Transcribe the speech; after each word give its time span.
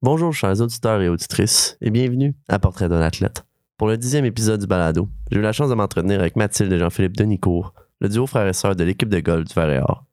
Bonjour 0.00 0.32
chers 0.32 0.60
auditeurs 0.60 1.02
et 1.02 1.08
auditrices 1.08 1.76
et 1.80 1.90
bienvenue 1.90 2.32
à 2.46 2.60
Portrait 2.60 2.88
d'un 2.88 3.00
athlète. 3.00 3.44
Pour 3.76 3.88
le 3.88 3.96
dixième 3.96 4.24
épisode 4.24 4.60
du 4.60 4.68
balado, 4.68 5.08
j'ai 5.28 5.40
eu 5.40 5.42
la 5.42 5.50
chance 5.50 5.70
de 5.70 5.74
m'entretenir 5.74 6.20
avec 6.20 6.36
Mathilde 6.36 6.72
et 6.72 6.78
Jean-Philippe 6.78 7.16
Denicourt, 7.16 7.74
le 8.00 8.08
duo 8.08 8.24
frère 8.28 8.46
et 8.46 8.52
sœur 8.52 8.76
de 8.76 8.84
l'équipe 8.84 9.08
de 9.08 9.18
golf 9.18 9.48
du 9.48 9.54
Varéor. 9.54 10.04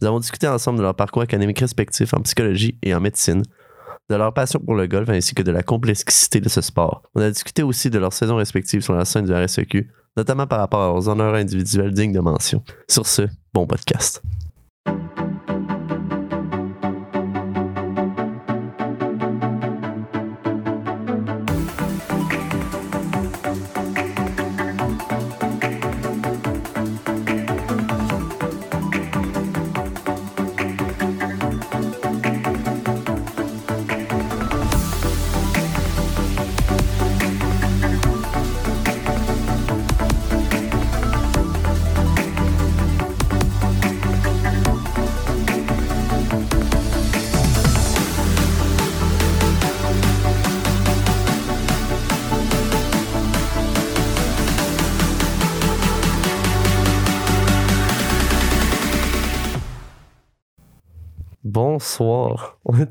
Nous 0.00 0.08
avons 0.08 0.20
discuté 0.20 0.48
ensemble 0.48 0.78
de 0.78 0.82
leur 0.84 0.94
parcours 0.94 1.20
académique 1.20 1.58
respectif 1.58 2.14
en 2.14 2.22
psychologie 2.22 2.78
et 2.82 2.94
en 2.94 3.00
médecine, 3.00 3.42
de 4.08 4.14
leur 4.14 4.32
passion 4.32 4.58
pour 4.58 4.74
le 4.74 4.86
golf 4.86 5.10
ainsi 5.10 5.34
que 5.34 5.42
de 5.42 5.52
la 5.52 5.62
complexité 5.62 6.40
de 6.40 6.48
ce 6.48 6.62
sport. 6.62 7.02
On 7.14 7.20
a 7.20 7.28
discuté 7.28 7.62
aussi 7.62 7.90
de 7.90 7.98
leurs 7.98 8.14
saisons 8.14 8.36
respectives 8.36 8.80
sur 8.80 8.94
la 8.94 9.04
scène 9.04 9.26
du 9.26 9.34
RSEQ, 9.34 9.90
notamment 10.16 10.46
par 10.46 10.60
rapport 10.60 10.94
aux 10.94 11.10
honneurs 11.10 11.34
individuels 11.34 11.92
dignes 11.92 12.12
de 12.12 12.20
mention. 12.20 12.64
Sur 12.88 13.06
ce, 13.06 13.28
bon 13.52 13.66
podcast. 13.66 14.22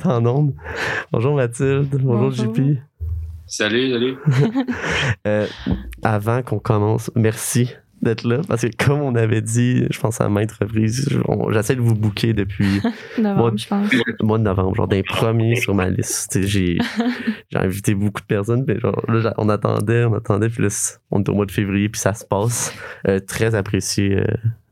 en 0.09 0.25
onde. 0.25 0.53
Bonjour 1.11 1.35
Mathilde, 1.35 1.89
bonjour, 1.89 2.29
Bonjour. 2.29 2.55
JP. 2.55 2.77
Salut, 3.47 3.91
salut. 3.91 4.15
Euh, 5.27 5.47
avant 6.03 6.43
qu'on 6.43 6.59
commence, 6.59 7.09
merci 7.15 7.71
d'être 8.05 8.23
là 8.23 8.39
parce 8.47 8.61
que 8.61 8.67
comme 8.85 9.01
on 9.01 9.15
avait 9.15 9.41
dit, 9.41 9.85
je 9.89 9.99
pense 9.99 10.21
à 10.21 10.29
maintes 10.29 10.51
reprises, 10.53 11.09
j'essaie 11.51 11.75
de 11.75 11.81
vous 11.81 11.93
booker 11.95 12.33
depuis 12.33 12.81
Novembre, 13.17 13.41
Moi- 13.41 13.53
je 13.57 13.67
pense. 13.67 13.91
le 13.93 14.25
mois 14.25 14.37
de 14.37 14.43
novembre, 14.43 14.75
genre 14.75 14.87
des 14.87 15.03
premiers 15.03 15.55
sur 15.57 15.75
ma 15.75 15.89
liste. 15.89 16.39
J'ai 16.43 16.77
j'ai 17.51 17.57
invité 17.59 17.93
beaucoup 17.95 18.21
de 18.21 18.25
personnes, 18.27 18.63
mais 18.67 18.79
genre, 18.79 19.01
là, 19.09 19.33
on 19.37 19.49
attendait, 19.49 20.05
on 20.05 20.13
attendait, 20.13 20.49
puis 20.49 20.63
là, 20.63 20.69
on 21.11 21.21
est 21.21 21.29
au 21.29 21.33
mois 21.33 21.45
de 21.45 21.51
février, 21.51 21.89
puis 21.89 21.99
ça 21.99 22.13
se 22.13 22.23
passe. 22.25 22.73
Euh, 23.07 23.19
très 23.19 23.53
apprécié 23.55 24.17
euh, 24.19 24.25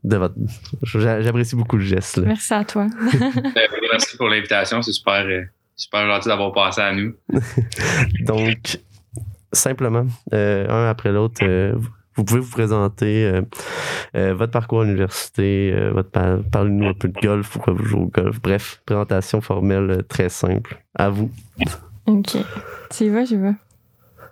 de 0.04 0.16
votre. 0.16 0.34
j'a- 0.82 1.20
J'apprécie 1.20 1.56
beaucoup 1.56 1.76
le 1.76 1.84
geste. 1.84 2.16
Là. 2.16 2.24
Merci 2.26 2.54
à 2.54 2.64
toi. 2.64 2.86
Euh, 3.24 3.60
merci 3.92 4.16
pour 4.16 4.28
l'invitation. 4.28 4.82
C'est 4.82 4.92
super, 4.92 5.24
euh, 5.26 5.42
super 5.76 6.06
gentil 6.06 6.28
d'avoir 6.28 6.52
passé 6.52 6.80
à 6.80 6.92
nous. 6.92 7.14
Donc, 8.20 8.78
simplement, 9.52 10.06
euh, 10.32 10.66
un 10.68 10.88
après 10.88 11.12
l'autre, 11.12 11.40
euh, 11.44 11.74
vous- 12.16 12.24
pouvez 12.24 12.40
vous 12.40 12.50
présenter 12.50 13.24
euh, 13.26 13.42
euh, 14.16 14.34
votre 14.34 14.52
parcours 14.52 14.82
à 14.82 14.84
l'université, 14.84 15.72
euh, 15.74 15.90
votre 15.92 16.10
parlez-nous 16.50 16.86
un 16.88 16.94
peu 16.94 17.08
de 17.08 17.20
golf, 17.20 17.50
pourquoi 17.50 17.72
vous 17.74 17.84
jouez 17.84 18.00
au 18.00 18.06
golf. 18.06 18.40
Bref, 18.42 18.80
présentation 18.86 19.40
formelle 19.40 20.04
très 20.08 20.28
simple. 20.28 20.82
À 20.94 21.08
vous. 21.10 21.30
OK. 22.06 22.36
Tu 22.90 23.04
y 23.04 23.08
vas, 23.08 23.24
je 23.24 23.36
vais? 23.36 23.52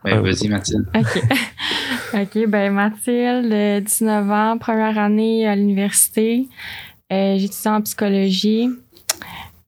Ben, 0.04 0.16
Ah, 0.18 0.20
Vas-y, 0.20 0.48
Mathilde. 0.48 0.86
OK. 0.94 1.22
OK, 2.14 2.46
ben 2.48 2.72
Mathilde, 2.72 3.52
euh, 3.52 3.80
19 3.80 4.30
ans, 4.30 4.58
première 4.58 4.98
année 4.98 5.46
à 5.46 5.56
l'université. 5.56 6.46
Euh, 7.12 7.36
J'étudie 7.38 7.68
en 7.68 7.80
psychologie. 7.82 8.68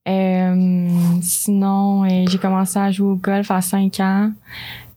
Euh, 0.07 0.89
sinon, 1.23 2.05
euh, 2.05 2.25
j'ai 2.29 2.37
commencé 2.39 2.79
à 2.79 2.91
jouer 2.91 3.09
au 3.13 3.17
golf 3.17 3.51
à 3.51 3.61
5 3.63 4.01
ans. 4.01 4.33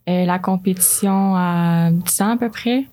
Euh, 0.09 0.25
la 0.25 0.39
compétition 0.39 1.35
à 1.35 1.89
10 1.91 2.21
ans 2.21 2.29
à 2.31 2.37
peu 2.37 2.49
près. 2.49 2.85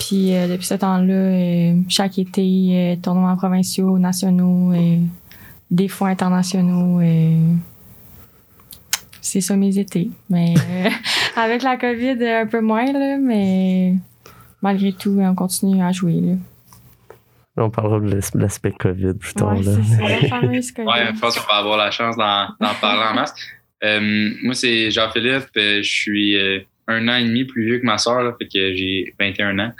Puis 0.00 0.34
euh, 0.34 0.46
depuis 0.48 0.66
ce 0.66 0.74
temps-là, 0.74 1.14
euh, 1.14 1.74
chaque 1.88 2.18
été, 2.18 2.68
euh, 2.70 2.96
tournois 3.00 3.34
provinciaux, 3.36 3.98
nationaux, 3.98 4.72
euh, 4.72 4.98
des 5.70 5.88
fois 5.88 6.08
internationaux. 6.08 7.00
c'est 9.20 9.40
ça 9.40 9.56
mes 9.56 9.78
étés. 9.78 10.10
Mais 10.28 10.54
euh, 10.58 10.90
avec 11.36 11.62
la 11.62 11.76
COVID, 11.76 12.22
un 12.26 12.46
peu 12.46 12.60
moins, 12.60 12.92
là, 12.92 13.16
mais 13.18 13.94
malgré 14.62 14.92
tout, 14.92 15.16
on 15.20 15.34
continue 15.34 15.82
à 15.82 15.92
jouer. 15.92 16.20
Là. 16.20 16.34
On 17.56 17.70
parlera 17.70 18.00
de 18.00 18.14
l'as- 18.16 18.34
l'aspect 18.34 18.72
COVID 18.72 19.14
plus 19.14 19.32
tard. 19.34 19.52
Ouais, 19.56 19.62
là. 19.62 19.72
c'est 19.82 19.96
ça, 19.96 20.02
la 20.22 20.28
fameuse 20.28 20.72
COVID. 20.76 20.88
Ouais, 20.88 21.06
je 21.14 21.20
pense 21.20 21.38
qu'on 21.38 21.46
va 21.52 21.58
avoir 21.58 21.76
la 21.78 21.90
chance 21.90 22.16
d'en 22.16 22.48
d'en 22.60 22.74
parler 22.80 23.02
en 23.10 23.14
masse. 23.14 23.34
Euh, 23.84 24.30
moi, 24.42 24.54
c'est 24.54 24.90
Jean-Philippe. 24.90 25.48
euh, 25.56 25.82
Je 25.82 25.90
suis 25.90 26.36
euh, 26.36 26.60
un 26.88 27.06
an 27.08 27.16
et 27.16 27.24
demi 27.24 27.44
plus 27.44 27.64
vieux 27.66 27.78
que 27.78 27.86
ma 27.86 27.98
soeur, 27.98 28.36
j'ai 28.50 29.14
21 29.18 29.58
ans. 29.58 29.72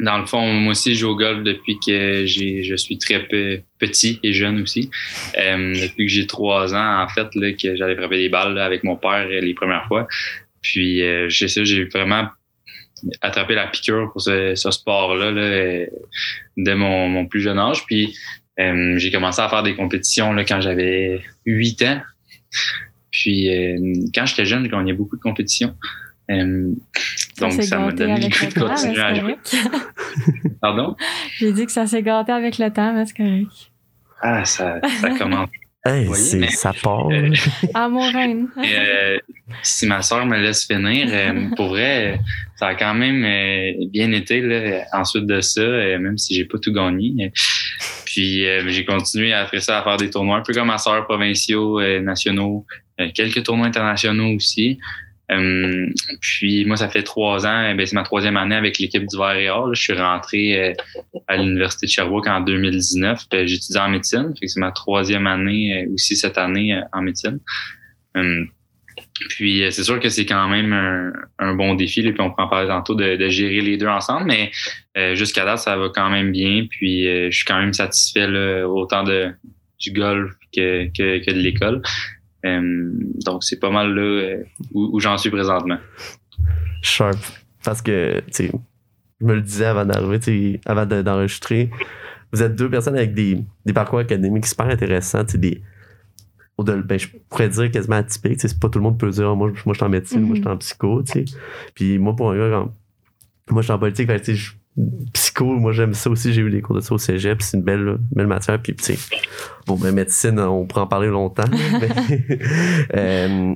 Dans 0.00 0.18
le 0.18 0.26
fond, 0.26 0.46
moi 0.52 0.70
aussi, 0.70 0.94
je 0.94 1.00
joue 1.00 1.10
au 1.10 1.16
golf 1.16 1.42
depuis 1.44 1.76
que 1.84 2.24
je 2.26 2.74
suis 2.76 2.98
très 2.98 3.26
pe- 3.26 3.60
petit 3.78 4.18
et 4.22 4.32
jeune 4.32 4.62
aussi. 4.62 4.90
Depuis 5.36 6.06
que 6.06 6.12
j'ai 6.12 6.26
trois 6.26 6.74
ans, 6.74 7.02
en 7.02 7.08
fait, 7.08 7.28
que 7.32 7.76
j'allais 7.76 7.94
frapper 7.96 8.16
des 8.16 8.28
balles 8.28 8.58
avec 8.58 8.84
mon 8.84 8.96
père 8.96 9.26
les 9.28 9.54
premières 9.54 9.86
fois. 9.88 10.08
Puis, 10.62 11.02
j'ai 11.28 11.46
ça, 11.48 11.62
j'ai 11.64 11.84
vraiment 11.84 12.28
attrapé 13.20 13.54
la 13.54 13.66
piqûre 13.66 14.10
pour 14.12 14.22
ce, 14.22 14.54
sport-là 14.54 15.30
là, 15.30 15.86
dès 16.56 16.74
mon, 16.74 17.08
mon 17.08 17.26
plus 17.26 17.40
jeune 17.42 17.58
âge. 17.58 17.84
Puis, 17.86 18.16
euh, 18.60 18.98
j'ai 18.98 19.10
commencé 19.10 19.40
à 19.40 19.48
faire 19.48 19.62
des 19.62 19.74
compétitions 19.74 20.32
là, 20.32 20.44
quand 20.44 20.60
j'avais 20.60 21.22
8 21.46 21.82
ans. 21.82 22.00
Puis, 23.10 23.50
euh, 23.50 23.94
quand 24.14 24.26
j'étais 24.26 24.44
jeune, 24.44 24.64
je 24.64 24.70
gagnais 24.70 24.92
beaucoup 24.92 25.16
de 25.16 25.22
compétitions. 25.22 25.74
Euh, 26.30 26.72
donc, 27.38 27.52
ça 27.52 27.78
m'a 27.78 27.92
donné 27.92 28.20
le 28.20 28.28
goût 28.28 28.46
de 28.46 28.52
temps, 28.52 28.68
continuer 28.68 29.00
à 29.00 29.14
jouer. 29.14 29.36
Pardon? 30.60 30.96
J'ai 31.36 31.52
dit 31.52 31.66
que 31.66 31.72
ça 31.72 31.86
s'est 31.86 32.02
gâté 32.02 32.32
avec 32.32 32.58
le 32.58 32.70
temps, 32.70 32.92
mais 32.94 33.04
c'est 33.04 33.16
correct. 33.16 33.50
Ah, 34.22 34.44
ça, 34.44 34.80
ça 35.00 35.10
commence. 35.18 35.50
Hey, 35.84 36.04
voyez, 36.04 36.48
ça 36.48 36.72
part. 36.72 37.08
Euh. 37.10 37.32
Ah, 37.74 37.88
mon 37.88 38.08
reine. 38.12 38.48
Et, 38.62 38.76
euh, 38.76 39.18
si 39.62 39.86
ma 39.86 40.00
soeur 40.00 40.24
me 40.26 40.38
laisse 40.38 40.64
finir, 40.64 41.08
euh, 41.10 41.48
pour 41.56 41.68
vrai, 41.68 42.20
ça 42.56 42.68
a 42.68 42.74
quand 42.76 42.94
même 42.94 43.24
euh, 43.24 43.86
bien 43.90 44.12
été 44.12 44.40
là, 44.40 44.84
ensuite 44.92 45.26
de 45.26 45.40
ça, 45.40 45.60
euh, 45.60 45.98
même 45.98 46.18
si 46.18 46.36
j'ai 46.36 46.44
pas 46.44 46.58
tout 46.58 46.72
gagné. 46.72 47.32
Puis 48.04 48.46
euh, 48.46 48.62
j'ai 48.68 48.84
continué 48.84 49.32
après 49.32 49.60
ça 49.60 49.80
à 49.80 49.82
faire 49.82 49.96
des 49.96 50.10
tournois 50.10 50.36
un 50.36 50.42
peu 50.42 50.52
comme 50.52 50.68
ma 50.68 50.78
soeur, 50.78 51.04
provinciaux, 51.04 51.80
euh, 51.80 52.00
nationaux, 52.00 52.64
euh, 53.00 53.08
quelques 53.12 53.42
tournois 53.42 53.66
internationaux 53.66 54.36
aussi. 54.36 54.78
Euh, 55.32 55.86
puis 56.20 56.64
moi, 56.64 56.76
ça 56.76 56.88
fait 56.88 57.02
trois 57.02 57.46
ans, 57.46 57.68
eh 57.70 57.74
ben, 57.74 57.86
c'est 57.86 57.94
ma 57.94 58.02
troisième 58.02 58.36
année 58.36 58.54
avec 58.54 58.78
l'équipe 58.78 59.06
du 59.06 59.16
Vert 59.16 59.36
et 59.36 59.48
Or. 59.48 59.68
là. 59.68 59.74
Je 59.74 59.82
suis 59.82 59.92
rentré 59.92 60.70
euh, 60.70 60.72
à 61.28 61.36
l'Université 61.36 61.86
de 61.86 61.90
Sherbrooke 61.90 62.26
en 62.26 62.40
2019. 62.40 63.26
Puis, 63.30 63.48
J'étudie 63.48 63.78
en 63.78 63.88
médecine. 63.88 64.34
C'est 64.44 64.60
ma 64.60 64.72
troisième 64.72 65.26
année 65.26 65.84
euh, 65.84 65.94
aussi 65.94 66.16
cette 66.16 66.38
année 66.38 66.78
en 66.92 67.02
médecine. 67.02 67.38
Puis 69.30 69.64
c'est 69.70 69.84
sûr 69.84 70.00
que 70.00 70.08
c'est 70.08 70.26
quand 70.26 70.48
même 70.48 70.72
un, 71.38 71.54
bon 71.54 71.74
défi. 71.74 72.02
Là, 72.02 72.12
puis 72.12 72.20
on 72.20 72.30
prend 72.30 72.48
parler 72.48 72.68
tantôt 72.68 72.94
de, 72.94 73.28
gérer 73.28 73.60
les 73.60 73.76
deux 73.76 73.86
ensemble, 73.86 74.26
mais 74.26 74.50
jusqu'à 75.14 75.44
date, 75.44 75.60
ça 75.60 75.76
va 75.76 75.88
quand 75.94 76.10
même 76.10 76.30
bien. 76.32 76.66
Puis 76.68 77.04
je 77.04 77.30
suis 77.30 77.44
quand 77.46 77.58
même 77.58 77.72
satisfait 77.72 78.26
là, 78.26 78.66
autant 78.66 79.04
du 79.04 79.92
golf 79.92 80.32
que 80.54 80.84
de 80.88 81.38
l'école. 81.38 81.82
Euh, 82.44 82.90
donc 83.24 83.44
c'est 83.44 83.60
pas 83.60 83.70
mal 83.70 83.94
là 83.94 84.02
euh, 84.02 84.42
où, 84.72 84.90
où 84.92 85.00
j'en 85.00 85.16
suis 85.16 85.30
présentement. 85.30 85.78
Sharp. 86.82 87.18
Parce 87.64 87.80
que, 87.82 88.18
tu 88.26 88.32
sais, 88.32 88.52
je 89.20 89.26
me 89.26 89.34
le 89.34 89.40
disais 89.42 89.66
avant 89.66 89.84
d'arriver, 89.84 90.18
tu 90.18 90.24
sais, 90.54 90.60
avant 90.66 90.84
de- 90.86 91.02
d'enregistrer. 91.02 91.70
Vous 92.32 92.42
êtes 92.42 92.56
deux 92.56 92.68
personnes 92.70 92.96
avec 92.96 93.14
des, 93.14 93.38
des 93.64 93.72
parcours 93.72 94.00
académiques 94.00 94.46
super 94.46 94.66
intéressants, 94.66 95.24
tu 95.24 95.32
sais, 95.32 95.38
des. 95.38 95.62
Ben, 96.58 96.98
je 96.98 97.08
pourrais 97.28 97.48
dire 97.48 97.70
quasiment 97.70 97.96
atypiques. 97.96 98.34
tu 98.34 98.40
sais, 98.40 98.48
C'est 98.48 98.60
pas 98.60 98.68
tout 98.68 98.78
le 98.78 98.84
monde 98.84 98.98
peut 98.98 99.10
dire, 99.10 99.34
moi, 99.34 99.50
je- 99.54 99.62
moi, 99.64 99.74
je 99.74 99.78
suis 99.78 99.84
en 99.84 99.88
médecine, 99.88 100.20
moi, 100.20 100.36
je 100.36 100.40
suis 100.42 100.48
en 100.50 100.56
psycho, 100.58 101.02
tu 101.02 101.12
sais. 101.12 101.24
Puis 101.74 101.98
moi, 101.98 102.14
pour 102.14 102.30
un 102.32 102.36
gars, 102.38 102.50
quand- 102.50 102.74
moi, 103.52 103.62
je 103.62 103.66
suis 103.66 103.72
en 103.72 103.78
politique, 103.78 104.06
fait 104.06 104.34
je- 104.34 104.52
psycho, 105.12 105.44
moi, 105.44 105.72
j'aime 105.72 105.94
ça 105.94 106.10
aussi. 106.10 106.32
J'ai 106.32 106.42
eu 106.42 106.50
des 106.50 106.62
cours 106.62 106.76
de 106.76 106.80
ça 106.80 106.94
au 106.94 106.98
cégep, 106.98 107.42
c'est 107.42 107.56
une 107.56 107.62
belle, 107.62 107.98
belle 108.10 108.26
matière. 108.26 108.60
Puis, 108.60 108.74
tu 108.74 108.94
sais, 108.94 108.98
bon, 109.66 109.76
ben, 109.76 109.92
médecine, 109.94 110.38
on 110.40 110.66
pourrait 110.66 110.82
en 110.82 110.86
parler 110.86 111.08
longtemps. 111.08 111.44
mais, 111.50 112.38
euh, 112.96 113.54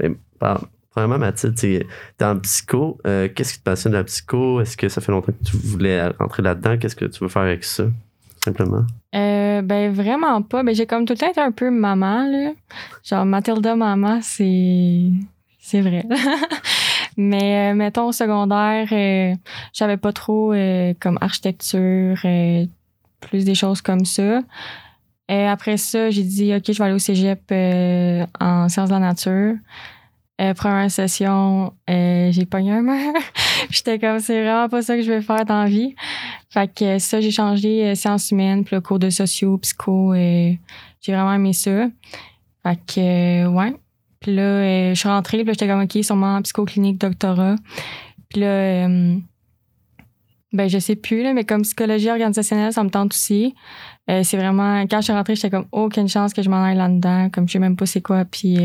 mais, 0.00 0.10
par- 0.38 0.66
premièrement, 0.90 1.18
Mathilde, 1.18 1.54
tu 1.54 1.80
T'es 2.16 2.24
en 2.24 2.38
psycho. 2.40 2.98
euh, 3.06 3.28
Qu'est-ce 3.34 3.52
qui 3.54 3.58
te 3.60 3.64
passionne 3.64 3.92
de 3.92 3.98
la 3.98 4.04
psycho? 4.04 4.60
Est-ce 4.60 4.76
que 4.76 4.88
ça 4.88 5.00
fait 5.00 5.12
longtemps 5.12 5.32
que 5.32 5.44
tu 5.50 5.56
voulais 5.56 6.06
rentrer 6.08 6.42
là-dedans? 6.42 6.76
Qu'est-ce 6.78 6.96
que 6.96 7.04
tu 7.04 7.20
veux 7.22 7.28
faire 7.28 7.42
avec 7.42 7.64
ça? 7.64 7.84
simplement? 8.44 8.84
Euh, 9.14 9.62
ben, 9.62 9.92
vraiment 9.92 10.40
pas. 10.42 10.62
Ben, 10.62 10.74
j'ai 10.74 10.86
comme 10.86 11.04
tout 11.04 11.12
le 11.12 11.18
temps 11.18 11.28
été 11.30 11.40
un 11.40 11.50
peu 11.52 11.70
maman, 11.70 12.28
là. 12.30 12.52
Genre, 13.04 13.24
Mathilda 13.24 13.76
maman, 13.76 14.20
c'est. 14.22 15.10
C'est 15.60 15.80
vrai. 15.82 16.04
Mais, 17.20 17.72
euh, 17.72 17.74
mettons, 17.74 18.06
au 18.06 18.12
secondaire, 18.12 18.86
euh, 18.92 19.34
j'avais 19.72 19.96
pas 19.96 20.12
trop 20.12 20.52
euh, 20.52 20.94
comme 21.00 21.18
architecture, 21.20 22.16
euh, 22.24 22.64
plus 23.20 23.44
des 23.44 23.56
choses 23.56 23.82
comme 23.82 24.04
ça. 24.04 24.42
Et 25.28 25.44
après 25.44 25.78
ça, 25.78 26.10
j'ai 26.10 26.22
dit, 26.22 26.54
OK, 26.54 26.62
je 26.68 26.78
vais 26.78 26.84
aller 26.84 26.94
au 26.94 27.00
cégep 27.00 27.42
euh, 27.50 28.24
en 28.38 28.68
sciences 28.68 28.88
de 28.88 28.94
la 28.94 29.00
nature. 29.00 29.56
Euh, 30.40 30.54
première 30.54 30.88
session, 30.92 31.72
j'ai 31.88 32.46
pogné 32.48 32.70
un 32.70 32.82
mur. 32.82 33.12
J'étais 33.70 33.98
comme, 33.98 34.20
c'est 34.20 34.40
vraiment 34.40 34.68
pas 34.68 34.82
ça 34.82 34.94
que 34.94 35.02
je 35.02 35.10
vais 35.10 35.20
faire 35.20 35.44
dans 35.44 35.64
la 35.64 35.68
vie. 35.68 35.96
Fait 36.50 36.72
que 36.72 37.00
ça, 37.00 37.20
j'ai 37.20 37.32
changé 37.32 37.96
sciences 37.96 38.30
humaines, 38.30 38.64
puis 38.64 38.76
le 38.76 38.80
cours 38.80 39.00
de 39.00 39.10
socio, 39.10 39.58
psycho, 39.58 40.12
euh, 40.12 40.52
j'ai 41.00 41.12
vraiment 41.12 41.34
aimé 41.34 41.52
ça. 41.52 41.88
Fait 42.62 42.78
que, 42.86 43.46
ouais. 43.48 43.74
Puis 44.20 44.34
là, 44.34 44.42
euh, 44.42 44.94
je 44.94 44.98
suis 44.98 45.08
rentrée, 45.08 45.44
puis 45.44 45.52
j'étais 45.52 45.68
comme, 45.68 45.82
OK, 45.82 45.98
sûrement 46.02 46.36
en 46.36 46.42
psychoclinique, 46.42 47.00
doctorat. 47.00 47.54
Puis 48.28 48.40
là, 48.40 48.46
euh, 48.46 49.16
ben, 50.52 50.68
je 50.68 50.78
sais 50.78 50.96
plus, 50.96 51.22
là, 51.22 51.34
mais 51.34 51.44
comme 51.44 51.62
psychologie 51.62 52.10
organisationnelle, 52.10 52.72
ça 52.72 52.82
me 52.82 52.90
tente 52.90 53.12
aussi. 53.12 53.54
Euh, 54.10 54.22
c'est 54.24 54.36
vraiment, 54.36 54.82
quand 54.82 54.98
je 54.98 55.04
suis 55.04 55.12
rentrée, 55.12 55.36
j'étais 55.36 55.50
comme, 55.50 55.66
aucune 55.70 56.08
chance 56.08 56.32
que 56.32 56.42
je 56.42 56.50
m'en 56.50 56.64
aille 56.64 56.76
là-dedans, 56.76 57.28
comme 57.30 57.46
je 57.46 57.52
sais 57.52 57.58
même 57.58 57.76
pas 57.76 57.86
c'est 57.86 58.00
quoi, 58.00 58.24
puis 58.24 58.58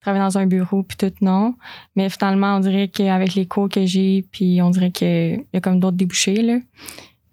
travailler 0.00 0.24
dans 0.24 0.38
un 0.38 0.46
bureau, 0.46 0.82
puis 0.82 0.96
tout, 0.96 1.12
non. 1.20 1.54
Mais 1.94 2.08
finalement, 2.08 2.56
on 2.56 2.60
dirait 2.60 2.88
qu'avec 2.88 3.34
les 3.34 3.46
cours 3.46 3.68
que 3.68 3.84
j'ai, 3.86 4.24
puis 4.32 4.60
on 4.62 4.70
dirait 4.70 4.90
qu'il 4.90 5.44
y 5.52 5.56
a 5.56 5.60
comme 5.60 5.78
d'autres 5.78 5.96
débouchés, 5.96 6.42
là. 6.42 6.58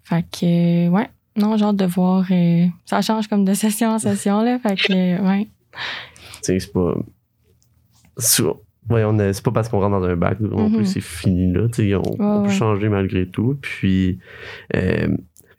Fait 0.04 0.24
que, 0.30 0.88
ouais, 0.88 1.08
non, 1.36 1.60
hâte 1.60 1.76
de 1.76 1.86
voir. 1.86 2.26
ça 2.84 3.00
change 3.00 3.26
comme 3.28 3.44
de 3.44 3.54
session 3.54 3.90
en 3.90 3.98
session, 3.98 4.42
là. 4.42 4.58
Fait 4.58 4.76
que, 4.76 5.20
ouais. 5.22 5.48
Tu 5.72 5.78
sais, 6.42 6.60
c'est 6.60 6.72
pas. 6.72 6.94
C'est- 8.20 8.42
Ouais, 8.88 9.04
on 9.04 9.18
est- 9.18 9.32
c'est 9.34 9.44
pas 9.44 9.52
parce 9.52 9.68
qu'on 9.68 9.78
rentre 9.80 10.00
dans 10.00 10.06
un 10.06 10.16
bac 10.16 10.40
non 10.40 10.68
Mhm. 10.68 10.76
plus, 10.78 10.86
c'est 10.86 11.00
fini 11.02 11.52
là. 11.52 11.68
Tu 11.68 11.88
sais, 11.90 11.94
on, 11.94 12.02
on 12.18 12.42
peut 12.42 12.48
ouais. 12.48 12.54
changer 12.54 12.88
malgré 12.88 13.26
tout. 13.28 13.56
Puis. 13.60 14.18
euh, 14.74 15.08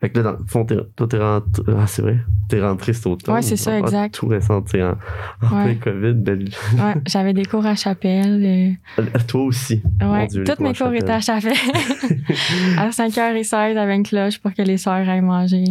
fait 0.01 0.09
que 0.09 0.17
là, 0.17 0.23
dans 0.23 0.31
le 0.31 0.45
fond, 0.47 0.65
toi, 0.65 1.07
t'es 1.07 1.17
rentré. 1.19 1.63
Ah, 1.77 1.85
c'est 1.85 2.01
vrai. 2.01 2.17
T'es 2.49 2.59
rentré 2.59 2.91
cet 2.91 3.05
automne. 3.05 3.35
Ouais, 3.35 3.41
c'est 3.43 3.55
ça, 3.55 3.77
exact. 3.77 4.15
Tout 4.15 4.27
récent, 4.27 4.61
tu 4.63 4.71
sais, 4.71 4.83
en, 4.83 4.97
en 5.43 5.55
Ouais. 5.55 5.75
plein 5.75 5.91
COVID. 5.93 6.13
belle- 6.15 6.49
Ouais, 6.73 6.95
j'avais 7.07 7.33
des 7.33 7.45
cours 7.45 7.65
à 7.67 7.75
Chapelle. 7.75 8.75
euh, 8.99 9.03
Toi 9.27 9.43
aussi. 9.43 9.81
Ouais, 10.01 10.25
Dieu, 10.27 10.43
toutes 10.43 10.59
mes 10.59 10.73
cours 10.73 10.87
à 10.87 10.89
cours 10.89 10.95
étaient 10.97 11.11
à 11.11 11.21
Chapelle. 11.21 11.53
à 12.79 12.89
5h16, 12.89 13.73
j'avais 13.75 13.95
une 13.95 14.03
cloche 14.03 14.39
pour 14.39 14.53
que 14.53 14.63
les 14.63 14.77
sœurs 14.77 15.07
aillent 15.07 15.21
manger 15.21 15.63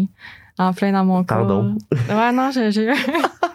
en 0.58 0.72
plein 0.72 0.92
dans 0.92 1.04
mon 1.04 1.16
cours. 1.18 1.26
Pardon. 1.26 1.76
Ouais, 2.08 2.32
non, 2.32 2.50
je 2.52 2.70
jure. 2.70 2.94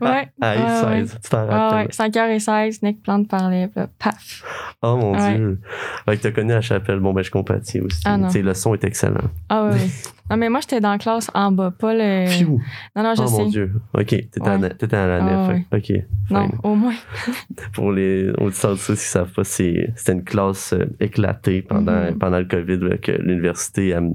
ouais. 0.00 0.28
Ah, 0.40 0.54
ouais, 0.86 0.88
ouais. 0.90 1.06
16, 1.06 1.18
tu 1.22 1.30
t'en 1.30 1.44
Ouais, 1.44 1.48
rappelles. 1.54 1.86
ouais, 1.86 1.92
5h16, 2.38 2.78
Nick 2.82 3.02
Plante 3.02 3.28
parlait, 3.28 3.66
puis 3.68 3.80
là, 3.80 3.88
paf. 3.98 4.42
Oh 4.82 4.96
mon 4.96 5.12
Ouais. 5.14 5.34
Dieu. 5.36 5.60
Fait 6.06 6.16
que 6.16 6.22
t'as 6.22 6.30
connu 6.32 6.52
à 6.52 6.60
Chapelle. 6.60 7.00
Bon, 7.00 7.12
ben, 7.12 7.22
je 7.22 7.30
compatis 7.30 7.80
aussi. 7.80 8.00
Ah, 8.04 8.16
non. 8.18 8.26
Tu 8.28 8.34
sais, 8.34 8.42
le 8.42 8.54
son 8.54 8.74
est 8.74 8.84
excellent. 8.84 9.30
Ah 9.48 9.64
ouais, 9.66 9.70
ouais. 9.72 9.78
Non, 10.30 10.38
mais 10.38 10.48
moi, 10.48 10.60
j'étais 10.60 10.80
dans 10.80 10.90
la 10.92 10.96
classe 10.96 11.30
en 11.34 11.52
bas, 11.52 11.70
pas 11.70 11.92
le. 11.92 12.24
Pfiou. 12.24 12.58
Non, 12.96 13.02
non, 13.02 13.14
je 13.14 13.20
Oh 13.22 13.26
sais. 13.26 13.42
mon 13.42 13.48
Dieu. 13.50 13.72
Ok, 13.92 14.06
t'étais 14.06 14.40
à, 14.40 14.56
Ouais. 14.56 14.70
à 14.92 15.06
la 15.06 15.16
Ah, 15.22 15.48
nef. 15.52 15.62
Ok. 15.70 15.92
Non, 16.30 16.48
fine. 16.48 16.58
au 16.62 16.74
moins. 16.74 16.94
Pour 17.74 17.92
les 17.92 18.30
auditeurs 18.38 18.72
de 18.72 18.76
ça, 18.78 18.94
qui 18.94 19.00
savent 19.00 19.32
pas, 19.32 19.44
c'était 19.44 19.92
une 20.12 20.24
classe 20.24 20.72
euh, 20.72 20.86
éclatée 20.98 21.60
pendant, 21.60 22.06
Mhm. 22.10 22.18
pendant 22.18 22.38
le 22.38 22.46
COVID, 22.46 22.78
là, 22.78 22.96
que 22.96 23.12
l'université 23.12 23.94
me 24.00 24.12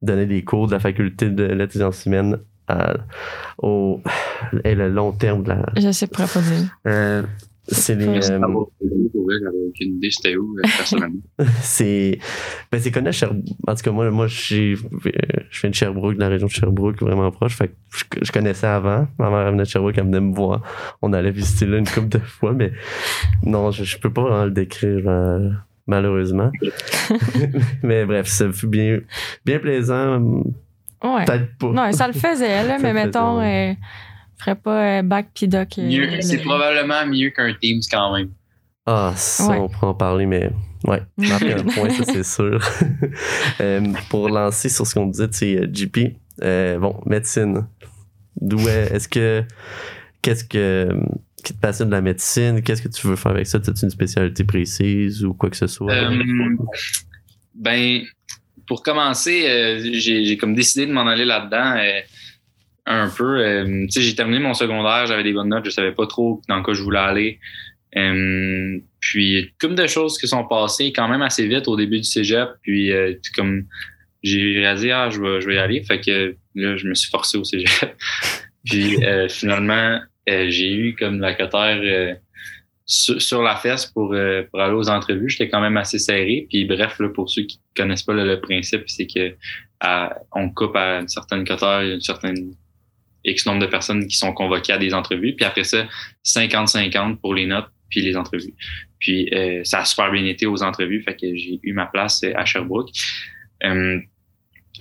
donnait 0.00 0.24
des 0.24 0.42
cours 0.42 0.68
de 0.68 0.72
la 0.72 0.80
faculté 0.80 1.28
de 1.28 1.44
l'intelligence 1.44 2.06
humaine 2.06 2.38
à, 2.68 2.94
au 3.58 4.00
et 4.64 4.74
le 4.74 4.88
long 4.88 5.12
terme 5.12 5.42
de 5.42 5.48
la. 5.50 5.66
Je 5.76 5.90
sais, 5.92 6.06
pas 6.06 6.24
dire. 6.24 6.76
Euh, 6.86 7.22
c'est 7.68 7.96
les. 7.96 8.06
Euh, 8.06 8.38
Pour 8.38 8.70
vrai, 9.24 9.34
j'avais 9.42 9.64
aucune 9.68 9.96
idée 9.96 10.10
c'était 10.10 10.36
où, 10.36 10.56
euh, 10.58 10.62
personnellement. 10.62 11.20
c'est 11.60 12.18
ben 12.70 12.80
c'est 12.80 12.92
connu 12.92 13.08
à 13.08 13.12
Sherbrooke 13.12 13.44
en 13.66 13.74
tout 13.74 13.82
cas 13.82 13.90
moi 13.90 14.10
moi 14.10 14.26
j'ai 14.28 14.74
euh, 14.74 15.10
je 15.50 15.60
viens 15.60 15.70
de 15.70 15.74
Sherbrooke 15.74 16.14
de 16.14 16.20
la 16.20 16.28
région 16.28 16.46
de 16.46 16.52
Sherbrooke 16.52 17.00
vraiment 17.00 17.30
proche 17.30 17.56
fait 17.56 17.68
que 17.68 17.74
je, 17.90 18.04
je 18.22 18.32
connaissais 18.32 18.66
avant 18.66 19.08
ma 19.18 19.30
mère 19.30 19.50
venait 19.50 19.64
de 19.64 19.68
Sherbrooke 19.68 19.98
elle 19.98 20.04
venait 20.04 20.20
me 20.20 20.34
voir 20.34 20.62
on 21.02 21.12
allait 21.12 21.32
visiter 21.32 21.66
là 21.66 21.78
une 21.78 21.88
couple 21.88 22.08
de 22.08 22.18
fois 22.18 22.52
mais 22.52 22.72
non 23.42 23.70
je, 23.70 23.84
je 23.84 23.98
peux 23.98 24.12
pas 24.12 24.22
vraiment 24.22 24.44
le 24.44 24.52
décrire 24.52 25.08
euh, 25.08 25.50
malheureusement 25.86 26.52
mais 27.82 28.06
bref 28.06 28.28
ça 28.28 28.50
fut 28.52 28.68
bien 28.68 29.00
bien 29.44 29.58
plaisant 29.58 30.42
Ouais. 31.02 31.24
peut-être 31.24 31.56
pas 31.58 31.66
Non, 31.72 31.92
ça 31.92 32.06
le 32.06 32.12
faisait, 32.14 32.62
là, 32.66 32.78
Ça 32.78 32.82
mais 32.82 32.92
mettons, 32.92 33.40
euh, 33.40 33.72
je 34.38 34.42
ferais 34.44 34.54
pas 34.56 34.98
euh, 34.98 35.02
bac 35.02 35.28
pis 35.34 35.48
doc. 35.48 35.68
euh, 35.78 36.16
c'est 36.20 36.38
probablement 36.42 37.06
mieux 37.06 37.30
qu'un 37.30 37.52
Teams 37.54 37.80
quand 37.90 38.16
même. 38.16 38.30
Ah, 38.86 39.12
ça, 39.16 39.48
Ouais. 39.48 39.58
on 39.58 39.68
pourra 39.68 39.88
en 39.88 39.94
parler, 39.94 40.26
mais 40.26 40.50
ouais, 40.84 41.02
marquer 41.18 41.54
un 41.54 41.64
point, 41.64 41.90
ça 41.90 42.04
c'est 42.04 42.24
sûr. 42.24 42.60
Euh, 43.60 43.80
pour 44.10 44.28
lancer 44.28 44.68
sur 44.68 44.86
ce 44.86 44.94
qu'on 44.94 45.06
disait, 45.06 45.28
tu 45.28 45.36
sais, 45.38 45.68
JP, 45.72 45.98
euh, 46.42 46.78
bon, 46.78 47.00
médecine. 47.06 47.66
D'où 48.40 48.58
est- 48.68 48.92
est-ce 48.94 49.08
que, 49.08 49.42
qu'est-ce 50.22 50.44
que, 50.44 50.88
qui 51.42 51.54
te 51.54 51.58
passionne 51.60 51.88
de 51.88 51.94
la 51.94 52.02
médecine? 52.02 52.62
Qu'est-ce 52.62 52.82
que 52.82 52.88
tu 52.88 53.06
veux 53.06 53.16
faire 53.16 53.32
avec 53.32 53.46
ça? 53.46 53.58
As-tu 53.58 53.82
une 53.84 53.90
spécialité 53.90 54.44
précise 54.44 55.24
ou 55.24 55.32
quoi 55.34 55.48
que 55.50 55.56
ce 55.56 55.66
soit? 55.66 55.90
Euh, 55.92 56.10
ben, 57.54 58.02
pour 58.66 58.82
commencer, 58.82 59.48
euh, 59.48 59.80
j'ai 59.92 60.36
comme 60.36 60.54
décidé 60.54 60.86
de 60.86 60.92
m'en 60.92 61.06
aller 61.06 61.24
là-dedans 61.24 61.76
euh, 61.76 62.00
un 62.86 63.08
peu. 63.08 63.40
euh, 63.40 63.86
j'ai 63.88 64.14
terminé 64.14 64.38
mon 64.38 64.54
secondaire, 64.54 65.06
j'avais 65.06 65.22
des 65.22 65.32
bonnes 65.32 65.48
notes, 65.48 65.64
je 65.64 65.70
savais 65.70 65.92
pas 65.92 66.06
trop 66.06 66.42
dans 66.48 66.62
quoi 66.62 66.74
je 66.74 66.82
voulais 66.82 66.98
aller. 66.98 67.38
Euh, 67.96 68.78
puis, 69.00 69.52
comme 69.58 69.74
de 69.74 69.86
choses 69.86 70.18
qui 70.18 70.28
sont 70.28 70.44
passées 70.46 70.92
quand 70.92 71.08
même 71.08 71.22
assez 71.22 71.46
vite 71.46 71.68
au 71.68 71.76
début 71.76 71.98
du 71.98 72.04
cégep. 72.04 72.50
Puis, 72.62 72.92
comme 73.34 73.64
j'ai 74.22 74.58
réalisé, 74.58 74.92
ah, 74.92 75.08
je 75.10 75.20
vais, 75.20 75.40
je 75.40 75.46
vais 75.46 75.54
y 75.54 75.58
aller. 75.58 75.82
Fait 75.82 76.00
que 76.00 76.36
là, 76.54 76.76
je 76.76 76.86
me 76.86 76.94
suis 76.94 77.10
forcé 77.10 77.38
au 77.38 77.44
cégep. 77.44 77.96
puis, 78.64 78.98
finalement, 79.28 80.00
j'ai 80.26 80.72
eu 80.72 80.94
comme 80.94 81.22
euh, 81.22 82.14
sur, 82.86 83.42
la 83.42 83.56
fesse 83.56 83.86
pour, 83.86 84.12
euh, 84.14 84.44
pour 84.50 84.60
aller 84.60 84.74
aux 84.74 84.88
entrevues. 84.88 85.28
J'étais 85.28 85.48
quand 85.48 85.60
même 85.60 85.76
assez 85.76 85.98
serré. 85.98 86.46
Puis 86.48 86.64
bref, 86.64 86.98
là, 87.00 87.08
pour 87.08 87.28
ceux 87.28 87.42
qui 87.42 87.60
connaissent 87.76 88.04
pas 88.04 88.14
le 88.14 88.40
principe, 88.40 88.84
c'est 88.86 89.06
que 89.06 89.34
on 90.32 90.50
coupe 90.50 90.76
à 90.76 91.00
une 91.00 91.08
certaine 91.08 91.44
cotère, 91.44 91.82
une 91.82 92.00
certaine 92.00 92.54
X 93.24 93.44
nombre 93.46 93.60
de 93.60 93.66
personnes 93.66 94.06
qui 94.06 94.16
sont 94.16 94.32
convoquées 94.32 94.72
à 94.72 94.78
des 94.78 94.94
entrevues. 94.94 95.34
Puis 95.34 95.44
après 95.44 95.64
ça, 95.64 95.86
50-50 96.24 97.16
pour 97.16 97.34
les 97.34 97.46
notes 97.46 97.66
puis 97.90 98.02
les 98.02 98.16
entrevues. 98.16 98.54
Puis 98.98 99.28
euh, 99.34 99.62
ça 99.64 99.80
a 99.80 99.84
super 99.84 100.10
bien 100.10 100.24
été 100.24 100.46
aux 100.46 100.62
entrevues, 100.62 101.02
fait 101.02 101.16
que 101.16 101.36
j'ai 101.36 101.60
eu 101.62 101.72
ma 101.72 101.86
place 101.86 102.22
euh, 102.24 102.32
à 102.34 102.44
Sherbrooke. 102.44 102.90
Euh, 103.64 104.00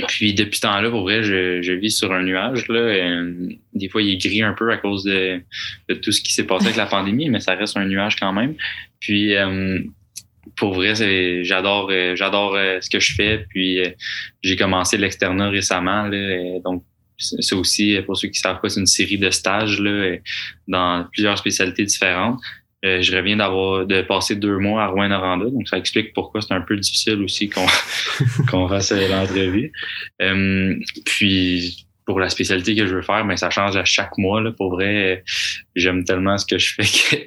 puis 0.07 0.33
depuis 0.33 0.57
ce 0.57 0.61
temps-là, 0.61 0.89
pour 0.89 1.03
vrai, 1.03 1.23
je, 1.23 1.61
je 1.61 1.71
vis 1.71 1.91
sur 1.91 2.11
un 2.11 2.23
nuage. 2.23 2.67
Là. 2.67 2.79
Euh, 2.79 3.49
des 3.73 3.89
fois, 3.89 4.01
il 4.01 4.11
est 4.11 4.17
gris 4.17 4.43
un 4.43 4.53
peu 4.53 4.71
à 4.71 4.77
cause 4.77 5.03
de, 5.03 5.41
de 5.89 5.95
tout 5.95 6.11
ce 6.11 6.21
qui 6.21 6.33
s'est 6.33 6.45
passé 6.45 6.65
avec 6.65 6.77
la 6.77 6.85
pandémie, 6.85 7.29
mais 7.29 7.39
ça 7.39 7.55
reste 7.55 7.77
un 7.77 7.85
nuage 7.85 8.15
quand 8.17 8.33
même. 8.33 8.55
Puis 8.99 9.35
euh, 9.35 9.79
pour 10.55 10.73
vrai, 10.73 10.95
j'adore 11.43 11.89
euh, 11.91 12.15
j'adore 12.15 12.55
euh, 12.55 12.79
ce 12.81 12.89
que 12.89 12.99
je 12.99 13.13
fais. 13.13 13.45
Puis 13.49 13.79
j'ai 14.41 14.55
commencé 14.55 14.97
l'externat 14.97 15.49
récemment. 15.49 16.07
Là, 16.07 16.59
donc 16.63 16.83
c'est 17.17 17.55
aussi, 17.55 17.97
pour 18.05 18.17
ceux 18.17 18.27
qui 18.27 18.39
savent 18.39 18.59
pas, 18.59 18.67
c'est 18.67 18.81
une 18.81 18.85
série 18.85 19.17
de 19.17 19.29
stages 19.29 19.79
là, 19.79 20.17
dans 20.67 21.05
plusieurs 21.13 21.37
spécialités 21.37 21.85
différentes. 21.85 22.41
Euh, 22.85 23.01
je 23.01 23.15
reviens 23.15 23.37
d'avoir 23.37 23.85
de 23.85 24.01
passer 24.03 24.35
deux 24.35 24.57
mois 24.59 24.83
à 24.83 24.87
Rouen-Noranda, 24.87 25.45
donc 25.45 25.67
ça 25.67 25.77
explique 25.77 26.13
pourquoi 26.13 26.39
c'est 26.41 26.53
un 26.53 26.61
peu 26.61 26.77
difficile 26.77 27.21
aussi 27.23 27.49
qu'on 27.49 27.65
qu'on 28.49 28.67
fasse 28.69 28.91
l'entrevue. 28.91 29.71
Euh, 30.21 30.75
puis 31.05 31.87
pour 32.05 32.19
la 32.19 32.29
spécialité 32.29 32.75
que 32.75 32.85
je 32.85 32.95
veux 32.95 33.01
faire, 33.01 33.25
ben 33.25 33.35
ça 33.35 33.49
change 33.49 33.75
à 33.75 33.83
chaque 33.85 34.15
mois. 34.19 34.39
Là, 34.39 34.51
pour 34.51 34.69
vrai, 34.75 35.23
j'aime 35.75 36.03
tellement 36.03 36.37
ce 36.37 36.45
que 36.45 36.57
je 36.59 36.73
fais 36.75 36.83
que 36.83 37.23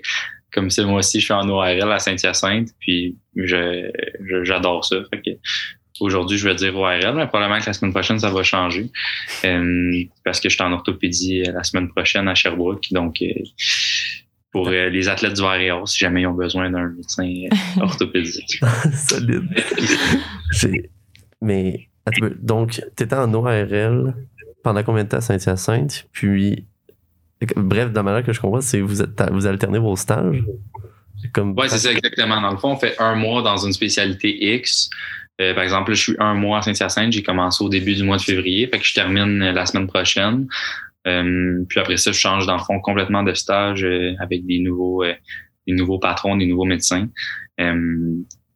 comme 0.52 0.70
ce 0.70 0.80
mois-ci, 0.82 1.18
je 1.20 1.24
suis 1.24 1.34
en 1.34 1.48
ORL 1.48 1.90
à 1.92 1.98
Saint-Hyacinthe, 1.98 2.68
puis 2.80 3.16
je 3.36 3.90
je- 4.24 4.44
j'adore 4.44 4.84
ça. 4.84 4.96
Fait 5.12 5.20
que 5.20 5.30
aujourd'hui, 6.00 6.38
je 6.38 6.48
vais 6.48 6.54
dire 6.54 6.76
ORL, 6.76 7.14
mais 7.16 7.26
probablement 7.26 7.58
que 7.60 7.66
la 7.66 7.72
semaine 7.72 7.92
prochaine, 7.92 8.18
ça 8.20 8.30
va 8.30 8.42
changer. 8.44 8.86
Euh, 9.44 10.04
parce 10.24 10.38
que 10.40 10.48
je 10.48 10.54
suis 10.54 10.62
en 10.64 10.72
orthopédie 10.72 11.42
la 11.42 11.64
semaine 11.64 11.88
prochaine 11.88 12.28
à 12.28 12.34
Sherbrooke. 12.36 12.86
Donc, 12.92 13.20
euh, 13.22 13.26
pour 14.58 14.68
euh, 14.68 14.88
les 14.88 15.08
athlètes 15.08 15.34
du 15.34 15.42
VREA, 15.42 15.80
si 15.86 15.98
jamais 15.98 16.22
ils 16.22 16.26
ont 16.26 16.34
besoin 16.34 16.68
d'un 16.70 16.88
médecin 16.88 17.24
euh, 17.24 17.48
orthopédique. 17.80 18.60
Solide. 18.92 20.88
Mais, 21.40 21.88
attends, 22.04 22.30
donc, 22.40 22.80
t'étais 22.96 23.14
en 23.14 23.32
ORL 23.32 24.14
pendant 24.64 24.82
combien 24.82 25.04
de 25.04 25.08
temps 25.08 25.18
à 25.18 25.20
Saint-Hyacinthe? 25.20 26.08
Puis, 26.10 26.66
bref, 27.56 27.90
de 27.90 27.94
la 27.94 28.02
manière 28.02 28.24
que 28.24 28.32
je 28.32 28.40
comprends, 28.40 28.60
c'est 28.60 28.80
vous, 28.80 29.00
êtes- 29.00 29.30
vous 29.30 29.46
alternez 29.46 29.78
vos 29.78 29.94
stages? 29.94 30.42
Comme 31.32 31.54
Oui, 31.56 31.66
c'est 31.68 31.78
ça 31.78 31.92
exactement. 31.92 32.40
Dans 32.40 32.50
le 32.50 32.56
fond, 32.58 32.72
on 32.72 32.76
fait 32.76 32.96
un 32.98 33.14
mois 33.14 33.42
dans 33.42 33.56
une 33.58 33.72
spécialité 33.72 34.56
X. 34.56 34.90
Euh, 35.40 35.54
par 35.54 35.62
exemple, 35.62 35.94
je 35.94 36.00
suis 36.02 36.16
un 36.18 36.34
mois 36.34 36.58
à 36.58 36.62
Saint-Hyacinthe, 36.62 37.12
j'ai 37.12 37.22
commencé 37.22 37.62
au 37.62 37.68
début 37.68 37.94
du 37.94 38.02
mois 38.02 38.16
de 38.16 38.22
février, 38.22 38.66
fait 38.66 38.78
que 38.80 38.84
je 38.84 38.94
termine 38.94 39.38
la 39.38 39.66
semaine 39.66 39.86
prochaine. 39.86 40.48
Euh, 41.06 41.64
puis 41.68 41.80
après 41.80 41.96
ça, 41.96 42.12
je 42.12 42.18
change 42.18 42.46
dans 42.46 42.56
le 42.56 42.62
fond 42.62 42.80
complètement 42.80 43.22
de 43.22 43.32
stage 43.32 43.84
euh, 43.84 44.14
avec 44.20 44.44
des 44.46 44.58
nouveaux, 44.58 45.04
des 45.66 45.74
nouveaux 45.74 45.98
patrons, 45.98 46.36
des 46.36 46.46
nouveaux 46.46 46.64
médecins. 46.64 47.08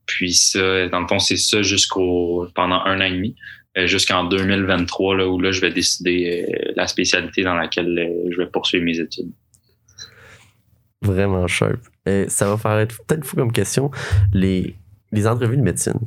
puis 0.06 0.34
ça, 0.34 0.88
dans 0.88 1.00
le 1.00 1.06
fond, 1.06 1.18
c'est 1.18 1.37
ça 1.37 1.62
jusqu'au 1.62 2.46
pendant 2.54 2.80
un 2.84 3.00
an 3.00 3.04
et 3.04 3.11
demi, 3.12 3.37
jusqu'en 3.87 4.25
2023 4.25 5.16
là 5.16 5.28
où 5.28 5.40
là 5.40 5.50
je 5.50 5.61
vais 5.61 5.70
décider 5.70 6.46
la 6.76 6.87
spécialité 6.87 7.42
dans 7.42 7.54
laquelle 7.54 8.12
je 8.30 8.37
vais 8.37 8.46
poursuivre 8.46 8.84
mes 8.84 8.99
études. 8.99 9.32
Vraiment 11.02 11.46
sharp. 11.49 11.80
Et 12.06 12.26
ça 12.28 12.49
va 12.49 12.56
faire 12.56 12.87
peut-être 13.06 13.25
fou 13.25 13.37
comme 13.37 13.52
question. 13.52 13.90
Les, 14.32 14.76
les 15.11 15.26
entrevues 15.26 15.56
de 15.56 15.62
médecine, 15.62 15.99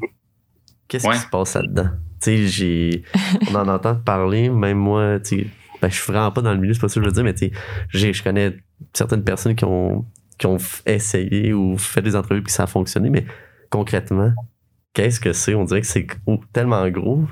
qu'est-ce 0.88 1.08
qui 1.08 1.18
se 1.18 1.28
passe 1.28 1.56
là-dedans? 1.56 1.90
Tu 2.22 2.48
sais, 2.48 3.04
on 3.50 3.56
en 3.56 3.68
entend 3.68 3.96
parler, 3.96 4.50
même 4.50 4.78
moi, 4.78 5.20
tu 5.20 5.42
sais, 5.42 5.48
ben, 5.86 5.92
je 5.92 6.02
suis 6.02 6.12
vraiment 6.12 6.32
pas 6.32 6.42
dans 6.42 6.52
le 6.52 6.58
milieu, 6.58 6.74
c'est 6.74 6.80
pas 6.80 6.88
ça 6.88 6.96
que 6.96 7.02
je 7.02 7.06
veux 7.06 7.14
dire, 7.14 7.24
mais 7.24 7.36
tu 7.36 7.52
sais, 7.94 8.14
je 8.14 8.24
connais 8.24 8.58
certaines 8.92 9.24
personnes 9.24 9.56
qui 9.56 9.66
ont, 9.66 10.04
qui 10.40 10.48
ont 10.48 10.58
essayé 10.88 11.54
ou 11.54 11.78
fait 11.78 12.02
des 12.02 12.16
entrevues 12.16 12.42
puis 12.42 12.52
ça 12.52 12.64
a 12.64 12.68
fonctionné, 12.68 13.12
mais 13.12 13.26
concrètement, 13.70 14.34
qu'est-ce 14.94 15.20
que 15.20 15.32
c'est? 15.32 15.54
On 15.54 15.64
dirait 15.64 15.82
que 15.82 15.88
c'est 15.88 16.08
tellement 16.54 16.90
gros. 16.90 17.28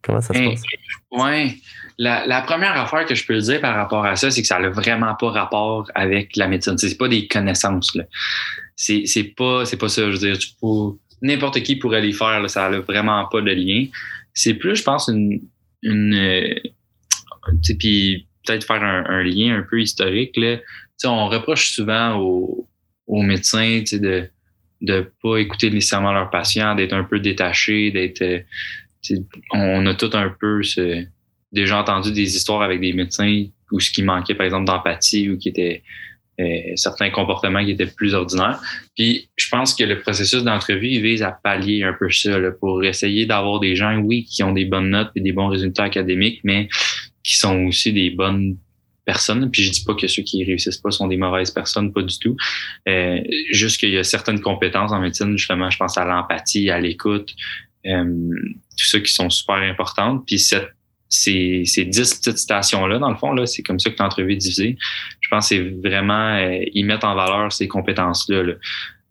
comment 0.00 0.22
ça 0.22 0.32
se 0.32 0.38
passe? 0.38 0.62
Ouais. 1.10 1.56
La, 1.98 2.26
la, 2.26 2.40
première 2.40 2.76
affaire 2.80 3.04
que 3.04 3.14
je 3.14 3.26
peux 3.26 3.38
dire 3.38 3.60
par 3.60 3.76
rapport 3.76 4.06
à 4.06 4.16
ça, 4.16 4.30
c'est 4.30 4.40
que 4.40 4.48
ça 4.48 4.58
n'a 4.58 4.70
vraiment 4.70 5.14
pas 5.14 5.30
rapport 5.30 5.90
avec 5.94 6.36
la 6.36 6.48
médecine. 6.48 6.78
C'est 6.78 6.96
pas 6.96 7.08
des 7.08 7.28
connaissances. 7.28 7.96
C'est, 8.76 9.04
c'est 9.04 9.24
pas 9.24 9.64
c'est 9.64 9.76
pas 9.76 9.88
ça. 9.88 10.02
Je 10.10 10.12
veux 10.12 10.18
dire, 10.18 10.38
tu 10.38 10.48
peux, 10.60 10.98
n'importe 11.20 11.62
qui 11.62 11.76
pourrait 11.76 12.00
les 12.00 12.12
faire. 12.12 12.40
Là, 12.40 12.48
ça 12.48 12.68
n'a 12.68 12.80
vraiment 12.80 13.26
pas 13.26 13.42
de 13.42 13.50
lien. 13.50 13.86
C'est 14.32 14.54
plus, 14.54 14.76
je 14.76 14.82
pense, 14.82 15.08
une, 15.08 15.42
une 15.82 16.14
euh, 16.14 16.54
puis 17.78 18.26
peut-être 18.46 18.66
faire 18.66 18.82
un, 18.82 19.22
lien 19.22 19.56
un 19.56 19.62
peu 19.62 19.80
historique. 19.80 20.36
Là. 20.36 20.58
on 21.04 21.28
reproche 21.28 21.70
souvent 21.70 22.16
aux, 22.16 22.68
aux 23.06 23.22
médecins 23.22 23.82
de 23.92 24.28
de 24.84 25.10
pas 25.22 25.38
écouter 25.38 25.70
nécessairement 25.70 26.12
leurs 26.12 26.30
patients, 26.30 26.74
d'être 26.74 26.92
un 26.92 27.04
peu 27.04 27.18
détaché, 27.18 27.90
d'être 27.90 28.22
euh, 28.22 28.40
on 29.52 29.86
a 29.86 29.94
tout 29.94 30.10
un 30.12 30.34
peu 30.40 30.62
ce, 30.62 31.04
déjà 31.52 31.78
entendu 31.78 32.12
des 32.12 32.36
histoires 32.36 32.62
avec 32.62 32.80
des 32.80 32.92
médecins 32.92 33.44
où 33.70 33.80
ce 33.80 33.90
qui 33.90 34.02
manquait, 34.02 34.34
par 34.34 34.44
exemple, 34.44 34.66
d'empathie 34.66 35.30
ou 35.30 35.38
qui 35.38 35.48
était 35.48 35.82
euh, 36.40 36.44
certains 36.74 37.10
comportements 37.10 37.64
qui 37.64 37.70
étaient 37.70 37.86
plus 37.86 38.14
ordinaires. 38.14 38.60
Puis 38.96 39.30
je 39.36 39.48
pense 39.48 39.74
que 39.74 39.84
le 39.84 40.00
processus 40.00 40.42
d'entrevue, 40.42 41.00
vise 41.00 41.22
à 41.22 41.30
pallier 41.30 41.84
un 41.84 41.92
peu 41.92 42.10
ça, 42.10 42.38
là, 42.38 42.50
pour 42.50 42.84
essayer 42.84 43.26
d'avoir 43.26 43.60
des 43.60 43.76
gens, 43.76 43.96
oui, 43.98 44.24
qui 44.24 44.42
ont 44.42 44.52
des 44.52 44.64
bonnes 44.64 44.90
notes 44.90 45.10
et 45.14 45.20
des 45.20 45.32
bons 45.32 45.48
résultats 45.48 45.84
académiques, 45.84 46.40
mais 46.44 46.68
qui 47.24 47.36
sont 47.36 47.64
aussi 47.64 47.92
des 47.92 48.10
bonnes 48.10 48.56
personnes. 49.04 49.50
Puis 49.50 49.64
je 49.64 49.72
dis 49.72 49.84
pas 49.84 49.94
que 49.94 50.06
ceux 50.06 50.22
qui 50.22 50.44
réussissent 50.44 50.78
pas 50.78 50.90
sont 50.90 51.08
des 51.08 51.16
mauvaises 51.16 51.50
personnes, 51.50 51.92
pas 51.92 52.02
du 52.02 52.18
tout. 52.18 52.36
Euh, 52.88 53.20
juste 53.50 53.80
qu'il 53.80 53.90
y 53.90 53.98
a 53.98 54.04
certaines 54.04 54.40
compétences 54.40 54.92
en 54.92 55.00
médecine, 55.00 55.36
justement, 55.36 55.70
je 55.70 55.78
pense 55.78 55.98
à 55.98 56.04
l'empathie, 56.04 56.70
à 56.70 56.80
l'écoute, 56.80 57.34
euh, 57.86 58.04
tout 58.04 58.86
ça 58.86 59.00
qui 59.00 59.12
sont 59.12 59.30
super 59.30 59.56
importantes. 59.56 60.24
Puis 60.26 60.38
cette 60.38 60.70
ces, 61.14 61.62
ces 61.64 61.84
dix 61.84 62.14
petites 62.14 62.38
stations-là, 62.38 62.98
dans 62.98 63.10
le 63.10 63.16
fond, 63.16 63.32
là, 63.32 63.46
c'est 63.46 63.62
comme 63.62 63.78
ça 63.78 63.90
que 63.90 63.96
l'entrevue 64.02 64.32
est 64.32 64.36
divisée. 64.36 64.76
Je 65.20 65.28
pense 65.28 65.48
que 65.48 65.54
c'est 65.54 65.88
vraiment 65.88 66.34
euh, 66.36 66.64
y 66.72 66.82
mettre 66.82 67.06
en 67.06 67.14
valeur 67.14 67.52
ces 67.52 67.68
compétences-là. 67.68 68.54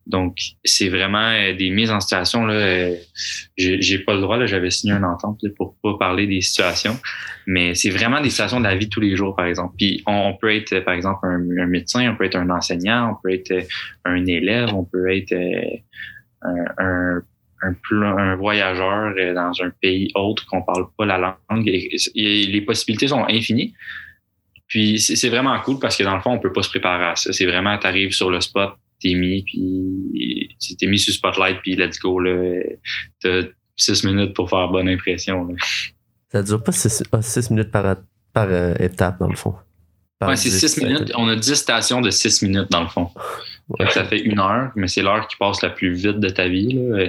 Donc, 0.05 0.37
c'est 0.63 0.89
vraiment 0.89 1.29
euh, 1.29 1.53
des 1.53 1.69
mises 1.69 1.91
en 1.91 1.99
situation. 1.99 2.45
Là, 2.45 2.53
euh, 2.53 2.95
j'ai 3.57 3.99
pas 3.99 4.13
le 4.13 4.21
droit, 4.21 4.37
là, 4.37 4.45
j'avais 4.45 4.69
signé 4.69 4.93
une 4.93 5.05
entente 5.05 5.41
pour 5.55 5.75
pas 5.81 5.97
parler 5.97 6.27
des 6.27 6.41
situations, 6.41 6.97
mais 7.47 7.73
c'est 7.73 7.89
vraiment 7.89 8.19
des 8.19 8.29
situations 8.29 8.59
de 8.59 8.65
la 8.65 8.75
vie 8.75 8.87
de 8.87 8.89
tous 8.89 8.99
les 8.99 9.15
jours, 9.15 9.35
par 9.35 9.45
exemple. 9.45 9.75
Puis 9.77 10.03
on, 10.05 10.35
peut 10.39 10.53
être, 10.53 10.79
par 10.79 10.93
exemple, 10.93 11.19
un, 11.25 11.67
médecin, 11.67 12.11
on 12.11 12.15
peut 12.15 12.25
être 12.25 12.35
un 12.35 12.49
enseignant, 12.49 13.11
on 13.11 13.21
peut 13.21 13.33
être 13.33 13.53
un 14.05 14.25
élève, 14.25 14.73
on 14.73 14.83
peut 14.83 15.15
être 15.15 15.33
un, 16.41 16.63
un 16.77 17.21
un, 17.91 18.35
voyageur 18.35 19.13
euh, 19.17 19.33
dans 19.33 19.51
un 19.61 19.69
pays 19.69 20.11
autre 20.15 20.45
qu'on 20.45 20.61
parle 20.63 20.87
pas 20.97 21.05
la 21.05 21.37
langue. 21.49 21.65
les 21.65 22.61
possibilités 22.61 23.07
sont 23.07 23.25
infinies. 23.29 23.73
Puis 24.67 24.99
c'est 24.99 25.29
vraiment 25.29 25.59
cool 25.59 25.77
parce 25.79 25.95
que 25.97 26.03
dans 26.03 26.15
le 26.15 26.21
fond, 26.21 26.31
on 26.31 26.39
peut 26.39 26.51
pas 26.51 26.63
se 26.63 26.69
préparer 26.69 27.05
à 27.05 27.15
ça. 27.15 27.31
C'est 27.31 27.45
vraiment, 27.45 27.77
tu 27.77 27.85
arrives 27.85 28.11
sur 28.11 28.31
le 28.31 28.41
spot, 28.41 28.75
t'es 29.03 29.13
mis, 29.15 29.43
puis 29.43 30.55
t'es 30.79 30.87
mis 30.87 30.99
sur 30.99 31.13
spotlight, 31.13 31.61
puis 31.61 31.75
let's 31.75 31.99
go. 31.99 32.21
T'as 33.21 33.41
six 33.75 34.03
minutes 34.03 34.33
pour 34.33 34.49
faire 34.49 34.69
bonne 34.69 34.87
impression. 34.87 35.45
Là. 35.45 35.55
Ça 36.31 36.41
dure 36.41 36.63
pas 36.63 36.71
six, 36.71 37.03
ah, 37.11 37.19
minutes 37.51 37.71
par, 37.71 37.97
par 38.33 38.47
euh, 38.49 38.73
étape, 38.79 39.19
dans 39.19 39.27
le 39.27 39.35
fond. 39.35 39.55
Ouais, 40.21 40.35
c'est 40.35 40.49
six 40.49 40.81
minutes. 40.81 41.11
On 41.15 41.27
a 41.27 41.35
dix 41.35 41.55
stations 41.55 42.01
de 42.01 42.09
six 42.09 42.41
minutes, 42.41 42.71
dans 42.71 42.81
le 42.81 42.87
fond. 42.87 43.09
Ça 43.89 44.05
fait 44.05 44.19
une 44.19 44.39
heure, 44.39 44.71
mais 44.75 44.87
c'est 44.87 45.01
l'heure 45.01 45.27
qui 45.27 45.35
passe 45.35 45.61
la 45.61 45.69
plus 45.69 45.93
vite 45.93 46.19
de 46.19 46.29
ta 46.29 46.47
vie. 46.47 46.73
Là. 46.73 47.07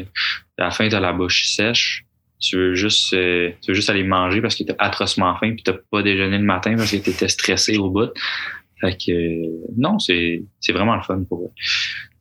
À 0.58 0.64
la 0.64 0.70
fin, 0.70 0.88
tu 0.88 0.94
as 0.94 1.00
la 1.00 1.12
bouche 1.12 1.46
sèche. 1.46 2.04
Tu 2.40 2.56
veux 2.56 2.74
juste, 2.74 3.14
euh, 3.14 3.50
tu 3.62 3.70
veux 3.70 3.74
juste 3.74 3.88
aller 3.88 4.02
manger 4.02 4.42
parce 4.42 4.54
que 4.54 4.64
tu 4.64 4.72
atrocement 4.78 5.34
faim 5.38 5.54
puis 5.54 5.62
tu 5.62 5.70
pas 5.90 6.02
déjeuné 6.02 6.36
le 6.36 6.44
matin 6.44 6.74
parce 6.76 6.90
que 6.90 6.96
tu 6.96 7.10
étais 7.10 7.28
stressé 7.28 7.78
au 7.78 7.88
bout. 7.88 8.10
Fait 8.84 8.96
que 8.96 9.78
non, 9.78 9.98
c'est, 9.98 10.42
c'est 10.60 10.72
vraiment 10.72 10.96
le 10.96 11.02
fun 11.02 11.22
pour 11.28 11.44
eux. 11.44 11.50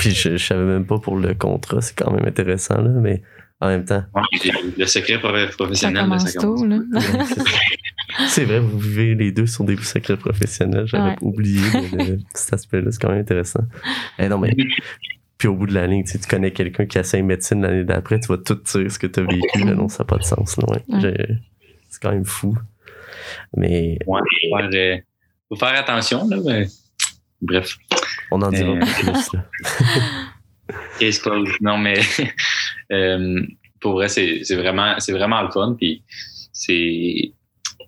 puis 0.00 0.10
je, 0.10 0.36
je 0.36 0.44
savais 0.44 0.64
même 0.64 0.86
pas 0.86 0.98
pour 0.98 1.16
le 1.16 1.34
contrat, 1.34 1.80
c'est 1.80 1.96
quand 1.96 2.10
même 2.10 2.26
intéressant, 2.26 2.80
là, 2.80 2.90
mais 2.90 3.22
en 3.60 3.68
même 3.68 3.84
temps. 3.84 4.02
le 4.76 4.86
secret 4.86 5.18
professionnel, 5.20 6.20
ça 6.20 6.40
tôt, 6.40 6.64
là. 6.64 6.78
C'est 8.28 8.44
vrai, 8.44 8.60
vous 8.60 8.78
vivez 8.78 9.14
les 9.14 9.32
deux 9.32 9.46
sur 9.46 9.64
des 9.64 9.76
secrets 9.76 10.16
professionnels. 10.16 10.86
J'avais 10.86 11.16
oublié 11.20 11.60
cet 12.34 12.52
aspect-là. 12.54 12.90
C'est 12.90 13.00
quand 13.00 13.10
même 13.10 13.20
intéressant. 13.20 13.64
Eh 14.18 14.28
non, 14.28 14.38
mais 14.38 14.54
puis 15.38 15.48
au 15.48 15.54
bout 15.54 15.66
de 15.66 15.74
la 15.74 15.86
ligne, 15.86 16.04
tu 16.04 16.18
connais 16.28 16.52
quelqu'un 16.52 16.86
qui 16.86 16.98
a 16.98 17.00
essaie 17.00 17.22
médecine 17.22 17.62
l'année 17.62 17.84
d'après, 17.84 18.20
tu 18.20 18.28
vas 18.28 18.38
tout 18.38 18.54
dire 18.54 18.90
ce 18.90 18.98
que 18.98 19.06
tu 19.06 19.20
as 19.20 19.24
vécu. 19.24 19.64
Là, 19.64 19.74
non, 19.74 19.88
ça 19.88 20.04
n'a 20.04 20.06
pas 20.06 20.18
de 20.18 20.22
sens. 20.22 20.56
C'est 21.88 22.02
quand 22.02 22.12
même 22.12 22.24
fou. 22.24 22.56
Mais. 23.56 23.98
Ouais, 24.06 24.20
faire, 24.50 24.70
euh, 24.72 24.96
faut 25.48 25.56
faire 25.56 25.78
attention, 25.78 26.28
là, 26.28 26.36
mais... 26.44 26.66
Bref. 27.40 27.76
On 28.30 28.40
en 28.42 28.50
dira 28.50 28.70
euh... 28.70 28.80
plus. 28.80 29.30
Case 30.98 31.18
closed. 31.18 31.54
Non, 31.60 31.76
mais 31.76 32.00
euh, 32.92 33.42
pour 33.80 33.92
vrai, 33.92 34.08
c'est 34.08 34.42
vraiment, 34.54 34.94
vraiment 35.08 35.42
le 35.42 35.50
fun. 35.50 35.76
Puis 35.78 36.02
c'est 36.52 37.32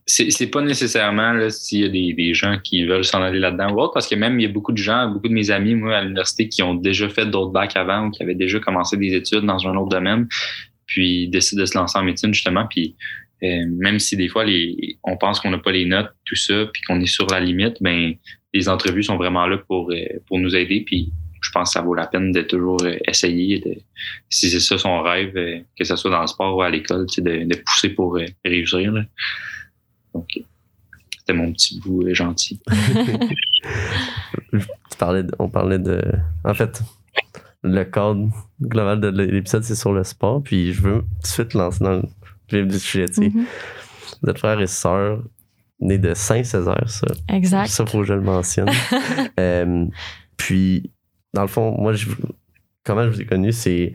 c'est 0.09 0.47
pas 0.47 0.63
nécessairement 0.63 1.51
s'il 1.51 1.81
y 1.81 1.85
a 1.85 1.89
des, 1.89 2.13
des, 2.13 2.33
gens 2.33 2.59
qui 2.63 2.85
veulent 2.85 3.05
s'en 3.05 3.23
aller 3.23 3.41
là-dedans 3.41 3.73
ou 3.73 3.81
autre, 3.81 3.93
parce 3.93 4.07
que 4.07 4.15
même 4.15 4.39
il 4.39 4.45
y 4.45 4.47
a 4.47 4.53
beaucoup 4.53 4.71
de 4.71 4.79
gens, 4.79 5.09
beaucoup 5.09 5.27
de 5.27 5.33
mes 5.33 5.51
amis, 5.51 5.75
moi, 5.75 5.97
à 5.97 6.03
l'université, 6.03 6.49
qui 6.49 6.63
ont 6.63 6.75
déjà 6.75 7.09
fait 7.09 7.27
d'autres 7.27 7.51
bacs 7.51 7.75
avant 7.77 8.07
ou 8.07 8.11
qui 8.11 8.23
avaient 8.23 8.37
déjà 8.37 8.61
commencé 8.61 8.97
des 8.97 9.15
études 9.15 9.45
dans 9.45 9.67
un 9.67 9.75
autre 9.75 9.89
domaine, 9.89 10.29
puis 10.87 11.29
décident 11.29 11.63
de 11.63 11.67
se 11.67 11.77
lancer 11.77 11.99
en 11.99 12.05
médecine, 12.05 12.33
justement. 12.33 12.67
Puis 12.71 12.95
euh, 13.43 13.65
même 13.69 13.99
si 13.99 14.17
des 14.17 14.29
fois 14.29 14.45
les, 14.45 14.99
on 15.03 15.17
pense 15.17 15.41
qu'on 15.41 15.51
n'a 15.51 15.59
pas 15.59 15.73
les 15.73 15.85
notes, 15.85 16.11
tout 16.25 16.37
ça, 16.37 16.67
puis 16.73 16.83
qu'on 16.83 17.01
est 17.01 17.07
sur 17.07 17.27
la 17.27 17.41
limite, 17.41 17.77
ben 17.81 18.15
les 18.55 18.69
entrevues 18.69 19.03
sont 19.03 19.17
vraiment 19.17 19.47
là 19.47 19.59
pour, 19.59 19.91
euh, 19.91 20.05
pour 20.27 20.39
nous 20.39 20.57
aider. 20.57 20.83
Puis 20.87 21.13
je 21.43 21.51
pense 21.51 21.71
que 21.71 21.73
ça 21.75 21.83
vaut 21.83 21.95
la 21.95 22.07
peine 22.07 22.33
de 22.33 22.43
toujours 22.43 22.83
euh, 22.83 22.97
essayer, 23.07 23.61
de, 23.61 23.77
si 24.31 24.51
c'est 24.51 24.61
ça 24.61 24.79
son 24.79 25.03
rêve, 25.03 25.35
que 25.79 25.85
ce 25.85 25.97
soit 25.97 26.11
dans 26.11 26.23
le 26.23 26.27
sport 26.27 26.57
ou 26.57 26.63
à 26.63 26.71
l'école, 26.71 27.07
de, 27.19 27.45
de 27.45 27.63
pousser 27.65 27.91
pour 27.91 28.19
réussir. 28.45 28.93
Là. 28.93 29.05
Donc, 30.15 30.29
c'était 31.27 31.39
mon 31.39 31.53
petit 31.53 31.81
bout 31.81 32.07
euh, 32.07 32.15
gentil. 32.15 32.61
on 35.39 35.49
parlait 35.49 35.79
de. 35.81 36.01
En 36.45 36.55
fait, 36.55 36.83
le 37.65 37.83
cadre 37.83 38.31
global 38.63 39.01
de 39.01 39.09
l'épisode, 39.09 39.65
c'est 39.65 39.75
sur 39.75 39.93
le 39.93 40.05
sport. 40.05 40.41
Puis 40.45 40.73
je 40.73 40.83
veux 40.83 41.01
tout 41.01 41.23
de 41.23 41.27
suite 41.27 41.55
lancer 41.55 41.83
dans 41.83 41.97
le 41.97 42.03
vif 42.51 42.67
du 42.67 42.79
sujet. 42.79 43.05
Mm-hmm. 43.07 43.45
Vous 44.23 44.31
êtes 44.31 44.39
frères 44.39 44.61
et 44.61 44.67
sœurs 44.67 45.23
nés 45.81 45.99
de 45.99 46.15
Saint-Césaire, 46.15 46.89
ça. 46.89 47.07
Exact. 47.29 47.67
Ça, 47.67 47.85
faut 47.87 48.01
que 48.01 48.07
je 48.07 48.15
le 48.15 48.23
mentionne. 48.23 48.71
Euh, 49.39 49.85
puis, 50.39 50.91
dans 51.35 51.43
le 51.43 51.49
fond, 51.49 51.77
moi, 51.79 51.93
je, 51.93 52.09
comment 52.85 53.05
je 53.05 53.11
vous 53.11 53.21
ai 53.21 53.27
connu, 53.27 53.53
c'est. 53.53 53.93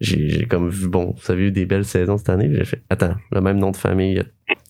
J'ai 0.00 0.46
comme 0.46 0.70
vu, 0.70 0.88
bon, 0.88 1.14
vous 1.14 1.32
avez 1.32 1.48
eu 1.48 1.50
des 1.50 1.66
belles 1.66 1.84
saisons 1.84 2.16
cette 2.16 2.30
année. 2.30 2.48
J'ai 2.50 2.64
fait, 2.64 2.82
attends, 2.88 3.16
le 3.30 3.40
même 3.42 3.58
nom 3.58 3.70
de 3.70 3.76
famille, 3.76 4.22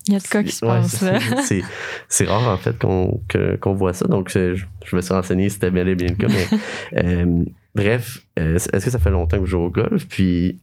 il 0.08 0.14
y 0.14 0.16
a 0.16 0.20
de 0.20 0.26
quoi 0.26 0.42
qui 0.42 0.52
se 0.52 0.64
passe 0.64 1.02
là. 1.02 1.18
C'est 2.08 2.24
rare 2.24 2.48
en 2.48 2.56
fait 2.56 2.78
qu'on 2.78 3.20
qu'on 3.60 3.74
voit 3.74 3.92
ça. 3.92 4.06
Donc 4.06 4.30
je, 4.30 4.54
je, 4.84 4.96
me 4.96 5.02
suis 5.02 5.12
renseigné 5.12 5.50
si 5.50 5.54
c'était 5.54 5.70
bel 5.70 5.86
et 5.86 5.94
bien 5.94 6.08
le 6.08 6.14
cas. 6.14 6.28
Mais, 6.28 6.58
euh, 7.04 7.44
bref, 7.74 8.26
euh, 8.38 8.54
est-ce 8.54 8.84
que 8.84 8.90
ça 8.90 8.98
fait 8.98 9.10
longtemps 9.10 9.36
que 9.36 9.42
vous 9.42 9.46
jouez 9.46 9.64
au 9.64 9.70
golf? 9.70 10.06
Puis 10.08 10.60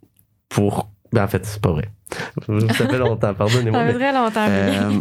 pour. 0.49 0.89
Ben, 1.15 1.23
en 1.23 1.27
fait, 1.29 1.45
c'est 1.45 1.61
pas 1.61 1.71
vrai. 1.71 1.89
Ça 2.73 2.87
fait 2.89 2.97
longtemps, 2.97 3.33
pardonnez-moi. 3.33 3.79
Ça 3.79 3.87
fait 3.87 3.93
très 3.93 4.13
longtemps. 4.13 4.45
Euh, 4.49 4.99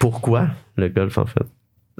pourquoi 0.00 0.48
le 0.76 0.88
golf 0.88 1.16
en 1.16 1.26
fait? 1.26 1.46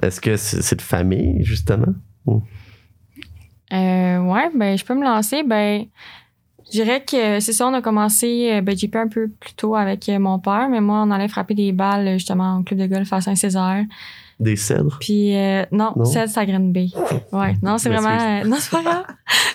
Est-ce 0.03 0.21
que 0.21 0.37
c'est 0.37 0.75
de 0.75 0.83
famille, 0.83 1.45
justement? 1.45 1.95
Euh, 2.27 4.19
ouais, 4.19 4.51
ben 4.57 4.77
je 4.77 4.85
peux 4.85 4.95
me 4.97 5.05
lancer. 5.05 5.45
Ben 5.45 5.85
Je 6.67 6.83
dirais 6.83 7.05
que 7.05 7.39
c'est 7.39 7.53
ça, 7.53 7.69
on 7.69 7.75
a 7.75 7.81
commencé, 7.81 8.51
euh, 8.55 8.61
ben, 8.61 8.77
un 8.95 9.09
peu 9.09 9.29
plus 9.29 9.55
tôt 9.55 9.77
avec 9.77 10.09
mon 10.09 10.41
père, 10.41 10.69
mais 10.69 10.81
moi, 10.81 11.05
on 11.07 11.13
allait 11.13 11.29
frapper 11.29 11.55
des 11.55 11.71
balles 11.71 12.15
justement 12.15 12.59
au 12.59 12.63
club 12.65 12.81
de 12.81 12.87
golf 12.87 13.13
à 13.13 13.21
Saint-Césaire. 13.21 13.85
Des 14.41 14.55
cèdres? 14.57 14.99
Puis, 15.01 15.37
euh, 15.37 15.65
non, 15.73 15.93
Non? 15.97 16.05
cèdre, 16.05 16.31
c'est 16.31 16.39
à 16.41 16.47
Green 16.47 16.73
Bay. 16.73 16.89
Ouais, 17.33 17.55
non, 17.63 17.77
c'est 17.79 17.89
vraiment. 17.89 18.09
euh, 18.21 18.45
non, 18.49 18.57
c'est 18.61 18.71
pas 18.71 18.83
grave. 18.83 19.05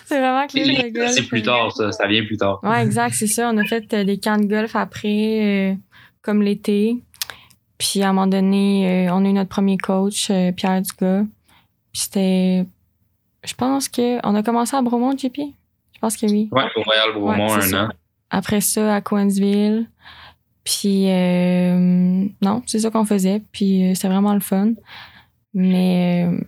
C'est 0.04 0.18
vraiment 0.18 0.46
club 0.46 0.66
de 0.66 0.88
golf. 0.94 1.10
C'est 1.12 1.22
plus 1.26 1.42
tard, 1.42 1.72
ça. 1.72 1.90
Ça 1.92 2.06
vient 2.06 2.24
plus 2.24 2.36
tard. 2.36 2.60
Ouais, 2.62 2.82
exact, 2.82 3.14
c'est 3.14 3.26
ça. 3.26 3.50
On 3.52 3.56
a 3.56 3.64
fait 3.64 3.92
euh, 3.94 4.04
des 4.04 4.18
camps 4.18 4.36
de 4.38 4.44
golf 4.44 4.76
après, 4.76 5.72
euh, 5.72 5.74
comme 6.22 6.42
l'été. 6.42 6.96
Puis 7.78 8.02
à 8.02 8.10
un 8.10 8.12
moment 8.12 8.26
donné, 8.26 9.08
euh, 9.08 9.14
on 9.14 9.24
a 9.24 9.28
eu 9.28 9.32
notre 9.32 9.48
premier 9.48 9.78
coach, 9.78 10.28
euh, 10.30 10.52
Pierre 10.52 10.82
Dugas. 10.82 11.24
Puis 11.92 12.02
c'était. 12.02 12.66
Je 13.44 13.54
pense 13.54 13.88
que. 13.88 14.18
On 14.26 14.34
a 14.34 14.42
commencé 14.42 14.76
à 14.76 14.82
Bromont, 14.82 15.16
JP? 15.16 15.36
Je 15.94 15.98
pense 16.00 16.16
que 16.18 16.26
oui. 16.26 16.48
Ouais, 16.52 16.64
au 16.76 16.82
Royal 16.82 17.12
Bromont, 17.14 17.46
Ouais, 17.48 17.54
un 17.56 17.60
ça. 17.62 17.84
an. 17.84 17.88
Après 18.30 18.60
ça, 18.60 18.94
à 18.96 19.00
Coinsville. 19.00 19.88
Puis 20.64 21.10
euh, 21.10 22.26
non, 22.40 22.62
c'est 22.66 22.80
ça 22.80 22.90
qu'on 22.90 23.04
faisait. 23.04 23.42
Puis 23.52 23.84
euh, 23.84 23.94
c'était 23.94 24.08
vraiment 24.08 24.34
le 24.34 24.40
fun. 24.40 24.72
Mais 25.52 26.26
euh, 26.26 26.40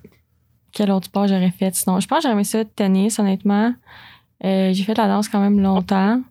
quel 0.73 0.91
autre 0.91 1.07
sport 1.07 1.29
j'aurais 1.29 1.51
fait 1.51 1.75
sinon? 1.75 2.01
Je 2.01 2.09
pense 2.09 2.19
que 2.19 2.23
j'aurais 2.23 2.35
aimé 2.35 2.45
ça 2.45 2.65
tennis, 2.65 3.19
honnêtement. 3.19 3.75
Euh, 4.45 4.73
j'ai 4.73 4.85
fait 4.85 4.95
de 4.95 5.01
la 5.01 5.09
danse 5.09 5.29
quand 5.29 5.41
même 5.41 5.61
longtemps. 5.61 6.23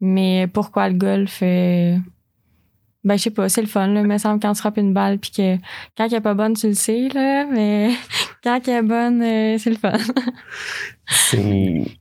Mais 0.00 0.46
pourquoi 0.46 0.88
le 0.88 0.94
golf? 0.94 1.40
ben, 1.42 2.02
je 3.04 3.22
sais 3.22 3.30
pas, 3.30 3.50
c'est 3.50 3.60
le 3.60 3.66
fun. 3.66 3.94
Il 3.94 4.02
me 4.02 4.18
semble 4.18 4.40
quand 4.40 4.52
tu 4.54 4.60
frappes 4.60 4.78
une 4.78 4.94
balle, 4.94 5.18
puis 5.18 5.30
que 5.30 5.56
quand 5.96 6.06
elle 6.06 6.14
est 6.14 6.20
pas 6.22 6.34
bonne, 6.34 6.54
tu 6.54 6.68
le 6.68 6.74
sais. 6.74 7.08
Mais 7.52 7.90
quand 8.42 8.66
elle 8.66 8.74
est 8.74 8.82
bonne, 8.82 9.20
c'est 9.58 9.70
le 9.70 9.76
fun. 9.76 9.92
C'est. 11.06 11.99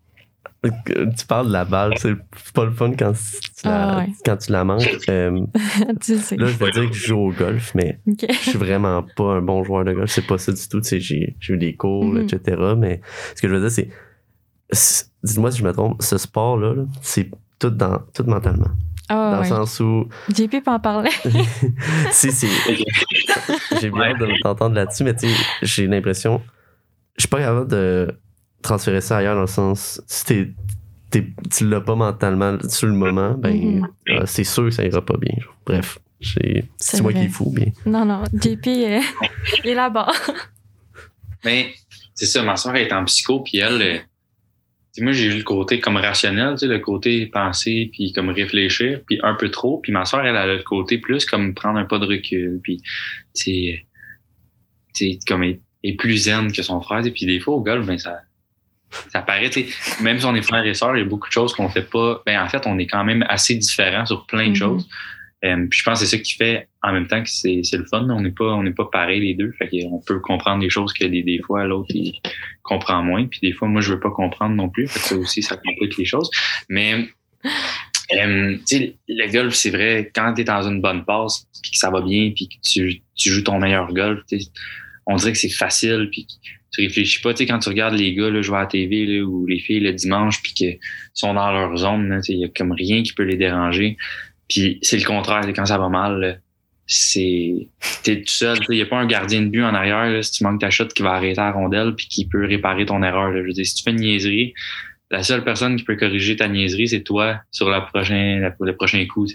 Tu 0.61 1.25
parles 1.25 1.47
de 1.47 1.53
la 1.53 1.63
balle, 1.63 1.93
c'est 1.97 2.15
pas 2.53 2.65
le 2.65 2.71
fun 2.71 2.91
quand 2.97 3.13
tu 3.13 3.65
la, 3.65 3.91
Ah 3.93 3.97
ouais. 3.99 4.09
quand 4.25 4.35
tu 4.37 4.51
la 4.51 4.65
manques. 4.65 4.89
Euh, 5.07 5.45
tu 6.01 6.13
le 6.15 6.19
sais. 6.19 6.35
là, 6.35 6.47
je 6.47 6.57
veux 6.57 6.71
dire 6.71 6.89
que 6.89 6.93
je 6.95 7.07
joue 7.07 7.17
au 7.17 7.31
golf, 7.31 7.73
mais 7.75 7.99
je 8.05 8.33
suis 8.35 8.57
vraiment 8.57 9.01
pas 9.15 9.35
un 9.35 9.41
bon 9.41 9.63
joueur 9.63 9.85
de 9.85 9.93
golf. 9.93 10.11
C'est 10.11 10.27
pas 10.27 10.37
ça 10.37 10.51
du 10.51 10.67
tout. 10.67 10.81
Tu 10.81 10.87
sais, 10.89 10.99
j'ai 10.99 11.37
j'ai 11.39 11.53
eu 11.53 11.57
des 11.57 11.75
cours, 11.75 12.03
Mhm. 12.03 12.27
etc. 12.29 12.57
Mais 12.77 12.99
ce 13.35 13.41
que 13.41 13.47
je 13.47 13.53
veux 13.55 13.61
dire, 13.61 13.71
c'est. 13.71 13.89
c'est- 14.71 15.07
Dis-moi 15.23 15.51
si 15.51 15.59
je 15.59 15.63
me 15.65 15.71
trompe, 15.73 16.01
ce 16.01 16.17
sport-là, 16.17 16.73
là, 16.73 16.83
c'est 17.01 17.29
tout, 17.59 17.69
dans, 17.69 17.99
tout 18.13 18.23
mentalement. 18.23 18.69
Ah, 19.09 19.31
dans 19.31 19.37
ouais. 19.41 19.49
le 19.49 19.55
sens 19.55 19.79
où. 19.81 20.07
JP 20.33 20.61
peut 20.63 20.71
en 20.71 20.79
parler. 20.79 21.09
si, 22.11 22.31
c'est. 22.31 22.47
J'ai 23.81 23.89
bien 23.91 24.01
hâte 24.03 24.19
de 24.19 24.27
t'entendre 24.41 24.75
là-dessus, 24.75 25.03
mais 25.03 25.15
tu 25.15 25.27
sais, 25.29 25.35
j'ai 25.61 25.87
l'impression. 25.87 26.41
Je 27.17 27.21
suis 27.23 27.27
pas 27.29 27.39
capable 27.39 27.67
de 27.69 28.13
transférer 28.61 29.01
ça 29.01 29.17
ailleurs 29.17 29.35
dans 29.35 29.41
le 29.41 29.47
sens. 29.47 30.01
Si 30.07 30.25
t'es, 30.25 30.49
t'es- 31.11 31.27
tu 31.51 31.67
l'as 31.67 31.81
pas 31.81 31.95
mentalement 31.95 32.57
sur 32.67 32.87
le 32.87 32.93
moment, 32.93 33.33
ben, 33.33 33.55
Mhm. 33.79 33.87
euh, 34.09 34.23
c'est 34.25 34.43
sûr 34.43 34.65
que 34.65 34.71
ça 34.71 34.83
ira 34.85 35.03
pas 35.03 35.17
bien. 35.17 35.35
Bref, 35.65 35.97
j'ai- 36.19 36.65
c'est 36.77 36.97
C'est 36.97 37.01
moi 37.03 37.13
qui 37.13 37.19
est 37.25 37.29
fou, 37.29 37.51
bien. 37.51 37.67
Non, 37.85 38.05
non, 38.05 38.23
JP 38.33 38.67
euh, 38.67 38.99
il 39.63 39.69
est 39.71 39.75
là-bas. 39.75 40.07
Mais 41.45 41.73
c'est 42.13 42.25
ça, 42.25 42.43
ma 42.43 42.55
soeur 42.57 42.75
est 42.75 42.91
en 42.91 43.05
psycho, 43.05 43.39
puis 43.41 43.59
elle, 43.59 43.81
euh, 43.81 43.97
tu 43.97 44.03
sais, 44.91 45.01
moi 45.03 45.13
j'ai 45.13 45.27
eu 45.27 45.37
le 45.37 45.43
côté 45.43 45.79
comme 45.79 45.95
rationnel, 45.95 46.53
tu 46.55 46.59
sais, 46.59 46.67
le 46.67 46.79
côté 46.79 47.27
penser, 47.27 47.89
puis 47.93 48.11
comme 48.11 48.29
réfléchir, 48.29 49.01
puis 49.07 49.19
un 49.23 49.35
peu 49.35 49.49
trop. 49.49 49.77
Puis 49.79 49.91
ma 49.91 50.03
soeur, 50.05 50.25
elle 50.25 50.35
a 50.35 50.45
le 50.47 50.61
côté 50.63 50.97
plus 50.97 51.25
comme 51.25 51.53
prendre 51.53 51.79
un 51.79 51.85
pas 51.85 51.99
de 51.99 52.05
recul, 52.05 52.59
puis 52.61 52.81
tu 52.81 52.85
sais, 53.33 53.85
tu 54.93 55.11
sais, 55.13 55.19
comme 55.27 55.43
est, 55.43 55.61
est 55.83 55.93
plus 55.93 56.17
zen 56.25 56.51
que 56.51 56.61
son 56.61 56.81
frère. 56.81 57.05
Et 57.05 57.11
puis 57.11 57.25
des 57.25 57.39
fois 57.39 57.53
au 57.55 57.61
golf, 57.61 57.85
ben 57.85 57.97
ça, 57.97 58.19
ça 59.09 59.21
paraît, 59.21 59.49
même 60.01 60.19
si 60.19 60.25
on 60.25 60.35
est 60.35 60.41
frères 60.41 60.65
et 60.65 60.73
sœurs, 60.73 60.95
il 60.97 60.99
y 60.99 61.03
a 61.03 61.05
beaucoup 61.05 61.27
de 61.27 61.33
choses 61.33 61.53
qu'on 61.53 61.69
fait 61.69 61.89
pas. 61.89 62.21
Ben 62.25 62.41
en 62.41 62.47
fait, 62.47 62.65
on 62.65 62.77
est 62.79 62.87
quand 62.87 63.03
même 63.03 63.23
assez 63.29 63.55
différents 63.55 64.05
sur 64.05 64.25
plein 64.25 64.45
de 64.45 64.49
Mhm. 64.49 64.55
choses. 64.55 64.89
Euh, 65.45 65.67
puis 65.69 65.79
je 65.79 65.83
pense 65.85 65.99
que 66.01 66.05
c'est 66.05 66.17
ça 66.17 66.21
qui 66.21 66.33
fait 66.33 66.67
en 66.83 66.91
même 66.91 67.07
temps 67.07 67.23
que 67.23 67.29
c'est 67.29 67.61
le 67.73 67.85
fun. 67.85 68.05
On 68.09 68.19
n'est 68.21 68.31
pas 68.31 68.45
on 68.45 68.63
n'est 68.63 68.73
pas 68.73 68.89
pareil 68.91 69.21
les 69.21 69.35
deux. 69.35 69.53
Fait 69.53 69.69
qu'on 69.69 70.01
peut 70.05 70.19
comprendre 70.19 70.61
des 70.61 70.69
choses 70.69 70.91
que 70.91 71.05
des, 71.05 71.23
des 71.23 71.39
fois 71.41 71.65
l'autre 71.65 71.91
il 71.93 72.19
comprend 72.61 73.01
moins. 73.03 73.25
Puis 73.25 73.39
des 73.41 73.53
fois 73.53 73.67
moi 73.69 73.79
je 73.81 73.93
veux 73.93 73.99
pas 74.01 74.11
comprendre 74.11 74.55
non 74.55 74.69
plus. 74.69 74.87
Fait 74.87 74.99
que 74.99 75.05
ça 75.05 75.15
aussi 75.15 75.41
ça 75.41 75.55
complique 75.55 75.97
les 75.97 76.03
choses. 76.05 76.29
Mais 76.67 77.07
euh, 78.21 78.57
tu 78.67 78.77
sais 78.77 78.95
le 79.07 79.31
golf 79.31 79.53
c'est 79.53 79.69
vrai 79.69 80.11
quand 80.13 80.33
tu 80.33 80.41
es 80.41 80.43
dans 80.43 80.63
une 80.67 80.81
bonne 80.81 81.05
passe 81.05 81.47
puis 81.61 81.71
que 81.71 81.77
ça 81.77 81.89
va 81.89 82.01
bien 82.01 82.31
puis 82.35 82.49
que 82.49 82.55
tu, 82.61 83.01
tu 83.15 83.29
joues 83.29 83.43
ton 83.43 83.59
meilleur 83.59 83.93
golf, 83.93 84.23
on 85.05 85.15
dirait 85.15 85.31
que 85.31 85.37
c'est 85.37 85.49
facile 85.49 86.09
puis 86.11 86.27
tu 86.71 86.81
réfléchis 86.81 87.21
pas. 87.21 87.33
Tu 87.33 87.39
sais 87.39 87.45
quand 87.45 87.59
tu 87.59 87.69
regardes 87.69 87.95
les 87.95 88.13
gars 88.13 88.29
là, 88.29 88.41
jouer 88.41 88.57
à 88.57 88.61
la 88.61 88.67
TV 88.67 89.05
là, 89.05 89.23
ou 89.23 89.45
les 89.45 89.59
filles 89.59 89.79
le 89.79 89.93
dimanche 89.93 90.41
puis 90.41 90.53
que 90.53 90.85
sont 91.13 91.33
dans 91.33 91.51
leur 91.51 91.75
zone, 91.77 92.21
il 92.27 92.39
y 92.39 92.45
a 92.45 92.49
comme 92.49 92.71
rien 92.71 93.03
qui 93.03 93.13
peut 93.13 93.23
les 93.23 93.37
déranger. 93.37 93.97
Puis 94.47 94.79
c'est 94.81 94.97
le 94.97 95.05
contraire, 95.05 95.41
quand 95.55 95.65
ça 95.65 95.77
va 95.77 95.89
mal, 95.89 96.41
c'est 96.85 97.67
t'es 98.03 98.21
tout 98.21 98.27
seul, 98.27 98.57
il 98.69 98.77
y 98.77 98.81
a 98.81 98.85
pas 98.85 98.97
un 98.97 99.05
gardien 99.05 99.41
de 99.41 99.47
but 99.47 99.63
en 99.63 99.73
arrière 99.75 100.09
là, 100.09 100.23
si 100.23 100.31
tu 100.31 100.43
manques 100.43 100.61
ta 100.61 100.71
shot 100.71 100.87
qui 100.87 101.03
va 101.03 101.11
arrêter 101.11 101.39
la 101.39 101.51
rondelle 101.51 101.93
puis 101.95 102.07
qui 102.07 102.27
peut 102.27 102.45
réparer 102.45 102.85
ton 102.85 103.03
erreur. 103.03 103.31
Là. 103.31 103.41
Je 103.41 103.47
veux 103.47 103.53
dire, 103.53 103.65
si 103.65 103.75
tu 103.75 103.83
fais 103.83 103.91
une 103.91 103.99
niaiserie, 103.99 104.53
la 105.11 105.23
seule 105.23 105.43
personne 105.43 105.75
qui 105.75 105.83
peut 105.83 105.95
corriger 105.95 106.35
ta 106.35 106.47
niaiserie, 106.47 106.87
c'est 106.87 107.03
toi 107.03 107.41
sur 107.51 107.69
la 107.69 107.81
prochain, 107.81 108.51
le 108.59 108.75
prochain 108.75 109.05
coup. 109.05 109.27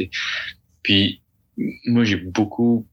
Puis 0.83 1.21
moi 1.87 2.05
j'ai 2.05 2.17
beaucoup, 2.17 2.87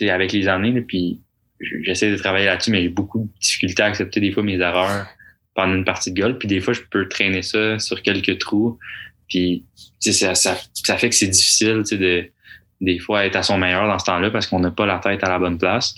avec 0.00 0.32
les 0.32 0.48
années, 0.48 0.80
puis 0.80 1.20
j'essaie 1.60 2.10
de 2.10 2.16
travailler 2.16 2.46
là-dessus, 2.46 2.70
mais 2.70 2.82
j'ai 2.82 2.88
beaucoup 2.88 3.20
de 3.20 3.40
difficultés 3.40 3.82
à 3.82 3.86
accepter 3.86 4.20
des 4.20 4.32
fois 4.32 4.42
mes 4.42 4.58
erreurs 4.58 5.06
pendant 5.54 5.74
une 5.74 5.84
partie 5.84 6.12
de 6.12 6.20
golf. 6.20 6.38
Puis 6.38 6.48
des 6.48 6.60
fois, 6.60 6.72
je 6.72 6.80
peux 6.90 7.08
traîner 7.08 7.42
ça 7.42 7.78
sur 7.78 8.02
quelques 8.02 8.38
trous. 8.38 8.78
Puis 9.28 9.64
ça, 10.00 10.34
ça, 10.34 10.58
ça 10.74 10.96
fait 10.96 11.08
que 11.08 11.14
c'est 11.14 11.28
difficile 11.28 11.82
de 11.90 12.30
des 12.80 12.98
fois 12.98 13.26
être 13.26 13.36
à 13.36 13.42
son 13.42 13.58
meilleur 13.58 13.86
dans 13.86 13.98
ce 13.98 14.06
temps-là 14.06 14.30
parce 14.30 14.46
qu'on 14.46 14.60
n'a 14.60 14.70
pas 14.70 14.86
la 14.86 14.98
tête 14.98 15.22
à 15.22 15.28
la 15.28 15.38
bonne 15.38 15.58
place. 15.58 15.94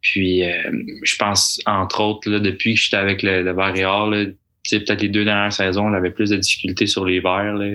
Puis 0.00 0.44
euh, 0.44 0.70
je 1.02 1.16
pense, 1.16 1.60
entre 1.66 2.00
autres, 2.00 2.30
là, 2.30 2.38
depuis 2.38 2.74
que 2.74 2.80
j'étais 2.80 2.96
avec 2.96 3.22
le, 3.22 3.42
le 3.42 3.52
verre 3.52 3.74
et 3.74 3.84
or, 3.84 4.10
là, 4.10 4.26
tu 4.26 4.34
sais, 4.64 4.80
peut-être 4.80 5.00
les 5.00 5.08
deux 5.08 5.24
dernières 5.24 5.52
saisons, 5.52 5.90
j'avais 5.90 6.10
plus 6.10 6.30
de 6.30 6.36
difficultés 6.36 6.86
sur 6.86 7.04
les 7.04 7.20
verres. 7.20 7.54
Là. 7.54 7.74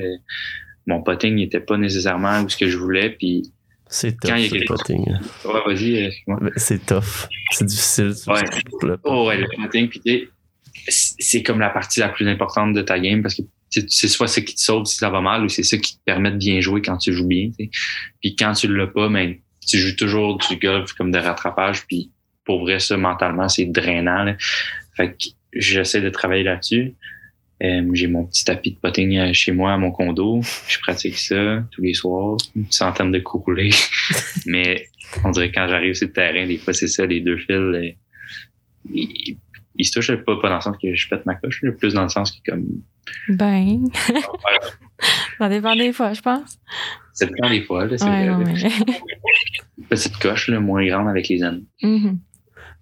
Mon 0.86 1.02
potting 1.02 1.36
n'était 1.36 1.60
pas 1.60 1.78
nécessairement 1.78 2.48
ce 2.48 2.56
que 2.56 2.68
je 2.68 2.78
voulais. 2.78 3.10
Puis 3.10 3.52
C'est 3.96 4.18
Quand 4.20 4.36
il 4.36 4.44
y 4.44 4.46
a 4.46 4.50
tough, 4.50 4.50
ce 4.50 4.54
quelque- 4.58 4.68
potting. 4.68 5.06
ouais, 5.46 5.62
vas-y, 5.68 6.06
euh, 6.08 6.50
C'est 6.56 6.84
tough. 6.86 7.28
C'est 7.52 7.66
difficile. 7.66 8.14
Ouais. 8.28 8.42
Le- 8.82 9.00
Oh 9.04 9.28
ouais, 9.28 9.38
le 9.38 9.46
potting, 9.56 9.88
puis 9.88 10.30
c'est 10.90 11.44
comme 11.44 11.60
la 11.60 11.70
partie 11.70 12.00
la 12.00 12.10
plus 12.10 12.28
importante 12.28 12.74
de 12.74 12.82
ta 12.82 13.00
game 13.00 13.22
parce 13.22 13.36
que 13.36 13.42
c'est 13.88 14.08
soit 14.08 14.28
ça 14.28 14.42
qui 14.42 14.56
te 14.56 14.62
sauve 14.62 14.86
si 14.86 14.98
ça 14.98 15.10
va 15.12 15.22
mal 15.22 15.44
ou 15.44 15.50
c'est 15.50 15.64
ça 15.64 15.78
qui 15.78 15.98
te 15.98 16.02
permet 16.06 16.32
de 16.32 16.38
bien 16.38 16.60
jouer 16.60 16.82
quand 16.82 16.98
tu 16.98 17.14
joues 17.14 17.28
bien. 17.28 17.50
Puis 18.22 18.36
quand 18.36 18.54
tu 18.54 18.68
l'as 18.76 18.88
pas, 18.88 19.10
ben, 19.10 19.36
tu 19.68 19.78
joues 19.78 19.96
toujours 19.96 20.38
du 20.40 20.58
golf 20.58 20.94
comme 20.94 21.12
de 21.12 21.18
rattrapage. 21.20 21.86
Puis 21.88 22.12
pour 22.46 22.62
vrai, 22.62 22.80
ça, 22.80 22.98
mentalement, 22.98 23.48
c'est 23.48 23.66
drainant. 23.66 24.24
là. 24.24 24.36
Fait 24.98 25.12
que 25.12 25.26
j'essaie 25.54 26.02
de 26.02 26.10
travailler 26.10 26.44
là-dessus. 26.44 26.94
Euh, 27.64 27.90
j'ai 27.94 28.08
mon 28.08 28.26
petit 28.26 28.44
tapis 28.44 28.72
de 28.72 28.78
potting 28.78 29.18
euh, 29.18 29.34
chez 29.34 29.52
moi 29.54 29.74
à 29.74 29.78
mon 29.78 29.92
condo. 29.92 30.42
Je 30.68 30.80
pratique 30.80 31.18
ça 31.18 31.64
tous 31.72 31.82
les 31.82 31.94
soirs, 31.94 32.38
une 32.56 32.70
centaine 32.70 33.12
de 33.12 33.20
courlés. 33.20 33.70
Mais 34.46 34.88
on 35.24 35.32
dirait 35.32 35.50
que 35.50 35.56
quand 35.56 35.68
j'arrive 35.68 35.94
sur 35.94 36.08
le 36.08 36.14
terrain, 36.14 36.46
des 36.46 36.58
fois, 36.58 36.74
c'est 36.74 36.88
ça, 36.88 37.06
les 37.06 37.22
deux 37.22 37.38
fils. 37.38 37.52
euh, 37.52 37.90
ils, 38.94 39.38
ils 39.76 39.86
se 39.86 39.92
touchent 39.92 40.16
pas, 40.26 40.36
pas 40.42 40.50
dans 40.50 40.56
le 40.56 40.62
sens 40.62 40.76
que 40.82 40.94
je 40.94 41.10
pète 41.10 41.26
ma 41.26 41.36
coche, 41.36 41.64
plus 41.80 41.94
dans 41.94 42.04
le 42.04 42.10
sens 42.10 42.32
que 42.32 42.52
comme 42.52 42.66
Ben, 43.30 43.86
ça 45.40 45.50
dépend 45.50 45.76
des 45.76 45.94
fois, 45.94 46.14
je 46.14 46.22
pense. 46.22 46.60
c'est 47.14 47.30
le 47.30 47.36
temps 47.38 47.50
des 47.50 47.62
fois, 47.62 47.86
là, 47.86 47.98
c'est 47.98 48.06
Ouais, 48.06 48.30
euh, 48.30 48.70
petite 49.90 50.18
coche 50.18 50.50
là, 50.50 50.60
moins 50.60 50.86
grande 50.86 51.08
avec 51.08 51.28
les 51.30 51.44
années. 51.44 51.64
Mhm. 51.82 52.20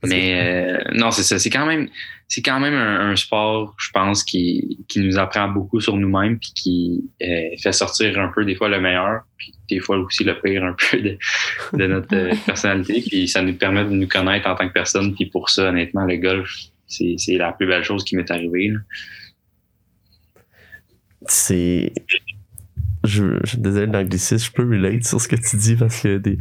Mais 0.03 0.41
euh, 0.41 0.83
non, 0.95 1.11
c'est 1.11 1.23
ça. 1.23 1.37
C'est 1.37 1.51
quand 1.51 1.65
même, 1.65 1.87
c'est 2.31 2.41
quand 2.41 2.61
même 2.61 2.73
un, 2.73 3.11
un 3.11 3.15
sport, 3.17 3.75
je 3.77 3.89
pense, 3.91 4.23
qui, 4.23 4.85
qui 4.87 5.01
nous 5.01 5.19
apprend 5.19 5.49
beaucoup 5.49 5.81
sur 5.81 5.97
nous-mêmes, 5.97 6.39
puis 6.39 6.53
qui 6.55 7.03
euh, 7.21 7.57
fait 7.61 7.73
sortir 7.73 8.17
un 8.17 8.31
peu 8.33 8.45
des 8.45 8.55
fois 8.55 8.69
le 8.69 8.79
meilleur, 8.79 9.23
puis 9.35 9.53
des 9.69 9.81
fois 9.81 9.97
aussi 9.97 10.23
le 10.23 10.39
pire 10.39 10.63
un 10.63 10.73
peu 10.91 11.01
de, 11.01 11.17
de 11.73 11.87
notre 11.87 12.15
euh, 12.15 12.33
personnalité, 12.45 13.03
puis 13.05 13.27
ça 13.27 13.41
nous 13.41 13.53
permet 13.55 13.83
de 13.83 13.89
nous 13.89 14.07
connaître 14.07 14.47
en 14.47 14.55
tant 14.55 14.65
que 14.65 14.71
personne. 14.71 15.13
Puis 15.13 15.25
pour 15.25 15.49
ça, 15.49 15.67
honnêtement, 15.67 16.05
le 16.05 16.15
golf, 16.15 16.49
c'est 16.87 17.15
c'est 17.17 17.35
la 17.35 17.51
plus 17.51 17.67
belle 17.67 17.83
chose 17.83 18.05
qui 18.05 18.15
m'est 18.15 18.31
arrivée. 18.31 18.71
c'est. 21.27 21.91
Je, 23.03 23.39
je 23.43 23.49
suis 23.49 23.57
désolé 23.57 23.87
je 23.87 24.51
peux 24.51 24.63
relate 24.63 25.03
sur 25.03 25.19
ce 25.19 25.27
que 25.27 25.35
tu 25.35 25.57
dis 25.57 25.75
parce 25.75 26.01
que 26.01 26.17
des. 26.17 26.37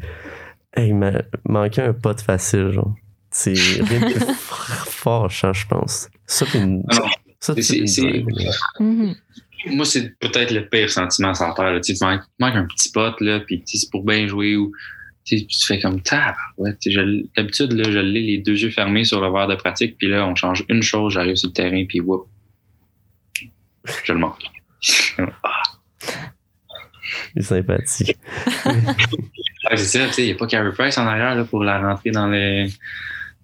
Hey, 0.73 0.91
il 0.91 0.95
m'a 0.95 1.23
manqué 1.49 1.83
un 1.83 1.95
pote 1.95 2.21
facile, 2.21 2.71
genre. 2.71 2.95
C'est 3.33 3.55
rien 3.55 4.01
de 4.01 4.13
plus 4.13 4.25
fâchant, 5.01 5.53
je 5.53 5.67
pense. 5.67 6.09
Ça, 6.27 6.47
puis 6.47 6.59
une. 6.59 6.83
Ah 6.91 6.97
non. 6.97 7.07
Ça, 7.41 7.55
C'est- 7.55 7.63
c'est 7.63 7.79
une 7.79 7.87
c'est-. 7.89 8.25
Mhm. 8.81 9.15
Moi, 9.67 9.85
c'est 9.85 10.19
peut-être 10.19 10.53
le 10.53 10.67
pire 10.69 10.91
sentiment 10.91 11.35
sur 11.35 11.53
terre. 11.55 11.73
là. 11.73 11.81
Tu 11.81 11.95
sais, 11.95 11.99
tu 11.99 12.05
manques, 12.39 12.57
un 12.57 12.67
petit 12.67 12.91
pote, 12.93 13.21
là, 13.21 13.41
puis 13.41 13.63
c'est 13.67 13.91
pour 13.91 14.05
bien 14.05 14.27
jouer 14.27 14.57
ou 14.57 14.73
tu 15.25 15.39
sais, 15.39 15.47
tu 15.47 15.67
fais 15.67 15.79
comme 15.81 16.01
tab. 16.01 16.35
Ouais, 16.57 16.71
d'habitude, 17.37 17.73
là, 17.73 17.85
je 17.91 17.99
l'ai 17.99 18.23
les 18.23 18.39
deux 18.39 18.57
yeux 18.59 18.71
fermés 18.71 19.05
sur 19.05 19.21
le 19.21 19.31
verre 19.31 19.49
de 19.49 19.55
pratique, 19.57 19.97
puis 19.99 20.09
là, 20.09 20.27
on 20.27 20.35
change 20.35 20.65
une 20.71 20.83
chose, 20.83 21.13
j'arrive 21.13 21.37
sur 21.37 21.49
le 21.49 21.53
terrain, 21.53 21.85
puis 21.87 22.01
whoop, 22.01 22.27
je 24.05 24.13
le 24.13 24.19
manque. 24.19 24.43
Il 27.35 27.41
est 27.41 27.43
sympathique. 27.43 28.17
C'est 29.71 29.77
ça, 29.77 30.07
tu 30.09 30.13
sais, 30.15 30.23
il 30.23 30.27
n'y 30.27 30.33
a 30.33 30.35
pas 30.37 30.47
Carey 30.47 30.73
Price 30.73 30.97
en 30.99 31.07
arrière 31.07 31.35
là, 31.35 31.45
pour 31.45 31.63
la 31.63 31.81
rentrer 31.81 32.11
dans 32.11 32.27
le. 32.27 32.67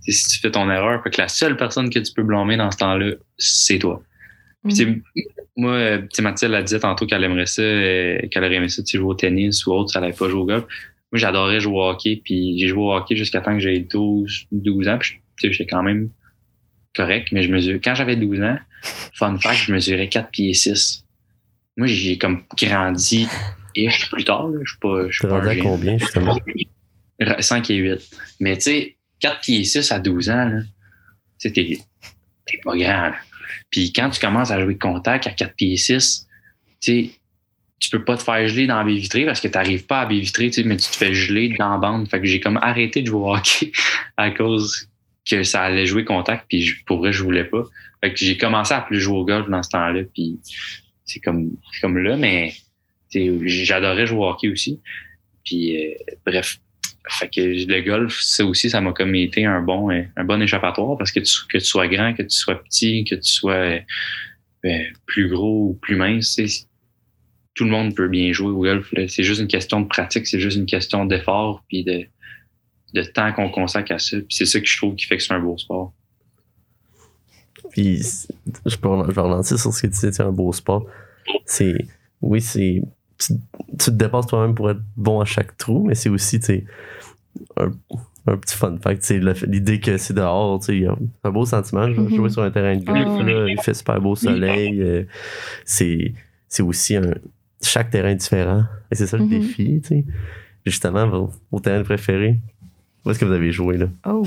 Si 0.09 0.29
tu 0.29 0.41
fais 0.41 0.51
ton 0.51 0.71
erreur, 0.71 1.03
fait 1.03 1.11
que 1.11 1.21
la 1.21 1.29
seule 1.29 1.57
personne 1.57 1.91
que 1.91 1.99
tu 1.99 2.13
peux 2.13 2.23
blâmer 2.23 2.57
dans 2.57 2.71
ce 2.71 2.77
temps-là, 2.79 3.13
c'est 3.39 3.79
toi. 3.79 4.03
Puis, 4.65 4.77
sais, 4.77 5.03
moi, 5.57 5.73
euh, 5.73 6.03
Mathilde 6.21 6.55
a 6.55 6.63
dit 6.63 6.79
tantôt 6.79 7.07
qu'elle 7.07 7.25
aimerait 7.25 7.47
ça, 7.47 7.63
euh, 7.63 8.19
qu'elle 8.31 8.45
aurait 8.45 8.57
aimé 8.57 8.69
ça, 8.69 8.83
tu 8.83 8.99
jouer 8.99 9.07
au 9.07 9.15
tennis 9.15 9.67
ou 9.67 9.73
autre, 9.73 9.93
ça 9.93 10.01
n'allait 10.01 10.13
pas 10.13 10.29
jouer 10.29 10.41
au 10.41 10.45
golf. 10.45 10.65
Moi, 11.13 11.19
j'adorais 11.19 11.61
jouer 11.61 11.75
au 11.75 11.83
hockey, 11.83 12.21
puis 12.23 12.59
j'ai 12.59 12.69
joué 12.69 12.83
au 12.83 12.93
hockey 12.93 13.17
jusqu'à 13.17 13.41
temps 13.41 13.55
que 13.55 13.61
j'ai 13.61 13.79
12, 13.79 14.47
12 14.53 14.89
ans, 14.89 14.99
puis 14.99 15.21
j'étais 15.39 15.67
quand 15.67 15.83
même 15.83 16.11
correct, 16.95 17.29
mais 17.33 17.43
je 17.43 17.53
mesure, 17.53 17.79
quand 17.83 17.95
j'avais 17.95 18.17
12 18.17 18.41
ans, 18.43 18.59
fun 19.15 19.39
fact, 19.39 19.63
je 19.67 19.73
mesurais 19.73 20.09
4 20.09 20.31
pieds 20.31 20.53
6. 20.53 21.05
Moi, 21.77 21.87
j'ai 21.87 22.19
comme 22.19 22.43
grandi, 22.59 23.29
et 23.77 23.89
plus 24.11 24.25
tard, 24.25 24.49
là, 24.49 24.59
je 24.63 24.71
suis 24.71 24.81
pas, 24.81 25.09
je 25.09 25.19
suis 25.19 25.29
pas 25.29 25.49
à 25.49 25.57
combien, 25.57 25.99
justement? 25.99 26.37
5 27.39 27.71
et 27.71 27.77
8. 27.77 28.17
Mais 28.41 28.57
tu 28.57 28.63
sais, 28.63 28.96
4 29.21 29.41
pieds 29.41 29.65
6 29.65 29.93
à 29.93 29.99
12 29.99 30.31
ans, 30.31 30.45
là, 30.45 30.61
tu 31.39 31.53
t'es, 31.53 31.79
t'es 32.47 32.59
pas 32.65 32.77
grand. 32.77 33.09
là. 33.11 33.17
Puis 33.71 33.93
quand 33.93 34.11
tu 34.11 34.21
commences 34.21 34.51
à 34.51 34.61
jouer 34.61 34.77
contact 34.79 35.27
à 35.27 35.31
4 35.31 35.55
pieds 35.55 35.77
6, 35.77 36.27
tu 36.81 37.11
tu 37.79 37.91
peux 37.91 38.03
pas 38.05 38.17
te 38.17 38.23
faire 38.23 38.49
geler 38.49 38.67
dans 38.67 38.79
la 38.79 38.85
baie 38.85 38.95
vitrée 38.95 39.27
parce 39.27 39.39
que 39.39 39.49
t'arrives 39.49 39.85
pas 39.85 40.01
à 40.01 40.03
la 40.05 40.09
baie 40.09 40.21
vitrée, 40.21 40.51
tu 40.51 40.65
mais 40.65 40.79
tu 40.79 40.89
te 40.91 40.97
fais 40.97 41.13
geler 41.13 41.55
dans 41.59 41.73
la 41.73 41.77
bande. 41.77 42.09
Fait 42.09 42.21
que 42.21 42.27
j'ai 42.27 42.41
comme 42.41 42.57
arrêté 42.57 43.03
de 43.03 43.07
jouer 43.07 43.21
au 43.21 43.35
hockey 43.37 43.71
à 44.17 44.31
cause 44.31 44.89
que 45.31 45.43
ça 45.43 45.61
allait 45.63 45.85
jouer 45.85 46.05
contact, 46.07 46.47
puis 46.49 46.63
je- 46.63 46.83
pour 46.87 46.99
vrai, 46.99 47.13
je 47.13 47.23
voulais 47.23 47.45
pas. 47.45 47.65
Fait 48.01 48.13
que 48.15 48.19
j'ai 48.19 48.39
commencé 48.39 48.73
à 48.73 48.81
plus 48.81 48.99
jouer 49.01 49.19
au 49.19 49.25
golf 49.27 49.51
dans 49.51 49.63
ce 49.63 49.69
temps-là, 49.71 50.05
puis 50.15 50.39
c'est 51.05 51.21
comme, 51.21 51.51
là, 51.83 52.17
mais 52.17 52.55
tu 53.11 53.47
j'adorais 53.47 54.07
jouer 54.07 54.21
au 54.21 54.29
hockey 54.29 54.49
aussi. 54.49 54.81
Puis 55.45 55.77
euh, 55.77 55.95
bref, 56.25 56.59
fait 57.09 57.29
que 57.29 57.41
le 57.41 57.81
golf, 57.83 58.19
ça 58.21 58.45
aussi, 58.45 58.69
ça 58.69 58.81
m'a 58.81 58.93
comme 58.93 59.15
été 59.15 59.45
un 59.45 59.61
bon, 59.61 59.91
euh, 59.91 60.03
un 60.17 60.25
bon 60.25 60.43
échappatoire 60.43 60.99
parce 60.99 61.13
que 61.13 61.21
tu, 61.21 61.33
que 61.49 61.59
tu 61.59 61.65
sois 61.65 61.89
grand, 61.89 62.15
que 62.15 62.23
tu 62.23 62.37
sois 62.37 62.63
petit, 62.63 63.05
que 63.05 63.15
tu 63.15 63.31
sois 63.31 63.53
euh, 63.53 63.79
euh, 64.65 64.83
plus 65.07 65.29
gros 65.29 65.71
ou 65.71 65.79
plus 65.81 65.97
mince, 65.97 66.41
tout 67.55 67.65
le 67.65 67.71
monde 67.71 67.95
peut 67.95 68.09
bien 68.09 68.33
jouer 68.33 68.51
au 68.51 68.61
golf. 68.61 68.93
C'est 69.09 69.23
juste 69.23 69.41
une 69.41 69.49
question 69.49 69.81
de 69.81 69.87
pratique, 69.87 70.27
c'est 70.27 70.41
juste 70.41 70.57
une 70.57 70.67
question 70.67 71.07
d'effort 71.07 71.65
puis 71.69 71.85
de, 71.85 72.07
de 72.93 73.03
temps 73.03 73.33
qu'on 73.33 73.51
consacre 73.51 73.93
à 73.93 73.99
ça. 73.99 74.17
Puis 74.19 74.27
c'est 74.31 74.47
ça 74.47 74.61
que 74.61 74.67
je 74.67 74.77
trouve 74.77 74.97
qui 74.97 75.07
fait 75.07 75.17
que 75.17 75.23
c'est 75.23 75.35
un 75.35 75.41
beau 75.41 75.57
sport. 75.57 75.93
Puis, 77.71 78.03
je, 78.65 78.77
peux, 78.77 78.89
je 79.09 79.13
vais 79.13 79.21
relancer 79.21 79.57
sur 79.59 79.73
ce 79.73 79.83
que 79.83 79.87
tu 79.87 79.93
disais, 79.93 80.13
c'est 80.13 80.23
un 80.23 80.33
beau 80.33 80.53
sport. 80.53 80.87
C'est, 81.45 81.75
oui, 82.21 82.41
c'est, 82.41 82.83
tu, 83.19 83.35
tu 83.71 83.77
te 83.77 83.91
dépasses 83.91 84.27
toi-même 84.27 84.55
pour 84.55 84.71
être 84.71 84.81
bon 84.97 85.21
à 85.21 85.25
chaque 85.25 85.57
trou, 85.57 85.85
mais 85.87 85.95
c'est 85.95 86.09
aussi, 86.09 86.39
tu 86.41 86.47
sais, 86.47 86.65
un, 87.57 87.71
un 88.27 88.37
petit 88.37 88.57
fun 88.57 88.77
fact. 88.79 89.05
fait- 89.05 89.47
L'idée 89.47 89.79
que 89.81 89.97
c'est 89.99 90.15
dehors, 90.15 90.59
tu 90.61 90.67
sais, 90.67 90.77
il 90.77 90.83
y 90.83 90.87
a 90.87 90.97
un 91.25 91.31
beau 91.31 91.45
sentiment. 91.45 91.87
Vais 91.87 91.95
Mhm. 91.99 92.09
jouer 92.11 92.31
sur 92.31 92.43
un 92.43 92.51
terrain 92.51 92.77
de 92.77 92.85
golf, 92.85 93.09
Ah 93.19 93.23
là, 93.23 93.49
il 93.49 93.59
fait 93.59 93.75
super 93.75 94.01
beau 94.01 94.17
soleil. 94.17 94.81
euh, 94.83 95.05
c'est, 95.65 96.15
c'est 96.49 96.63
aussi 96.63 96.97
un, 96.97 97.13
chaque 97.63 97.91
terrain 97.91 98.11
est 98.11 98.17
différent. 98.17 98.65
Et 98.91 98.95
c'est 98.95 99.07
ça 99.07 99.17
le 99.17 99.25
Mhm. 99.25 99.29
défi, 99.31 99.81
tu 99.83 99.89
sais. 99.89 100.05
Justement, 100.65 101.07
vos, 101.09 101.31
vos 101.53 101.61
terrains 101.61 101.85
préférés, 101.85 102.41
où 103.05 103.11
est-ce 103.11 103.19
que 103.21 103.25
vous 103.25 103.33
avez 103.33 103.53
joué, 103.53 103.77
là? 103.77 103.87
Oh. 104.07 104.25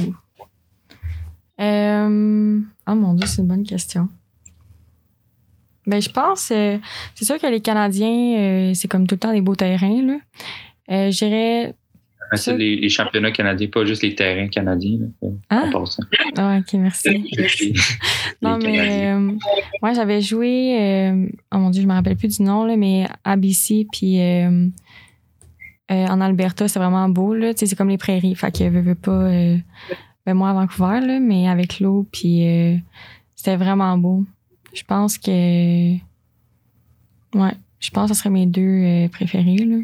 Euh, 1.60 2.60
Oh 2.88 2.96
mon 2.96 3.14
Dieu, 3.14 3.26
c'est 3.28 3.42
une 3.42 3.48
bonne 3.48 3.66
question. 3.66 4.08
Ben, 5.90 6.00
je 6.00 6.10
pense, 6.10 6.52
euh, 6.52 6.78
c'est 7.16 7.26
sûr 7.26 7.40
que 7.40 7.48
les 7.48 7.62
Canadiens, 7.62 8.38
euh, 8.38 8.74
c'est 8.76 8.88
comme 8.88 9.08
tout 9.08 9.16
le 9.16 9.20
temps 9.20 9.34
des 9.34 9.42
beaux 9.42 9.56
terrains, 9.56 10.04
là. 10.04 10.18
Euh. 10.92 11.72
Ah, 12.32 12.38
c'est 12.38 12.56
les, 12.56 12.76
les 12.76 12.90
championnats 12.90 13.32
canadiens, 13.32 13.68
pas 13.70 13.86
juste 13.86 14.04
les 14.04 14.14
terrains 14.14 14.50
canadiens. 14.50 15.00
Là, 15.50 15.64
passant. 15.72 16.04
Ah, 16.38 16.60
ok, 16.60 16.74
merci. 16.74 17.74
Non, 18.42 18.60
mais 18.60 19.12
ouais, 19.82 19.96
j'avais 19.96 20.22
joué, 20.22 21.12
oh 21.52 21.58
mon 21.58 21.72
Dieu, 21.72 21.82
je 21.82 21.88
me 21.88 21.94
rappelle 21.94 22.16
plus 22.16 22.38
du 22.38 22.44
nom, 22.44 22.66
là, 22.66 22.78
mais 22.78 23.08
à 23.24 23.36
BC, 23.36 23.88
puis 23.92 24.20
en 25.90 26.22
Alberta, 26.22 26.68
c'est 26.68 26.80
vraiment 26.80 27.10
beau, 27.10 27.36
c'est 27.56 27.76
comme 27.76 27.90
les 27.90 27.98
prairies. 27.98 28.36
Fait 28.36 28.56
que 28.56 28.70
veux, 28.70 28.82
veux 28.82 28.96
pas. 28.96 29.28
ben, 30.26 30.34
moi, 30.36 30.52
à 30.52 30.54
Vancouver, 30.54 31.00
là, 31.02 31.20
mais 31.20 31.50
avec 31.50 31.80
l'eau, 31.80 32.08
puis 32.12 32.46
c'était 33.36 33.58
vraiment 33.58 33.98
beau. 33.98 34.24
Je 34.74 34.84
pense 34.84 35.18
que. 35.18 35.94
Ouais, 37.34 37.54
je 37.80 37.90
pense 37.92 38.10
que 38.10 38.16
ce 38.16 38.20
serait 38.20 38.30
mes 38.30 38.46
deux 38.46 38.62
euh, 38.62 39.08
préférés, 39.10 39.58
là. 39.58 39.78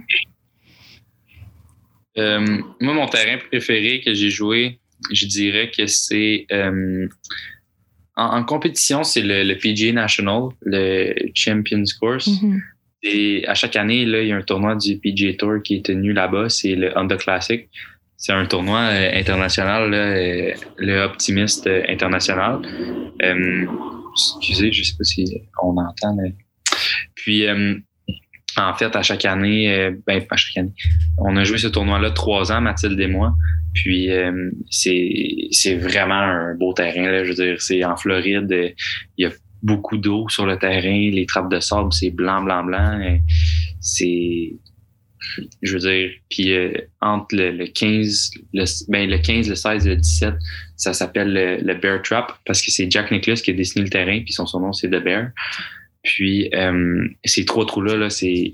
Euh, 2.18 2.62
moi, 2.80 2.94
mon 2.94 3.08
terrain 3.08 3.38
préféré 3.50 4.02
que 4.02 4.14
j'ai 4.14 4.30
joué, 4.30 4.80
je 5.12 5.26
dirais 5.26 5.70
que 5.76 5.86
c'est 5.86 6.46
euh, 6.52 7.08
en, 8.16 8.38
en 8.38 8.44
compétition, 8.44 9.04
c'est 9.04 9.22
le, 9.22 9.44
le 9.44 9.58
PGA 9.58 9.92
National, 9.92 10.50
le 10.62 11.14
Champions 11.34 11.84
Course. 12.00 12.42
Mhm. 12.42 12.62
Et 13.04 13.46
à 13.48 13.54
chaque 13.54 13.76
année, 13.76 14.06
là, 14.06 14.22
il 14.22 14.30
y 14.30 14.32
a 14.32 14.38
un 14.38 14.42
tournoi 14.42 14.76
du 14.76 14.98
PGA 14.98 15.34
Tour 15.34 15.62
qui 15.64 15.76
est 15.76 15.86
tenu 15.86 16.12
là-bas. 16.12 16.50
C'est 16.50 16.76
le 16.76 16.98
Honda 16.98 17.18
Classic. 17.18 17.70
C'est 18.18 18.32
un 18.32 18.46
tournoi 18.46 18.80
international, 18.80 19.92
là, 19.92 20.56
le 20.78 21.02
Optimist 21.02 21.68
euh, 21.68 21.84
international. 21.88 22.62
Euh, 23.22 23.66
excusez, 24.16 24.72
je 24.72 24.84
sais 24.84 24.96
pas 24.98 25.04
si 25.04 25.26
on 25.62 25.76
entend. 25.78 26.16
mais- 26.16 26.34
Puis, 27.16 27.46
euh, 27.48 27.76
en 28.58 28.74
fait, 28.74 28.96
à 28.96 29.02
chaque 29.02 29.26
année, 29.26 29.72
euh, 29.74 29.92
ben, 30.08 30.26
pas 30.26 30.38
chaque 30.38 30.58
année, 30.58 30.74
on 31.18 31.36
a 31.36 31.44
joué 31.44 31.58
ce 31.58 31.68
tournoi-là 31.68 32.12
trois 32.12 32.52
ans, 32.52 32.62
Mathilde 32.62 33.00
et 33.00 33.08
moi. 33.08 33.36
Puis, 33.74 34.10
euh, 34.12 34.50
c'est 34.70 35.10
c'est 35.52 35.76
vraiment 35.76 36.14
un 36.16 36.56
beau 36.56 36.72
terrain. 36.74 37.12
Là, 37.12 37.24
je 37.26 37.30
veux 37.30 37.36
dire, 37.36 37.62
c'est 37.62 37.84
en 37.84 37.98
Floride. 37.98 38.50
euh, 38.52 38.70
Il 39.18 39.24
y 39.24 39.26
a 39.26 39.32
beaucoup 39.62 39.98
d'eau 39.98 40.30
sur 40.30 40.46
le 40.46 40.58
terrain. 40.58 41.10
Les 41.12 41.26
trappes 41.26 41.52
de 41.52 41.60
sable, 41.60 41.92
c'est 41.92 42.12
blanc, 42.12 42.42
blanc, 42.44 42.64
blanc. 42.64 43.00
euh, 43.02 43.18
C'est 43.82 44.54
je 45.62 45.74
veux 45.74 45.80
dire, 45.80 46.12
puis 46.30 46.54
euh, 46.54 46.74
entre 47.02 47.36
le, 47.36 47.52
le 47.52 47.68
15, 47.68 48.32
le, 48.54 48.66
ben, 48.90 49.10
le 49.10 49.18
15, 49.18 49.50
le 49.50 49.56
16 49.56 49.88
et 49.88 49.90
le 49.90 49.96
17, 49.98 50.34
ça 50.76 50.94
s'appelle 50.94 51.62
le, 51.64 51.74
Bear 51.76 52.02
Trap 52.02 52.34
parce 52.46 52.62
que 52.62 52.72
c'est 52.72 52.90
Jack 52.90 53.12
Nicklaus 53.12 53.42
qui 53.42 53.52
a 53.52 53.54
dessiné 53.54 53.84
le 53.84 53.90
terrain, 53.90 54.22
puis 54.24 54.34
son, 54.34 54.46
son 54.46 54.60
nom 54.60 54.74
c'est 54.74 54.90
The 54.90 55.04
Bear. 55.04 55.30
Puis 56.04 56.50
euh, 56.54 57.08
ces 57.24 57.46
trois 57.46 57.66
trous-là, 57.66 57.96
là, 57.96 58.10
c'est 58.10 58.54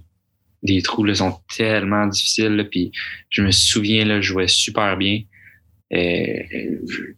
des 0.63 0.81
trous 0.81 1.03
là, 1.03 1.15
sont 1.15 1.39
tellement 1.55 2.07
difficiles. 2.07 2.67
Puis 2.71 2.91
je 3.29 3.41
me 3.41 3.51
souviens, 3.51 4.05
là, 4.05 4.21
je 4.21 4.27
jouais 4.27 4.47
super 4.47 4.97
bien. 4.97 5.21
Euh, 5.93 6.39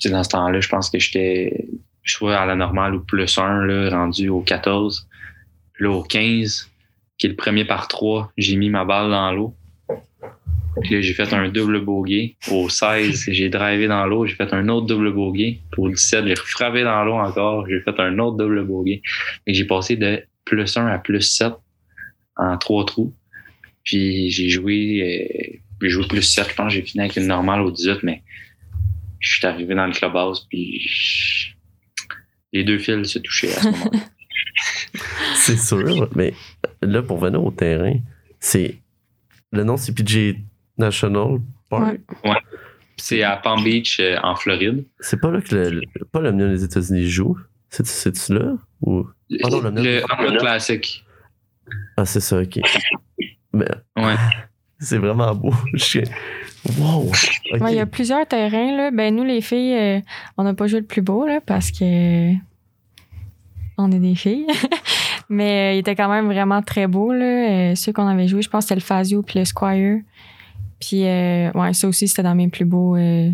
dans 0.05 0.23
ce 0.23 0.29
temps-là, 0.29 0.59
je 0.59 0.67
pense 0.67 0.89
que 0.89 0.97
j'étais 0.99 1.67
soit 2.05 2.37
à 2.37 2.45
la 2.45 2.55
normale 2.55 2.95
ou 2.95 3.01
plus 3.01 3.37
1, 3.37 3.65
là, 3.65 3.89
rendu 3.89 4.29
au 4.29 4.41
14. 4.41 5.07
Puis 5.73 5.85
là, 5.85 5.91
au 5.91 6.03
15, 6.03 6.69
qui 7.17 7.27
est 7.27 7.29
le 7.29 7.35
premier 7.35 7.65
par 7.65 7.87
3, 7.87 8.31
j'ai 8.37 8.55
mis 8.55 8.69
ma 8.69 8.85
balle 8.85 9.09
dans 9.09 9.31
l'eau. 9.31 9.55
Puis 10.81 10.95
là, 10.95 11.01
j'ai 11.01 11.13
fait 11.13 11.31
un 11.33 11.49
double 11.49 11.81
bogey. 11.81 12.35
Au 12.51 12.67
16, 12.67 13.25
j'ai 13.27 13.49
drivé 13.49 13.87
dans 13.87 14.05
l'eau, 14.05 14.25
j'ai 14.25 14.35
fait 14.35 14.51
un 14.53 14.67
autre 14.69 14.87
double 14.87 15.13
bogey. 15.13 15.59
Au 15.77 15.89
17, 15.89 16.25
j'ai 16.25 16.35
frappé 16.35 16.83
dans 16.83 17.03
l'eau 17.03 17.13
encore, 17.13 17.67
j'ai 17.69 17.79
fait 17.81 17.99
un 17.99 18.17
autre 18.19 18.37
double 18.37 18.65
bogey. 18.65 19.01
Et 19.45 19.53
j'ai 19.53 19.65
passé 19.65 19.95
de 19.95 20.23
plus 20.45 20.75
1 20.75 20.87
à 20.87 20.97
plus 20.97 21.21
7 21.21 21.53
en 22.37 22.57
trois 22.57 22.85
trous. 22.85 23.13
Puis 23.83 24.31
j'ai 24.31 24.49
joué, 24.49 25.01
euh, 25.01 25.59
j'ai 25.81 25.89
joué 25.89 26.07
plus 26.07 26.23
7, 26.23 26.49
je 26.49 26.55
pense 26.55 26.67
que 26.69 26.73
j'ai 26.73 26.81
fini 26.81 27.03
avec 27.03 27.17
une 27.17 27.27
normale 27.27 27.61
au 27.61 27.71
18, 27.71 27.99
mais 28.03 28.23
je 29.19 29.37
suis 29.37 29.45
arrivé 29.45 29.75
dans 29.75 29.85
le 29.85 29.93
clubhouse, 29.93 30.47
puis 30.49 30.85
les 32.51 32.63
deux 32.63 32.77
fils 32.77 33.07
se 33.07 33.19
touchaient 33.19 33.53
à 33.53 33.61
ce 33.61 33.67
moment-là. 33.67 33.99
C'est 35.35 35.57
sûr, 35.57 36.09
mais 36.15 36.33
là, 36.85 37.01
pour 37.01 37.17
venir 37.17 37.43
au 37.43 37.51
terrain, 37.51 37.95
c'est. 38.39 38.77
Le 39.51 39.63
nom, 39.63 39.77
c'est 39.77 39.93
PJ 39.93 40.35
National 40.77 41.39
Park. 41.69 41.99
Ouais. 42.23 42.31
C'est 42.97 43.21
à 43.23 43.37
Palm 43.37 43.63
Beach, 43.63 43.99
euh, 43.99 44.17
en 44.23 44.35
Floride. 44.35 44.83
C'est 44.99 45.19
pas 45.19 45.29
là 45.31 45.41
que 45.41 45.53
le, 45.55 45.69
le- 45.71 46.05
pas 46.11 46.21
l'Omnium 46.21 46.49
des 46.51 46.63
États-Unis 46.63 47.07
joue? 47.07 47.37
C'est- 47.69 47.85
C'est-tu 47.85 48.33
là? 48.33 48.53
Ou... 48.81 49.05
Ah 49.43 49.49
non, 49.49 49.61
le 49.61 50.01
Honda 50.11 50.37
Classic. 50.37 51.03
Ah, 51.97 52.05
c'est 52.05 52.19
ça, 52.19 52.39
ok. 52.41 52.59
Mais 53.53 53.65
Ouais. 53.97 54.15
c'est 54.79 54.97
vraiment 54.97 55.33
beau. 55.35 55.53
Wow! 56.79 57.11
Ouais, 57.59 57.73
il 57.73 57.75
y 57.75 57.79
a 57.79 57.85
plusieurs 57.85 58.25
terrains. 58.25 58.77
Là. 58.77 58.89
Ben, 58.91 59.13
nous, 59.13 59.25
les 59.25 59.41
filles, 59.41 59.73
euh, 59.75 59.99
on 60.37 60.43
n'a 60.45 60.53
pas 60.53 60.65
joué 60.67 60.79
le 60.79 60.85
plus 60.85 61.01
beau 61.01 61.27
là, 61.27 61.41
parce 61.45 61.71
que 61.71 62.31
on 63.77 63.91
est 63.91 63.99
des 63.99 64.15
filles. 64.15 64.47
Mais 65.29 65.71
euh, 65.71 65.75
il 65.75 65.79
était 65.79 65.95
quand 65.95 66.09
même 66.09 66.25
vraiment 66.25 66.61
très 66.61 66.87
beau. 66.87 67.11
Là. 67.13 67.71
Euh, 67.71 67.75
ceux 67.75 67.91
qu'on 67.93 68.07
avait 68.07 68.27
joué, 68.27 68.41
je 68.41 68.49
pense 68.49 68.65
que 68.65 68.69
c'était 68.69 68.79
le 68.79 68.85
Fazio 68.85 69.21
puis 69.23 69.39
le 69.39 69.45
Squire. 69.45 69.99
Puis, 70.79 71.05
euh, 71.05 71.51
ouais, 71.53 71.73
ça 71.73 71.87
aussi, 71.87 72.07
c'était 72.07 72.23
dans 72.23 72.35
mes 72.35 72.49
plus 72.49 72.65
beaux. 72.65 72.95
euh, 72.95 73.29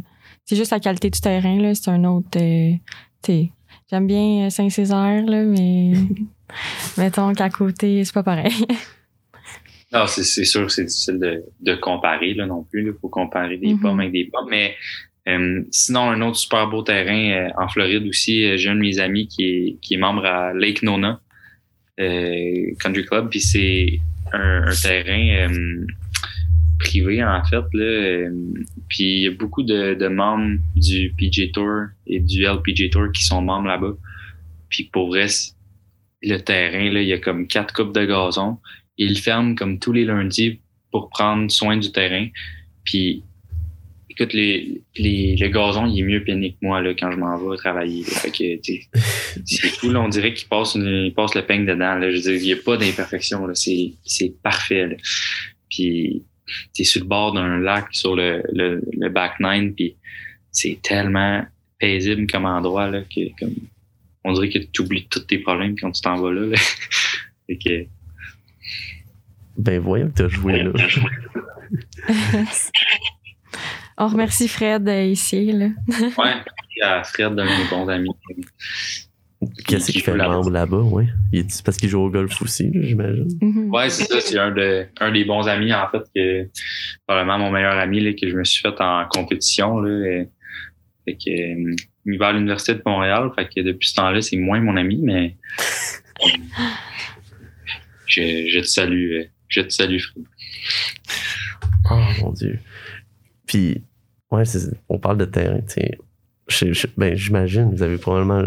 c'est 0.45 0.56
juste 0.56 0.71
la 0.71 0.80
qualité 0.80 1.10
du 1.10 1.19
terrain. 1.19 1.60
Là. 1.60 1.73
C'est 1.75 1.89
un 1.91 2.04
autre. 2.06 2.38
J'aime 3.91 4.08
bien 4.08 4.49
Saint-Césaire, 4.49 5.23
là, 5.25 5.43
mais 5.43 5.93
mettons 6.97 7.34
qu'à 7.34 7.49
côté, 7.49 8.04
c'est 8.04 8.13
pas 8.13 8.23
pareil. 8.23 8.54
Non, 9.91 10.06
c'est 10.06 10.23
sûr, 10.45 10.69
c'est 10.69 10.84
difficile 10.86 11.17
de, 11.17 11.43
de 11.62 11.73
comparer 11.73 12.36
là, 12.36 12.45
non 12.45 12.63
plus. 12.69 12.86
Il 12.86 12.93
faut 13.02 13.10
comparer 13.10 13.58
des 13.58 13.73
Mhm. 13.73 13.80
pommes 13.80 13.99
avec 14.02 14.12
des 14.12 14.25
pommes. 14.32 14.47
Mais 14.47 14.75
euh, 15.28 15.63
sinon, 15.71 16.02
un 16.12 16.21
autre 16.21 16.38
super 16.38 16.67
beau 16.69 16.84
terrain 16.84 17.32
euh, 17.32 17.49
en 17.58 17.67
Floride 17.67 18.06
aussi, 18.08 18.43
euh, 18.45 18.56
j'ai 18.56 18.69
un 18.69 18.75
de 18.75 18.82
mes 18.82 18.99
amis 18.99 19.28
qui 19.28 19.43
est, 19.45 19.78
qui 19.82 19.95
est 19.95 19.97
membre 19.97 20.25
à 20.25 20.54
Lake 20.54 20.84
Nona 20.84 21.19
Country 22.80 23.06
Club. 23.06 23.30
Puis 23.30 23.42
c'est 23.42 24.00
un, 24.34 24.66
terrain 24.82 25.50
euh, 25.50 25.86
privé, 26.80 27.24
en 27.24 27.44
fait. 27.44 27.64
Euh, 27.76 28.30
puis 28.88 29.04
il 29.04 29.22
y 29.24 29.28
a 29.28 29.32
beaucoup 29.32 29.64
de, 29.64 30.08
membres 30.08 30.60
du 30.76 31.14
PJ 31.18 31.52
Tour 31.52 31.88
et 32.08 32.20
du 32.20 32.44
LPG 32.44 32.90
Tour 32.92 33.12
qui 33.14 33.24
sont 33.24 33.42
membres 33.42 33.68
là-bas. 33.68 33.94
Puis 34.70 34.86
pour 34.92 35.08
vrai, 35.08 35.28
le 36.22 36.38
terrain, 36.38 36.92
là, 36.92 37.02
il 37.02 37.08
y 37.08 37.14
a 37.14 37.20
comme 37.20 37.48
quatre 37.48 37.74
coupes 37.74 37.94
de 37.94 38.06
gazon. 38.06 38.58
Il 38.98 39.18
ferme 39.18 39.56
comme 39.56 39.80
tous 39.80 39.94
les 39.94 40.06
lundis 40.06 40.60
pour 40.92 41.10
prendre 41.10 41.50
soin 41.52 41.78
du 41.78 41.92
terrain. 41.92 42.28
Puis, 42.84 43.24
écoute, 44.19 44.34
les, 44.34 44.82
les, 44.97 45.36
le 45.38 45.47
gazon, 45.49 45.86
il 45.86 45.99
est 45.99 46.03
mieux 46.03 46.23
plané 46.23 46.51
que 46.51 46.58
moi 46.62 46.82
là, 46.82 46.93
quand 46.93 47.12
je 47.12 47.17
m'en 47.17 47.38
vais 47.38 47.58
travailler. 47.58 48.01
là. 48.03 48.10
Fait 48.12 48.32
que, 48.32 48.62
tu 48.62 48.82
sais, 48.82 48.89
c'est 49.45 49.88
là, 49.88 50.01
on 50.01 50.10
dirait 50.10 50.34
qu'il 50.34 50.47
passe, 50.47 50.75
une- 50.75 51.05
il 51.05 51.13
passe 51.13 51.36
le 51.36 51.45
peigne 51.45 51.65
dedans. 51.65 51.95
Là. 51.95 52.10
Je 52.12 52.15
veux 52.17 52.21
dire, 52.21 52.34
il 52.34 52.41
n'y 52.43 52.53
a 52.53 52.58
pas 52.58 52.77
d'imperfection. 52.77 53.45
là. 53.47 53.55
C'est, 53.55 53.93
c'est 54.03 54.34
parfait. 54.43 54.88
Là. 54.88 54.95
Puis, 55.69 56.23
t'es 56.75 56.84
sur 56.84 57.01
le 57.01 57.08
bord 57.08 57.34
d'un 57.34 57.60
lac 57.60 57.86
sur 57.91 58.15
le, 58.15 58.43
le, 58.53 58.82
le 58.97 59.10
back 59.10 59.34
nine, 59.39 59.73
puis 59.75 59.95
c'est 60.51 60.79
tellement 60.82 61.45
paisible 61.79 62.25
comme 62.27 62.45
endroit 62.45 62.89
là, 62.89 63.01
que 63.03 63.21
comme, 63.39 63.53
on 64.25 64.34
dirait 64.34 64.49
que 64.49 64.60
tu 64.60 64.82
oublies 64.82 65.08
tous 65.10 65.19
tes 65.21 65.38
problèmes 65.38 65.75
quand 65.79 65.91
tu 65.91 66.01
t'en 66.01 66.15
vas 66.15 66.32
là. 66.32 66.41
là. 66.47 66.58
Fait 67.47 67.58
que, 67.58 67.86
Ben, 69.58 69.79
voyons 69.79 70.10
que 70.10 70.15
t'as 70.23 70.27
joué 70.27 70.63
là. 70.63 70.71
On 74.00 74.08
remercie 74.08 74.48
Fred 74.48 74.88
euh, 74.88 75.04
ici. 75.04 75.52
Là. 75.52 75.68
Ouais, 76.18 76.34
puis 76.70 76.82
à 76.82 77.04
Fred, 77.04 77.36
de 77.36 77.44
mes 77.44 77.70
bons 77.70 77.88
amis. 77.90 78.10
Qu'est-ce 79.68 79.92
qu'il 79.92 80.02
fait 80.02 80.16
le 80.16 80.24
membre 80.24 80.50
là-bas, 80.50 80.84
est 81.34 81.64
parce 81.64 81.78
qu'il 81.78 81.90
joue 81.90 82.02
au 82.02 82.10
golf 82.10 82.42
aussi, 82.42 82.72
j'imagine. 82.74 83.28
Mhm. 83.42 83.70
Ouais, 83.74 83.90
c'est 83.90 84.06
ça, 84.06 84.20
c'est 84.20 84.38
un, 84.38 84.52
de, 84.52 84.86
un 85.00 85.12
des 85.12 85.24
bons 85.26 85.48
amis, 85.48 85.74
en 85.74 85.88
fait, 85.90 86.04
que 86.16 86.50
probablement 87.08 87.40
mon 87.40 87.52
meilleur 87.52 87.78
ami 87.78 88.02
là, 88.02 88.14
que 88.14 88.30
je 88.30 88.36
me 88.36 88.44
suis 88.44 88.62
fait 88.62 88.80
en 88.82 89.06
compétition. 89.10 89.80
Là, 89.80 90.08
et, 90.08 90.30
fait 91.06 91.16
que, 91.16 91.76
il 92.06 92.18
va 92.18 92.30
à 92.30 92.34
l'Université 92.34 92.76
de 92.76 92.82
Montréal, 92.86 93.32
fait 93.36 93.48
que 93.48 93.62
depuis 93.62 93.88
ce 93.90 93.96
temps-là, 93.96 94.22
c'est 94.22 94.38
moins 94.38 94.60
mon 94.62 94.76
ami, 94.78 95.00
mais 95.02 95.38
je, 98.08 98.48
je 98.50 98.60
te 98.60 98.68
salue, 98.68 99.12
euh, 99.12 99.26
je 99.48 99.62
te 99.62 99.70
salue, 99.70 100.00
Fred. 100.00 100.26
Oh 101.92 102.00
mon 102.22 102.32
dieu. 102.34 102.60
Puis, 103.46 103.84
ouais, 104.32 104.46
c'est- 104.46 104.72
on 104.89 104.98
parle 105.00 105.18
de 105.18 105.26
terrain, 105.26 105.60
tu 105.62 105.82
sais. 106.48 106.89
Ben, 106.98 107.15
j'imagine, 107.15 107.70
vous 107.76 107.84
avez 107.84 107.98
probablement. 107.98 108.42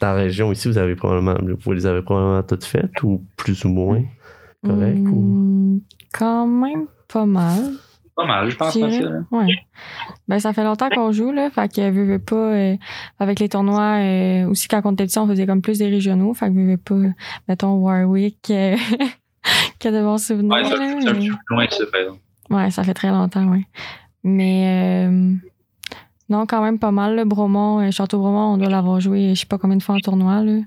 Dans 0.00 0.08
la 0.08 0.14
région 0.14 0.50
ici, 0.52 0.68
vous 0.68 0.78
avez 0.78 0.96
probablement. 0.96 1.36
Vous 1.60 1.72
les 1.72 1.86
avez 1.86 2.02
probablement 2.02 2.42
toutes 2.42 2.64
faites 2.64 3.02
ou 3.02 3.24
plus 3.36 3.64
ou 3.64 3.68
moins 3.68 4.02
correct 4.66 4.98
ou? 5.06 5.20
Hmm, 5.20 5.80
Quand 6.12 6.46
même 6.46 6.86
pas 7.08 7.24
mal. 7.26 7.74
Pas 8.16 8.26
mal, 8.26 8.48
je 8.50 8.56
pense 8.56 8.74
là. 8.76 9.22
Ouais. 9.32 9.46
Ben, 10.28 10.38
ça 10.38 10.52
fait 10.52 10.62
longtemps 10.64 10.88
qu'on 10.88 11.10
joue, 11.12 11.32
là. 11.32 11.50
Fait 11.50 11.68
que, 11.72 11.90
veux, 11.90 12.04
veux 12.04 12.18
pas, 12.20 12.36
euh, 12.54 12.76
avec 13.18 13.40
les 13.40 13.48
tournois, 13.48 13.98
euh, 14.00 14.48
aussi 14.48 14.68
quand 14.68 14.80
on 14.84 14.92
était 14.92 15.04
petit, 15.06 15.18
on 15.18 15.26
faisait 15.26 15.46
comme 15.46 15.62
plus 15.62 15.78
des 15.78 15.88
régionaux. 15.88 16.32
Fait 16.34 16.46
que, 16.48 16.52
veux, 16.54 16.66
veux 16.72 16.76
pas, 16.76 16.94
mettons, 17.48 17.74
Warwick, 17.74 18.50
euh, 18.50 18.76
qui 19.80 19.88
a 19.88 19.90
de 19.92 20.00
bons 20.02 20.18
souvenirs. 20.24 20.52
Ouais, 20.52 20.64
ça, 20.64 20.76
là, 20.76 20.96
c'est 21.00 21.08
un 21.08 21.12
mais- 21.12 21.18
petit 21.18 21.28
peu 21.30 21.54
loin, 21.54 21.66
ça, 21.70 21.84
par 21.90 22.00
exemple. 22.00 22.20
Ouais, 22.50 22.70
ça 22.70 22.84
fait 22.84 22.94
très 22.94 23.08
longtemps, 23.10 23.46
ouais. 23.48 23.64
Mais 24.24 25.06
euh, 25.06 25.32
non, 26.30 26.46
quand 26.46 26.62
même 26.62 26.78
pas 26.78 26.90
mal. 26.90 27.14
Là. 27.14 27.24
Bromont, 27.24 27.80
euh, 27.86 27.90
Château-Bromont, 27.90 28.54
on 28.54 28.56
doit 28.56 28.70
l'avoir 28.70 29.00
joué 29.00 29.34
je 29.34 29.40
sais 29.40 29.46
pas 29.46 29.58
combien 29.58 29.76
de 29.76 29.82
fois 29.82 29.94
en 29.94 30.00
tournoi. 30.00 30.42
Là. 30.42 30.60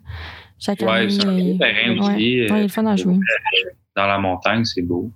Chaque 0.59 0.81
Ouais, 0.81 0.89
année. 0.89 1.09
c'est 1.09 1.25
un 1.25 1.39
euh, 1.39 1.57
terrain 1.57 1.91
ouais. 1.93 1.99
aussi. 1.99 2.11
Ouais, 2.11 2.21
il 2.21 2.39
est 2.55 2.61
le 2.63 2.67
fun 2.67 2.85
à 2.85 2.95
jouer. 2.95 3.15
dans 3.95 4.07
la 4.07 4.19
montagne, 4.19 4.63
c'est 4.65 4.81
beau. 4.83 5.11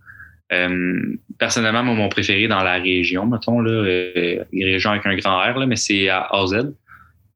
Euh, 0.52 1.18
personnellement, 1.38 1.84
moi, 1.84 1.94
mon 1.96 2.10
préféré 2.10 2.48
dans 2.48 2.62
la 2.64 2.74
région, 2.74 3.26
mettons, 3.26 3.62
là, 3.62 3.72
euh, 3.72 4.44
une 4.52 4.66
région 4.66 4.92
avec 4.92 5.06
un 5.06 5.16
grand 5.16 5.40
R, 5.40 5.58
là, 5.58 5.66
mais 5.66 5.78
c'est 5.78 6.10
à 6.10 6.28
AZ. 6.32 6.74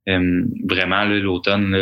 Euh, 0.10 0.46
vraiment, 0.68 1.06
l'automne, 1.06 1.74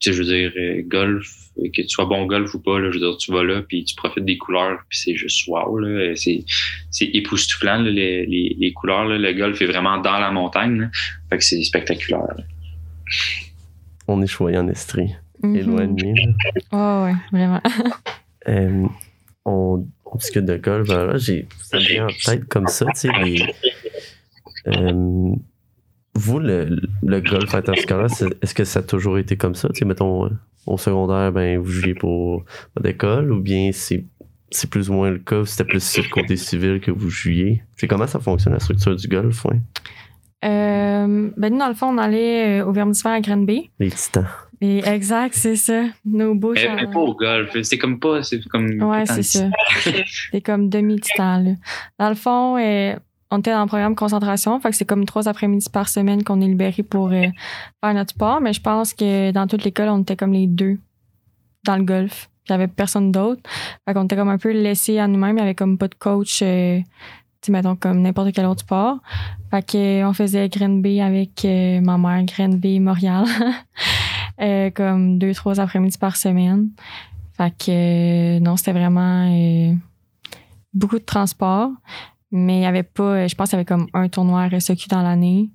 tu 0.00 0.10
sais, 0.10 0.16
je 0.16 0.22
veux 0.22 0.28
dire, 0.28 0.52
euh, 0.56 0.82
golf, 0.86 1.28
euh, 1.58 1.68
que 1.74 1.82
tu 1.82 1.88
sois 1.88 2.04
bon 2.06 2.22
au 2.22 2.26
golf 2.26 2.54
ou 2.54 2.60
pas, 2.60 2.78
là, 2.78 2.90
je 2.90 2.98
veux 2.98 3.04
dire, 3.06 3.16
tu 3.18 3.32
vas 3.32 3.42
là, 3.42 3.62
puis 3.62 3.84
tu 3.84 3.94
profites 3.96 4.24
des 4.24 4.38
couleurs, 4.38 4.78
puis 4.88 4.98
c'est 4.98 5.16
juste 5.16 5.46
wow, 5.48 5.78
là, 5.78 5.88
euh, 5.88 6.14
c'est, 6.14 6.44
c'est 6.90 7.06
époustouflant, 7.06 7.78
là, 7.78 7.90
les, 7.90 8.26
les, 8.26 8.56
les 8.58 8.72
couleurs, 8.72 9.04
là, 9.06 9.18
le 9.18 9.32
golf 9.32 9.60
est 9.60 9.66
vraiment 9.66 9.98
dans 9.98 10.18
la 10.18 10.30
montagne, 10.30 10.80
là, 10.82 10.90
fait 11.30 11.38
que 11.38 11.44
c'est 11.44 11.62
spectaculaire. 11.64 12.22
là. 12.36 12.44
On 14.06 14.22
est 14.22 14.26
choyé 14.26 14.56
en 14.58 14.68
Estrie, 14.68 15.10
Mhm. 15.42 15.56
éloigné. 15.56 16.14
là. 16.72 17.04
Ouais, 17.04 17.12
ouais, 17.12 17.18
vraiment. 17.32 17.60
Euh, 18.46 18.86
on, 19.44 19.86
on 20.06 20.16
discute 20.16 20.46
de 20.46 20.56
golf. 20.56 20.88
Alors 20.88 21.06
là, 21.12 21.18
j'ai 21.18 21.46
ça 21.64 21.76
vient 21.76 22.06
en 22.06 22.10
tête 22.24 22.44
comme 22.48 22.66
ça, 22.66 22.86
tu 22.86 23.00
sais, 23.00 23.08
les. 23.22 23.42
Euh, 24.68 25.32
vous, 26.18 26.38
le, 26.38 26.80
le 27.02 27.20
golf 27.20 27.54
interscolaire, 27.54 28.10
c'est- 28.10 28.26
est-ce 28.42 28.54
que 28.54 28.64
ça 28.64 28.80
a 28.80 28.82
toujours 28.82 29.18
été 29.18 29.36
comme 29.36 29.54
ça? 29.54 29.68
Tu 29.68 29.78
sais, 29.80 29.84
mettons, 29.84 30.26
euh, 30.26 30.30
au 30.66 30.76
secondaire, 30.78 31.32
ben, 31.32 31.58
vous 31.58 31.70
jouiez 31.70 31.94
pour 31.94 32.44
votre 32.76 32.88
école 32.88 33.32
ou 33.32 33.40
bien 33.40 33.70
c'est, 33.72 34.04
c'est 34.50 34.68
plus 34.70 34.90
ou 34.90 34.94
moins 34.94 35.10
le 35.10 35.18
cas, 35.18 35.42
c'était 35.44 35.64
plus 35.64 35.82
sur 35.82 36.02
le 36.02 36.08
côté 36.10 36.36
civil 36.36 36.80
que 36.80 36.90
vous 36.90 37.08
jouiez? 37.10 37.62
C'est 37.76 37.86
comment 37.86 38.06
ça 38.06 38.18
fonctionne, 38.20 38.52
la 38.54 38.60
structure 38.60 38.94
du 38.96 39.08
golf, 39.08 39.44
ouais? 39.46 39.60
Euh, 40.44 41.30
ben, 41.36 41.52
nous, 41.52 41.58
dans 41.58 41.68
le 41.68 41.74
fond, 41.74 41.88
on 41.88 41.98
allait 41.98 42.60
euh, 42.60 42.66
au 42.66 42.72
Vermissifère 42.72 43.12
à 43.12 43.20
Granby. 43.20 43.70
Les 43.80 43.90
titans. 43.90 44.26
Et 44.60 44.78
exact, 44.84 45.34
c'est 45.34 45.56
ça. 45.56 45.84
Nos 46.04 46.34
beaux 46.34 46.52
Mais, 46.54 46.68
mais 46.76 46.86
pas 46.90 46.98
au 46.98 47.14
golf, 47.14 47.50
c'est 47.62 47.78
comme 47.78 47.98
pas, 48.00 48.22
c'est 48.24 48.40
comme. 48.48 48.82
Ouais, 48.82 49.06
c'est 49.06 49.22
ça. 49.22 49.48
C'est 50.32 50.40
comme 50.40 50.68
demi-titan, 50.68 51.42
là. 51.42 51.50
Dans 51.98 52.08
le 52.08 52.14
fond, 52.16 52.56
euh, 52.56 52.94
on 53.30 53.38
était 53.38 53.52
dans 53.52 53.62
le 53.62 53.66
programme 53.66 53.94
concentration, 53.94 54.58
fait 54.60 54.72
c'est 54.72 54.84
comme 54.84 55.04
trois 55.04 55.28
après-midi 55.28 55.68
par 55.70 55.88
semaine 55.88 56.24
qu'on 56.24 56.40
est 56.40 56.46
libéré 56.46 56.82
pour 56.82 57.08
euh, 57.08 57.26
faire 57.82 57.94
notre 57.94 58.10
sport, 58.10 58.40
mais 58.40 58.52
je 58.52 58.60
pense 58.60 58.94
que 58.94 59.30
dans 59.32 59.46
toute 59.46 59.64
l'école, 59.64 59.88
on 59.88 60.02
était 60.02 60.16
comme 60.16 60.32
les 60.32 60.46
deux 60.46 60.78
dans 61.64 61.76
le 61.76 61.84
golf. 61.84 62.30
Il 62.48 62.52
y 62.52 62.54
avait 62.54 62.68
personne 62.68 63.12
d'autre. 63.12 63.42
Fait 63.86 63.92
qu'on 63.92 64.04
était 64.04 64.16
comme 64.16 64.30
un 64.30 64.38
peu 64.38 64.52
laissés 64.52 64.98
à 64.98 65.06
nous-mêmes. 65.06 65.36
Il 65.36 65.40
y 65.40 65.42
avait 65.42 65.54
comme 65.54 65.76
pas 65.76 65.88
de 65.88 65.94
coach, 65.94 66.40
euh, 66.42 66.80
tu 67.42 67.52
mettons, 67.52 67.76
comme 67.76 68.02
n'importe 68.02 68.32
quel 68.32 68.46
autre 68.46 68.60
sport. 68.60 68.98
Fait 69.50 69.62
que, 69.64 70.02
euh, 70.02 70.08
on 70.08 70.12
faisait 70.12 70.48
Grenby 70.48 71.00
avec 71.00 71.44
euh, 71.44 71.80
ma 71.80 71.98
mère, 71.98 72.24
Grenby, 72.24 72.80
Montréal. 72.80 73.24
Euh, 74.40 74.70
comme 74.70 75.18
deux, 75.18 75.34
trois 75.34 75.58
après-midi 75.58 75.98
par 75.98 76.16
semaine. 76.16 76.68
Fait 77.36 77.52
que 77.58 78.38
non, 78.38 78.56
c'était 78.56 78.70
vraiment 78.70 79.28
beaucoup 80.72 81.00
de 81.00 81.04
transport. 81.04 81.70
Mais 82.30 82.58
il 82.58 82.62
y 82.62 82.66
avait 82.66 82.82
pas, 82.82 83.02
euh, 83.02 83.28
je 83.28 83.34
pense 83.34 83.50
qu'il 83.50 83.56
y 83.56 83.60
avait 83.60 83.64
comme 83.64 83.86
un 83.94 84.08
tournoi 84.08 84.48
RSEQ 84.48 84.88
dans 84.88 85.02
l'année. 85.02 85.50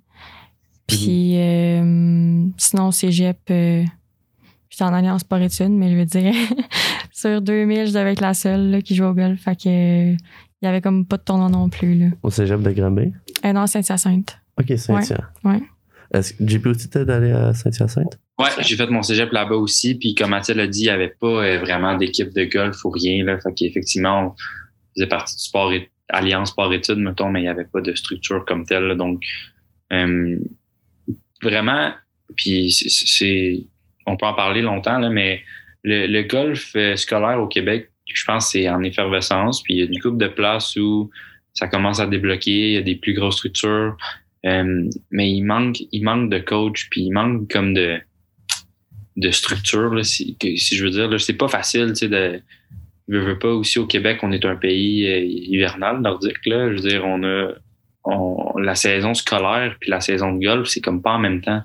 Puis 0.88 1.38
euh, 1.38 2.46
sinon, 2.58 2.88
au 2.88 2.92
cégep, 2.92 3.38
euh, 3.52 3.84
j'étais 4.74 4.84
en 4.84 4.94
alliance 4.94 5.22
sport 5.22 5.40
études, 5.40 5.70
mais 5.70 5.92
je 5.92 5.96
veux 5.96 6.06
dire, 6.06 6.34
sur 7.12 7.42
2000, 7.42 7.88
je 7.88 7.94
devais 7.94 8.14
être 8.14 8.22
la 8.22 8.34
seule 8.34 8.72
là, 8.72 8.82
qui 8.82 8.96
jouait 8.96 9.08
au 9.08 9.14
golf. 9.14 9.40
Fait 9.40 9.56
que 9.56 9.70
euh, 9.70 10.16
il 10.62 10.66
y 10.66 10.68
avait 10.68 10.82
comme 10.82 11.06
pas 11.06 11.18
de 11.18 11.24
tournoi 11.24 11.50
non 11.50 11.70
plus. 11.70 11.96
Là. 11.96 12.06
Au 12.24 12.30
cégep 12.30 12.62
de 12.62 12.72
Granby? 12.72 13.14
Euh, 13.46 13.54
non, 13.54 13.68
Saint-Hyacinthe. 13.68 14.38
Ok, 14.60 14.78
Saint-Hyacinthe. 14.78 15.20
Ouais, 15.44 15.54
ouais. 15.54 15.62
Est-ce 16.14 16.34
que 16.34 16.48
JP 16.48 16.68
aussi 16.68 16.88
d'aller 16.90 17.32
à 17.32 17.54
Saint-Hyacinthe? 17.54 18.20
Ouais, 18.40 18.50
j'ai 18.60 18.76
fait 18.76 18.88
mon 18.88 19.04
cégep 19.04 19.32
là-bas 19.32 19.56
aussi. 19.56 19.96
Puis 19.96 20.16
comme 20.16 20.32
Mathilde 20.32 20.60
a 20.60 20.68
dit, 20.68 20.82
il 20.82 20.84
n'y 20.84 20.90
avait 20.90 21.16
pas 21.20 21.28
euh, 21.28 21.60
vraiment 21.60 21.96
d'équipe 21.98 22.34
de 22.34 22.46
golf 22.46 22.84
ou 22.86 22.90
rien. 22.90 23.24
Là. 23.26 23.40
Fait 23.40 23.54
qu'effectivement, 23.54 24.28
on 24.28 24.34
faisait 24.96 25.08
partie 25.08 25.36
du 25.36 25.44
sport 25.44 25.72
et 25.72 25.92
Alliance 26.14 26.52
Sport-Études, 26.52 27.00
mettons, 27.00 27.30
mais 27.30 27.42
il 27.42 27.44
n'y 27.44 27.50
avait 27.50 27.66
pas 27.66 27.82
de 27.82 27.94
structure 27.94 28.46
comme 28.46 28.66
telle. 28.66 28.96
Donc 28.96 29.22
euh, 29.92 30.38
vraiment, 31.42 31.92
puis. 32.36 33.68
On 34.06 34.18
peut 34.18 34.26
en 34.26 34.34
parler 34.34 34.62
longtemps, 34.62 35.00
mais 35.10 35.44
le, 35.84 36.22
golf 36.24 36.74
euh, 36.76 36.98
scolaire 36.98 37.42
au 37.42 37.48
Québec, 37.48 37.90
je 38.06 38.26
pense 38.26 38.52
c'est 38.52 38.68
en 38.68 38.84
effervescence. 38.84 39.64
Puis 39.64 39.76
il 39.76 39.80
y 39.80 39.82
a 39.82 39.86
une 39.86 40.00
couple 40.00 40.18
de 40.18 40.28
places 40.28 40.76
où 40.76 41.10
ça 41.54 41.70
commence 41.70 42.02
à 42.02 42.08
débloquer, 42.08 42.52
il 42.52 42.74
y 42.74 42.78
a 42.78 42.82
des 42.82 42.96
plus 42.96 43.14
grosses 43.14 43.38
structures. 43.38 43.96
Euh, 44.46 44.90
mais 45.12 45.32
il 45.32 45.44
manque, 45.44 45.78
il 45.92 46.04
manque 46.04 46.30
de 46.30 46.40
coach, 46.40 46.90
puis 46.90 47.04
il 47.04 47.12
manque 47.12 47.50
comme 47.50 47.74
de 47.74 49.32
structure, 49.32 50.06
si, 50.06 50.36
je 50.42 50.84
veux 50.84 50.92
dire. 50.92 51.20
C'est 51.20 51.38
pas 51.38 51.48
facile, 51.48 51.94
de. 51.94 52.42
Je 53.10 53.18
veux 53.18 53.38
pas 53.38 53.50
aussi 53.50 53.80
au 53.80 53.86
Québec, 53.86 54.20
on 54.24 54.32
est 54.32 54.46
un 54.46 54.56
pays 54.56 55.08
euh, 55.08 55.20
hivernal, 55.20 56.00
nordique, 56.02 56.46
là. 56.46 56.70
Je 56.70 56.82
veux 56.82 56.90
dire, 56.90 57.06
on 57.06 57.24
a 57.24 57.52
on- 58.06 58.58
la 58.58 58.76
saison 58.76 59.14
scolaire 59.14 59.76
puis 59.80 59.90
la 59.90 60.02
saison 60.02 60.34
de 60.34 60.44
golf, 60.46 60.68
c'est 60.68 60.82
comme 60.82 61.02
pas 61.02 61.14
en 61.14 61.20
même 61.20 61.42
temps. 61.42 61.62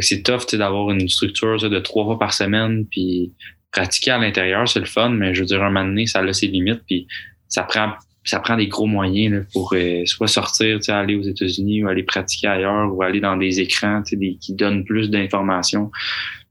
c'est 0.00 0.22
tough 0.22 0.54
d'avoir 0.54 0.90
une 0.90 1.08
structure 1.08 1.56
de 1.58 1.78
trois 1.78 2.04
fois 2.04 2.18
par 2.18 2.32
semaine, 2.32 2.84
puis 2.90 3.32
pratiquer 3.70 4.12
à 4.12 4.18
l'intérieur, 4.18 4.68
c'est 4.68 4.80
le 4.80 4.86
fun, 4.86 5.10
mais 5.10 5.34
je 5.34 5.40
veux 5.40 5.46
dire, 5.46 5.62
un 5.62 5.70
moment 5.70 5.84
donné, 5.84 6.06
ça 6.06 6.20
a 6.20 6.32
ses 6.32 6.48
limites, 6.48 6.82
puis 6.86 7.06
ça 7.48 7.62
prend 7.62 7.92
ça 8.24 8.40
prend 8.40 8.56
des 8.56 8.68
gros 8.68 8.86
moyens 8.86 9.44
pour 9.52 9.74
euh, 9.74 10.02
soit 10.06 10.28
sortir, 10.28 10.78
aller 10.88 11.14
aux 11.14 11.22
États-Unis 11.22 11.84
ou 11.84 11.88
aller 11.88 12.02
pratiquer 12.02 12.48
ailleurs 12.48 12.92
ou 12.94 13.02
aller 13.02 13.20
dans 13.20 13.36
des 13.36 13.60
écrans 13.60 14.02
des, 14.10 14.36
qui 14.40 14.54
donnent 14.54 14.84
plus 14.84 15.10
d'informations. 15.10 15.90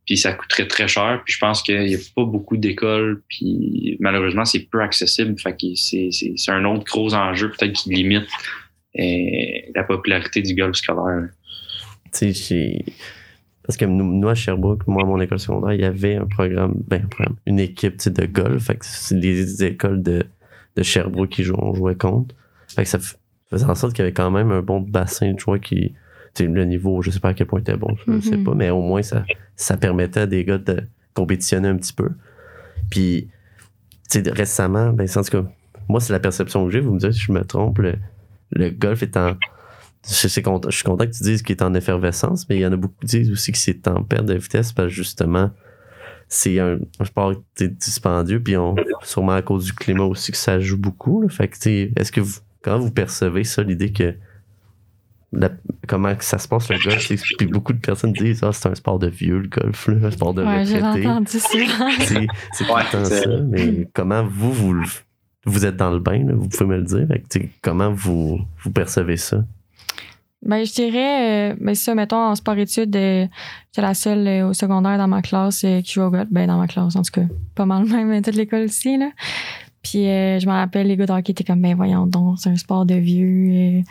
Puis 0.06 0.18
ça 0.18 0.34
coûterait 0.34 0.68
très 0.68 0.88
cher. 0.88 1.22
Puis 1.26 1.34
je 1.34 1.40
pense 1.40 1.62
qu'il 1.62 1.80
n'y 1.80 1.96
a 1.96 2.00
pas 2.16 2.26
beaucoup 2.26 2.58
d'écoles. 2.58 3.22
Puis 3.30 3.98
malheureusement, 4.00 4.46
c'est 4.46 4.60
peu 4.60 4.82
accessible. 4.82 5.40
Fait 5.40 5.54
que 5.54 5.76
c'est, 5.76 6.10
c'est, 6.12 6.52
un 6.52 6.66
autre 6.66 6.84
gros 6.84 7.14
enjeu 7.14 7.52
peut-être 7.52 7.74
qui 7.74 7.94
limite 7.94 8.28
euh, 9.00 9.72
la 9.76 9.84
popularité 9.84 10.42
du 10.42 10.56
golf 10.56 10.76
scolaire. 10.76 11.30
Tu 12.12 12.34
sais, 12.34 12.86
parce 13.66 13.78
que 13.78 13.86
nous, 13.86 14.28
à 14.28 14.36
Sherbrooke, 14.36 14.86
moi, 14.88 15.04
à 15.04 15.06
mon 15.06 15.20
école 15.22 15.40
secondaire, 15.40 15.74
il 15.74 15.82
y 15.82 15.86
avait 15.86 16.16
un 16.16 16.26
programme, 16.26 16.76
ben, 16.88 17.08
une 17.46 17.60
équipe 17.60 17.98
de 18.10 18.26
golf. 18.26 18.66
Fait 18.66 18.76
que 18.76 18.86
c'est 18.86 19.20
des 19.20 19.64
écoles 19.64 20.04
de, 20.04 20.26
de 20.76 20.84
Sherbrooke 20.84 21.30
qui 21.30 21.44
jouait 21.44 21.96
contre. 21.96 22.36
Fait 22.68 22.84
que 22.84 22.90
ça 22.90 23.00
faisait 23.50 23.66
en 23.66 23.76
sorte 23.76 23.94
qu'il 23.94 24.04
y 24.04 24.06
avait 24.06 24.14
quand 24.14 24.32
même 24.32 24.52
un 24.52 24.62
bon 24.62 24.82
bassin 24.82 25.32
de 25.34 25.40
joueurs 25.40 25.62
qui. 25.62 25.94
Le 26.40 26.66
niveau, 26.66 27.02
je 27.02 27.12
sais 27.12 27.20
pas 27.20 27.30
à 27.30 27.34
quel 27.34 27.48
point 27.48 27.60
était 27.60 27.78
bon, 27.78 27.96
je 28.06 28.12
ne 28.12 28.22
sais 28.22 28.32
mm-hmm. 28.32 28.44
pas, 28.44 28.56
mais 28.56 28.70
au 28.72 28.82
moins 28.82 29.04
ça, 29.04 29.24
ça 29.56 29.78
permettait 29.78 30.22
à 30.22 30.26
des 30.26 30.44
gars 30.44 30.58
de 30.58 30.84
compétitionner 31.14 31.68
un 31.68 31.78
petit 31.78 31.94
peu. 31.94 32.10
Puis, 32.90 33.30
récemment, 34.16 34.92
ben, 34.94 35.08
en 35.16 35.22
tout 35.22 35.44
cas, 35.44 35.50
moi, 35.88 36.00
c'est 36.00 36.14
la 36.14 36.20
perception 36.20 36.66
que 36.66 36.72
j'ai. 36.72 36.80
Vous 36.80 36.94
me 36.94 37.00
dites 37.00 37.14
si 37.14 37.20
je 37.20 37.32
me 37.32 37.44
trompe, 37.44 37.78
le, 37.80 37.96
le 38.52 38.70
golf 38.72 39.04
est 39.04 39.16
en 39.16 39.36
je, 40.10 40.28
suis 40.28 40.42
content, 40.42 40.70
je 40.70 40.76
suis 40.76 40.84
content 40.84 41.06
que 41.06 41.12
tu 41.12 41.24
dises 41.24 41.42
qu'il 41.42 41.56
est 41.56 41.64
en 41.64 41.74
effervescence, 41.74 42.48
mais 42.50 42.58
il 42.58 42.62
y 42.62 42.66
en 42.66 42.74
a 42.74 42.76
beaucoup 42.76 42.96
qui 43.02 43.08
disent 43.08 43.32
aussi 43.32 43.52
que 43.52 43.58
c'est 43.58 43.88
en 43.88 44.04
perte 44.04 44.26
de 44.26 44.34
vitesse 44.34 44.74
parce 44.74 44.90
que 44.90 44.94
justement, 44.94 45.52
c'est 46.28 46.60
un, 46.60 46.80
sport 47.04 47.36
dispendieux, 47.58 48.42
puis 48.42 48.58
on, 48.58 48.76
sûrement 49.04 49.34
à 49.34 49.42
cause 49.42 49.66
du 49.66 49.74
climat 49.74 50.04
aussi 50.04 50.32
que 50.32 50.38
ça 50.38 50.60
joue 50.60 50.78
beaucoup. 50.78 51.28
Fait 51.30 51.48
que, 51.48 52.00
est-ce 52.00 52.12
que 52.12 52.22
vous, 52.22 52.40
quand 52.62 52.80
vous 52.80 52.92
percevez 52.92 53.44
ça, 53.44 53.64
l'idée 53.64 53.92
que 53.92 54.14
comment 55.88 56.16
que 56.16 56.24
ça 56.24 56.38
se 56.38 56.48
passe 56.48 56.70
le 56.70 56.78
golf. 56.84 57.12
Puis 57.38 57.48
beaucoup 57.48 57.74
de 57.74 57.80
personnes 57.80 58.14
disent 58.14 58.44
ah, 58.44 58.52
c'est 58.54 58.70
un 58.70 58.76
sport 58.76 59.00
de 59.00 59.08
vieux 59.08 59.40
le 59.40 59.48
golf, 59.48 59.88
là, 59.88 60.08
un 60.08 60.12
sport 60.12 60.34
de 60.34 60.44
ouais, 60.44 60.64
retraité. 60.64 61.40
C'est 62.00 62.28
c'est 62.52 62.68
pas 62.68 62.84
tant 62.86 63.06
ça, 63.06 63.30
mais 63.50 63.88
comment 63.94 64.24
vous, 64.24 64.52
vous, 64.52 64.76
vous 65.46 65.66
êtes 65.66 65.78
dans 65.78 65.92
le 65.92 66.00
bain, 66.00 66.26
vous 66.34 66.48
pouvez 66.48 66.66
me 66.66 66.78
le 66.78 66.84
dire. 66.84 67.08
comment 67.62 67.92
vous, 67.92 68.40
vous 68.64 68.72
percevez 68.72 69.18
ça? 69.18 69.44
Ben, 70.46 70.66
je 70.66 70.74
dirais, 70.74 71.52
euh, 71.52 71.56
ben, 71.60 71.74
ça, 71.74 71.96
mettons, 71.96 72.18
en 72.18 72.36
sport-études, 72.36 72.96
euh, 72.98 73.26
j'étais 73.68 73.82
la 73.82 73.94
seule 73.94 74.28
euh, 74.28 74.50
au 74.50 74.54
secondaire 74.54 74.98
dans 74.98 75.08
ma 75.08 75.22
classe 75.22 75.64
euh, 75.64 75.82
qui 75.82 75.94
joue 75.94 76.02
au 76.02 76.10
golf. 76.10 76.28
Ben, 76.32 76.48
dans 76.48 76.58
ma 76.58 76.68
classe, 76.68 76.98
en 76.98 77.02
tout 77.02 77.12
cas. 77.12 77.26
Pas 77.56 77.66
mal 77.66 77.86
même, 77.86 78.22
toute 78.22 78.36
l'école 78.36 78.64
aussi, 78.64 78.98
là. 78.98 79.10
Puis, 79.82 80.04
je 80.04 80.46
me 80.46 80.52
rappelle, 80.52 80.88
les 80.88 80.96
gars 80.96 81.06
de 81.06 81.12
hockey 81.12 81.32
étaient 81.32 81.44
comme, 81.44 81.62
ben, 81.62 81.76
voyons 81.76 82.08
donc, 82.08 82.40
c'est 82.40 82.50
un 82.50 82.56
sport 82.56 82.86
de 82.86 82.96
vieux. 82.96 83.84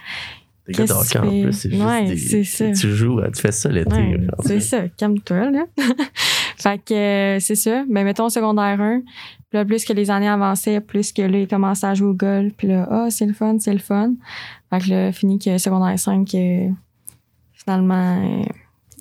Les 0.66 0.74
gars 0.74 0.86
de 0.86 0.92
hockey, 0.92 1.18
en 1.18 1.28
plus, 1.28 1.52
c'est 1.52 1.70
juste 1.70 1.82
ouais, 1.82 2.16
c'est 2.16 2.44
ça. 2.44 2.70
Tu 2.70 2.94
joues, 2.94 3.20
tu 3.34 3.40
fais 3.40 3.50
ça 3.50 3.68
l'été. 3.68 3.94
Ouais, 3.94 4.26
c'est 4.44 4.60
ça, 4.60 4.88
calme-toi, 4.88 5.50
là. 5.50 5.64
fait 6.56 6.78
que, 6.78 7.38
c'est 7.40 7.56
ça. 7.56 7.84
Ben, 7.88 8.04
mettons, 8.04 8.28
secondaire 8.28 8.80
1. 8.80 9.00
Puis 9.00 9.58
là, 9.58 9.64
plus 9.64 9.84
que 9.84 9.92
les 9.92 10.10
années 10.10 10.28
avançaient, 10.28 10.80
plus 10.80 11.12
que 11.12 11.22
là, 11.22 11.40
il 11.40 11.48
commençait 11.48 11.86
à 11.86 11.94
jouer 11.94 12.08
au 12.08 12.14
golf. 12.14 12.52
Puis 12.56 12.68
là, 12.68 12.86
ah, 12.90 13.04
oh, 13.06 13.10
c'est 13.10 13.26
le 13.26 13.32
fun, 13.32 13.58
c'est 13.58 13.72
le 13.72 13.80
fun. 13.80 14.14
Fait 14.70 14.78
que 14.78 14.90
là, 14.90 15.12
fini 15.12 15.38
que 15.38 15.58
secondaire 15.58 15.98
5, 15.98 16.32
euh, 16.34 16.68
finalement, 17.52 18.22
euh, 18.22 18.44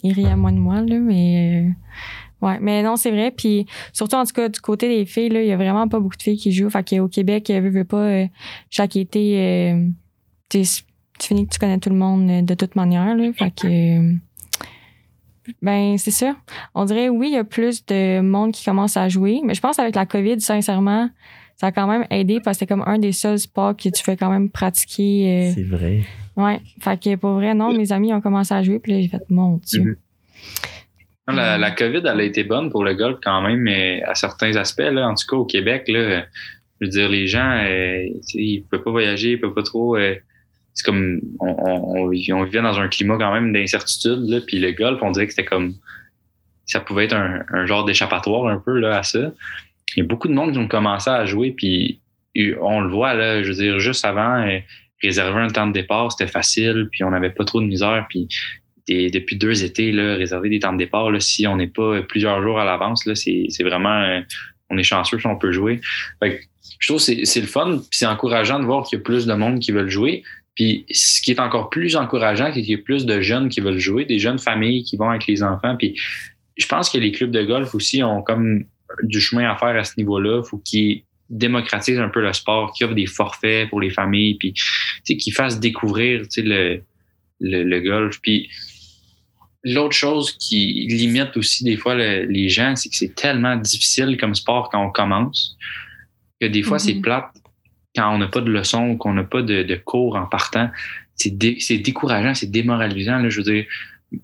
il 0.02 0.14
riait 0.14 0.36
moins 0.36 0.52
de 0.52 0.58
moi, 0.58 0.82
là, 0.82 0.98
mais. 0.98 1.70
Euh, 1.70 2.46
ouais, 2.46 2.58
mais 2.60 2.82
non, 2.82 2.96
c'est 2.96 3.12
vrai. 3.12 3.30
Puis 3.30 3.68
surtout, 3.94 4.16
en 4.16 4.26
tout 4.26 4.34
cas, 4.34 4.50
du 4.50 4.60
côté 4.60 4.90
des 4.90 5.06
filles, 5.06 5.30
là, 5.30 5.44
il 5.44 5.48
y 5.48 5.52
a 5.52 5.58
vraiment 5.58 5.88
pas 5.88 6.00
beaucoup 6.00 6.18
de 6.18 6.24
filles 6.24 6.38
qui 6.38 6.52
jouent. 6.52 6.72
Fait 6.72 6.84
qu'au 6.90 7.08
Québec, 7.08 7.50
veux, 7.50 7.70
veux 7.70 7.86
pas, 7.86 8.26
chaque 8.72 8.96
été, 8.96 9.74
tu 11.22 11.28
finis 11.28 11.48
que 11.48 11.54
tu 11.54 11.60
connais 11.60 11.78
tout 11.78 11.90
le 11.90 11.96
monde 11.96 12.46
de 12.46 12.54
toute 12.54 12.76
manière, 12.76 13.16
là. 13.16 13.32
Fait 13.34 13.52
que. 13.52 14.16
Ben, 15.62 15.98
c'est 15.98 16.12
ça. 16.12 16.36
On 16.76 16.86
dirait, 16.86 17.10
oui, 17.10 17.30
il 17.30 17.34
y 17.34 17.38
a 17.38 17.44
plus 17.44 17.86
de 17.86 18.22
monde 18.22 18.52
qui 18.52 18.64
commence 18.64 18.96
à 18.98 19.10
jouer, 19.10 19.42
mais 19.44 19.54
je 19.54 19.62
pense 19.62 19.80
avec 19.80 19.96
la 19.96 20.06
COVID, 20.06 20.40
sincèrement, 20.40 21.10
ça 21.56 21.68
a 21.68 21.72
quand 21.72 21.88
même 21.88 22.06
aidé 22.10 22.40
parce 22.44 22.58
que 22.58 22.60
c'est 22.60 22.68
comme 22.68 22.84
un 22.86 23.00
des 23.00 23.12
seuls 23.12 23.40
sports 23.40 23.76
que 23.76 23.90
tu 23.90 24.04
fais 24.04 24.18
quand 24.18 24.30
même 24.30 24.50
pratiquer. 24.50 25.50
Euh, 25.50 25.52
c'est 25.54 25.64
vrai. 25.64 26.02
Ouais. 26.36 26.60
Fait 26.80 27.00
que 27.02 27.16
pour 27.16 27.34
vrai, 27.34 27.54
non, 27.54 27.74
mes 27.74 27.92
amis 27.92 28.14
ont 28.14 28.22
commencé 28.22 28.54
à 28.54 28.64
jouer, 28.64 28.80
puis 28.80 28.94
là, 28.94 29.02
j'ai 29.02 29.08
fait 29.08 29.24
mon 29.30 29.58
Dieu. 29.58 29.82
Mhm. 29.82 29.96
La, 31.36 31.72
COVID, 31.72 32.02
elle 32.04 32.20
a 32.20 32.24
été 32.24 32.44
bonne 32.44 32.70
pour 32.72 32.84
le 32.84 32.94
golf 32.94 33.20
quand 33.24 33.42
même, 33.42 33.60
mais 33.60 34.02
à 34.04 34.16
certains 34.16 34.56
aspects, 34.56 34.82
là, 34.82 35.08
en 35.08 35.14
tout 35.14 35.26
cas 35.30 35.38
au 35.38 35.46
Québec, 35.46 35.88
là, 35.88 36.24
je 36.80 36.86
veux 36.86 36.92
dire, 36.92 37.10
les 37.10 37.28
gens, 37.28 37.58
euh, 37.64 38.06
ils 38.34 38.60
ne 38.60 38.64
peuvent 38.64 38.84
pas 38.84 38.92
voyager, 38.92 39.32
ils 39.32 39.36
ne 39.36 39.42
peuvent 39.42 39.54
pas 39.54 39.64
trop. 39.64 39.96
Euh, 39.96 40.16
c'est 40.74 40.86
comme 40.86 41.22
on, 41.40 41.56
on, 41.60 42.06
on, 42.06 42.10
vivait 42.10 42.62
dans 42.62 42.80
un 42.80 42.88
climat 42.88 43.18
quand 43.18 43.34
même 43.34 43.52
d'incertitude, 43.54 44.44
puis 44.48 44.60
le 44.60 44.72
golf, 44.72 45.00
on 45.02 45.12
dirait 45.12 45.28
que 45.28 45.34
c'était 45.34 45.48
comme 45.48 45.74
ça 46.66 46.80
pouvait 46.80 47.06
être 47.06 47.16
un, 47.16 47.44
un 47.50 47.66
genre 47.66 47.84
d'échappatoire 47.84 48.48
un 48.48 48.58
peu 48.58 48.80
là, 48.80 49.00
à 49.00 49.04
ça 49.04 49.32
il 49.96 50.00
y 50.00 50.02
a 50.02 50.06
beaucoup 50.06 50.28
de 50.28 50.34
monde 50.34 50.54
qui 50.54 50.58
ont 50.58 50.68
commencé 50.68 51.10
à 51.10 51.26
jouer, 51.26 51.52
puis 51.52 52.00
on 52.62 52.82
le 52.82 52.90
voit, 52.90 53.14
là, 53.14 53.44
je 53.44 53.50
veux 53.50 53.56
dire, 53.56 53.80
juste 53.80 54.06
avant, 54.06 54.48
euh, 54.48 54.60
réserver 55.02 55.42
un 55.42 55.48
temps 55.48 55.68
de 55.68 55.74
départ, 55.74 56.12
c'était 56.12 56.32
facile, 56.32 56.88
puis 56.92 57.04
on 57.04 57.12
n'avait 57.12 57.32
pas 57.32 57.44
trop 57.44 57.62
de 57.62 57.66
misère, 57.66 58.06
puis 58.10 58.28
depuis 58.88 59.38
deux 59.38 59.64
étés, 59.64 59.92
là, 59.92 60.16
réserver 60.16 60.50
des 60.50 60.60
temps 60.60 60.74
de 60.74 60.78
départ, 60.78 61.12
là, 61.12 61.20
si 61.20 61.48
on 61.48 61.56
n'est 61.56 61.68
pas 61.68 62.02
plusieurs 62.04 62.42
jours 62.42 62.60
à 62.60 62.66
l'avance, 62.66 63.06
là, 63.06 63.16
c'est, 63.16 63.48
vraiment, 63.62 64.02
euh, 64.02 64.22
on 64.70 64.78
est 64.78 64.84
chanceux 64.84 65.20
si 65.20 65.28
on 65.28 65.38
peut 65.38 65.52
jouer. 65.52 65.82
je 66.22 66.88
trouve 66.88 67.06
que 67.06 67.26
c'est, 67.26 67.42
le 67.42 67.48
fun, 67.48 67.78
puis 67.78 67.98
c'est 67.98 68.06
encourageant 68.06 68.60
de 68.60 68.66
voir 68.66 68.86
qu'il 68.86 68.98
y 68.98 69.02
a 69.02 69.04
plus 69.04 69.26
de 69.26 69.34
monde 69.34 69.60
qui 69.60 69.72
veulent 69.72 69.90
jouer. 69.90 70.24
Puis 70.56 70.86
ce 70.92 71.22
qui 71.22 71.32
est 71.32 71.40
encore 71.40 71.70
plus 71.70 71.96
encourageant, 71.96 72.52
c'est 72.54 72.62
qu'il 72.62 72.72
y 72.72 72.76
a 72.76 72.84
plus 72.84 73.06
de 73.06 73.22
jeunes 73.22 73.50
qui 73.50 73.62
veulent 73.62 73.80
jouer, 73.80 74.06
des 74.06 74.20
jeunes 74.20 74.40
familles 74.40 74.84
qui 74.84 74.98
vont 74.98 75.10
avec 75.10 75.28
les 75.28 75.44
enfants. 75.44 75.76
Puis 75.78 75.96
je 76.58 76.66
pense 76.66 76.90
que 76.90 76.98
les 76.98 77.12
clubs 77.12 77.32
de 77.32 77.44
golf 77.44 77.74
aussi 77.74 78.04
ont 78.04 78.22
comme 78.22 78.66
du 79.04 79.22
chemin 79.22 79.50
à 79.50 79.56
faire 79.56 79.76
à 79.76 79.84
ce 79.84 79.94
niveau-là. 79.98 80.44
faut 80.44 80.58
qu'ils 80.58 81.04
démocratisent 81.30 82.00
un 82.00 82.10
peu 82.10 82.22
le 82.22 82.34
sport, 82.34 82.74
qu'ils 82.74 82.86
offrent 82.86 82.96
des 82.96 83.06
forfaits 83.06 83.70
pour 83.70 83.80
les 83.80 83.90
familles, 83.90 84.36
puis 84.36 84.54
qu'ils 85.06 85.34
fassent 85.34 85.60
découvrir 85.60 86.24
le, 86.38 86.82
le, 87.40 87.64
le, 87.64 87.80
golf. 87.80 88.20
Puis 88.22 88.50
l'autre 89.64 89.96
chose 89.96 90.34
qui 90.38 90.88
limite 90.90 91.38
aussi 91.38 91.64
des 91.64 91.78
fois 91.78 91.96
les 91.96 92.50
gens, 92.50 92.76
c'est 92.76 92.90
que 92.90 92.96
c'est 92.96 93.16
tellement 93.16 93.56
difficile 93.56 94.18
comme 94.20 94.36
sport 94.36 94.70
quand 94.70 94.86
on 94.86 94.92
commence 94.92 95.56
que 96.42 96.48
des 96.48 96.64
fois 96.64 96.80
c'est 96.80 96.94
mm-hmm. 96.94 97.02
plate 97.02 97.41
quand 97.96 98.14
on 98.14 98.18
n'a 98.18 98.28
pas 98.28 98.42
de 98.42 98.50
leçons, 98.50 98.98
qu'on 98.98 99.14
n'a 99.14 99.24
pas 99.24 99.42
de, 99.42 99.64
de, 99.64 99.76
cours 99.76 100.16
en 100.16 100.26
partant. 100.26 100.70
C'est 101.16 101.32
décourageant, 101.32 102.34
c'est 102.34 102.50
démoralisant. 102.50 103.20
Là, 103.20 103.30
je 103.30 103.38
veux 103.38 103.52
dire, 103.52 103.66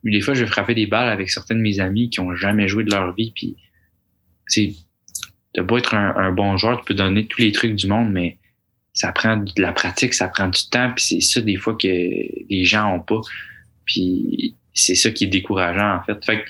des 0.04 0.22
fois, 0.22 0.34
je 0.34 0.46
frapper 0.46 0.74
des 0.74 0.88
balles 0.88 1.10
avec 1.10 1.30
certains 1.30 1.56
de 1.56 1.62
mes 1.62 1.80
amis 1.80 2.10
qui 2.10 2.20
ont 2.20 2.36
jamais 2.36 2.68
joué 2.68 2.84
de 2.84 2.92
leur 2.92 3.14
vie, 3.14 3.32
puis 3.36 3.56
tu 4.50 4.74
beau 5.64 5.78
être 5.78 5.96
un, 5.96 6.32
bon 6.32 6.58
joueur, 6.58 6.80
tu 6.80 6.86
peux 6.86 6.94
donner 6.94 7.26
tous 7.26 7.42
les 7.42 7.52
trucs 7.52 7.76
du 7.76 7.88
monde, 7.88 8.12
mais 8.12 8.38
ça 8.94 9.12
prend 9.12 9.38
de 9.38 9.62
la 9.62 9.72
pratique, 9.72 10.14
ça 10.14 10.28
prend 10.28 10.48
du 10.48 10.70
temps, 10.70 10.92
puis 10.96 11.04
c'est 11.04 11.22
ça 11.22 11.42
des 11.42 11.58
fois 11.58 11.76
que 11.76 11.88
les 11.88 12.64
gens 12.64 12.94
ont 12.94 13.00
pas. 13.00 13.22
Puis 13.86 14.56
c'est 14.74 14.96
ça 14.96 15.12
qui 15.12 15.26
est 15.26 15.28
décourageant 15.28 15.96
en 15.96 16.04
fait. 16.04 16.24
Fait 16.26 16.44
que 16.44 16.50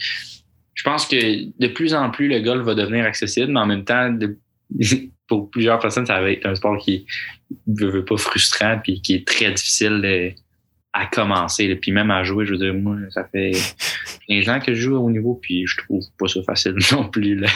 je 0.73 0.83
pense 0.83 1.07
que 1.07 1.45
de 1.59 1.67
plus 1.67 1.93
en 1.93 2.09
plus 2.09 2.27
le 2.27 2.39
golf 2.41 2.65
va 2.65 2.75
devenir 2.75 3.05
accessible, 3.05 3.51
mais 3.53 3.59
en 3.59 3.65
même 3.65 3.85
temps, 3.85 4.13
pour 5.27 5.49
plusieurs 5.49 5.79
personnes, 5.79 6.05
ça 6.05 6.21
va 6.21 6.31
être 6.31 6.45
un 6.45 6.55
sport 6.55 6.77
qui 6.77 7.05
ne 7.67 7.85
veut 7.85 8.05
pas 8.05 8.17
frustrant 8.17 8.79
puis 8.83 9.01
qui 9.01 9.15
est 9.15 9.27
très 9.27 9.51
difficile 9.51 10.01
de, 10.01 10.31
à 10.93 11.05
commencer, 11.05 11.75
puis 11.75 11.91
même 11.91 12.11
à 12.11 12.23
jouer. 12.23 12.45
Je 12.45 12.51
veux 12.51 12.57
dire, 12.57 12.73
moi, 12.73 12.95
ça 13.09 13.23
fait 13.25 13.51
15 14.27 14.49
ans 14.49 14.59
que 14.59 14.73
je 14.73 14.81
joue 14.81 14.95
au 14.95 15.09
niveau, 15.09 15.39
puis 15.41 15.67
je 15.67 15.77
trouve 15.77 16.03
pas 16.17 16.27
ça 16.27 16.41
facile 16.43 16.75
non 16.91 17.09
plus. 17.09 17.35
Là. 17.35 17.49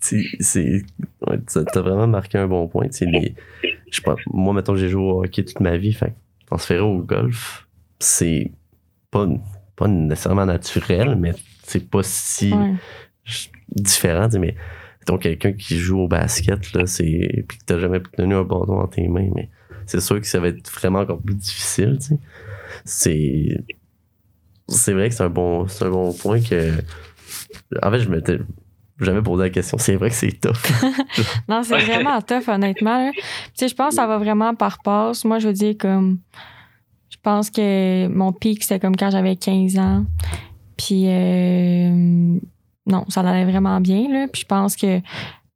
c'est, 0.00 0.82
ouais, 1.26 1.38
t'as 1.46 1.80
vraiment 1.80 2.08
marqué 2.08 2.38
un 2.38 2.48
bon 2.48 2.66
point. 2.68 2.86
Les, 3.00 3.34
je 3.90 4.00
moi, 4.32 4.54
mettons, 4.54 4.76
j'ai 4.76 4.88
joué 4.88 5.02
au 5.02 5.24
hockey 5.24 5.44
toute 5.44 5.60
ma 5.60 5.76
vie, 5.76 5.92
fait 5.92 6.14
transférer 6.46 6.80
au 6.80 6.98
golf, 6.98 7.68
c'est 8.00 8.50
pas, 9.12 9.28
pas 9.76 9.86
nécessairement 9.86 10.46
naturel, 10.46 11.14
mais 11.16 11.32
c'est 11.62 11.88
pas 11.88 12.02
si 12.02 12.52
différent. 13.68 14.28
Mais 14.38 14.56
quelqu'un 15.18 15.52
qui 15.52 15.78
joue 15.78 16.00
au 16.00 16.08
basket, 16.08 16.72
là, 16.72 16.86
c'est, 16.86 17.44
puis 17.48 17.58
que 17.58 17.64
t'as 17.64 17.78
jamais 17.78 18.00
tenu 18.16 18.34
un 18.34 18.42
bâton 18.42 18.76
dans 18.76 18.86
tes 18.86 19.08
mains, 19.08 19.28
mais 19.34 19.48
c'est 19.86 20.00
sûr 20.00 20.20
que 20.20 20.26
ça 20.26 20.38
va 20.38 20.48
être 20.48 20.70
vraiment 20.70 21.00
encore 21.00 21.20
plus 21.20 21.34
difficile. 21.34 21.98
C'est. 22.84 23.64
C'est 24.68 24.92
vrai 24.92 25.08
que 25.08 25.14
c'est 25.16 25.24
un 25.24 25.30
bon, 25.30 25.66
c'est 25.66 25.84
un 25.84 25.90
bon 25.90 26.12
point 26.12 26.40
que. 26.40 26.74
En 27.82 27.90
fait, 27.90 28.00
je 28.00 28.08
m'étais 28.08 28.38
jamais 29.00 29.22
posé 29.22 29.44
la 29.44 29.50
question. 29.50 29.78
C'est 29.78 29.96
vrai 29.96 30.10
que 30.10 30.14
c'est 30.14 30.40
tough. 30.40 30.52
non, 31.48 31.62
c'est 31.64 31.78
vraiment 31.78 32.20
tough, 32.22 32.48
honnêtement. 32.48 33.10
Tu 33.12 33.20
sais, 33.54 33.68
je 33.68 33.74
pense 33.74 33.90
que 33.90 33.94
ça 33.96 34.06
va 34.06 34.18
vraiment 34.18 34.54
par 34.54 34.78
passe. 34.82 35.24
Moi, 35.24 35.38
je 35.38 35.48
veux 35.48 35.54
dire, 35.54 35.74
comme. 35.78 36.18
Je 37.10 37.16
pense 37.22 37.50
que 37.50 38.06
mon 38.06 38.32
pic, 38.32 38.62
c'était 38.62 38.78
comme 38.78 38.96
quand 38.96 39.10
j'avais 39.10 39.36
15 39.36 39.76
ans. 39.78 40.06
Puis 40.76 41.04
euh, 41.08 42.38
non, 42.90 43.04
ça 43.08 43.20
allait 43.20 43.50
vraiment 43.50 43.80
bien. 43.80 44.08
Là. 44.10 44.28
Puis 44.28 44.42
je 44.42 44.46
pense 44.46 44.76
que, 44.76 45.00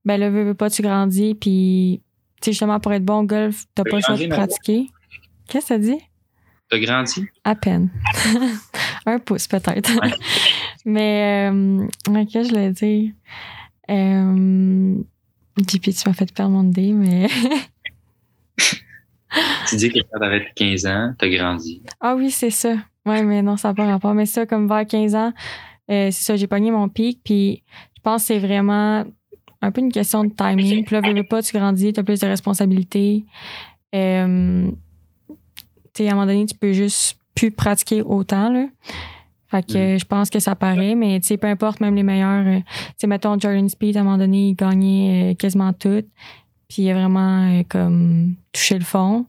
ben 0.05 0.19
là, 0.19 0.31
veux, 0.31 0.45
veux 0.45 0.55
pas, 0.55 0.71
tu 0.71 0.83
grandis. 0.83 1.35
Puis, 1.35 2.03
tu 2.41 2.47
sais, 2.47 2.53
justement, 2.53 2.81
pour 2.81 2.93
être 2.93 3.05
bon 3.05 3.21
au 3.21 3.25
golf, 3.25 3.65
t'as 3.75 3.85
pas 3.85 3.97
le 3.97 4.03
choix 4.03 4.17
de 4.17 4.27
pratiquer. 4.27 4.87
Qu'est-ce 5.49 5.67
que 5.67 5.75
ça 5.75 5.79
dit? 5.79 5.99
T'as 6.71 6.79
grandi? 6.79 7.27
À 7.45 7.55
peine. 7.55 7.91
Un 9.07 9.19
pouce, 9.19 9.47
peut-être. 9.47 9.93
Ouais. 10.01 10.15
Mais, 10.87 11.51
euh, 11.51 11.87
ok, 12.09 12.29
je 12.33 12.55
l'ai 12.55 12.71
dit. 12.71 13.15
Euh, 13.91 14.97
JP, 15.59 15.83
tu 15.83 16.09
m'as 16.09 16.15
fait 16.15 16.33
perdre 16.33 16.53
mon 16.53 16.65
idée, 16.69 16.93
mais. 16.93 17.29
Tu 19.69 19.77
dis 19.77 19.89
que 19.89 19.99
quand 19.99 20.21
t'avais 20.21 20.47
15 20.55 20.87
ans, 20.87 21.15
t'as 21.19 21.29
grandi. 21.29 21.83
Ah 22.01 22.15
oui, 22.15 22.31
c'est 22.31 22.51
ça. 22.51 22.77
Ouais, 23.05 23.23
mais 23.23 23.43
non, 23.43 23.57
ça 23.57 23.69
n'a 23.69 23.75
pas 23.75 23.87
rapport. 23.87 24.15
Mais 24.15 24.27
ça, 24.27 24.47
comme 24.47 24.69
vers 24.69 24.87
15 24.87 25.15
ans, 25.15 25.33
euh, 25.91 26.11
c'est 26.11 26.25
ça, 26.25 26.37
j'ai 26.37 26.47
pogné 26.47 26.71
mon 26.71 26.89
pic. 26.89 27.21
Puis 27.25 27.63
je 27.97 28.01
pense 28.03 28.23
que 28.23 28.27
c'est 28.29 28.39
vraiment 28.39 29.05
un 29.65 29.73
peu 29.73 29.81
une 29.81 29.93
question 29.93 30.25
de 30.25 30.33
timing. 30.33 30.85
Puis 30.85 30.95
là, 30.95 31.01
veux, 31.01 31.15
veux 31.15 31.25
pas, 31.25 31.43
tu 31.43 31.57
grandis, 31.57 31.93
tu 31.93 32.01
as 32.01 32.03
plus 32.03 32.21
de 32.21 32.27
responsabilités. 32.27 33.25
Euh, 33.95 34.71
tu 35.29 36.03
sais, 36.03 36.09
à 36.09 36.13
un 36.13 36.15
moment 36.15 36.27
donné, 36.27 36.47
tu 36.47 36.55
peux 36.55 36.73
juste 36.73 37.19
plus 37.35 37.51
pratiquer 37.51 38.03
autant, 38.03 38.51
là. 38.51 38.67
Fait 39.49 39.65
que 39.65 39.77
euh, 39.77 39.99
je 39.99 40.05
pense 40.05 40.31
que 40.31 40.41
ça 40.41 40.57
paraît, 40.57 40.97
mais 40.97 41.21
tu 41.21 41.29
sais, 41.29 41.37
peu 41.37 41.47
importe, 41.47 41.81
même 41.81 41.95
les 41.95 42.03
meilleurs. 42.03 42.47
euh, 42.47 42.59
tu 42.59 42.95
sais, 42.99 43.07
mettons, 43.07 43.39
Jordan 43.39 43.69
Speed, 43.69 43.97
à 43.97 44.01
un 44.01 44.03
moment 44.03 44.19
donné, 44.19 44.49
il 44.49 44.55
gagnait 44.55 45.37
quasiment 45.39 45.73
tout. 45.73 46.03
Puis 46.69 46.83
il 46.83 46.91
a 46.91 46.95
vraiment 46.95 47.63
comme 47.69 48.35
touché 48.53 48.77
le 48.77 48.85
fond. 48.85 49.27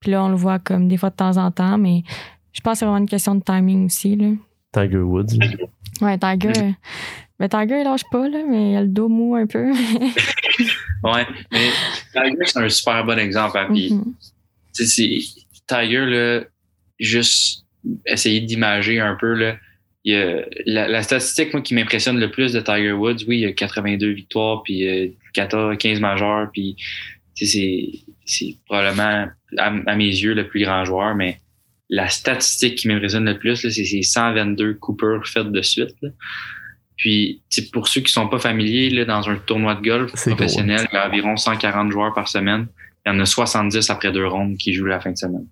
Puis 0.00 0.10
là, 0.10 0.24
on 0.24 0.28
le 0.28 0.34
voit 0.34 0.58
comme 0.58 0.88
des 0.88 0.96
fois 0.96 1.10
de 1.10 1.14
temps 1.14 1.36
en 1.36 1.50
temps, 1.50 1.78
mais 1.78 2.02
je 2.52 2.60
pense 2.60 2.72
que 2.72 2.78
c'est 2.80 2.84
vraiment 2.86 2.98
une 2.98 3.08
question 3.08 3.34
de 3.34 3.42
timing 3.42 3.86
aussi. 3.86 4.16
Là. 4.16 4.30
Tiger 4.72 4.98
Woods. 5.02 5.36
Ouais, 6.00 6.18
Tiger. 6.18 6.48
euh, 6.48 6.70
ben, 7.38 7.48
Tiger, 7.48 7.80
il 7.80 7.84
lâche 7.84 8.04
pas, 8.10 8.28
là, 8.28 8.38
mais 8.48 8.72
il 8.72 8.76
a 8.76 8.80
le 8.82 8.88
dos 8.88 9.08
mou 9.08 9.34
un 9.36 9.46
peu. 9.46 9.70
Ouais, 11.02 11.26
mais 11.50 11.70
Tiger, 12.12 12.36
c'est 12.44 12.58
un 12.58 12.68
super 12.68 13.04
bon 13.06 13.18
exemple. 13.18 13.56
hein, 13.58 13.68
Puis, 13.72 13.92
Mhm. 13.94 14.14
c'est- 14.74 15.18
Tiger, 15.66 16.04
là, 16.06 16.42
juste 16.98 17.64
essayer 18.06 18.40
d'imager 18.40 19.00
un 19.00 19.14
peu, 19.18 19.32
là. 19.34 19.56
Il 20.04 20.12
y 20.14 20.16
a, 20.16 20.44
la, 20.66 20.88
la 20.88 21.02
statistique, 21.02 21.52
moi, 21.54 21.62
qui 21.62 21.74
m'impressionne 21.74 22.18
le 22.20 22.30
plus 22.30 22.52
de 22.52 22.60
Tiger 22.60 22.92
Woods, 22.92 23.24
oui, 23.28 23.38
il 23.38 23.40
y 23.40 23.46
a 23.46 23.52
82 23.52 24.10
victoires, 24.10 24.62
puis 24.62 24.86
euh, 24.86 25.08
14, 25.34 25.76
15 25.78 26.00
majeurs, 26.00 26.50
puis 26.52 26.76
c'est 27.34 27.90
probablement, 28.66 29.28
à, 29.58 29.66
à 29.86 29.96
mes 29.96 30.04
yeux, 30.06 30.34
le 30.34 30.46
plus 30.48 30.62
grand 30.64 30.84
joueur, 30.84 31.14
mais 31.14 31.40
la 31.90 32.08
statistique 32.08 32.76
qui 32.76 32.88
m'impressionne 32.88 33.24
le 33.24 33.36
plus, 33.36 33.56
c'est 33.56 33.70
ses 33.70 34.02
122 34.02 34.74
coupures 34.74 35.26
faites 35.26 35.50
de 35.50 35.60
suite. 35.60 35.94
là. 36.00 36.10
Puis, 36.96 37.42
pour 37.72 37.88
ceux 37.88 38.02
qui 38.02 38.12
sont 38.12 38.28
pas 38.28 38.38
familiers, 38.38 38.90
là, 38.90 39.06
dans 39.06 39.28
un 39.28 39.36
tournoi 39.36 39.74
de 39.74 39.80
golf 39.80 40.12
professionnel, 40.12 40.86
il 40.92 40.94
y 40.94 40.98
a 40.98 41.08
environ 41.08 41.36
140 41.36 41.90
joueurs 41.90 42.12
par 42.12 42.28
semaine. 42.28 42.68
Il 43.04 43.12
y 43.12 43.16
en 43.16 43.18
a 43.20 43.24
70 43.24 43.88
après 43.88 44.12
deux 44.12 44.26
rondes 44.26 44.58
qui 44.58 44.74
jouent 44.74 44.84
la 44.84 45.00
fin 45.00 45.10
de 45.10 45.16
semaine. 45.16 45.46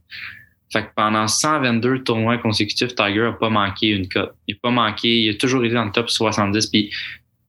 Fait 0.71 0.83
que 0.83 0.89
pendant 0.95 1.27
122 1.27 2.05
tournois 2.05 2.37
consécutifs, 2.37 2.95
Tiger 2.95 3.31
a 3.31 3.33
pas 3.33 3.49
manqué 3.49 3.89
une 3.89 4.09
cote. 4.09 4.35
Il 4.47 4.57
a 4.57 4.59
pas 4.63 4.71
manqué, 4.71 5.23
il 5.23 5.31
a 5.31 5.35
toujours 5.35 5.65
été 5.65 5.75
dans 5.75 5.87
le 5.87 5.91
top 5.91 6.11
70. 6.11 6.67
Puis, 6.67 6.91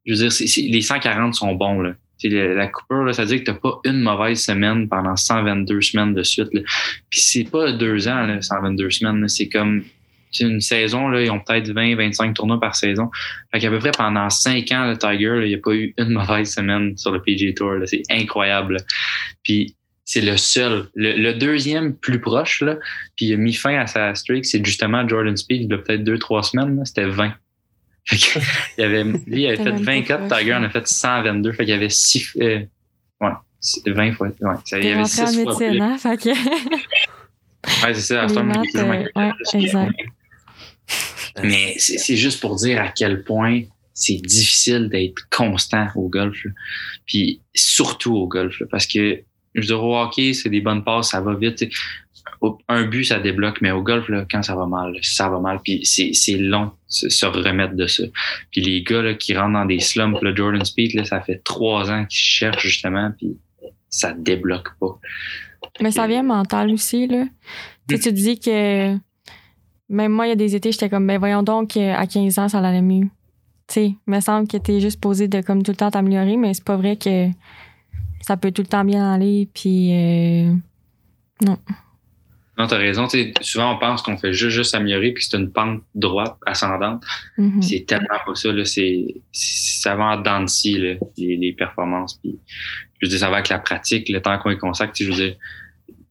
je 0.05 0.13
veux 0.13 0.29
dire, 0.29 0.71
les 0.71 0.81
140 0.81 1.35
sont 1.35 1.53
bons. 1.53 1.81
Là. 1.81 1.93
Tu 2.20 2.30
la, 2.30 2.67
coupure, 2.67 3.13
ça 3.15 3.24
veut 3.24 3.30
dire 3.30 3.39
que 3.39 3.51
t'as 3.51 3.53
pas 3.53 3.80
une 3.86 4.01
mauvaise 4.01 4.43
semaine 4.43 4.89
pendant 4.89 5.15
122 5.15 5.82
semaines 5.82 6.13
de 6.13 6.24
suite. 6.24 6.53
Là. 6.53 6.61
Puis 7.09 7.22
c'est 7.22 7.45
pas 7.45 7.72
deux 7.72 8.07
ans, 8.07 8.26
là, 8.26 8.41
122 8.41 8.89
semaines. 8.89 9.28
C'est 9.28 9.47
comme 9.47 9.84
tu 10.32 10.43
une 10.43 10.61
saison, 10.61 11.07
là, 11.07 11.22
ils 11.22 11.32
ont 11.32 11.39
peut-être 11.39 11.72
20, 11.72 11.95
25 11.95 12.36
tournois 12.36 12.59
par 12.59 12.76
saison. 12.76 13.09
Fait 13.51 13.59
qu'à 13.59 13.70
peu 13.70 13.80
près 13.80 13.91
pendant 13.91 14.30
5 14.30 14.72
ans, 14.74 14.88
le 14.88 14.97
Tiger, 14.97 15.39
il 15.43 15.47
n'y 15.47 15.55
a 15.55 15.57
pas 15.57 15.74
eu 15.74 15.93
une 15.97 16.09
mauvaise 16.13 16.53
semaine 16.53 16.95
sur 16.97 17.11
le 17.11 17.22
PGA 17.22 17.53
Tour. 17.53 17.76
C'est 17.86 18.03
incroyable. 18.11 18.78
Puis 19.43 19.76
c'est 20.05 20.22
le 20.22 20.38
seul. 20.38 20.88
Le, 20.95 21.34
deuxième 21.34 21.95
plus 21.95 22.20
proche, 22.20 22.63
puis 23.15 23.28
il 23.28 23.34
a 23.34 23.38
mis 23.38 23.53
fin 23.53 23.80
à 23.80 23.86
sa 23.86 24.15
streak, 24.15 24.43
c'est 24.43 24.65
justement 24.65 25.07
Jordan 25.07 25.38
Speed, 25.38 25.61
il 25.61 25.70
y 25.70 25.74
a 25.74 25.78
peut-être 25.78 26.03
2-3 26.03 26.49
semaines, 26.49 26.84
c'était 26.84 27.05
20. 27.05 27.34
Il 28.78 28.84
avait, 28.84 29.03
lui, 29.03 29.43
il 29.43 29.47
avait 29.47 29.57
fait 29.57 29.72
même 29.72 29.84
20 29.84 30.01
pas 30.01 30.07
cotes, 30.07 30.28
proche, 30.28 30.39
Tiger 30.39 30.53
en 30.55 30.64
a 30.64 30.70
fait 30.70 30.88
122. 30.88 31.51
Fait 31.51 31.66
qu'il 31.66 31.70
y 31.70 31.78
avait 31.78 31.89
6 31.89 32.38
euh, 32.41 32.60
ouais, 33.22 33.32
20 33.86 34.14
fois. 34.14 34.28
Ouais, 34.28 34.55
ça, 34.66 34.80
il 34.80 34.86
y 34.86 34.89
avait 34.89 35.01
rentré 35.01 35.22
en 35.22 35.28
6 35.28 35.43
fois 35.43 35.60
médecine, 35.60 35.82
hein? 35.82 35.97
Fait 35.97 36.18
que. 36.18 36.30
Ouais, 37.84 37.93
c'est 37.93 38.01
ça. 38.01 38.24
euh, 38.24 39.05
ouais, 39.16 39.32
exact. 39.53 39.91
Mais 41.43 41.76
c'est 41.78 41.97
c'est 41.97 42.16
juste 42.16 42.39
pour 42.39 42.55
dire 42.55 42.82
à 42.82 42.88
quel 42.88 43.24
point 43.24 43.64
c'est 43.93 44.16
difficile 44.16 44.88
d'être 44.89 45.28
constant 45.30 45.88
au 45.95 46.07
golf. 46.07 46.43
là. 46.45 46.51
Puis 47.05 47.41
surtout 47.53 48.16
au 48.16 48.28
golf. 48.28 48.60
là, 48.62 48.66
parce 48.72 48.88
que 48.88 49.22
je 49.55 49.62
veux 49.62 49.68
dire, 49.68 49.84
au 49.84 49.99
hockey, 49.99 50.34
c'est 50.34 50.49
des 50.49 50.62
bonnes 50.62 50.84
passes, 50.84 51.10
ça 51.10 51.22
va 51.22 51.36
vite. 51.36 51.66
Un 52.69 52.85
but, 52.85 53.03
ça 53.03 53.19
débloque, 53.19 53.59
mais 53.61 53.71
au 53.71 53.83
golf, 53.83 54.07
là, 54.07 54.25
quand 54.29 54.41
ça 54.41 54.55
va 54.55 54.65
mal, 54.65 54.95
ça 55.01 55.29
va 55.29 55.39
mal. 55.39 55.59
Puis 55.63 55.85
c'est 55.85 56.37
long 56.37 56.71
se, 56.87 57.25
remettre 57.25 57.75
de 57.75 57.85
ça. 57.85 58.03
Puis 58.51 58.61
les 58.61 58.81
gars 58.81 59.01
là, 59.01 59.13
qui 59.13 59.35
rentrent 59.35 59.53
dans 59.53 59.65
des 59.65 59.79
slumps, 59.79 60.21
là, 60.21 60.33
Jordan 60.33 60.63
Speed, 60.63 60.93
là, 60.93 61.03
ça 61.03 61.19
fait 61.21 61.41
trois 61.43 61.91
ans 61.91 62.05
qu'ils 62.05 62.19
cherchent 62.19 62.65
justement, 62.65 63.11
puis 63.17 63.37
ça 63.89 64.13
débloque 64.13 64.69
pas. 64.79 64.97
Mais 65.81 65.91
ça 65.91 66.07
vient 66.07 66.23
mental 66.23 66.71
aussi, 66.71 67.07
là. 67.07 67.25
Tu 67.87 67.97
sais, 67.97 68.01
tu 68.01 68.13
dis 68.13 68.39
que 68.39 68.95
même 69.89 70.11
moi, 70.11 70.27
il 70.27 70.29
y 70.29 70.33
a 70.33 70.35
des 70.35 70.55
étés, 70.55 70.71
j'étais 70.71 70.89
comme, 70.89 71.07
ben 71.07 71.17
voyons 71.17 71.43
donc, 71.43 71.75
à 71.75 72.05
15 72.05 72.39
ans, 72.39 72.47
ça 72.47 72.59
allait 72.59 72.81
mieux. 72.81 73.07
Tu 73.67 73.73
sais, 73.73 73.85
il 73.85 74.11
me 74.11 74.19
semble 74.19 74.47
que 74.47 74.57
t'es 74.57 74.79
juste 74.79 75.01
posé 75.01 75.27
de 75.27 75.41
comme 75.41 75.63
tout 75.63 75.71
le 75.71 75.77
temps 75.77 75.91
t'améliorer, 75.91 76.37
mais 76.37 76.53
c'est 76.53 76.63
pas 76.63 76.77
vrai 76.77 76.95
que 76.95 77.27
ça 78.21 78.37
peut 78.37 78.51
tout 78.51 78.61
le 78.61 78.67
temps 78.67 78.85
bien 78.85 79.11
aller, 79.11 79.49
puis 79.53 79.93
euh, 79.93 80.53
Non, 81.45 81.57
t'as 82.68 82.78
raison. 82.78 83.07
tu 83.07 83.18
sais, 83.18 83.34
souvent, 83.41 83.76
on 83.76 83.78
pense 83.78 84.01
qu'on 84.01 84.18
fait 84.18 84.34
juste, 84.34 84.55
juste 84.55 84.76
améliorer, 84.76 85.12
puis 85.12 85.24
c'est 85.24 85.38
une 85.38 85.51
pente 85.51 85.82
droite, 85.95 86.36
ascendante. 86.45 87.03
mhm. 87.38 87.62
C'est 87.62 87.86
tellement 87.86 88.20
pas 88.26 88.36
ça. 88.36 88.51
Là. 88.51 88.66
C'est, 88.66 89.05
ça 89.32 89.95
va 89.95 90.05
en 90.05 90.18
dents 90.22 90.41
de 90.41 90.47
scie, 90.47 90.78
là, 90.78 90.95
les, 91.18 91.38
les 91.38 91.53
performances. 91.53 92.20
Puis, 92.22 92.38
je 92.99 93.05
veux 93.05 93.10
dire, 93.10 93.20
ça 93.20 93.30
va 93.30 93.38
avec 93.38 93.49
la 93.49 93.60
pratique, 93.60 94.10
le 94.10 94.22
temps 94.22 94.38
qu'on 94.39 94.49
est 94.49 94.57
consacre. 94.57 94.93
Je 94.97 95.05
veux 95.05 95.14
dire, 95.14 95.36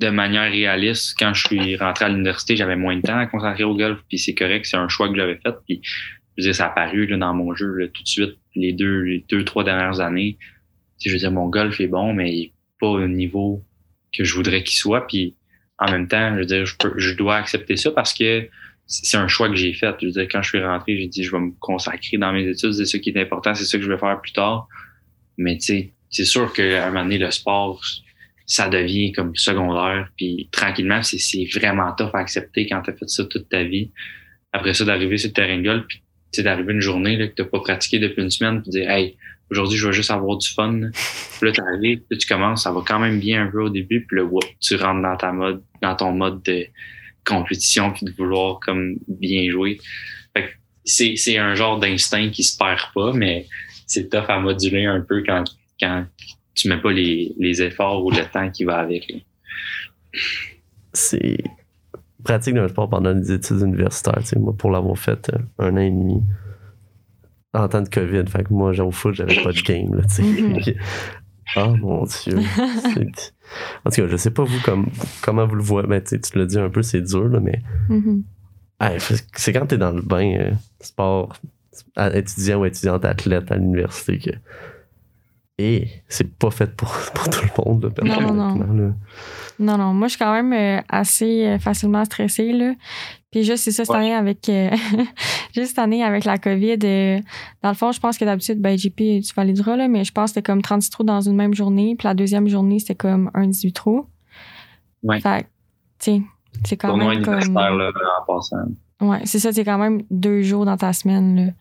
de 0.01 0.11
manière 0.11 0.51
réaliste, 0.51 1.16
quand 1.18 1.34
je 1.34 1.46
suis 1.46 1.76
rentré 1.76 2.05
à 2.05 2.09
l'université, 2.09 2.57
j'avais 2.57 2.76
moins 2.76 2.96
de 2.96 3.03
temps 3.03 3.18
à 3.18 3.26
consacrer 3.26 3.64
au 3.64 3.74
golf, 3.74 4.01
puis 4.09 4.18
c'est 4.18 4.34
correct, 4.34 4.64
c'est 4.66 4.76
un 4.76 4.88
choix 4.88 5.09
que 5.09 5.16
j'avais 5.16 5.36
fait. 5.36 5.55
Puis, 5.66 5.80
je 6.36 6.42
veux 6.42 6.49
dire, 6.49 6.55
ça 6.55 6.66
a 6.66 6.70
apparu 6.70 7.07
là, 7.07 7.16
dans 7.16 7.34
mon 7.34 7.55
jeu 7.55 7.74
là, 7.74 7.88
tout 7.88 8.03
de 8.03 8.09
suite, 8.09 8.36
les 8.55 8.72
deux, 8.72 9.03
les 9.03 9.24
deux, 9.28 9.44
trois 9.44 9.64
dernières 9.64 10.01
années. 10.01 10.38
Je 11.05 11.11
veux 11.11 11.18
dire, 11.18 11.32
mon 11.32 11.49
golf 11.49 11.80
est 11.80 11.88
bon, 11.88 12.12
mais 12.12 12.32
il 12.32 12.42
est 12.44 12.53
pas 12.80 12.88
au 12.88 13.07
niveau 13.07 13.64
que 14.16 14.24
je 14.24 14.34
voudrais 14.34 14.62
qu'il 14.62 14.78
soit. 14.78 15.07
Puis, 15.07 15.34
en 15.78 15.90
même 15.90 16.08
temps, 16.08 16.34
je 16.34 16.38
veux 16.40 16.46
dire, 16.46 16.64
je, 16.96 17.14
dois 17.14 17.36
accepter 17.36 17.76
ça 17.76 17.90
parce 17.90 18.12
que 18.12 18.48
c'est 18.86 19.16
un 19.16 19.28
choix 19.28 19.48
que 19.48 19.54
j'ai 19.54 19.72
fait. 19.72 19.94
Je 20.00 20.06
veux 20.06 20.12
dire, 20.12 20.26
quand 20.30 20.42
je 20.42 20.48
suis 20.48 20.64
rentré, 20.64 20.98
j'ai 20.98 21.06
dit, 21.06 21.22
je 21.22 21.30
vais 21.30 21.40
me 21.40 21.52
consacrer 21.60 22.16
dans 22.16 22.32
mes 22.32 22.46
études, 22.48 22.72
c'est 22.72 22.84
ça 22.84 22.98
qui 22.98 23.10
est 23.10 23.20
important, 23.20 23.54
c'est 23.54 23.64
ça 23.64 23.78
que 23.78 23.84
je 23.84 23.90
vais 23.90 23.98
faire 23.98 24.20
plus 24.20 24.32
tard. 24.32 24.66
Mais 25.36 25.56
tu 25.58 25.66
sais, 25.66 25.92
c'est 26.10 26.24
sûr 26.24 26.52
qu'à 26.52 26.86
un 26.86 26.88
moment 26.88 27.04
donné, 27.04 27.18
le 27.18 27.30
sport, 27.30 27.80
ça 28.46 28.68
devient 28.68 29.12
comme 29.12 29.36
secondaire. 29.36 30.08
Puis 30.16 30.48
tranquillement, 30.50 31.02
c'est 31.02 31.44
vraiment 31.54 31.92
tough 31.92 32.10
à 32.14 32.18
accepter 32.18 32.66
quand 32.66 32.82
tu 32.82 32.90
as 32.90 32.94
fait 32.94 33.08
ça 33.08 33.24
toute 33.24 33.48
ta 33.48 33.62
vie. 33.62 33.92
Après 34.52 34.74
ça, 34.74 34.84
d'arriver 34.84 35.18
sur 35.18 35.28
le 35.28 35.34
terrain 35.34 35.58
de 35.58 35.84
sais, 36.32 36.42
d'arriver 36.42 36.72
une 36.72 36.80
journée 36.80 37.16
là, 37.16 37.28
que 37.28 37.34
tu 37.34 37.44
pas 37.44 37.60
pratiqué 37.60 37.98
depuis 37.98 38.22
une 38.22 38.30
semaine, 38.30 38.62
puis 38.62 38.70
dire, 38.70 38.90
hey, 38.90 39.16
aujourd'hui, 39.50 39.78
je 39.78 39.86
vais 39.86 39.92
juste 39.92 40.10
avoir 40.10 40.36
du 40.36 40.48
fun. 40.48 40.80
Puis 41.38 41.48
là, 41.48 41.52
t'arrives, 41.52 42.00
puis 42.08 42.18
tu 42.18 42.26
commences, 42.26 42.64
ça 42.64 42.72
va 42.72 42.82
quand 42.86 42.98
même 42.98 43.18
bien 43.18 43.44
un 43.44 43.50
peu 43.50 43.62
au 43.62 43.70
début, 43.70 44.04
puis 44.06 44.18
là, 44.18 44.24
whoop, 44.24 44.44
tu 44.60 44.76
rentres 44.76 45.02
dans 45.02 45.16
ta 45.16 45.32
mode, 45.32 45.62
dans 45.82 45.96
ton 45.96 46.12
mode 46.12 46.42
de 46.42 46.66
compétition, 47.24 47.92
puis 47.92 48.06
de 48.06 48.12
vouloir 48.12 48.60
comme 48.60 48.96
bien 49.06 49.50
jouer. 49.50 49.78
Fait 50.36 50.50
c'est, 50.84 51.16
c'est 51.16 51.38
un 51.38 51.54
genre 51.54 51.78
d'instinct 51.78 52.30
qui 52.30 52.42
se 52.42 52.56
perd 52.56 52.92
pas, 52.94 53.12
mais 53.12 53.46
c'est 53.86 54.08
tough 54.10 54.28
à 54.28 54.38
moduler 54.38 54.86
un 54.86 55.00
peu 55.00 55.22
quand, 55.24 55.44
quand 55.80 56.06
tu 56.54 56.68
mets 56.68 56.80
pas 56.80 56.92
les, 56.92 57.32
les 57.38 57.62
efforts 57.62 58.04
ou 58.04 58.10
le 58.10 58.24
temps 58.24 58.50
qui 58.50 58.64
va 58.64 58.78
avec. 58.78 59.12
c'est 60.92 61.38
pratique 62.24 62.54
d'un 62.54 62.68
sport 62.68 62.88
pendant 62.88 63.12
les 63.12 63.32
études 63.32 63.60
universitaires. 63.60 64.22
tu. 64.24 64.38
Moi, 64.38 64.54
pour 64.56 64.70
l'avoir 64.70 64.96
fait 64.98 65.30
euh, 65.32 65.38
un 65.58 65.74
an 65.74 65.80
et 65.80 65.90
demi 65.90 66.22
en 67.54 67.68
temps 67.68 67.80
de 67.82 67.88
COVID, 67.88 68.24
fait 68.28 68.44
que 68.44 68.52
moi, 68.52 68.78
au 68.80 68.90
foot, 68.90 69.14
j'avais 69.14 69.42
pas 69.42 69.52
de 69.52 69.60
game. 69.62 69.94
Là, 69.94 70.02
tu. 70.04 70.22
Mhm. 70.22 70.60
oh 71.56 71.76
mon 71.80 72.04
Dieu. 72.04 72.38
En 73.86 73.90
tout 73.90 74.02
cas, 74.02 74.06
je 74.08 74.16
sais 74.18 74.30
pas 74.30 74.44
vous 74.44 74.60
comme, 74.62 74.88
comment 75.22 75.46
vous 75.46 75.54
le 75.54 75.62
voyez, 75.62 75.88
mais 75.88 76.02
tu 76.02 76.10
sais, 76.10 76.20
tu 76.20 76.38
l'as 76.38 76.44
dit 76.44 76.58
un 76.58 76.68
peu, 76.68 76.82
c'est 76.82 77.00
dur, 77.00 77.28
là, 77.28 77.40
mais 77.40 77.62
Mhm. 77.88 78.22
hey, 78.80 78.98
c'est 79.34 79.52
quand 79.54 79.64
t'es 79.66 79.78
dans 79.78 79.92
le 79.92 80.02
bain, 80.02 80.34
euh, 80.38 80.50
sport, 80.80 81.34
étudiant 82.12 82.60
ou 82.60 82.66
étudiante 82.66 83.06
athlète 83.06 83.50
à 83.50 83.56
l'université 83.56 84.18
que. 84.18 84.30
Et 85.61 85.88
c'est 86.09 86.36
pas 86.38 86.50
fait 86.50 86.74
pour, 86.76 86.88
pour 87.14 87.28
tout 87.28 87.40
le 87.42 87.64
monde. 87.64 87.92
Là, 88.02 88.20
Non, 88.20 88.32
non, 88.32 88.54
non. 88.54 88.72
là. 88.74 88.94
Non, 89.59 89.76
non, 89.76 89.92
moi, 89.92 90.06
je 90.06 90.12
suis 90.14 90.18
quand 90.24 90.32
même 90.32 90.52
euh, 90.52 90.80
assez 90.88 91.44
euh, 91.46 91.59
facilement 91.59 92.04
stressée, 92.04 92.52
là. 92.52 92.74
Puis 93.32 93.42
juste, 93.42 93.64
c'est 93.64 93.72
ça, 93.72 93.84
cette 93.84 93.92
Ouais. 93.92 94.00
année 94.00 94.14
avec, 94.14 94.48
euh, 94.48 94.70
juste 95.54 95.70
cette 95.70 95.78
année 95.80 96.04
avec 96.04 96.24
la 96.24 96.38
COVID, 96.38 96.78
euh, 96.84 97.18
dans 97.62 97.68
le 97.70 97.74
fond, 97.74 97.90
je 97.92 97.98
pense 98.00 98.16
que 98.16 98.24
d'habitude, 98.24 98.61
ben, 98.61 98.78
JP, 98.78 98.96
tu 98.96 99.34
valideras, 99.36 99.76
là, 99.76 99.88
mais 99.88 100.04
je 100.04 100.12
pense 100.12 100.30
que 100.30 100.34
c'était 100.36 100.42
comme 100.46 100.62
36 100.62 100.90
trous 100.90 101.02
dans 101.04 101.20
une 101.20 101.34
même 101.34 101.54
journée. 101.54 101.96
Puis 101.98 102.06
la 102.06 102.14
deuxième 102.14 102.46
journée, 102.48 102.78
c'était 102.78 102.94
comme 102.94 103.30
un 103.34 103.48
18 103.48 103.72
trous. 103.72 104.06
Ouais. 105.02 105.20
Fait 105.20 105.42
que, 105.42 105.46
tu 105.98 106.12
sais, 106.12 106.22
c'est 106.64 106.76
quand 106.76 106.96
même 106.96 107.22
comme. 107.24 107.34
là, 107.54 107.90
en 108.22 108.32
passant. 108.32 108.56
Ouais, 109.00 109.20
c'est 109.24 109.38
ça, 109.40 109.52
c'est 109.52 109.64
quand 109.64 109.78
même 109.78 110.02
deux 110.11 110.42
jours 110.42 110.64
dans 110.64 110.76
ta 110.76 110.92
semaine, 110.92 111.36
là. 111.46 111.52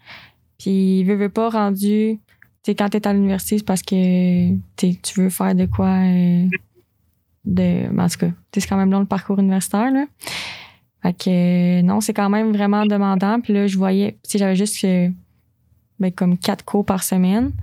Puis, 0.60 1.04
veux, 1.04 1.16
veux 1.16 1.30
pas 1.30 1.50
rendu. 1.50 2.20
Tu 2.68 2.72
sais, 2.74 2.76
quand 2.76 2.90
t'es 2.90 3.08
à 3.08 3.14
l'université, 3.14 3.60
c'est 3.60 3.64
parce 3.64 3.82
que 3.82 4.54
t'sais, 4.76 5.00
tu 5.02 5.22
veux 5.22 5.30
faire 5.30 5.56
de 5.56 5.68
quoi. 5.68 5.88
euh, 5.88 6.46
de, 7.46 7.88
en 7.98 8.10
tout 8.10 8.18
cas, 8.18 8.28
t'sais, 8.52 8.60
c'est 8.60 8.68
quand 8.68 8.76
même 8.76 8.92
long 8.92 9.00
le 9.00 9.06
parcours 9.06 9.40
universitaire, 9.40 9.90
là. 9.90 10.06
Fait 11.02 11.14
que, 11.14 11.30
euh, 11.30 11.82
non, 11.82 12.02
c'est 12.02 12.14
quand 12.14 12.30
même 12.30 12.52
vraiment 12.52 12.86
demandant. 12.86 13.40
Puis 13.40 13.54
là, 13.54 13.68
je 13.68 13.78
voyais, 13.78 14.18
tu 14.22 14.32
sais, 14.32 14.38
j'avais 14.38 14.58
juste 14.58 14.84
euh, 14.84 15.08
ben, 16.02 16.12
comme 16.12 16.38
quatre 16.38 16.66
cours 16.66 16.84
par 16.84 17.04
semaine. 17.04 17.54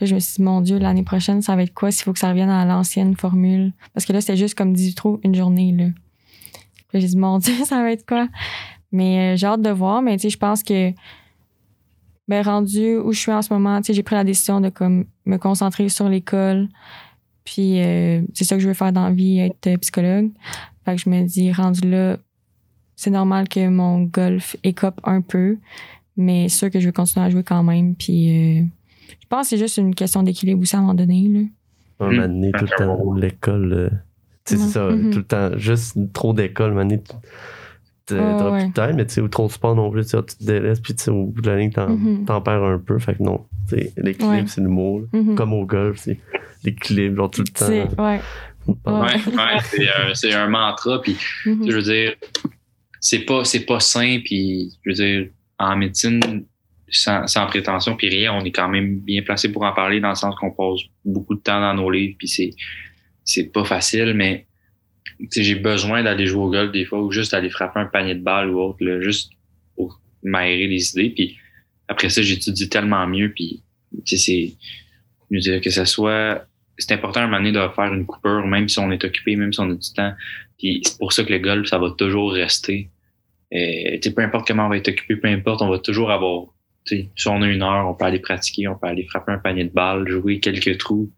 Là, 0.00 0.06
je 0.06 0.14
me 0.14 0.20
suis 0.20 0.36
dit, 0.36 0.42
mon 0.42 0.60
Dieu, 0.60 0.78
l'année 0.78 1.02
prochaine, 1.02 1.42
ça 1.42 1.56
va 1.56 1.64
être 1.64 1.74
quoi 1.74 1.90
s'il 1.90 2.04
faut 2.04 2.12
que 2.12 2.20
ça 2.20 2.28
revienne 2.28 2.48
à 2.48 2.64
l'ancienne 2.64 3.16
formule? 3.16 3.72
Parce 3.92 4.06
que 4.06 4.12
là, 4.12 4.20
c'était 4.20 4.36
juste 4.36 4.56
comme 4.56 4.72
18 4.72 4.94
trous 4.94 5.20
une 5.24 5.34
journée, 5.34 5.72
là. 5.72 5.86
Puis 6.90 7.00
j'ai 7.00 7.08
dit, 7.08 7.16
mon 7.16 7.38
Dieu, 7.38 7.54
ça 7.64 7.82
va 7.82 7.90
être 7.90 8.06
quoi? 8.06 8.28
Mais 8.92 9.36
j'ai 9.36 9.48
hâte 9.48 9.62
de 9.62 9.70
voir. 9.70 10.00
Mais 10.00 10.16
tu 10.16 10.22
sais, 10.22 10.30
je 10.30 10.38
pense 10.38 10.62
que, 10.62 10.92
ben, 12.28 12.42
rendu 12.42 12.96
où 12.96 13.12
je 13.12 13.18
suis 13.18 13.32
en 13.32 13.42
ce 13.42 13.52
moment, 13.52 13.80
j'ai 13.82 14.02
pris 14.02 14.14
la 14.14 14.24
décision 14.24 14.60
de 14.60 14.68
comme 14.68 15.06
me 15.26 15.36
concentrer 15.38 15.88
sur 15.88 16.08
l'école. 16.08 16.68
Puis 17.44 17.80
euh, 17.82 18.20
c'est 18.34 18.44
ça 18.44 18.56
que 18.56 18.62
je 18.62 18.68
veux 18.68 18.74
faire 18.74 18.92
dans 18.92 19.04
la 19.06 19.12
vie, 19.12 19.38
être 19.40 19.66
euh, 19.66 19.76
psychologue. 19.78 20.30
Fait 20.84 20.96
que 20.96 21.00
je 21.02 21.08
me 21.08 21.24
dis, 21.24 21.50
rendu 21.52 21.88
là, 21.88 22.18
c'est 22.96 23.10
normal 23.10 23.48
que 23.48 23.66
mon 23.68 24.02
golf 24.02 24.56
écope 24.64 25.00
un 25.04 25.20
peu, 25.22 25.56
mais 26.16 26.48
c'est 26.48 26.56
sûr 26.58 26.70
que 26.70 26.80
je 26.80 26.86
veux 26.86 26.92
continuer 26.92 27.24
à 27.26 27.30
jouer 27.30 27.42
quand 27.44 27.62
même. 27.62 27.94
Puis 27.94 28.58
euh, 28.60 28.62
je 29.08 29.26
pense 29.28 29.42
que 29.46 29.48
c'est 29.50 29.58
juste 29.58 29.78
une 29.78 29.94
question 29.94 30.22
d'équilibre 30.22 30.60
aussi 30.60 30.76
à 30.76 30.80
un 30.80 30.82
moment 30.82 30.94
donné. 30.94 31.28
Là. 31.28 31.40
Un 32.00 32.10
moment 32.10 32.22
donné, 32.28 32.52
tout 32.52 32.64
le 32.64 32.76
temps, 32.76 33.12
l'école. 33.14 33.72
euh, 33.72 33.88
Ouais. 34.50 34.56
c'est 34.56 34.56
ça, 34.70 34.88
Mhm. 34.90 35.10
tout 35.10 35.18
le 35.18 35.24
temps. 35.24 35.58
Juste 35.58 35.98
trop 36.14 36.32
d'école, 36.32 36.70
un 36.72 36.74
moment 36.74 36.84
donné, 36.88 37.02
tu- 37.02 37.14
t'auras 38.16 38.50
ouais. 38.52 38.58
plus 38.60 38.68
de 38.68 38.72
temps, 38.74 38.90
mais 38.94 39.06
tu 39.06 39.14
sais, 39.14 39.20
ou 39.20 39.28
trop 39.28 39.46
de 39.46 39.52
sport 39.52 39.74
non 39.74 39.90
plus, 39.90 40.06
tu 40.06 40.16
te 40.16 40.44
délaisses, 40.44 40.80
puis 40.80 40.94
tu 40.94 41.04
sais, 41.04 41.10
au 41.10 41.26
bout 41.26 41.40
de 41.42 41.50
la 41.50 41.56
ligne, 41.58 41.70
t'en 41.70 41.96
t'en 42.26 42.40
perds 42.40 42.62
un 42.64 42.78
peu. 42.78 42.98
Fait 42.98 43.14
que 43.14 43.22
non, 43.22 43.46
l'équilibre, 43.96 44.30
Ouais. 44.30 44.44
c'est 44.46 44.60
l'humour. 44.60 45.00
là. 45.12 45.20
Mhm. 45.20 45.34
Comme 45.34 45.52
au 45.52 45.64
golf, 45.66 45.98
c'est 45.98 46.18
l'équilibre, 46.64 47.16
genre 47.16 47.30
tout 47.30 47.42
le 47.42 47.48
temps. 47.48 47.66
C'est- 47.66 48.00
ouais. 48.00 48.20
Ouais. 48.66 48.80
Ouais, 48.86 49.02
ouais, 49.36 50.14
c'est 50.14 50.34
un, 50.34 50.46
mantra. 50.48 51.00
Puis, 51.00 51.16
Mhm. 51.46 51.70
je 51.70 51.74
veux 51.76 51.82
dire, 51.82 52.12
c'est 53.00 53.20
pas, 53.20 53.44
c'est 53.44 53.64
pas 53.64 53.80
sain. 53.80 54.18
Puis, 54.24 54.72
je 54.84 54.90
veux 54.90 54.94
dire, 54.94 55.28
en 55.58 55.76
médecine, 55.76 56.20
sans, 56.90 57.26
sans 57.26 57.46
prétention, 57.46 57.96
puis 57.96 58.08
rien, 58.08 58.32
on 58.34 58.44
est 58.44 58.50
quand 58.50 58.68
même 58.68 58.98
bien 59.00 59.22
placé 59.22 59.50
pour 59.52 59.62
en 59.62 59.72
parler 59.72 60.00
dans 60.00 60.10
le 60.10 60.14
sens 60.14 60.34
qu'on 60.36 60.50
passe 60.50 60.80
beaucoup 61.04 61.34
de 61.34 61.40
temps 61.40 61.60
dans 61.60 61.74
nos 61.74 61.90
livres. 61.90 62.16
Puis, 62.18 62.28
c'est, 62.28 62.50
c'est 63.24 63.44
pas 63.52 63.64
facile, 63.64 64.12
mais 64.14 64.46
j'ai 65.30 65.54
besoin 65.56 66.02
d'aller 66.02 66.26
jouer 66.26 66.42
au 66.42 66.50
golf 66.50 66.72
des 66.72 66.84
fois 66.84 67.02
ou 67.02 67.10
juste 67.10 67.34
aller 67.34 67.50
frapper 67.50 67.80
un 67.80 67.86
panier 67.86 68.14
de 68.14 68.22
balles 68.22 68.50
ou 68.50 68.60
autre, 68.60 68.84
là, 68.84 69.00
juste 69.00 69.30
pour 69.74 70.00
m'aérer 70.22 70.66
les 70.66 70.90
idées. 70.90 71.10
Puis, 71.10 71.36
après 71.88 72.08
ça, 72.08 72.22
j'étudie 72.22 72.68
tellement 72.68 73.06
mieux. 73.06 73.32
Puis, 73.32 73.62
c'est, 74.04 74.52
je 75.30 75.58
que 75.58 75.70
ce 75.70 75.84
soit 75.84 76.46
c'est 76.78 76.92
important 76.92 77.20
à 77.20 77.22
un 77.24 77.26
moment 77.26 77.38
donné 77.38 77.52
de 77.52 77.74
faire 77.74 77.92
une 77.92 78.06
coupure, 78.06 78.46
même 78.46 78.68
si 78.68 78.78
on 78.78 78.90
est 78.90 79.04
occupé, 79.04 79.36
même 79.36 79.52
si 79.52 79.60
on 79.60 79.70
a 79.70 79.74
du 79.74 79.92
temps. 79.92 80.12
Puis 80.58 80.80
c'est 80.84 80.98
pour 80.98 81.12
ça 81.12 81.24
que 81.24 81.32
le 81.32 81.38
golf, 81.40 81.66
ça 81.66 81.78
va 81.78 81.90
toujours 81.90 82.32
rester. 82.32 82.88
Euh, 83.52 83.94
tu 83.94 84.00
sais, 84.02 84.14
peu 84.14 84.22
importe 84.22 84.46
comment 84.46 84.66
on 84.66 84.68
va 84.68 84.76
être 84.76 84.88
occupé, 84.88 85.16
peu 85.16 85.28
importe, 85.28 85.60
on 85.62 85.68
va 85.68 85.78
toujours 85.78 86.10
avoir. 86.10 86.46
Si 86.86 87.10
on 87.26 87.42
a 87.42 87.46
une 87.46 87.62
heure, 87.62 87.86
on 87.86 87.94
peut 87.94 88.06
aller 88.06 88.20
pratiquer, 88.20 88.66
on 88.66 88.76
peut 88.76 88.86
aller 88.86 89.04
frapper 89.04 89.32
un 89.32 89.38
panier 89.38 89.64
de 89.64 89.70
balles, 89.70 90.08
jouer 90.08 90.40
quelques 90.40 90.78
trous. 90.78 91.10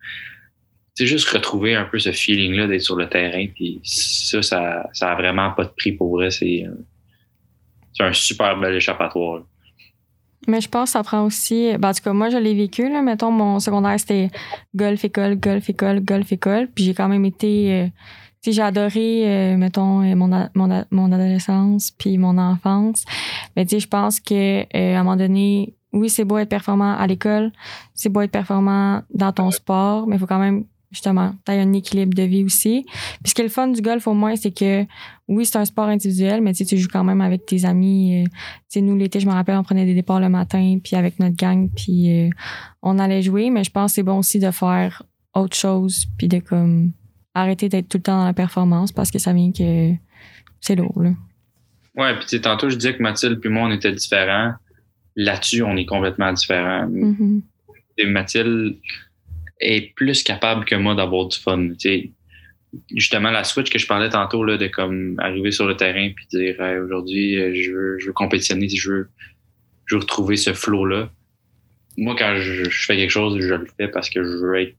C'est 0.94 1.06
juste 1.06 1.28
retrouver 1.28 1.74
un 1.74 1.84
peu 1.84 1.98
ce 1.98 2.12
feeling-là 2.12 2.66
d'être 2.66 2.82
sur 2.82 2.96
le 2.96 3.08
terrain. 3.08 3.46
Puis 3.54 3.80
ça, 3.84 4.42
ça, 4.42 4.88
ça 4.92 5.12
a 5.12 5.14
vraiment 5.14 5.50
pas 5.52 5.64
de 5.64 5.70
prix 5.70 5.92
pour 5.92 6.10
vrai. 6.16 6.30
C'est 6.30 6.64
euh, 6.66 6.74
c'est 7.92 8.04
un 8.04 8.12
super 8.12 8.58
bel 8.58 8.74
échappatoire. 8.74 9.42
Mais 10.48 10.60
je 10.60 10.68
pense 10.68 10.90
que 10.90 10.92
ça 10.92 11.02
prend 11.02 11.24
aussi. 11.24 11.72
Ben, 11.78 11.90
en 11.90 11.92
tout 11.92 12.02
cas, 12.02 12.12
moi, 12.12 12.30
je 12.30 12.38
l'ai 12.38 12.54
vécu. 12.54 12.88
Là. 12.88 13.02
Mettons, 13.02 13.30
mon 13.30 13.60
secondaire, 13.60 13.98
c'était 14.00 14.30
golf, 14.74 15.04
école, 15.04 15.36
golf, 15.36 15.68
école, 15.68 16.00
golf, 16.00 16.32
école. 16.32 16.68
Puis 16.74 16.84
j'ai 16.84 16.94
quand 16.94 17.08
même 17.08 17.24
été. 17.24 17.72
euh, 17.72 17.88
j'ai 18.42 18.62
adoré, 18.62 19.24
euh, 19.26 19.56
mettons, 19.58 20.02
euh, 20.02 20.14
mon, 20.16 20.28
mon, 20.54 20.84
mon 20.90 21.12
adolescence 21.12 21.90
puis 21.90 22.16
mon 22.16 22.38
enfance. 22.38 23.04
Mais 23.54 23.66
tu 23.66 23.76
sais, 23.76 23.80
je 23.80 23.88
pense 23.88 24.18
que 24.18 24.62
à 24.62 24.98
un 24.98 25.02
moment 25.02 25.16
donné, 25.16 25.74
oui, 25.92 26.08
c'est 26.08 26.24
beau 26.24 26.38
être 26.38 26.48
performant 26.48 26.96
à 26.96 27.06
l'école, 27.06 27.52
c'est 27.94 28.08
beau 28.08 28.22
être 28.22 28.30
performant 28.30 29.02
dans 29.12 29.32
ton 29.32 29.50
sport, 29.50 30.06
mais 30.06 30.16
il 30.16 30.18
faut 30.18 30.26
quand 30.26 30.38
même, 30.38 30.64
justement, 30.90 31.32
tu 31.46 31.52
un 31.52 31.72
équilibre 31.72 32.14
de 32.14 32.22
vie 32.22 32.44
aussi. 32.44 32.84
Puis 33.22 33.30
ce 33.30 33.34
qui 33.34 33.40
est 33.40 33.44
le 33.44 33.50
fun 33.50 33.68
du 33.68 33.80
golf, 33.80 34.06
au 34.06 34.14
moins, 34.14 34.36
c'est 34.36 34.50
que 34.50 34.84
oui, 35.28 35.46
c'est 35.46 35.58
un 35.58 35.64
sport 35.64 35.86
individuel, 35.88 36.40
mais 36.40 36.52
tu 36.52 36.76
joues 36.76 36.88
quand 36.90 37.04
même 37.04 37.20
avec 37.20 37.46
tes 37.46 37.64
amis. 37.64 38.22
euh, 38.22 38.24
tu 38.24 38.30
sais, 38.68 38.80
nous, 38.80 38.96
l'été, 38.96 39.20
je 39.20 39.26
me 39.26 39.32
rappelle, 39.32 39.56
on 39.56 39.62
prenait 39.62 39.86
des 39.86 39.94
départs 39.94 40.20
le 40.20 40.28
matin, 40.28 40.78
puis 40.82 40.96
avec 40.96 41.18
notre 41.20 41.36
gang, 41.36 41.68
puis 41.74 42.26
euh, 42.26 42.30
on 42.82 42.98
allait 42.98 43.22
jouer. 43.22 43.50
Mais 43.50 43.64
je 43.64 43.70
pense 43.70 43.92
que 43.92 43.94
c'est 43.96 44.02
bon 44.02 44.18
aussi 44.18 44.38
de 44.38 44.50
faire 44.50 45.02
autre 45.34 45.56
chose, 45.56 46.06
puis 46.18 46.28
de 46.28 46.38
comme 46.40 46.92
arrêter 47.34 47.68
d'être 47.68 47.88
tout 47.88 47.98
le 47.98 48.02
temps 48.02 48.18
dans 48.18 48.24
la 48.24 48.34
performance 48.34 48.90
parce 48.90 49.10
que 49.10 49.18
ça 49.18 49.32
vient 49.32 49.52
que 49.52 49.92
c'est 50.60 50.74
lourd, 50.74 51.00
là. 51.02 51.10
Ouais, 51.96 52.14
puis 52.14 52.24
tu 52.24 52.28
sais, 52.36 52.40
tantôt, 52.40 52.70
je 52.70 52.76
disais 52.76 52.96
que 52.96 53.02
Mathilde 53.02 53.40
puis 53.40 53.50
moi, 53.50 53.64
on 53.64 53.72
était 53.72 53.92
différents. 53.92 54.54
Là-dessus, 55.16 55.62
on 55.62 55.76
est 55.76 55.86
complètement 55.86 56.32
différents. 56.32 56.86
Mhm. 56.88 57.42
Et 57.98 58.06
Mathilde 58.06 58.76
est 59.60 59.94
plus 59.94 60.22
capable 60.22 60.64
que 60.64 60.74
moi 60.74 60.94
d'avoir 60.94 61.26
du 61.26 61.38
fun. 61.38 61.68
Tu 61.70 61.76
sais, 61.78 62.10
justement, 62.94 63.30
la 63.30 63.44
switch 63.44 63.70
que 63.70 63.78
je 63.78 63.86
parlais 63.86 64.08
tantôt, 64.08 64.44
là, 64.44 64.56
de 64.56 64.66
comme 64.68 65.16
arriver 65.18 65.50
sur 65.50 65.66
le 65.66 65.76
terrain 65.76 66.10
puis 66.14 66.26
dire 66.32 66.56
aujourd'hui, 66.84 67.38
euh, 67.38 67.54
je 67.54 67.70
veux, 67.72 67.98
je 67.98 68.06
veux 68.06 68.12
compétitionner, 68.12 68.68
je 68.68 68.90
veux, 68.90 69.08
je 69.86 69.94
veux 69.96 70.00
retrouver 70.00 70.36
ce 70.36 70.52
flow-là. 70.52 71.10
Moi, 71.96 72.14
quand 72.18 72.36
je, 72.38 72.64
fais 72.70 72.96
quelque 72.96 73.10
chose, 73.10 73.40
je 73.40 73.54
le 73.54 73.66
fais 73.78 73.88
parce 73.88 74.08
que 74.08 74.22
je 74.22 74.28
veux 74.28 74.60
être 74.60 74.76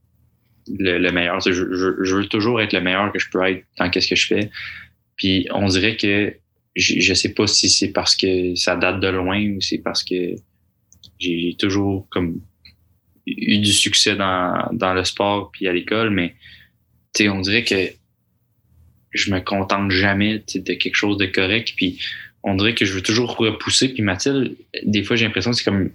le, 0.68 0.98
le 0.98 1.12
meilleur. 1.12 1.40
Je, 1.42 1.52
je- 1.52 2.16
veux 2.16 2.26
toujours 2.28 2.62
être 2.62 2.74
le 2.74 2.82
meilleur 2.82 3.12
que 3.12 3.20
je 3.20 3.30
peux 3.30 3.44
être 3.44 3.66
dans 3.78 3.90
qu'est-ce 3.90 4.10
que 4.10 4.16
je 4.16 4.28
fais. 4.28 4.50
Puis 5.18 5.48
on 5.52 5.68
dirait 5.68 5.98
que 5.98 6.34
je, 6.76 7.00
je 7.00 7.14
sais 7.14 7.34
pas 7.34 7.48
si 7.48 7.70
c'est 7.70 7.92
parce 7.92 8.16
que 8.16 8.56
ça 8.56 8.76
date 8.76 9.02
de 9.02 9.08
loin 9.10 9.44
ou 9.52 9.62
c'est 9.62 9.80
parce 9.80 10.04
que 10.04 10.16
j'ai 11.20 11.56
toujours 11.60 12.08
comme 12.10 12.42
eu 13.38 13.60
du 13.60 13.72
succès 13.74 14.16
dans, 14.16 14.68
dans 14.74 14.94
le 14.94 15.04
sport 15.04 15.52
puis 15.52 15.68
à 15.68 15.74
l'école, 15.74 16.10
mais 16.10 16.36
on 17.22 17.40
dirait 17.42 17.64
que 17.64 17.76
je 19.12 19.32
me 19.34 19.40
contente 19.42 19.92
jamais 19.92 20.44
de 20.56 20.74
quelque 20.74 20.96
chose 20.96 21.18
de 21.18 21.26
correct. 21.26 21.74
Puis 21.76 22.00
on 22.44 22.56
dirait 22.56 22.74
que 22.76 22.86
je 22.86 22.94
veux 22.94 23.02
toujours 23.02 23.36
repousser. 23.36 23.90
Puis 23.90 24.02
Mathilde, 24.04 24.56
des 24.84 25.04
fois, 25.04 25.16
j'ai 25.16 25.26
l'impression 25.26 25.52
que 25.52 25.58
c'est 25.58 25.66
comme 25.66 25.92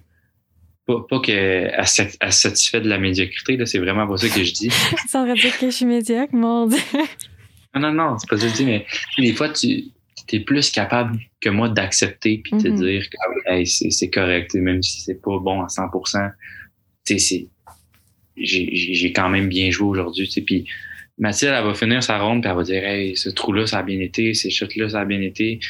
pas, 0.86 1.04
pas 1.08 1.20
qu'elle 1.20 1.74
se 1.86 2.02
satisfait 2.30 2.80
de 2.80 2.88
la 2.88 2.98
médiocrité, 2.98 3.56
là, 3.56 3.66
c'est 3.66 3.78
vraiment 3.80 4.06
pas 4.06 4.16
ça 4.18 4.28
que 4.28 4.44
je 4.44 4.52
dis. 4.52 4.70
Ça 5.08 5.24
veut 5.24 5.34
dire 5.34 5.58
que 5.58 5.66
je 5.68 5.74
suis 5.74 5.84
médiocre, 5.86 6.32
mon 6.34 6.66
Dieu. 6.68 6.78
Non, 7.74 7.80
non, 7.80 7.92
non, 7.92 8.18
c'est 8.18 8.28
pas 8.28 8.36
ça 8.36 8.44
que 8.46 8.52
je 8.52 8.56
dis, 8.56 8.64
mais 8.64 8.86
des 9.18 9.32
fois, 9.32 9.48
tu 9.48 9.84
es 10.32 10.40
plus 10.40 10.70
capable 10.70 11.18
que 11.40 11.48
moi 11.48 11.68
d'accepter 11.68 12.40
puis 12.44 12.52
de 12.52 12.62
te 12.62 12.68
Mhm. 12.68 12.80
dire 12.80 13.02
que 13.10 13.16
hey, 13.52 13.66
c'est 13.66 14.10
correct, 14.10 14.54
même 14.54 14.80
si 14.82 15.00
c'est 15.00 15.20
pas 15.20 15.38
bon 15.40 15.60
à 15.62 15.66
100%. 15.68 16.30
J'ai 18.36 19.12
quand 19.12 19.28
même 19.28 19.48
bien 19.48 19.70
joué 19.70 19.88
aujourd'hui, 19.88 20.28
puis 20.44 20.66
Mathilde, 21.18 21.54
elle 21.56 21.64
va 21.64 21.74
finir 21.74 22.02
sa 22.02 22.18
ronde 22.18 22.42
puis 22.42 22.50
elle 22.50 22.56
va 22.56 22.62
dire 22.62 22.84
hey, 22.84 23.16
ce 23.16 23.30
trou-là, 23.30 23.66
ça 23.66 23.78
a 23.78 23.82
bien 23.82 24.00
été, 24.00 24.34
ces 24.34 24.50
shots-là, 24.50 24.90
ça 24.90 25.00
a 25.00 25.04
bien 25.04 25.22
été, 25.22 25.60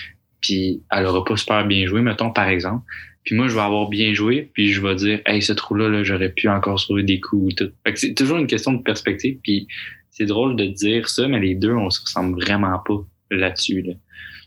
puis 0.40 0.82
elle 0.90 1.06
aura 1.06 1.24
pas 1.24 1.36
super 1.36 1.66
bien 1.66 1.86
joué, 1.86 2.02
mettons, 2.02 2.32
par 2.32 2.48
exemple. 2.48 2.84
Puis 3.24 3.34
moi, 3.34 3.48
je 3.48 3.54
vais 3.54 3.60
avoir 3.60 3.88
bien 3.88 4.14
joué, 4.14 4.50
puis 4.54 4.72
je 4.72 4.80
vais 4.80 4.94
dire, 4.94 5.20
hey, 5.26 5.42
ce 5.42 5.52
trou-là, 5.52 5.88
là, 5.88 6.04
j'aurais 6.04 6.30
pu 6.30 6.48
encore 6.48 6.78
sauver 6.78 7.02
des 7.02 7.20
coups 7.20 7.52
ou 7.52 7.56
tout. 7.56 7.72
C'est 7.94 8.14
toujours 8.14 8.38
une 8.38 8.46
question 8.46 8.72
de 8.72 8.82
perspective, 8.82 9.38
puis 9.42 9.66
c'est 10.10 10.26
drôle 10.26 10.56
de 10.56 10.66
dire 10.66 11.08
ça, 11.08 11.26
mais 11.28 11.40
les 11.40 11.54
deux, 11.54 11.74
on 11.74 11.90
se 11.90 12.00
ressemble 12.00 12.40
vraiment 12.40 12.78
pas 12.86 13.04
là-dessus. 13.30 13.82
Là. 13.82 13.94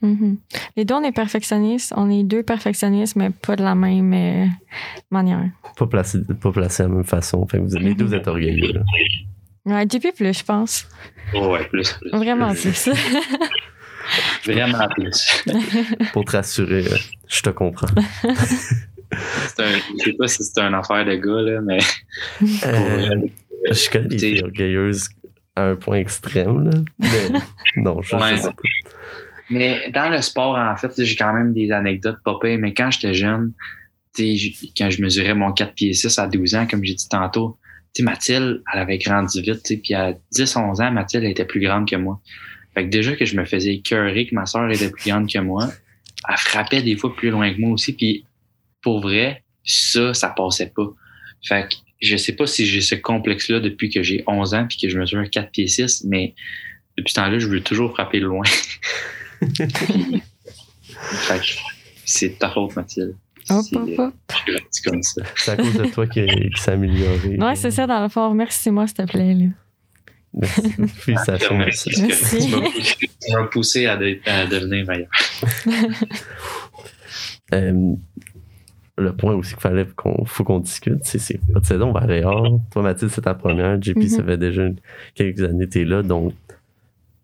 Mhm. 0.01 0.37
Les 0.77 0.85
deux, 0.85 0.95
on 0.95 1.03
est 1.03 1.11
perfectionnistes. 1.11 1.93
On 1.97 2.09
est 2.09 2.23
deux 2.23 2.43
perfectionnistes, 2.43 3.15
mais 3.15 3.29
pas 3.29 3.55
de 3.55 3.63
la 3.63 3.75
même 3.75 4.13
euh, 4.13 4.45
manière. 5.11 5.49
Pas 5.77 5.87
placé, 5.87 6.19
pas 6.41 6.51
placé 6.51 6.83
de 6.83 6.89
la 6.89 6.95
même 6.95 7.03
façon. 7.03 7.45
Fait 7.47 7.57
que 7.57 7.63
vous, 7.63 7.75
les 7.77 7.93
deux, 7.95 8.05
vous 8.05 8.13
êtes 8.15 8.27
orgueilleux. 8.27 8.73
là. 8.73 8.81
Ouais, 9.65 9.83
JP 9.83 10.15
plus, 10.15 10.37
je 10.39 10.43
pense. 10.43 10.87
Oh, 11.35 11.47
ouais, 11.53 11.65
plus, 11.67 11.93
plus. 11.93 12.09
Vraiment 12.11 12.53
plus. 12.53 12.61
plus. 12.83 12.89
Vraiment 14.45 14.87
plus. 14.95 15.43
Pour 16.13 16.25
te 16.25 16.31
rassurer, 16.31 16.85
euh, 16.87 16.97
je 17.27 17.41
te 17.41 17.49
comprends. 17.49 17.87
C'est 19.47 19.63
un, 19.63 19.77
je 19.99 20.03
sais 20.05 20.13
pas 20.13 20.27
si 20.27 20.43
c'est 20.43 20.61
une 20.61 20.73
affaire 20.73 21.05
de 21.05 21.15
gars, 21.15 21.41
là, 21.51 21.61
mais 21.61 21.79
Euh, 22.65 23.27
je 23.71 23.89
connais 23.89 24.07
des 24.07 24.17
filles 24.17 24.43
orgueilleuses 24.43 25.09
à 25.55 25.63
un 25.65 25.75
point 25.75 25.97
extrême. 25.97 26.63
Là. 26.69 26.77
Mais 26.99 27.39
non, 27.77 28.01
je 28.01 28.15
Ouais. 28.15 28.37
sais 28.37 28.49
pas. 28.49 28.55
Mais 29.49 29.89
dans 29.91 30.09
le 30.09 30.21
sport, 30.21 30.55
en 30.55 30.75
fait, 30.75 31.03
j'ai 31.03 31.15
quand 31.15 31.33
même 31.33 31.53
des 31.53 31.71
anecdotes 31.71 32.19
pas 32.23 32.37
pires, 32.39 32.59
mais 32.59 32.73
quand 32.73 32.91
j'étais 32.91 33.13
jeune, 33.13 33.53
quand 34.17 34.89
je 34.89 35.01
mesurais 35.01 35.33
mon 35.33 35.51
4 35.51 35.73
pieds 35.73 35.93
6 35.93 36.19
à 36.19 36.27
12 36.27 36.55
ans, 36.55 36.67
comme 36.67 36.83
j'ai 36.83 36.93
dit 36.93 37.09
tantôt, 37.09 37.57
Mathilde, 37.99 38.61
elle 38.71 38.79
avait 38.79 38.97
grandi 38.97 39.41
vite, 39.41 39.81
puis 39.83 39.93
à 39.93 40.13
10, 40.31 40.55
11 40.55 40.81
ans, 40.81 40.91
Mathilde 40.91 41.25
était 41.25 41.45
plus 41.45 41.59
grande 41.59 41.89
que 41.89 41.95
moi. 41.95 42.21
Fait 42.73 42.85
que 42.85 42.89
déjà 42.89 43.15
que 43.15 43.25
je 43.25 43.35
me 43.35 43.45
faisais 43.45 43.75
écœurer 43.75 44.27
que 44.27 44.35
ma 44.35 44.45
soeur 44.45 44.69
était 44.69 44.89
plus 44.89 45.09
grande 45.09 45.29
que 45.29 45.39
moi, 45.39 45.69
elle 46.27 46.37
frappait 46.37 46.81
des 46.81 46.95
fois 46.95 47.15
plus 47.15 47.29
loin 47.29 47.53
que 47.53 47.59
moi 47.59 47.71
aussi, 47.71 47.93
puis 47.93 48.25
pour 48.81 49.01
vrai, 49.01 49.43
ça, 49.65 50.13
ça 50.13 50.29
passait 50.29 50.71
pas. 50.75 50.87
Fait 51.45 51.67
que 51.69 51.75
je 52.01 52.15
sais 52.15 52.33
pas 52.33 52.47
si 52.47 52.65
j'ai 52.65 52.81
ce 52.81 52.95
complexe-là 52.95 53.59
depuis 53.59 53.89
que 53.89 54.03
j'ai 54.03 54.23
11 54.27 54.53
ans 54.53 54.67
puis 54.67 54.77
que 54.77 54.87
je 54.87 54.97
mesure 54.97 55.29
4 55.29 55.51
pieds 55.51 55.67
6, 55.67 56.05
mais 56.07 56.33
depuis 56.97 57.11
ce 57.11 57.15
temps-là, 57.15 57.39
je 57.39 57.47
veux 57.47 57.61
toujours 57.61 57.91
frapper 57.91 58.19
loin. 58.19 58.43
c'est 62.05 62.37
ta 62.39 62.49
faute, 62.49 62.75
Mathilde. 62.75 63.15
Hop, 63.49 63.65
hop, 63.73 63.89
hop. 63.97 64.13
comme 64.85 65.01
ça. 65.01 65.21
C'est 65.35 65.51
à 65.51 65.57
cause 65.57 65.73
de 65.73 65.85
toi 65.87 66.05
qu'il 66.07 66.27
qui 66.53 66.61
s'est 66.61 66.71
amélioré. 66.71 67.37
Ouais, 67.37 67.55
c'est 67.55 67.71
ça, 67.71 67.87
dans 67.87 68.03
le 68.03 68.09
fond. 68.09 68.33
Merci-moi, 68.33 68.85
s'il 68.87 68.97
te 68.97 69.01
plaît. 69.03 69.33
Là. 69.33 69.45
Merci. 70.33 70.61
Félicitations. 70.87 71.57
Merci. 71.57 71.89
Merci. 72.01 72.47
Tu 72.49 73.33
m'as 73.33 73.45
poussé- 73.47 73.87
à, 73.87 73.97
de- 73.97 74.19
à 74.25 74.45
devenir 74.45 74.85
meilleur. 74.85 75.07
Euh, 77.51 77.95
le 78.95 79.15
point 79.15 79.33
aussi 79.33 79.53
qu'il 79.53 79.61
fallait 79.61 79.87
qu'on 79.95 80.23
faut 80.25 80.43
qu'on 80.43 80.59
discute, 80.59 80.99
c'est 81.03 81.17
c'est 81.17 81.39
votre 81.51 81.65
saison 81.65 81.91
va 81.91 82.01
Réal. 82.01 82.59
Toi, 82.69 82.83
Mathilde, 82.83 83.09
c'est 83.11 83.21
ta 83.21 83.33
première. 83.33 83.81
JP, 83.81 84.03
ça 84.07 84.21
Mhm. 84.21 84.27
fait 84.27 84.37
déjà 84.37 84.63
quelques 85.15 85.41
années 85.41 85.65
que 85.65 85.71
tu 85.71 85.81
es 85.81 85.85
là. 85.85 86.03
Donc, 86.03 86.35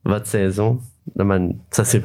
votre 0.03 0.26
saison, 0.26 0.74
de 0.74 0.80
man- 1.15 1.53
ça 1.71 1.83
s'est 1.83 2.01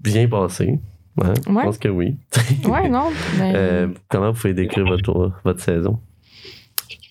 bien 0.00 0.28
passé. 0.28 0.78
Ouais, 1.16 1.32
Je 1.46 1.52
pense 1.52 1.78
que 1.78 1.88
oui. 1.88 2.16
Ouais, 2.64 2.88
non. 2.88 3.10
ben, 3.38 3.54
Euh, 3.56 3.88
comment 4.08 4.30
vous 4.32 4.40
pouvez 4.40 4.54
décrire 4.54 4.84
votre, 4.86 5.32
votre 5.44 5.60
saison? 5.60 5.98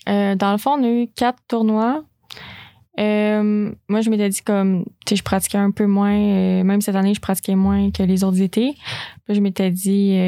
Euh, 0.08 0.34
dans 0.34 0.52
le 0.52 0.58
fond, 0.58 0.76
on 0.78 0.84
a 0.84 0.88
eu 0.88 1.06
quatre 1.14 1.38
tournois. 1.46 2.04
Euh, 2.98 3.70
moi, 3.88 4.00
je 4.00 4.10
m'étais 4.10 4.28
dit 4.30 4.40
comme, 4.42 4.84
tu 5.06 5.10
sais, 5.10 5.16
je 5.16 5.22
pratiquais 5.22 5.58
un 5.58 5.70
peu 5.70 5.86
moins, 5.86 6.64
même 6.64 6.80
cette 6.80 6.96
année, 6.96 7.14
je 7.14 7.20
pratiquais 7.20 7.54
moins 7.54 7.90
que 7.90 8.02
les 8.02 8.24
autres 8.24 8.40
étés. 8.40 8.74
Puis 9.26 9.34
je 9.34 9.40
m'étais 9.40 9.70
dit, 9.70 10.18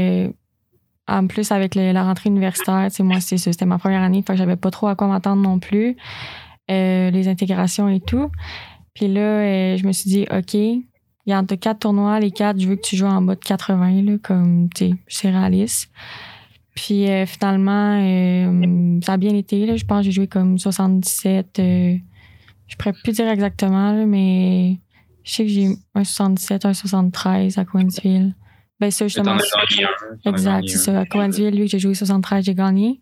en 1.09 1.26
plus 1.26 1.51
avec 1.51 1.74
le- 1.74 1.92
la 1.92 2.05
rentrée 2.05 2.28
universitaire, 2.28 2.86
tu 2.90 2.96
sais, 2.96 3.03
moi, 3.03 3.20
c'était 3.20 3.64
ma 3.66 3.78
première 3.78 4.03
année, 4.03 4.22
fait 4.24 4.34
que 4.34 4.38
j'avais 4.38 4.57
pas 4.57 4.70
trop 4.70 4.86
à 4.88 4.94
quoi 4.94 5.09
m'attendre 5.09 5.42
non 5.42 5.59
plus, 5.59 5.96
les 6.68 7.26
intégrations 7.28 7.88
et 7.88 8.01
tout. 8.01 8.30
Puis 8.94 9.09
là, 9.09 9.76
je 9.76 9.84
me 9.86 9.92
suis 9.92 10.11
dit, 10.11 10.26
OK, 10.30 10.57
il 11.27 11.31
y 11.31 11.33
a 11.33 11.43
quatre 11.43 11.81
tournois, 11.81 12.18
les 12.21 12.31
quatre, 12.31 12.61
je 12.61 12.68
veux 12.68 12.77
que 12.77 12.83
tu 12.83 12.97
joues 12.97 13.07
en 13.07 13.23
bas 13.23 13.35
de 13.35 13.41
80, 13.41 14.03
là, 14.03 14.18
comme, 14.23 14.68
tu 14.75 14.89
sais, 14.89 14.95
c'est 15.09 15.31
réaliste. 15.31 15.91
Puis 16.75 17.09
euh, 17.09 17.27
finalement, 17.27 18.01
euh, 18.01 19.01
ça 19.05 19.14
a 19.14 19.16
bien 19.16 19.35
été. 19.35 19.66
Là. 19.66 19.77
Je 19.77 19.85
pense 19.85 19.99
que 19.99 20.05
j'ai 20.05 20.12
joué 20.12 20.27
comme 20.29 20.59
77. 20.59 21.59
euh, 21.59 21.97
je 22.66 22.77
pourrais 22.77 22.95
plus 23.03 23.12
dire 23.12 23.29
exactement, 23.29 23.93
là, 23.93 24.07
mais 24.07 24.79
je 25.25 25.33
sais 25.33 25.45
que 25.45 25.51
j'ai 25.51 25.68
un 25.95 26.05
77, 26.05 26.64
un 26.64 26.75
73 26.75 27.59
à 27.59 27.64
Coinsville. 27.64 28.35
Ben 28.79 28.91
ça, 28.91 29.07
justement. 29.07 29.33
as 29.33 30.29
Exact, 30.29 30.68
c'est 30.68 30.79
ça. 30.79 31.01
À 31.01 31.05
Coinsville, 31.05 31.55
lui, 31.55 31.68
j'ai 31.68 31.79
joué 31.79 31.95
73, 31.95 32.45
j'ai 32.45 32.55
gagné. 32.55 33.01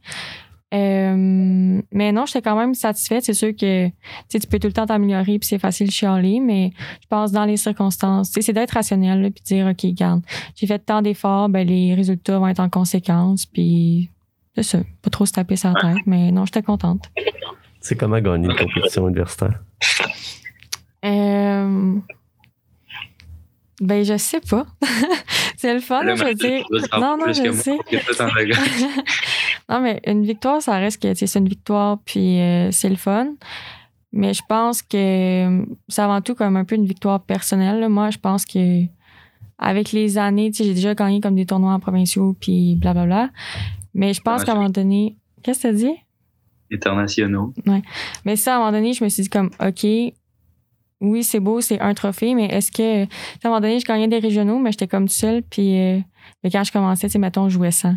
Euh, 0.75 1.81
mais 1.93 2.13
non, 2.13 2.27
j'étais 2.27 2.43
quand 2.43 2.57
même 2.57 2.75
satisfaite. 2.75 3.25
C'est 3.25 3.35
sûr 3.35 3.53
que 3.53 3.87
tu 3.87 3.93
sais, 4.29 4.39
tu 4.39 4.47
peux 4.47 4.59
tout 4.59 4.67
le 4.67 4.75
temps 4.75 4.87
t'améliorer 4.87 5.39
puis 5.39 5.49
c'est 5.49 5.59
facile 5.59 5.87
de 5.87 5.93
chialer, 5.93 6.41
mais 6.41 6.73
je 7.01 7.07
pense 7.09 7.33
dans 7.33 7.47
les 7.47 7.57
circonstances, 7.57 8.29
tu 8.29 8.35
sais, 8.35 8.43
c'est 8.43 8.53
d'être 8.53 8.73
rationnel 8.73 9.23
là, 9.23 9.31
puis 9.31 9.43
de 9.43 9.47
dire 9.47 9.67
OK, 9.67 9.87
garde, 9.95 10.23
j'ai 10.57 10.67
fait 10.67 10.79
tant 10.79 11.01
d'efforts, 11.01 11.49
ben 11.49 11.67
les 11.67 11.95
résultats 11.95 12.39
vont 12.39 12.49
être 12.49 12.61
en 12.61 12.69
conséquence, 12.69 13.47
puis 13.47 14.11
c'est 14.55 14.63
ça, 14.63 14.79
pas 15.01 15.11
trop 15.11 15.25
se 15.25 15.33
taper 15.33 15.57
sa 15.57 15.73
tête, 15.73 15.99
mais 16.05 16.31
non, 16.33 16.45
j'étais 16.45 16.63
contente. 16.63 17.11
C'est 17.81 17.97
comment 17.97 18.21
gagner 18.21 18.49
une 18.49 18.57
compétition 18.57 19.09
universitaire? 19.09 19.63
Euh, 21.05 21.95
ben 23.81 24.05
je 24.05 24.17
sais 24.17 24.41
pas. 24.41 24.67
c'est 25.57 25.73
le 25.73 25.81
fun, 25.81 26.03
je 26.15 26.25
veux 26.25 26.35
dire. 26.35 26.65
tu 26.67 27.01
Non, 27.01 27.17
non, 27.17 27.33
je 27.33 27.53
sais. 27.53 27.79
non, 29.69 29.81
mais 29.81 30.01
une 30.07 30.25
victoire, 30.25 30.63
ça 30.63 30.79
reste 30.79 31.03
que 31.03 31.15
c'est 31.15 31.39
une 31.39 31.49
victoire, 31.49 31.99
puis 32.05 32.41
euh, 32.41 32.71
c'est 32.71 32.89
le 32.89 32.97
fun. 32.97 33.35
Mais 34.13 34.33
je 34.33 34.43
pense 34.49 34.81
que 34.81 34.97
euh, 34.97 35.65
c'est 35.89 36.01
avant 36.01 36.23
tout 36.23 36.35
comme 36.35 36.57
un 36.57 36.65
peu 36.65 36.75
une 36.75 36.87
victoire 36.87 37.21
personnelle. 37.21 37.81
là. 37.81 37.89
Moi, 37.89 38.11
je 38.11 38.19
pense 38.19 38.47
que 38.47 38.85
avec 39.59 39.93
les 39.93 40.17
années, 40.17 40.51
j'ai 40.55 40.73
déjà 40.73 40.95
gagné 40.95 41.21
comme 41.21 41.35
des 41.35 41.45
tournois 41.45 41.73
en 41.73 41.81
provinciaux, 41.81 42.35
puis 42.41 42.77
blablabla. 42.77 43.31
Mais 43.93 44.15
je 44.15 44.21
pense 44.23 44.45
qu'à 44.45 44.53
un 44.53 44.57
moment 44.57 44.71
donné. 44.71 45.17
Qu'est-ce 45.43 45.63
que 45.63 45.69
tu 45.69 45.77
dit? 45.77 45.95
Internationaux. 46.73 47.53
Mais 48.25 48.37
ça, 48.37 48.55
à 48.55 48.57
un 48.57 48.59
moment 48.61 48.73
donné, 48.73 48.93
je 48.93 49.05
me 49.05 49.09
suis 49.09 49.23
dit 49.25 49.29
comme, 49.29 49.51
OK, 49.61 49.85
oui, 51.01 51.23
c'est 51.23 51.41
beau, 51.41 51.61
c'est 51.61 51.81
un 51.81 51.95
trophée, 51.95 52.35
mais 52.35 52.47
est-ce 52.47 52.73
que. 52.73 53.05
À 53.05 53.07
un 53.45 53.49
moment 53.49 53.61
donné, 53.61 53.79
je 53.79 53.85
gagnais 53.85 54.09
des 54.09 54.19
régionaux, 54.19 54.59
mais 54.59 54.73
j'étais 54.73 54.89
comme 54.89 55.09
seule, 55.09 55.43
puis 55.43 55.79
euh, 55.79 56.01
mais 56.43 56.51
quand 56.51 56.65
je 56.65 56.73
commençais, 56.73 57.09
tu 57.09 57.13
sais, 57.13 57.19
mettons, 57.19 57.49
je 57.49 57.55
jouais 57.55 57.71
100. 57.71 57.95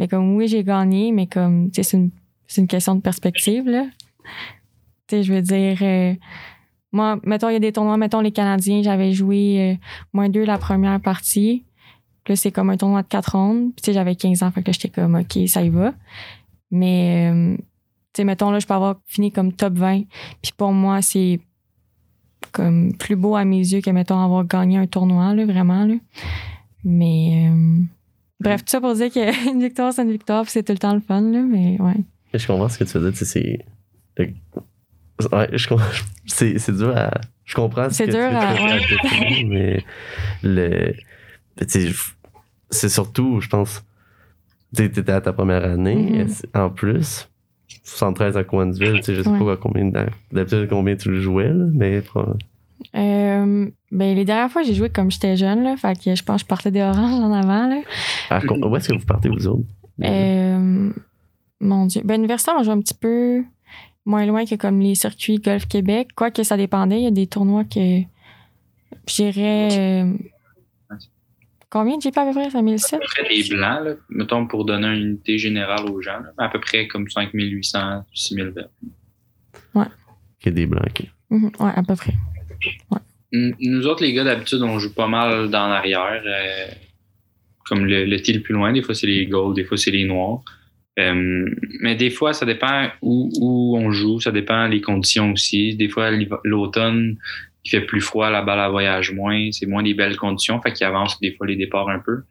Mais 0.00 0.08
comme, 0.08 0.34
oui, 0.34 0.48
j'ai 0.48 0.64
gagné, 0.64 1.12
mais 1.12 1.26
comme, 1.26 1.68
c'est 1.74 1.92
une, 1.92 2.10
une 2.56 2.66
question 2.66 2.94
de 2.94 3.02
perspective, 3.02 3.68
là. 3.68 3.84
Tu 5.06 5.16
sais, 5.16 5.22
je 5.22 5.34
veux 5.34 5.42
dire, 5.42 5.76
euh, 5.82 6.14
moi, 6.90 7.20
mettons, 7.22 7.50
il 7.50 7.52
y 7.52 7.56
a 7.56 7.58
des 7.60 7.70
tournois, 7.70 7.98
mettons, 7.98 8.22
les 8.22 8.32
Canadiens, 8.32 8.82
j'avais 8.82 9.12
joué 9.12 9.72
euh, 9.72 9.86
moins 10.14 10.30
deux 10.30 10.46
la 10.46 10.56
première 10.56 11.02
partie. 11.02 11.66
Puis 12.24 12.32
là, 12.32 12.36
c'est 12.36 12.50
comme 12.50 12.70
un 12.70 12.78
tournoi 12.78 13.02
de 13.02 13.08
quatre 13.08 13.36
rondes. 13.36 13.74
Puis, 13.74 13.92
j'avais 13.92 14.16
15 14.16 14.42
ans, 14.42 14.50
fait 14.50 14.62
que 14.62 14.72
j'étais 14.72 14.88
comme, 14.88 15.16
OK, 15.16 15.38
ça 15.48 15.62
y 15.62 15.68
va. 15.68 15.92
Mais, 16.70 17.30
euh, 17.30 17.56
tu 17.58 17.62
sais, 18.16 18.24
mettons, 18.24 18.50
là, 18.50 18.58
je 18.58 18.66
peux 18.66 18.72
avoir 18.72 18.96
fini 19.04 19.30
comme 19.30 19.52
top 19.52 19.74
20. 19.74 20.04
Puis 20.40 20.52
pour 20.56 20.72
moi, 20.72 21.02
c'est 21.02 21.40
comme 22.52 22.94
plus 22.96 23.16
beau 23.16 23.36
à 23.36 23.44
mes 23.44 23.58
yeux 23.58 23.82
que, 23.82 23.90
mettons, 23.90 24.18
avoir 24.18 24.46
gagné 24.46 24.78
un 24.78 24.86
tournoi, 24.86 25.34
là, 25.34 25.44
vraiment, 25.44 25.84
là. 25.84 25.96
Mais, 26.84 27.50
bref, 28.40 28.64
tout 28.64 28.70
ça 28.70 28.80
pour 28.80 28.94
dire 28.94 29.10
qu'une 29.12 29.60
victoire, 29.62 29.92
c'est 29.92 30.02
une 30.02 30.10
victoire, 30.12 30.48
c'est 30.48 30.62
tout 30.62 30.72
le 30.72 30.78
temps 30.78 30.94
le 30.94 31.00
fun, 31.00 31.20
là, 31.20 31.40
mais 31.42 31.80
ouais. 31.80 31.96
Je 32.34 32.46
comprends 32.46 32.68
ce 32.68 32.78
que 32.78 32.84
tu 32.84 32.98
veux 32.98 33.10
dire. 33.10 33.26
C'est. 33.26 33.64
Ouais, 35.32 35.48
je 35.52 35.68
comprends. 35.68 35.84
C'est 36.26 36.58
c'est 36.58 36.72
dur 36.76 36.96
à. 36.96 37.10
Je 37.44 37.54
comprends 37.56 37.90
ce 37.90 37.96
C'est 37.96 38.06
que 38.06 38.10
dur 38.12 38.28
tu 38.30 38.36
à- 38.36 38.50
veux 38.52 38.56
dire 38.56 38.64
ouais. 38.64 38.80
définir, 39.02 39.46
mais 39.48 39.84
le. 40.42 40.94
C'est 42.70 42.88
surtout, 42.88 43.40
je 43.40 43.48
pense. 43.48 43.84
Tu 44.76 44.84
étais 44.84 45.10
à 45.10 45.20
ta 45.20 45.32
première 45.32 45.64
année, 45.64 45.96
Mhm. 46.24 46.28
et 46.54 46.58
en 46.58 46.70
plus. 46.70 47.26
73 47.84 48.36
à 48.36 48.44
Coinsville, 48.44 48.96
tu 48.96 49.02
sais, 49.02 49.14
je 49.16 49.22
sais 49.22 49.28
Ouais. 49.28 49.38
pas 49.38 49.52
à 49.52 49.56
combien 49.56 49.84
de- 49.86 50.06
d'habitude 50.32 50.68
combien 50.68 50.94
tu 50.96 51.10
le 51.10 51.20
jouais, 51.20 51.48
là, 51.48 51.64
mais 51.72 52.02
Euh, 52.96 53.66
ben, 53.90 54.14
les 54.14 54.24
dernières 54.24 54.50
fois, 54.50 54.62
j'ai 54.62 54.74
joué 54.74 54.88
comme 54.90 55.10
j'étais 55.10 55.36
jeune, 55.36 55.62
là, 55.64 55.76
fait 55.76 55.98
que 56.02 56.14
je 56.14 56.22
pense 56.22 56.42
que 56.42 56.46
je 56.46 56.48
partais 56.48 56.70
des 56.70 56.80
oranges 56.82 57.20
en 57.20 57.32
avant, 57.32 57.66
là. 57.68 57.80
où 58.68 58.76
est-ce 58.76 58.88
que 58.88 58.94
vous 58.98 59.04
partez, 59.06 59.28
vous 59.28 59.46
autres? 59.48 59.64
Euh, 60.02 60.92
mon 61.60 61.86
Dieu. 61.86 62.00
Ben, 62.04 62.14
universitaire, 62.18 62.54
on 62.58 62.62
joue 62.62 62.70
un 62.70 62.80
petit 62.80 62.94
peu 62.94 63.42
moins 64.06 64.24
loin 64.26 64.44
que 64.46 64.54
comme 64.54 64.80
les 64.80 64.94
circuits 64.94 65.38
Golf 65.38 65.66
Québec. 65.66 66.08
Quoique 66.16 66.42
ça 66.42 66.56
dépendait, 66.56 66.98
il 67.00 67.04
y 67.04 67.06
a 67.06 67.10
des 67.10 67.26
tournois 67.26 67.64
que 67.64 68.00
j'irais. 69.06 69.68
euh, 69.78 70.12
combien 71.68 71.96
de 71.98 72.02
GP 72.02 72.16
à 72.18 72.24
peu 72.26 72.32
près? 72.32 72.50
5007? 72.50 72.94
À 72.94 72.98
peu 72.98 73.04
près 73.06 73.28
des 73.28 73.48
blancs, 73.48 73.84
là, 73.84 73.92
mettons, 74.08 74.46
pour 74.46 74.64
donner 74.64 74.86
une 74.88 75.02
unité 75.08 75.36
générale 75.38 75.84
aux 75.90 76.00
gens, 76.00 76.18
là, 76.20 76.30
à 76.38 76.48
peu 76.48 76.60
près 76.60 76.86
comme 76.88 77.08
5800, 77.08 78.04
6000 78.14 78.46
verts. 78.50 78.68
Qui 80.40 80.48
est 80.48 80.52
des 80.52 80.66
blancs, 80.66 80.86
ok. 80.88 81.06
Mhm, 81.30 81.50
ouais, 81.60 81.72
à 81.76 81.82
peu 81.82 81.94
près. 81.94 82.14
N- 82.92 82.98
Nous 83.32 83.86
autres, 83.86 84.02
les 84.02 84.12
gars, 84.12 84.24
d'habitude, 84.24 84.62
on 84.62 84.78
joue 84.78 84.92
pas 84.92 85.06
mal 85.08 85.50
dans 85.50 85.68
l'arrière. 85.68 86.22
euh, 86.24 86.66
comme 87.70 87.86
le, 87.86 88.04
le 88.04 88.16
le 88.16 88.40
plus 88.40 88.54
loin, 88.54 88.72
des 88.72 88.82
fois 88.82 88.94
c'est 88.96 89.06
les 89.06 89.26
golds, 89.26 89.54
des 89.54 89.64
fois 89.64 89.76
c'est 89.76 89.92
les 89.92 90.04
noirs. 90.04 90.42
Euh, 90.98 91.48
mais 91.80 91.94
des 91.94 92.10
fois, 92.10 92.32
ça 92.32 92.44
dépend 92.44 92.88
où, 93.00 93.30
où 93.40 93.76
on 93.78 93.92
joue, 93.92 94.20
ça 94.20 94.32
dépend 94.32 94.68
des 94.68 94.80
conditions 94.80 95.32
aussi. 95.32 95.76
Des 95.76 95.88
fois, 95.88 96.10
l'automne, 96.44 97.16
il 97.64 97.70
fait 97.70 97.80
plus 97.82 98.00
froid, 98.00 98.28
la 98.30 98.42
balle 98.42 98.58
elle 98.58 98.70
voyage 98.70 99.12
moins, 99.12 99.50
c'est 99.52 99.66
moins 99.66 99.82
des 99.82 99.94
belles 99.94 100.16
conditions, 100.16 100.60
fait 100.60 100.72
qu'il 100.72 100.86
avance 100.86 101.20
des 101.20 101.32
fois 101.34 101.46
les 101.46 101.56
départs 101.56 101.88
un 101.88 102.00
peu. 102.00 102.22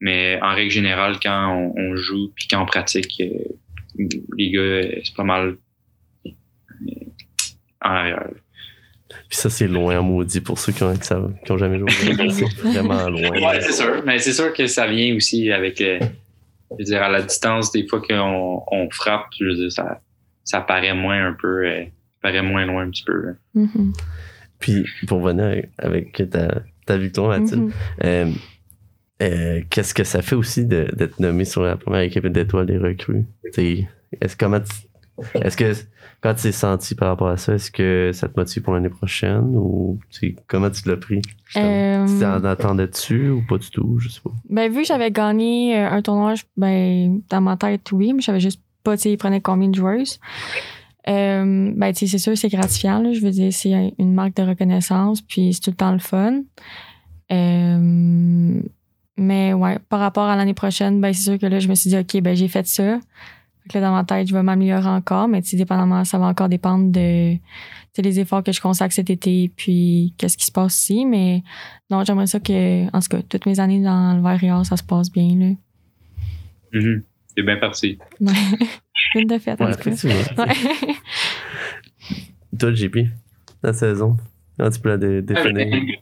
Mais 0.00 0.38
en 0.42 0.54
règle 0.54 0.70
générale, 0.70 1.16
quand 1.22 1.72
on, 1.76 1.80
on 1.80 1.96
joue 1.96 2.32
puis 2.34 2.46
quand 2.48 2.62
on 2.62 2.66
pratique, 2.66 3.20
euh, 3.20 4.08
les 4.38 4.50
gars, 4.50 4.60
euh, 4.60 5.00
c'est 5.02 5.14
pas 5.16 5.24
mal 5.24 5.56
euh, 6.26 6.30
en 7.82 7.90
arrière. 7.90 8.28
Puis 9.34 9.40
ça, 9.40 9.50
c'est 9.50 9.66
loin, 9.66 10.00
maudit, 10.00 10.40
pour 10.40 10.60
ceux 10.60 10.70
qui 10.70 10.84
ont, 10.84 10.94
qui 10.94 11.02
savent- 11.04 11.34
qui 11.44 11.50
ont 11.50 11.58
jamais 11.58 11.76
joué. 11.80 11.88
c'est 11.90 12.44
vraiment 12.62 13.08
loin. 13.08 13.30
Ouais, 13.30 13.60
c'est 13.60 13.72
sûr. 13.72 14.00
Mais 14.06 14.20
c'est 14.20 14.32
sûr 14.32 14.52
que 14.52 14.68
ça 14.68 14.86
vient 14.86 15.12
aussi 15.16 15.50
avec, 15.50 15.80
euh, 15.80 15.98
je 16.70 16.76
veux 16.78 16.84
dire, 16.84 17.02
à 17.02 17.08
la 17.08 17.20
distance, 17.20 17.72
des 17.72 17.84
fois 17.88 18.00
qu'on 18.00 18.62
on 18.70 18.88
frappe, 18.90 19.26
je 19.40 19.44
veux 19.44 19.54
dire, 19.56 19.72
ça, 19.72 20.00
ça 20.44 20.60
paraît 20.60 20.94
moins 20.94 21.26
un 21.26 21.32
peu, 21.32 21.66
euh, 21.66 21.82
paraît 22.22 22.42
moins 22.42 22.64
loin 22.64 22.84
un 22.84 22.90
petit 22.90 23.02
peu. 23.02 23.30
hein. 23.30 23.36
Mhm. 23.54 23.92
Puis, 24.60 24.84
pour 25.08 25.18
venir 25.20 25.64
avec 25.78 26.12
ta, 26.30 26.62
ta 26.86 26.96
victoire, 26.96 27.36
Mathilde. 27.40 27.72
Euh, 28.04 28.30
Qu'est-ce 29.68 29.94
que 29.94 30.04
ça 30.04 30.22
fait 30.22 30.36
aussi 30.36 30.64
de- 30.64 30.88
d'être 30.94 31.18
nommé 31.18 31.44
sur 31.44 31.62
la 31.62 31.76
première 31.76 32.02
équipe 32.02 32.26
d'étoiles 32.28 32.66
des 32.66 32.78
recrues? 32.78 33.24
Est-ce 33.56 34.36
comment 34.36 34.60
tu- 34.60 34.86
est-ce 35.34 35.56
que 35.56 35.72
quand 36.20 36.34
tu 36.34 36.42
t'es 36.42 36.52
senti 36.52 36.94
par 36.94 37.08
rapport 37.08 37.28
à 37.28 37.36
ça, 37.36 37.54
est-ce 37.54 37.70
que 37.70 38.10
ça 38.12 38.28
te 38.28 38.38
motive 38.38 38.62
pour 38.62 38.74
l'année 38.74 38.88
prochaine 38.88 39.56
ou 39.56 39.98
comment 40.46 40.70
tu 40.70 40.88
l'as 40.88 40.96
pris? 40.96 41.20
justement? 41.44 41.64
Euh, 41.66 42.06
Tu 42.06 42.20
t'en 42.20 42.44
attendais 42.44 42.86
dessus 42.88 43.30
ou 43.30 43.42
pas 43.46 43.58
du 43.58 43.70
tout? 43.70 43.98
Je 43.98 44.08
sais 44.08 44.20
pas. 44.20 44.30
Ben, 44.48 44.70
vu 44.72 44.82
que 44.82 44.86
j'avais 44.86 45.10
gagné 45.10 45.78
euh, 45.78 45.90
un 45.90 46.02
tournoi, 46.02 46.34
ben, 46.56 47.20
dans 47.28 47.40
ma 47.40 47.56
tête, 47.56 47.90
oui, 47.92 48.12
mais 48.12 48.20
je 48.20 48.26
savais 48.26 48.40
juste 48.40 48.60
pas, 48.82 48.96
tu 48.96 49.02
sais, 49.04 49.12
ils 49.12 49.16
prenaient 49.18 49.40
combien 49.40 49.68
de 49.68 49.74
joueuses. 49.74 50.18
Euh, 51.08 51.72
ben, 51.76 51.92
tu 51.92 52.00
sais, 52.00 52.06
c'est 52.06 52.18
sûr, 52.18 52.36
c'est 52.36 52.48
gratifiant, 52.48 53.00
là. 53.00 53.12
Je 53.12 53.20
veux 53.20 53.30
dire, 53.30 53.52
c'est 53.52 53.94
une 53.98 54.14
marque 54.14 54.36
de 54.36 54.42
reconnaissance, 54.42 55.20
puis 55.20 55.52
c'est 55.52 55.60
tout 55.60 55.70
le 55.70 55.76
temps 55.76 55.92
le 55.92 55.98
fun. 55.98 56.40
Euh, 57.32 58.60
mais 59.16 59.52
ouais, 59.52 59.78
par 59.88 60.00
rapport 60.00 60.24
à 60.24 60.36
l'année 60.36 60.54
prochaine, 60.54 61.00
ben, 61.00 61.12
c'est 61.12 61.22
sûr 61.30 61.38
que 61.38 61.46
là, 61.46 61.58
je 61.58 61.68
me 61.68 61.74
suis 61.74 61.90
dit, 61.90 61.98
OK, 61.98 62.20
ben, 62.22 62.34
j'ai 62.34 62.48
fait 62.48 62.66
ça. 62.66 62.98
Fait 63.64 63.70
que 63.70 63.78
là, 63.78 63.86
dans 63.88 63.94
ma 63.94 64.04
tête, 64.04 64.28
je 64.28 64.34
vais 64.34 64.42
m'améliorer 64.42 64.86
encore, 64.88 65.26
mais 65.26 65.40
tu 65.42 65.56
dépendamment, 65.56 66.04
ça 66.04 66.18
va 66.18 66.26
encore 66.26 66.48
dépendre 66.50 66.92
de, 66.92 67.34
les 67.98 68.20
efforts 68.20 68.42
que 68.44 68.52
je 68.52 68.60
consacre 68.60 68.92
cet 68.94 69.08
été, 69.10 69.50
puis 69.56 70.12
qu'est-ce 70.18 70.36
qui 70.36 70.44
se 70.44 70.52
passe 70.52 70.78
ici. 70.82 71.06
Mais 71.06 71.42
non, 71.90 72.04
j'aimerais 72.04 72.26
ça 72.26 72.40
que, 72.40 72.86
en 72.94 73.00
tout 73.00 73.08
cas, 73.08 73.22
toutes 73.28 73.46
mes 73.46 73.58
années 73.60 73.82
dans 73.82 74.14
le 74.16 74.22
verre 74.22 74.66
ça 74.66 74.76
se 74.76 74.82
passe 74.82 75.10
bien, 75.10 75.34
là. 75.38 75.54
Mhm. 76.78 77.02
C'est 77.36 77.42
bien 77.42 77.56
parti. 77.56 77.98
Une 79.14 79.26
de 79.26 79.38
fête, 79.38 79.60
en 79.60 79.66
Ouais, 79.66 79.76
tout 79.76 79.90
cas. 79.90 80.44
Ouais. 80.44 80.54
Toi, 82.58 82.72
JP, 82.74 82.96
la 83.62 83.72
saison, 83.72 84.16
comment 84.56 84.70
tu 84.70 84.80
peux 84.80 84.90
la 84.90 84.96
dé- 84.98 85.22
définir? 85.22 85.98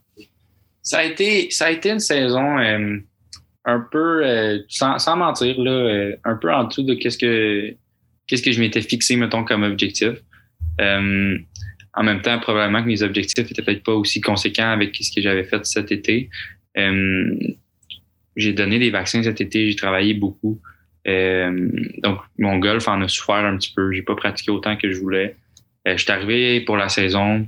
Ça 0.83 0.99
a 0.99 1.05
été, 1.05 1.51
ça 1.51 1.67
a 1.67 1.71
été 1.71 1.91
une 1.91 2.01
saison 2.01 2.59
euh, 2.59 2.99
un 3.65 3.81
peu, 3.81 4.25
euh, 4.25 4.59
sans, 4.69 5.17
mentir, 5.17 5.61
là, 5.61 5.71
euh, 5.71 6.17
un 6.25 6.37
peu 6.37 6.53
en 6.53 6.65
dessous 6.65 6.83
de 6.83 6.95
qu'est-ce 6.95 7.19
que, 7.19 7.71
que 8.29 8.53
je 8.53 8.61
m'étais 8.61 8.83
fixé, 8.83 9.17
mettons, 9.17 9.45
comme 9.45 9.63
objectif. 9.63 10.15
Euh, 10.81 11.39
en 11.95 12.03
même 12.03 12.23
temps, 12.23 12.39
probablement 12.39 12.83
que 12.83 12.89
mes 12.89 13.03
objectifs 13.03 13.51
étaient 13.51 13.63
peut-être 13.63 13.85
pas 13.85 13.93
aussi 13.93 14.21
conséquents 14.21 14.71
avec 14.71 14.97
ce 14.97 15.15
que 15.15 15.21
j'avais 15.21 15.45
fait 15.45 15.65
cet 15.67 15.93
été. 15.93 16.31
J'ai 18.35 18.55
donné 18.55 18.79
des 18.79 18.91
vaccins 18.91 19.23
cet 19.23 19.43
été, 19.43 19.71
j'ai 19.71 19.77
travaillé 19.77 20.15
beaucoup. 20.15 20.59
Donc, 21.05 22.21
mon 22.39 22.57
golf 22.59 22.89
en 22.89 23.03
a 23.03 23.09
souffert 23.09 23.45
un 23.45 23.59
petit 23.59 23.75
peu. 23.77 23.93
J'ai 23.93 24.01
pas 24.01 24.17
pratiqué 24.17 24.51
autant 24.51 24.77
que 24.77 24.91
je 24.91 24.99
voulais. 24.99 25.37
Je 25.85 25.97
suis 25.99 26.11
arrivé 26.11 26.63
pour 26.63 26.79
la 26.79 26.89
saison, 26.89 27.47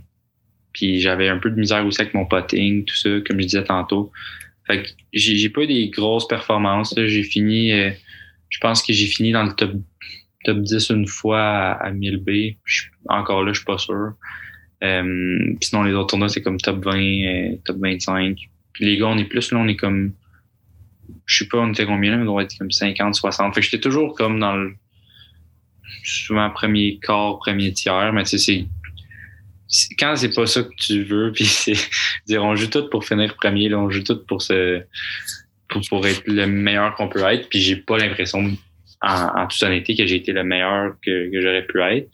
puis 0.74 1.00
j'avais 1.00 1.30
un 1.30 1.38
peu 1.38 1.48
de 1.48 1.58
misère 1.58 1.86
aussi 1.86 2.02
avec 2.02 2.12
mon 2.12 2.26
putting, 2.26 2.84
tout 2.84 2.96
ça, 2.96 3.08
comme 3.26 3.40
je 3.40 3.46
disais 3.46 3.64
tantôt. 3.64 4.12
Fait 4.66 4.82
que 4.82 4.88
j'ai 5.12 5.48
pas 5.50 5.62
eu 5.62 5.66
des 5.66 5.88
grosses 5.90 6.26
performances. 6.26 6.94
J'ai 6.96 7.22
fini, 7.22 7.72
euh, 7.72 7.90
je 8.48 8.58
pense 8.60 8.82
que 8.82 8.92
j'ai 8.92 9.06
fini 9.06 9.32
dans 9.32 9.44
le 9.44 9.52
top, 9.52 9.72
top 10.44 10.58
10 10.60 10.90
une 10.90 11.06
fois 11.06 11.40
à, 11.42 11.72
à 11.86 11.90
1000B. 11.92 12.56
Je 12.64 12.82
suis- 12.82 12.90
encore 13.08 13.42
là, 13.44 13.52
je 13.52 13.58
suis 13.58 13.66
pas 13.66 13.78
sûr. 13.78 14.14
Euh, 14.82 15.38
puis 15.60 15.68
sinon, 15.68 15.82
les 15.82 15.92
autres 15.94 16.08
tournois, 16.08 16.28
c'est 16.28 16.42
comme 16.42 16.58
top 16.58 16.84
20, 16.84 16.98
euh, 16.98 17.56
top 17.64 17.76
25. 17.78 18.38
Puis 18.72 18.84
les 18.86 18.96
gars, 18.96 19.06
on 19.08 19.18
est 19.18 19.24
plus 19.24 19.52
là, 19.52 19.58
on 19.58 19.68
est 19.68 19.76
comme, 19.76 20.12
je 21.26 21.38
sais 21.38 21.48
pas, 21.48 21.58
on 21.58 21.70
était 21.72 21.86
combien 21.86 22.10
là, 22.12 22.16
mais 22.16 22.22
on 22.24 22.32
doit 22.32 22.42
être 22.42 22.56
comme 22.58 22.70
50, 22.70 23.14
60. 23.14 23.54
Fait 23.54 23.60
que 23.60 23.66
j'étais 23.66 23.80
toujours 23.80 24.14
comme 24.14 24.40
dans 24.40 24.56
le, 24.56 24.74
souvent 26.02 26.50
premier 26.50 26.98
quart, 27.00 27.38
premier 27.38 27.72
tiers, 27.72 28.12
mais 28.12 28.24
tu 28.24 28.38
sais, 28.38 28.66
quand 29.98 30.16
c'est 30.16 30.34
pas 30.34 30.46
ça 30.46 30.62
que 30.62 30.74
tu 30.76 31.02
veux, 31.04 31.32
puis 31.34 31.44
c'est, 31.44 31.74
dire, 32.26 32.44
on 32.44 32.56
joue 32.56 32.68
tout 32.68 32.88
pour 32.90 33.04
finir 33.04 33.34
premier, 33.36 33.68
là, 33.68 33.78
on 33.78 33.90
joue 33.90 34.02
tout 34.02 34.24
pour 34.26 34.42
se, 34.42 34.82
pour, 35.68 35.82
pour 35.88 36.06
être 36.06 36.22
le 36.26 36.46
meilleur 36.46 36.94
qu'on 36.94 37.08
peut 37.08 37.24
être, 37.24 37.48
puis 37.48 37.60
j'ai 37.60 37.76
pas 37.76 37.98
l'impression, 37.98 38.50
en, 39.02 39.40
en 39.40 39.46
toute 39.46 39.62
honnêteté, 39.62 39.96
que 39.96 40.06
j'ai 40.06 40.16
été 40.16 40.32
le 40.32 40.44
meilleur 40.44 40.94
que, 41.04 41.30
que 41.30 41.40
j'aurais 41.40 41.66
pu 41.66 41.80
être. 41.80 42.08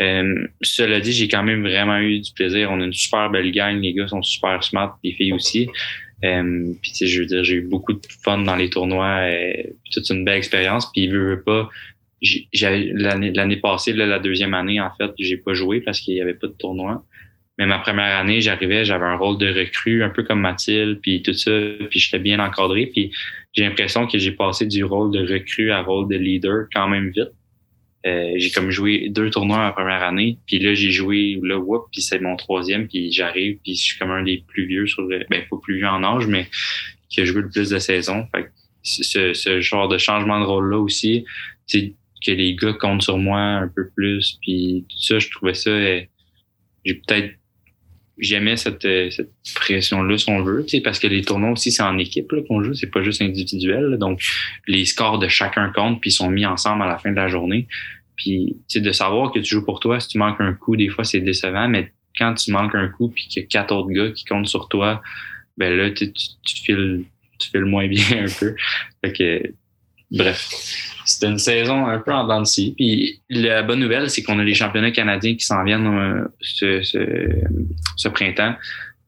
Euh, 0.00 0.46
cela 0.62 1.00
dit, 1.00 1.12
j'ai 1.12 1.28
quand 1.28 1.42
même 1.42 1.62
vraiment 1.62 1.98
eu 1.98 2.20
du 2.20 2.32
plaisir. 2.32 2.70
On 2.70 2.80
a 2.80 2.84
une 2.84 2.92
super 2.92 3.30
belle 3.30 3.50
gang, 3.50 3.80
les 3.80 3.94
gars 3.94 4.08
sont 4.08 4.22
super 4.22 4.62
smart, 4.62 4.98
les 5.02 5.12
filles 5.12 5.32
aussi. 5.32 5.68
Euh, 6.24 6.72
puis 6.80 6.92
tu 6.92 6.98
sais, 6.98 7.06
je 7.06 7.20
veux 7.20 7.26
dire, 7.26 7.44
j'ai 7.44 7.56
eu 7.56 7.62
beaucoup 7.62 7.92
de 7.92 8.06
fun 8.22 8.38
dans 8.38 8.56
les 8.56 8.70
tournois, 8.70 9.20
euh, 9.22 9.52
toute 9.92 10.08
une 10.10 10.24
belle 10.24 10.38
expérience. 10.38 10.90
Puis 10.92 11.04
il 11.04 11.10
veut, 11.10 11.26
veut 11.26 11.42
pas. 11.42 11.68
L'année 12.22 13.56
passée, 13.56 13.92
là, 13.92 14.06
la 14.06 14.18
deuxième 14.18 14.54
année, 14.54 14.80
en 14.80 14.90
fait, 14.96 15.10
j'ai 15.18 15.36
pas 15.36 15.54
joué 15.54 15.80
parce 15.80 16.00
qu'il 16.00 16.14
y 16.14 16.20
avait 16.20 16.34
pas 16.34 16.46
de 16.46 16.54
tournoi. 16.54 17.04
Mais 17.58 17.66
ma 17.66 17.78
première 17.78 18.16
année, 18.16 18.40
j'arrivais, 18.40 18.84
j'avais 18.84 19.06
un 19.06 19.16
rôle 19.16 19.38
de 19.38 19.48
recrue, 19.48 20.02
un 20.02 20.10
peu 20.10 20.22
comme 20.22 20.40
Mathilde, 20.40 21.00
puis 21.00 21.22
tout 21.22 21.32
ça, 21.32 21.50
puis 21.88 22.00
j'étais 22.00 22.18
bien 22.18 22.38
encadré. 22.38 22.86
Puis 22.86 23.12
j'ai 23.54 23.64
l'impression 23.64 24.06
que 24.06 24.18
j'ai 24.18 24.32
passé 24.32 24.66
du 24.66 24.84
rôle 24.84 25.10
de 25.10 25.20
recrue 25.20 25.70
à 25.70 25.82
rôle 25.82 26.08
de 26.08 26.16
leader 26.16 26.66
quand 26.72 26.88
même 26.88 27.10
vite. 27.10 27.30
Euh, 28.06 28.34
j'ai 28.36 28.50
comme 28.50 28.70
joué 28.70 29.08
deux 29.08 29.30
tournois 29.30 29.58
ma 29.58 29.72
première 29.72 30.02
année, 30.02 30.38
puis 30.46 30.60
là 30.60 30.74
j'ai 30.74 30.92
joué 30.92 31.40
là, 31.42 31.58
whoop, 31.58 31.86
puis 31.90 32.02
c'est 32.02 32.20
mon 32.20 32.36
troisième, 32.36 32.86
puis 32.86 33.10
j'arrive, 33.10 33.58
puis 33.64 33.74
je 33.74 33.82
suis 33.82 33.98
comme 33.98 34.12
un 34.12 34.22
des 34.22 34.44
plus 34.46 34.66
vieux 34.66 34.86
sur 34.86 35.02
le, 35.02 35.24
ben 35.28 35.42
pas 35.50 35.56
plus 35.60 35.78
vieux 35.78 35.88
en 35.88 36.04
âge, 36.04 36.28
mais 36.28 36.46
qui 37.08 37.20
a 37.20 37.24
joué 37.24 37.42
le 37.42 37.48
plus 37.48 37.68
de 37.68 37.78
saisons. 37.78 38.28
Fait 38.32 38.44
que 38.44 38.48
ce, 38.82 39.32
ce 39.32 39.60
genre 39.60 39.88
de 39.88 39.98
changement 39.98 40.38
de 40.38 40.44
rôle 40.44 40.70
là 40.70 40.78
aussi, 40.78 41.24
sais, 41.66 41.94
que 42.24 42.30
les 42.30 42.54
gars 42.54 42.72
comptent 42.72 43.02
sur 43.02 43.18
moi 43.18 43.40
un 43.40 43.68
peu 43.68 43.88
plus, 43.94 44.38
puis 44.42 44.84
tout 44.88 45.02
ça, 45.02 45.18
je 45.18 45.30
trouvais 45.30 45.54
ça, 45.54 45.70
euh, 45.70 46.00
j'ai 46.84 46.94
peut-être 46.94 47.34
j'aimais 48.18 48.56
cette, 48.56 48.84
euh, 48.84 49.10
cette 49.10 49.30
pression-là, 49.54 50.16
si 50.18 50.30
on 50.30 50.42
veut, 50.42 50.64
parce 50.82 50.98
que 50.98 51.06
les 51.06 51.22
tournois 51.22 51.50
aussi, 51.50 51.70
c'est 51.70 51.82
en 51.82 51.98
équipe 51.98 52.32
qu'on 52.48 52.62
joue, 52.62 52.74
c'est 52.74 52.90
pas 52.90 53.02
juste 53.02 53.22
individuel. 53.22 53.84
là. 53.84 53.96
donc, 53.96 54.22
les 54.66 54.84
scores 54.84 55.18
de 55.18 55.28
chacun 55.28 55.70
comptent, 55.70 56.00
puis 56.00 56.10
ils 56.10 56.14
sont 56.14 56.30
mis 56.30 56.46
ensemble 56.46 56.82
à 56.82 56.86
la 56.86 56.98
fin 56.98 57.10
de 57.10 57.16
la 57.16 57.28
journée. 57.28 57.66
Puis, 58.16 58.56
de 58.74 58.92
savoir 58.92 59.30
que 59.32 59.38
tu 59.38 59.56
joues 59.56 59.64
pour 59.64 59.80
toi, 59.80 60.00
si 60.00 60.08
tu 60.08 60.18
manques 60.18 60.40
un 60.40 60.54
coup, 60.54 60.76
des 60.76 60.88
fois, 60.88 61.04
c'est 61.04 61.20
décevant, 61.20 61.68
mais 61.68 61.92
quand 62.18 62.34
tu 62.34 62.50
manques 62.50 62.74
un 62.74 62.88
coup, 62.88 63.08
puis 63.08 63.28
qu'il 63.28 63.42
y 63.42 63.44
a 63.44 63.48
quatre 63.48 63.74
autres 63.74 63.90
gars 63.90 64.10
qui 64.10 64.24
comptent 64.24 64.48
sur 64.48 64.68
toi, 64.68 65.02
ben 65.58 65.74
là, 65.76 65.90
tu, 65.90 66.12
tu, 66.12 66.26
tu 66.42 66.62
files, 66.62 67.04
tu 67.38 67.50
files 67.50 67.66
moins 67.66 67.86
bien 67.88 68.24
un 68.24 68.38
peu. 68.40 68.54
Fait 69.04 69.12
que, 69.12 69.52
bref, 70.10 70.48
c'était 71.04 71.26
une 71.28 71.38
saison 71.38 71.86
un 71.86 71.98
peu 71.98 72.12
en 72.12 72.26
dents 72.26 72.40
de 72.40 72.46
scie. 72.46 72.74
Puis 72.76 73.22
la 73.30 73.62
bonne 73.62 73.80
nouvelle, 73.80 74.10
c'est 74.10 74.22
qu'on 74.22 74.38
a 74.38 74.44
les 74.44 74.54
championnats 74.54 74.90
canadiens 74.90 75.34
qui 75.34 75.44
s'en 75.44 75.64
viennent 75.64 75.86
euh, 75.86 76.24
ce, 76.40 76.82
ce, 76.82 76.98
ce 77.96 78.08
printemps. 78.08 78.54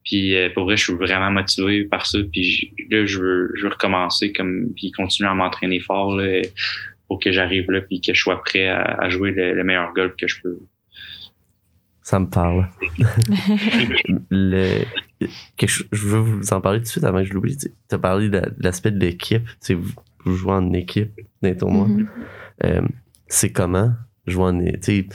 Puis 0.05 0.35
euh, 0.37 0.49
pour 0.55 0.65
vrai, 0.65 0.77
je 0.77 0.85
suis 0.85 0.95
vraiment 0.95 1.31
motivé 1.31 1.85
par 1.85 2.07
ça. 2.07 2.19
Puis 2.33 2.73
là, 2.91 3.05
je 3.05 3.19
veux, 3.19 3.53
je 3.55 3.63
veux 3.65 3.69
recommencer 3.69 4.33
comme 4.33 4.73
puis 4.75 4.91
continuer 4.93 5.29
à 5.29 5.35
m'entraîner 5.35 5.81
fort 5.81 6.17
là, 6.17 6.43
pour 7.09 7.21
que 7.21 7.33
j'arrive 7.33 7.71
là 7.71 7.81
puis 7.81 8.01
que 8.01 8.15
je 8.15 8.21
sois 8.21 8.43
prêt 8.43 8.69
à, 8.69 8.83
à 8.83 9.09
jouer 9.11 9.33
le, 9.33 9.55
le 9.55 9.65
meilleur 9.65 9.93
golf 9.93 10.15
que 10.17 10.27
je 10.27 10.41
peux. 10.43 10.59
Ça 12.03 12.19
me 12.21 12.27
parle. 12.27 12.67
le, 14.31 14.83
je 15.61 16.07
veux 16.07 16.21
vous 16.21 16.53
en 16.55 16.61
parler 16.63 16.79
tout 16.79 16.85
de 16.85 16.89
suite 16.89 17.05
avant 17.05 17.19
que 17.19 17.27
je 17.27 17.35
l'oublie. 17.35 17.59
Tu 17.59 17.69
as 17.91 17.99
parlé 17.99 18.31
de, 18.31 18.41
de 18.41 18.55
l'aspect 18.61 18.91
de 18.91 18.99
l'équipe. 18.99 19.45
Tu 19.45 19.53
sais, 19.61 19.77
jouez 20.35 20.53
en 20.53 20.73
équipe 20.73 21.13
dans 21.43 21.49
les 21.49 21.57
tournois. 21.57 21.87
Mhm. 21.89 22.09
Euh, 22.65 22.81
c'est 23.27 23.51
comment 23.53 23.93
jouer 24.27 24.45
en 24.45 24.61
é- 24.61 24.73
tu 24.79 24.79
sais, 24.83 25.09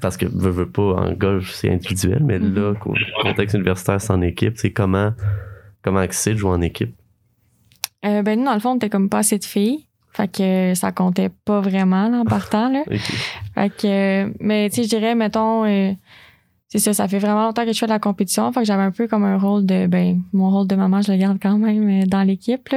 Parce 0.00 0.16
que 0.16 0.24
veux, 0.26 0.50
veux 0.50 0.68
pas, 0.70 0.94
en 0.94 1.12
golf, 1.12 1.50
c'est 1.52 1.70
individuel, 1.70 2.22
mais 2.24 2.38
Mhm. 2.38 2.54
là, 2.54 2.70
au 2.72 3.22
contexte 3.22 3.54
universitaire, 3.54 4.00
c'est 4.00 4.12
en 4.12 4.22
équipe. 4.22 4.54
C'est 4.56 4.72
comment, 4.72 5.12
comment 5.82 6.04
c'est 6.10 6.32
de 6.32 6.38
jouer 6.38 6.50
en 6.50 6.60
équipe? 6.62 6.94
Euh, 8.04 8.22
ben, 8.22 8.38
nous, 8.38 8.44
dans 8.46 8.54
le 8.54 8.58
fond, 8.60 8.70
on 8.70 8.76
était 8.76 8.88
comme 8.90 9.08
pas 9.08 9.18
assez 9.18 9.38
de 9.38 9.44
filles. 9.44 9.86
Fait 10.12 10.28
que 10.30 10.72
ça 10.74 10.92
comptait 10.92 11.30
pas 11.44 11.60
vraiment 11.60 12.08
là, 12.08 12.18
en 12.20 12.24
partant. 12.24 12.68
Là. 12.70 12.82
Ok. 12.90 12.98
Fait 13.54 13.70
que, 13.70 13.86
euh, 14.26 14.30
mais 14.40 14.68
tu 14.70 14.76
sais, 14.76 14.82
je 14.84 14.88
dirais, 14.88 15.14
mettons, 15.14 15.64
euh, 15.66 15.92
c'est 16.68 16.78
ça, 16.78 16.92
ça 16.94 17.06
fait 17.06 17.18
vraiment 17.18 17.44
longtemps 17.44 17.64
que 17.66 17.72
je 17.72 17.78
fais 17.78 17.86
de 17.86 17.90
la 17.92 17.98
compétition. 17.98 18.50
Fait 18.52 18.60
que 18.60 18.66
j'avais 18.66 18.82
un 18.82 18.90
peu 18.90 19.06
comme 19.06 19.24
un 19.24 19.36
rôle 19.38 19.64
de, 19.66 19.86
ben, 19.86 20.20
mon 20.32 20.50
rôle 20.50 20.66
de 20.66 20.74
maman, 20.74 21.00
je 21.02 21.12
le 21.12 21.18
garde 21.18 21.38
quand 21.40 21.58
même 21.58 22.04
dans 22.06 22.22
l'équipe, 22.22 22.68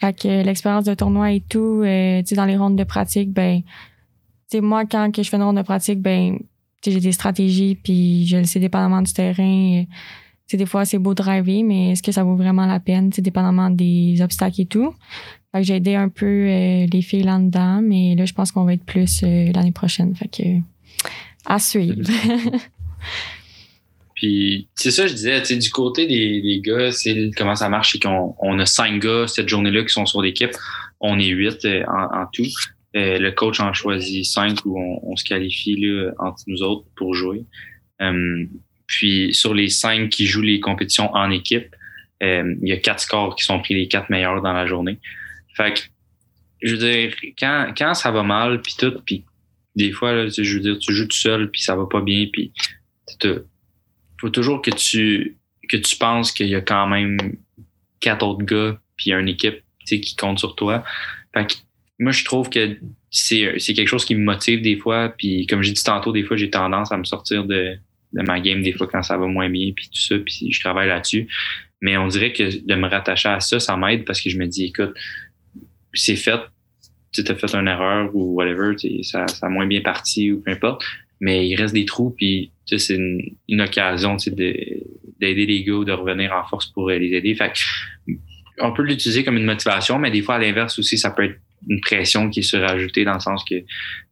que 0.00 0.28
euh, 0.28 0.42
l'expérience 0.42 0.84
de 0.84 0.94
tournoi 0.94 1.32
et 1.32 1.40
tout, 1.40 1.82
euh, 1.84 2.20
tu 2.20 2.28
sais, 2.28 2.34
dans 2.34 2.46
les 2.46 2.56
rondes 2.56 2.76
de 2.76 2.84
pratique, 2.84 3.30
ben, 3.32 3.60
tu 3.62 3.66
sais, 4.48 4.60
moi, 4.60 4.84
quand 4.86 5.14
que 5.14 5.22
je 5.22 5.28
fais 5.28 5.36
une 5.36 5.42
ronde 5.42 5.56
de 5.58 5.62
pratique, 5.62 6.00
ben, 6.00 6.38
tu 6.82 6.90
sais, 6.90 6.92
j'ai 6.92 7.00
des 7.00 7.12
stratégies, 7.12 7.74
puis 7.74 8.26
je 8.26 8.38
le 8.38 8.44
sais 8.44 8.60
dépendamment 8.60 9.02
du 9.02 9.12
terrain. 9.12 9.80
euh, 9.80 9.84
Tu 10.46 10.52
sais, 10.52 10.56
des 10.56 10.66
fois, 10.66 10.84
c'est 10.84 10.98
beau 10.98 11.14
driver, 11.14 11.62
mais 11.62 11.90
est-ce 11.92 12.02
que 12.02 12.12
ça 12.12 12.24
vaut 12.24 12.36
vraiment 12.36 12.66
la 12.66 12.80
peine, 12.80 13.10
tu 13.10 13.16
sais, 13.16 13.22
dépendamment 13.22 13.70
des 13.70 14.20
obstacles 14.22 14.62
et 14.62 14.66
tout? 14.66 14.94
Fait 15.52 15.58
que 15.60 15.64
j'ai 15.66 15.76
aidé 15.76 15.94
un 15.96 16.08
peu 16.08 16.26
euh, 16.26 16.86
les 16.92 17.02
filles 17.02 17.24
là-dedans, 17.24 17.80
mais 17.82 18.14
là, 18.14 18.24
je 18.24 18.32
pense 18.32 18.50
qu'on 18.52 18.64
va 18.64 18.72
être 18.74 18.84
plus 18.84 19.22
euh, 19.22 19.50
l'année 19.52 19.72
prochaine. 19.72 20.14
Fait 20.14 20.28
que, 20.28 20.42
à 21.44 21.58
suivre. 21.58 22.02
Puis 24.20 24.68
c'est 24.74 24.90
ça, 24.90 25.06
je 25.06 25.14
disais, 25.14 25.40
du 25.40 25.70
côté 25.70 26.06
des, 26.06 26.60
gars, 26.62 26.92
c'est 26.92 27.30
comment 27.34 27.56
ça 27.56 27.70
marche, 27.70 27.92
c'est 27.92 28.02
qu'on 28.02 28.34
on 28.38 28.58
a 28.58 28.66
cinq 28.66 29.00
gars 29.02 29.26
cette 29.26 29.48
journée-là 29.48 29.82
qui 29.82 29.94
sont 29.94 30.04
sur 30.04 30.20
l'équipe. 30.20 30.50
On 31.00 31.18
est 31.18 31.28
huit 31.28 31.64
euh, 31.64 31.82
en, 31.88 32.26
tout. 32.30 32.44
Euh, 32.96 33.18
le 33.18 33.30
coach 33.30 33.60
en 33.60 33.72
choisit 33.72 34.26
cinq 34.26 34.58
où 34.66 34.78
on, 34.78 35.16
se 35.16 35.24
qualifie 35.24 35.74
là, 35.76 36.10
entre 36.18 36.42
nous 36.48 36.62
autres 36.62 36.84
pour 36.96 37.14
jouer. 37.14 37.46
Euh, 38.02 38.44
puis 38.86 39.32
sur 39.32 39.54
les 39.54 39.70
cinq 39.70 40.10
qui 40.10 40.26
jouent 40.26 40.42
les 40.42 40.60
compétitions 40.60 41.10
en 41.14 41.30
équipe, 41.30 41.74
il 42.20 42.58
y 42.60 42.72
a 42.72 42.76
quatre 42.76 43.00
scores 43.00 43.34
qui 43.36 43.44
sont 43.44 43.58
pris 43.60 43.72
les 43.72 43.88
quatre 43.88 44.10
meilleurs 44.10 44.42
dans 44.42 44.52
la 44.52 44.66
journée. 44.66 44.98
Fait 45.56 45.72
que, 45.72 45.80
je 46.60 46.76
veux 46.76 46.92
dire, 46.92 47.14
quand, 47.38 47.72
quand 47.74 47.94
ça 47.94 48.10
va 48.10 48.22
mal, 48.22 48.60
puis 48.60 48.74
tout, 48.78 48.92
puis 49.06 49.24
des 49.76 49.92
fois, 49.92 50.28
je 50.28 50.54
veux 50.54 50.60
dire, 50.60 50.78
tu 50.78 50.92
joues 50.92 51.06
tout 51.06 51.16
seul, 51.16 51.50
puis 51.50 51.62
ça 51.62 51.74
va 51.74 51.86
pas 51.86 52.02
bien, 52.02 52.26
puis 52.30 52.52
faut 54.20 54.30
toujours 54.30 54.62
que 54.62 54.70
tu 54.70 55.36
que 55.68 55.76
tu 55.76 55.96
penses 55.96 56.32
qu'il 56.32 56.48
y 56.48 56.54
a 56.54 56.60
quand 56.60 56.86
même 56.88 57.18
quatre 58.00 58.26
autres 58.26 58.44
gars, 58.44 58.78
puis 58.96 59.12
une 59.12 59.28
équipe 59.28 59.62
qui 59.84 60.16
compte 60.16 60.38
sur 60.38 60.54
toi. 60.56 60.84
Fait 61.34 61.46
que, 61.46 61.54
moi, 61.98 62.12
je 62.12 62.24
trouve 62.24 62.48
que 62.48 62.76
c'est 63.10 63.58
quelque 63.58 63.86
chose 63.86 64.04
qui 64.04 64.14
me 64.14 64.24
motive 64.24 64.62
des 64.62 64.76
fois, 64.76 65.12
puis 65.16 65.46
comme 65.46 65.62
j'ai 65.62 65.72
dit 65.72 65.82
tantôt, 65.82 66.12
des 66.12 66.24
fois, 66.24 66.36
j'ai 66.36 66.50
tendance 66.50 66.92
à 66.92 66.96
me 66.96 67.04
sortir 67.04 67.44
de, 67.44 67.76
de 68.12 68.22
ma 68.22 68.40
game 68.40 68.62
des 68.62 68.72
fois 68.72 68.86
quand 68.86 69.02
ça 69.02 69.16
va 69.16 69.26
moins 69.26 69.48
bien, 69.48 69.72
puis 69.74 69.86
tout 69.86 70.00
ça, 70.00 70.16
puis 70.18 70.52
je 70.52 70.60
travaille 70.60 70.88
là-dessus. 70.88 71.28
Mais 71.80 71.96
on 71.96 72.08
dirait 72.08 72.32
que 72.32 72.64
de 72.64 72.74
me 72.74 72.88
rattacher 72.88 73.28
à 73.28 73.40
ça, 73.40 73.60
ça 73.60 73.76
m'aide 73.76 74.04
parce 74.04 74.20
que 74.20 74.30
je 74.30 74.38
me 74.38 74.46
dis, 74.46 74.66
écoute, 74.66 74.94
c'est 75.92 76.16
fait, 76.16 76.40
tu 77.12 77.24
as 77.26 77.34
fait 77.34 77.54
une 77.54 77.68
erreur 77.68 78.14
ou 78.14 78.34
whatever, 78.34 78.74
ça, 79.02 79.26
ça 79.26 79.46
a 79.46 79.48
moins 79.48 79.66
bien 79.66 79.80
parti 79.80 80.30
ou 80.30 80.40
peu 80.40 80.50
importe, 80.50 80.84
mais 81.20 81.46
il 81.46 81.56
reste 81.56 81.74
des 81.74 81.84
trous, 81.84 82.10
puis 82.10 82.52
c'est 82.66 82.94
une, 82.94 83.20
une, 83.48 83.60
occasion 83.60 84.16
d'aider 84.16 84.84
les 85.20 85.64
gars 85.64 85.84
de 85.84 85.92
revenir 85.92 86.32
en 86.32 86.48
force 86.48 86.66
pour 86.66 86.88
les 86.88 87.12
aider. 87.12 87.34
Fait 87.34 87.52
on 88.58 88.72
peut 88.72 88.82
l'utiliser 88.82 89.24
comme 89.24 89.36
une 89.36 89.44
motivation, 89.44 89.98
mais 89.98 90.10
des 90.10 90.22
fois, 90.22 90.36
à 90.36 90.38
l'inverse 90.38 90.78
aussi, 90.78 90.98
ça 90.98 91.10
peut 91.10 91.24
être 91.24 91.40
une 91.68 91.80
pression 91.80 92.30
qui 92.30 92.40
est 92.40 92.42
surajoutée 92.42 93.04
dans 93.04 93.14
le 93.14 93.20
sens 93.20 93.44
que 93.44 93.54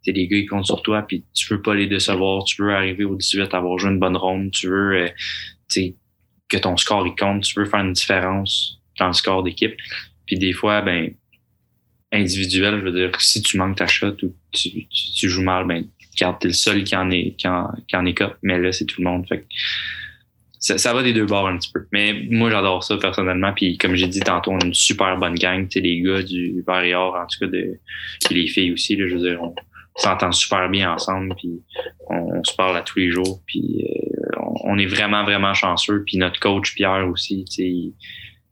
les 0.06 0.28
gars, 0.28 0.36
ils 0.36 0.46
comptent 0.46 0.66
sur 0.66 0.82
toi, 0.82 1.02
puis 1.02 1.24
tu 1.34 1.46
veux 1.52 1.62
pas 1.62 1.74
les 1.74 1.86
décevoir, 1.86 2.44
tu 2.44 2.62
veux 2.62 2.74
arriver 2.74 3.04
au 3.04 3.16
18, 3.16 3.54
avoir 3.54 3.78
joué 3.78 3.90
une 3.90 3.98
bonne 3.98 4.16
ronde, 4.16 4.50
tu 4.50 4.68
veux 4.68 5.08
euh, 5.76 5.88
que 6.48 6.56
ton 6.56 6.76
score 6.76 7.06
il 7.06 7.14
compte, 7.14 7.42
tu 7.44 7.58
veux 7.58 7.66
faire 7.66 7.80
une 7.80 7.92
différence 7.92 8.80
dans 8.98 9.08
le 9.08 9.12
score 9.12 9.42
d'équipe. 9.42 9.74
Puis 10.26 10.38
des 10.38 10.52
fois, 10.52 10.82
ben 10.82 11.14
individuel, 12.12 12.80
je 12.80 12.84
veux 12.84 12.92
dire, 12.92 13.20
si 13.20 13.42
tu 13.42 13.58
manques 13.58 13.76
ta 13.76 13.86
shot 13.86 14.16
ou 14.22 14.34
tu, 14.50 14.86
tu, 14.88 15.28
joues 15.28 15.42
mal, 15.42 15.66
ben 15.66 15.84
regarde, 16.24 16.40
t'es 16.40 16.48
le 16.48 16.54
seul 16.54 16.84
qui 16.84 16.96
en 16.96 17.10
est 17.10 17.34
qui 17.36 17.48
en, 17.48 17.68
qui 17.86 17.96
en 17.96 18.04
écope, 18.06 18.36
mais 18.42 18.58
là, 18.58 18.72
c'est 18.72 18.84
tout 18.84 19.00
le 19.00 19.10
monde. 19.10 19.26
Fait 19.28 19.44
ça, 20.60 20.76
ça, 20.76 20.92
va 20.92 21.02
des 21.02 21.12
deux 21.12 21.26
bords 21.26 21.46
un 21.46 21.56
petit 21.56 21.70
peu. 21.72 21.86
Mais 21.92 22.26
moi, 22.30 22.50
j'adore 22.50 22.82
ça 22.82 22.96
personnellement. 22.96 23.52
Puis 23.52 23.78
comme 23.78 23.94
j'ai 23.94 24.08
dit 24.08 24.20
tantôt, 24.20 24.52
on 24.52 24.58
a 24.58 24.64
une 24.64 24.74
super 24.74 25.16
bonne 25.16 25.34
gang. 25.34 25.68
Tu 25.68 25.74
sais, 25.74 25.80
les 25.80 26.00
gars 26.00 26.22
du 26.22 26.62
Barrière, 26.66 27.14
en 27.14 27.26
tout 27.26 27.38
cas, 27.40 27.46
de, 27.46 27.78
les 28.30 28.46
filles 28.48 28.72
aussi, 28.72 28.96
là, 28.96 29.06
je 29.08 29.14
veux 29.14 29.20
dire, 29.20 29.42
on 29.42 29.54
s'entend 29.96 30.32
super 30.32 30.68
bien 30.68 30.92
ensemble. 30.92 31.34
Puis 31.36 31.62
on, 32.08 32.42
se 32.42 32.54
parle 32.56 32.76
à 32.76 32.82
tous 32.82 32.98
les 32.98 33.10
jours. 33.10 33.40
Puis 33.46 33.84
euh, 33.84 34.40
on, 34.64 34.78
est 34.78 34.86
vraiment, 34.86 35.24
vraiment 35.24 35.54
chanceux. 35.54 36.02
Puis 36.04 36.18
notre 36.18 36.40
coach, 36.40 36.74
Pierre 36.74 37.06
aussi, 37.08 37.44
tu 37.44 37.62
sais, 37.62 37.92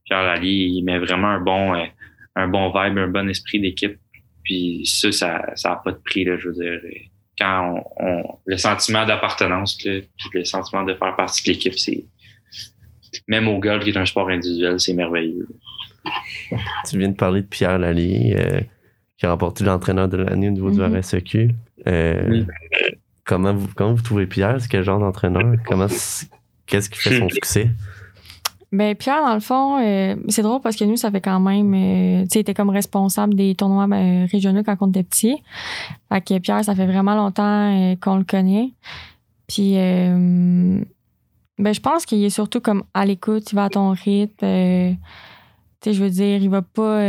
Pierre 0.05 0.23
Lally, 0.23 0.77
il 0.77 0.83
met 0.83 0.99
vraiment 0.99 1.29
un 1.29 1.41
bon, 1.41 1.75
euh, 1.75 1.87
un 2.37 2.47
bon 2.47 2.69
vibe, 2.69 2.99
un 2.99 3.09
bon 3.09 3.29
esprit 3.29 3.59
d'équipe. 3.59 3.99
Puis 4.45 4.87
ça, 4.87 5.11
ça 5.11 5.43
n'a 5.65 5.77
pas 5.85 5.91
de 5.91 5.99
prix, 6.05 6.25
là, 6.25 6.37
je 6.39 6.49
veux 6.49 6.55
dire 6.55 6.81
quand 7.39 7.85
on, 7.99 8.23
le 8.47 8.57
sentiment 8.57 9.05
d'appartenance, 9.05 9.77
puis 9.77 10.09
le 10.33 10.45
sentiment 10.45 10.85
de 10.85 10.95
faire 10.95 11.15
partie 11.17 11.45
de 11.45 11.53
l'équipe, 11.53 11.79
c'est 11.79 12.05
même 13.29 13.49
au 13.49 13.59
golf 13.59 13.85
qui 13.85 13.91
est 13.91 13.97
un 13.97 14.07
sport 14.07 14.29
individuel, 14.29 14.79
c'est 14.81 14.95
merveilleux. 14.95 15.49
Tu 16.89 16.99
viens 16.99 17.09
de 17.09 17.17
parler 17.17 17.43
de 17.43 17.47
Pierre 17.47 17.79
Lallier, 17.79 18.37
euh, 18.39 18.61
qui 19.19 19.27
a 19.27 19.31
remporté 19.31 19.65
l'entraîneur 19.65 20.09
de 20.09 20.19
l'année 20.19 20.49
au 20.49 20.53
niveau 20.53 20.71
du 20.71 20.79
mm-hmm. 20.79 21.01
RSEQ. 21.01 21.51
Euh, 21.87 22.45
comment, 23.25 23.55
vous, 23.55 23.69
comment 23.75 23.95
vous 23.95 24.03
trouvez 24.03 24.27
Pierre? 24.27 24.61
C'est 24.61 24.69
quel 24.69 24.85
genre 24.85 25.01
d'entraîneur? 25.01 25.57
Comment 25.67 25.89
qu'est-ce 26.67 26.91
qui 26.91 26.99
fait 26.99 27.19
son 27.19 27.29
succès? 27.31 27.71
Ben 28.73 28.97
Pierre, 28.97 29.23
dans 29.23 29.35
le 29.35 29.41
fond, 29.41 29.79
euh, 29.81 30.17
c'est 30.29 30.43
drôle 30.43 30.61
parce 30.61 30.77
que 30.77 30.85
nous, 30.85 30.97
ça 30.97 31.11
fait 31.11 31.21
quand 31.21 31.39
même, 31.39 31.73
euh, 31.73 32.23
tu 32.25 32.31
sais, 32.33 32.41
était 32.41 32.55
comme 32.55 32.71
responsable 32.71 33.35
des 33.35 33.55
tournois 33.55 33.87
ben, 33.87 34.27
régionaux 34.27 34.63
quand 34.65 34.77
on 34.81 34.89
était 34.89 35.05
petit. 35.05 35.37
Fait 36.13 36.21
que 36.21 36.39
Pierre, 36.39 36.65
ça 36.65 36.75
fait 36.75 36.87
vraiment 36.87 37.15
longtemps 37.15 37.93
euh, 37.93 37.95
qu'on 37.97 38.17
le 38.17 38.25
connaît. 38.25 38.73
Puis, 39.47 39.75
ben 39.75 41.73
je 41.73 41.81
pense 41.81 42.05
qu'il 42.05 42.23
est 42.25 42.31
surtout 42.31 42.61
comme 42.61 42.83
à 42.93 43.07
l'écoute, 43.07 43.53
il 43.53 43.55
va 43.55 43.65
à 43.65 43.71
ton 43.71 43.91
rythme. 43.91 44.35
tu 44.41 44.99
sais, 45.85 45.93
je 45.93 46.03
veux 46.03 46.11
dire, 46.11 46.43
il 46.43 46.51
va 46.51 46.63
pas. 46.63 47.01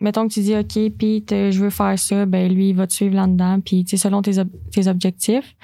mettons 0.00 0.28
que 0.28 0.32
tu 0.32 0.40
dis, 0.40 0.54
OK, 0.54 0.92
Pete, 0.96 1.30
je 1.50 1.58
veux 1.58 1.70
faire 1.70 1.98
ça, 1.98 2.24
ben 2.24 2.52
lui, 2.54 2.68
il 2.68 2.76
va 2.76 2.86
te 2.86 2.92
suivre 2.92 3.16
là-dedans, 3.16 3.58
puis, 3.60 3.82
tu 3.84 3.96
sais, 3.96 3.96
selon 3.96 4.22
tes, 4.22 4.36
tes 4.70 4.86
objectifs. 4.86 5.56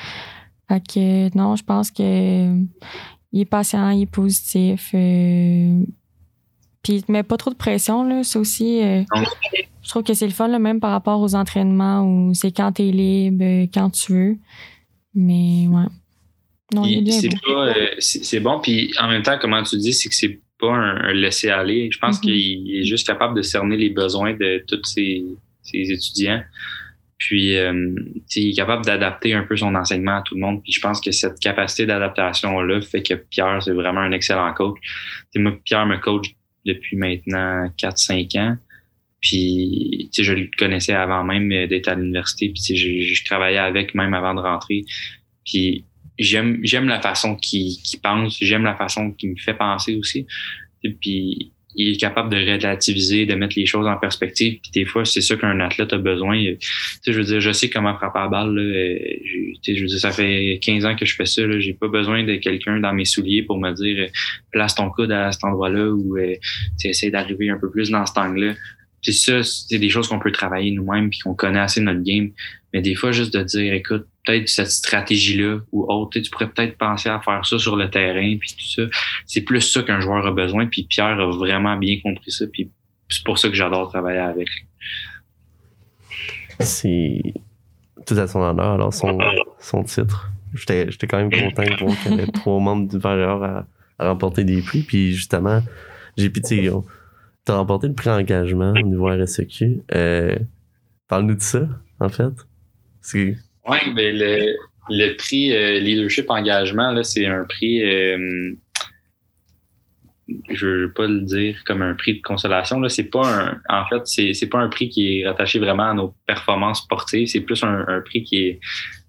Fait 0.69 0.81
que, 0.81 1.37
non, 1.37 1.55
je 1.55 1.63
pense 1.63 1.93
que 1.93 2.65
il 3.35 3.41
est 3.41 3.47
patient, 3.47 3.91
il 3.91 4.03
est 4.03 4.07
positif. 4.07 4.91
Euh, 4.95 5.81
puis 6.85 6.93
il 6.95 7.03
te 7.03 7.11
met 7.11 7.25
pas 7.25 7.37
trop 7.37 7.51
de 7.51 7.57
pression, 7.57 8.05
là. 8.05 8.23
C'est 8.23 8.39
aussi. 8.39 8.81
Euh, 8.81 9.03
je 9.83 9.89
trouve 9.89 10.05
que 10.05 10.15
c'est 10.15 10.27
le 10.27 10.33
fun, 10.33 10.47
là, 10.47 10.61
même 10.61 10.79
par 10.79 10.93
rapport 10.93 11.21
aux 11.21 11.35
entraînements 11.35 12.03
où 12.03 12.33
c'est 12.33 12.53
quand 12.53 12.71
tu 12.71 12.83
es 12.83 12.93
libre, 12.93 13.45
euh, 13.45 13.67
quand 13.75 13.91
tu 13.91 14.13
veux. 14.13 14.37
Mais 15.17 15.67
ouais. 15.67 15.87
Non, 16.73 16.85
il, 16.85 17.09
est. 17.09 18.01
C'est 18.01 18.41
bon. 18.41 18.61
Puis 18.61 18.95
en 19.01 19.09
même 19.09 19.23
temps, 19.23 19.37
comment 19.41 19.65
tu 19.65 19.79
dis, 19.79 19.93
c'est 19.93 20.09
que 20.09 20.15
c'est 20.15 20.41
pas 20.61 20.73
un, 20.73 21.13
laisser-aller. 21.13 21.91
Je 21.91 21.99
pense 21.99 22.19
mm-hmm. 22.19 22.21
qu'il 22.21 22.77
est 22.77 22.85
juste 22.85 23.05
capable 23.05 23.37
de 23.37 23.43
cerner 23.43 23.77
les 23.77 23.91
besoins 23.91 24.33
de 24.35 24.65
tous 24.69 24.81
ses 24.85 25.25
étudiants. 25.73 26.41
Puis, 27.25 27.57
euh, 27.57 27.95
il 28.37 28.51
est 28.51 28.53
capable 28.53 28.85
d'adapter 28.85 29.33
un 29.33 29.45
peu 29.45 29.57
son 29.57 29.75
enseignement 29.75 30.19
à 30.19 30.23
tout 30.23 30.35
le 30.35 30.43
monde. 30.43 30.63
Puis, 30.63 30.73
je 30.73 30.81
pense 30.81 31.01
que 31.01 31.11
cette 31.11 31.41
capacité 31.41 31.87
d'adaptation-là 31.87 32.83
fait 32.83 33.03
que 33.03 33.15
Pierre, 33.15 33.63
c'est 33.63 33.73
vraiment 33.73 34.01
un 34.01 34.13
excellent 34.13 34.53
coach. 34.53 34.79
Moi, 35.35 35.59
Pierre 35.65 35.87
me 35.87 35.97
coach 35.97 36.35
depuis 36.67 36.99
maintenant 36.99 37.67
4-5 37.79 38.39
ans. 38.39 38.57
Puis, 39.23 40.11
je 40.15 40.33
le 40.35 40.51
connaissais 40.59 40.93
avant 40.93 41.25
même 41.25 41.49
d'être 41.67 41.89
à 41.89 41.95
l'université. 41.95 42.51
Puis, 42.51 42.77
je, 42.77 43.15
je 43.15 43.25
travaillais 43.25 43.57
avec 43.57 43.95
même 43.95 44.13
avant 44.13 44.35
de 44.35 44.41
rentrer. 44.41 44.83
Puis, 45.47 45.87
j'aime 46.19 46.59
j'aime 46.63 46.89
la 46.89 47.01
façon 47.01 47.37
qu'il 47.37 47.79
pense. 48.03 48.37
J'aime 48.39 48.65
la 48.65 48.77
façon 48.77 49.13
qu'il 49.13 49.31
me 49.31 49.37
fait 49.37 49.55
penser 49.55 49.97
aussi. 49.97 50.27
Puis, 51.01 51.54
il 51.77 51.93
est 51.93 51.97
capable 51.97 52.31
de 52.31 52.37
relativiser, 52.37 53.27
de 53.27 53.35
mettre 53.35 53.55
les 53.57 53.67
choses 53.67 53.87
en 53.87 53.97
perspective. 53.97 54.59
Puis 54.63 54.71
des 54.73 54.85
fois, 54.85 55.05
c'est 55.05 55.21
ça 55.21 55.37
qu'un 55.37 55.59
athlète 55.61 55.93
a 55.93 55.99
besoin. 55.99 56.37
Tu 56.37 56.59
sais, 57.03 57.13
je 57.13 57.19
veux 57.19 57.25
dire, 57.25 57.41
je 57.41 57.53
sais 57.53 57.69
comment 57.69 57.95
frapper 57.97 58.21
la 58.21 58.29
balle. 58.29 58.55
Là. 58.55 58.63
Euh, 58.63 58.99
je 59.67 59.81
veux 59.81 59.87
dire, 59.87 59.99
ça 59.99 60.11
fait 60.11 60.59
15 60.63 60.85
ans 60.85 60.97
que 60.97 61.05
je 61.05 61.15
fais 61.15 61.27
ça. 61.27 61.43
J'ai 61.59 61.75
pas 61.75 61.89
besoin 61.89 62.23
de 62.25 62.37
quelqu'un 62.37 62.79
dans 62.81 62.93
mes 62.93 63.05
souliers 63.05 63.43
pour 63.43 63.59
me 63.59 63.73
dire 63.73 64.05
euh, 64.05 64.09
place 64.53 64.75
ton 64.75 64.91
coude 64.91 65.13
à 65.13 65.33
cet 65.33 65.45
endroit-là 65.45 65.91
ou 65.91 66.17
euh, 66.17 66.35
essaie 66.85 67.11
d'arriver 67.11 67.51
un 67.51 67.59
peu 67.59 67.71
plus 67.71 67.91
dans 67.91 68.07
cet 68.07 68.19
angle-là. 68.19 68.55
C'est 69.03 69.13
ça, 69.13 69.43
c'est 69.43 69.79
des 69.79 69.91
choses 69.91 70.09
qu'on 70.09 70.19
peut 70.19 70.33
travailler 70.33 70.71
nous-mêmes 70.71 71.11
puis 71.11 71.19
qu'on 71.19 71.35
connaît 71.35 71.61
assez 71.61 71.81
notre 71.81 72.03
game. 72.03 72.31
Mais 72.73 72.81
des 72.81 72.95
fois, 72.95 73.13
juste 73.13 73.35
de 73.35 73.43
dire, 73.43 73.75
écoute, 73.75 74.07
peut-être 74.25 74.49
cette 74.49 74.71
stratégie-là 74.71 75.59
ou 75.73 75.85
autre, 75.91 76.19
tu 76.19 76.31
pourrais 76.31 76.49
peut-être 76.49 76.77
penser 76.79 77.09
à 77.09 77.21
faire 77.21 77.45
ça 77.45 77.59
sur 77.59 77.77
le 77.77 77.91
terrain 77.91 78.37
puis 78.39 78.55
tout 78.59 78.65
ça. 78.65 78.83
C'est 79.27 79.43
plus 79.43 79.61
ça 79.61 79.83
qu'un 79.83 80.01
joueur 80.01 80.27
a 80.27 80.33
besoin. 80.33 80.67
Puis 80.67 80.85
Pierre 80.85 81.21
a 81.21 81.27
vraiment 81.27 81.77
bien 81.77 81.99
compris 82.03 82.31
ça. 82.31 82.47
Puis 82.53 82.71
c'est 83.09 83.25
pour 83.25 83.39
ça 83.39 83.49
que 83.49 83.55
j'adore 83.55 83.91
travailler 83.91 84.21
avec 84.21 84.49
C'est 86.61 87.21
tout 88.07 88.15
à 88.15 88.27
son 88.27 88.41
honneur, 88.41 88.73
alors 88.73 88.93
son, 88.93 89.19
son 89.59 89.85
titre. 89.85 90.31
J'étais, 90.55 91.07
quand 91.07 91.19
même 91.19 91.31
content 91.31 91.65
qu'il 91.65 92.13
y 92.13 92.15
avait 92.15 92.27
trois 92.33 92.61
membres 92.61 92.89
du 92.89 92.99
Barrière 92.99 93.43
à, 93.43 93.67
à, 93.99 94.09
remporter 94.09 94.45
des 94.45 94.63
prix. 94.63 94.83
Puis 94.83 95.13
justement, 95.13 95.63
j'ai 96.17 96.31
pitié. 96.31 96.71
T'as 97.45 97.57
remporté 97.57 97.89
le 97.89 97.95
prix 97.95 98.11
engagement 98.11 98.73
au 98.73 98.83
niveau 98.83 99.07
RSEQ. 99.07 99.83
Euh, 99.95 100.37
Parle-nous 101.09 101.35
de 101.35 101.43
ça, 101.43 101.69
en 102.01 102.09
fait. 102.09 102.33
Oui, 103.67 103.79
ben 103.95 104.17
le, 104.17 104.57
le 104.91 105.17
prix 105.17 105.53
euh, 105.53 105.79
Leadership 105.81 106.27
Engagement, 106.29 107.03
c'est 107.03 107.27
un 107.27 107.45
prix, 107.45 107.83
euh, 107.83 108.53
je 110.51 110.67
veux 110.67 110.93
pas 110.93 111.07
le 111.07 111.23
dire 111.23 111.63
comme 111.65 111.83
un 111.83 111.95
prix 111.95 112.17
de 112.17 112.23
consolation. 112.23 112.81
Là, 112.81 112.89
c'est 112.89 113.11
pas 113.11 113.27
un, 113.27 113.61
en 113.69 113.87
fait, 113.87 114.35
c'est, 114.35 114.49
pas 114.49 114.59
un 114.59 114.69
prix 114.69 114.89
qui 114.89 115.21
est 115.21 115.27
rattaché 115.27 115.59
vraiment 115.59 115.91
à 115.91 115.95
nos 115.95 116.15
performances 116.27 116.83
sportives. 116.83 117.29
C'est 117.29 117.41
plus 117.41 117.63
un, 117.63 118.03
prix 118.05 118.25
qui 118.25 118.37
est 118.47 118.61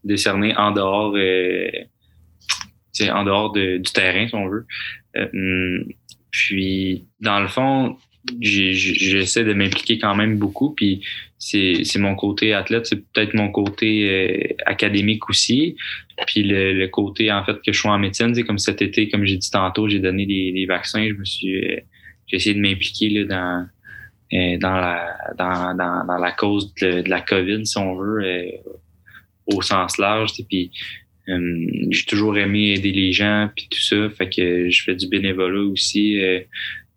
décerné 0.03 0.55
en 0.55 0.71
dehors, 0.71 1.13
euh, 1.15 1.69
en 3.11 3.23
dehors 3.23 3.51
du 3.51 3.81
terrain, 3.93 4.27
si 4.27 4.35
on 4.35 4.47
veut. 4.47 4.65
Puis, 6.31 7.05
dans 7.19 7.39
le 7.39 7.47
fond, 7.47 7.97
j'essaie 8.41 9.43
de 9.43 9.53
m'impliquer 9.53 9.99
quand 9.99 10.15
même 10.15 10.37
beaucoup. 10.37 10.73
Puis 10.73 11.01
c'est 11.45 11.99
mon 11.99 12.15
côté 12.15 12.53
athlète, 12.53 12.87
c'est 12.87 13.03
peut-être 13.11 13.33
mon 13.33 13.51
côté 13.51 14.09
euh, 14.09 14.55
académique 14.65 15.29
aussi. 15.29 15.75
Puis 16.25 16.43
le, 16.43 16.87
côté 16.87 17.31
en 17.31 17.43
fait 17.43 17.55
que 17.55 17.71
je 17.71 17.79
suis 17.79 17.89
en 17.89 17.99
médecine, 17.99 18.33
c'est 18.33 18.43
comme 18.43 18.57
cet 18.57 18.81
été, 18.81 19.09
comme 19.09 19.25
j'ai 19.25 19.37
dit 19.37 19.51
tantôt, 19.51 19.87
j'ai 19.87 19.99
donné 19.99 20.25
des, 20.25 20.65
vaccins. 20.67 21.07
Je 21.07 21.13
me 21.13 21.25
suis 21.25 21.55
euh, 21.55 21.79
j'ai 22.27 22.37
essayé 22.37 22.55
de 22.55 22.61
m'impliquer 22.61 23.25
dans 23.25 23.67
euh, 24.33 24.57
dans 24.57 24.75
la 24.75 25.17
dans, 25.37 25.75
dans, 25.75 26.17
la 26.17 26.31
cause 26.31 26.73
de, 26.75 27.07
la 27.07 27.21
COVID, 27.21 27.65
si 27.65 27.77
on 27.77 27.95
veut, 27.95 28.23
au 29.45 29.61
sens 29.61 29.97
large. 29.99 30.31
Puis 30.49 30.71
Euh, 31.27 31.67
j'ai 31.89 32.05
toujours 32.05 32.37
aimé 32.37 32.73
aider 32.73 32.91
les 32.91 33.11
gens 33.11 33.49
puis 33.55 33.67
tout 33.69 33.81
ça. 33.81 34.09
Fait 34.09 34.29
que 34.29 34.69
je 34.69 34.83
fais 34.83 34.95
du 34.95 35.07
bénévolat 35.07 35.63
aussi 35.63 36.19
euh, 36.23 36.39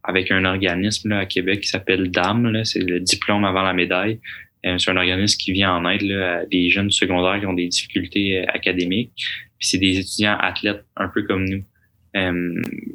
avec 0.08 0.32
un 0.32 0.44
organisme 0.44 1.10
là, 1.10 1.20
à 1.20 1.26
Québec 1.26 1.60
qui 1.60 1.68
s'appelle 1.68 2.10
DAM. 2.10 2.64
C'est 2.64 2.80
le 2.80 2.98
diplôme 2.98 3.44
avant 3.44 3.62
la 3.62 3.74
médaille. 3.74 4.20
Euh, 4.66 4.76
c'est 4.78 4.90
un 4.90 4.96
organisme 4.96 5.38
qui 5.38 5.52
vient 5.52 5.72
en 5.72 5.88
aide 5.88 6.02
là, 6.02 6.38
à 6.38 6.46
des 6.46 6.70
jeunes 6.70 6.90
secondaires 6.90 7.38
qui 7.38 7.46
ont 7.46 7.52
des 7.52 7.68
difficultés 7.68 8.44
académiques. 8.48 9.12
Puis 9.58 9.68
c'est 9.68 9.78
des 9.78 9.98
étudiants 9.98 10.36
athlètes 10.40 10.84
un 10.96 11.08
peu 11.08 11.22
comme 11.22 11.44
nous. 11.44 11.62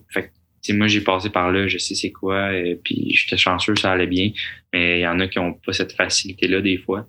fait 0.09 0.32
que, 0.68 0.74
moi, 0.74 0.88
j'ai 0.88 1.01
passé 1.01 1.30
par 1.30 1.51
là, 1.51 1.68
je 1.68 1.78
sais 1.78 1.93
c'est 1.93 2.11
quoi, 2.11 2.53
et 2.53 2.80
puis 2.82 3.11
j'étais 3.14 3.38
chanceux, 3.38 3.76
ça 3.76 3.91
allait 3.91 4.07
bien. 4.07 4.32
Mais 4.74 4.99
il 4.99 5.01
y 5.03 5.07
en 5.07 5.20
a 5.20 5.28
qui 5.28 5.38
ont 5.39 5.53
pas 5.53 5.74
cette 5.74 5.91
facilité-là 5.93 6.61
des 6.61 6.78
fois. 6.78 7.07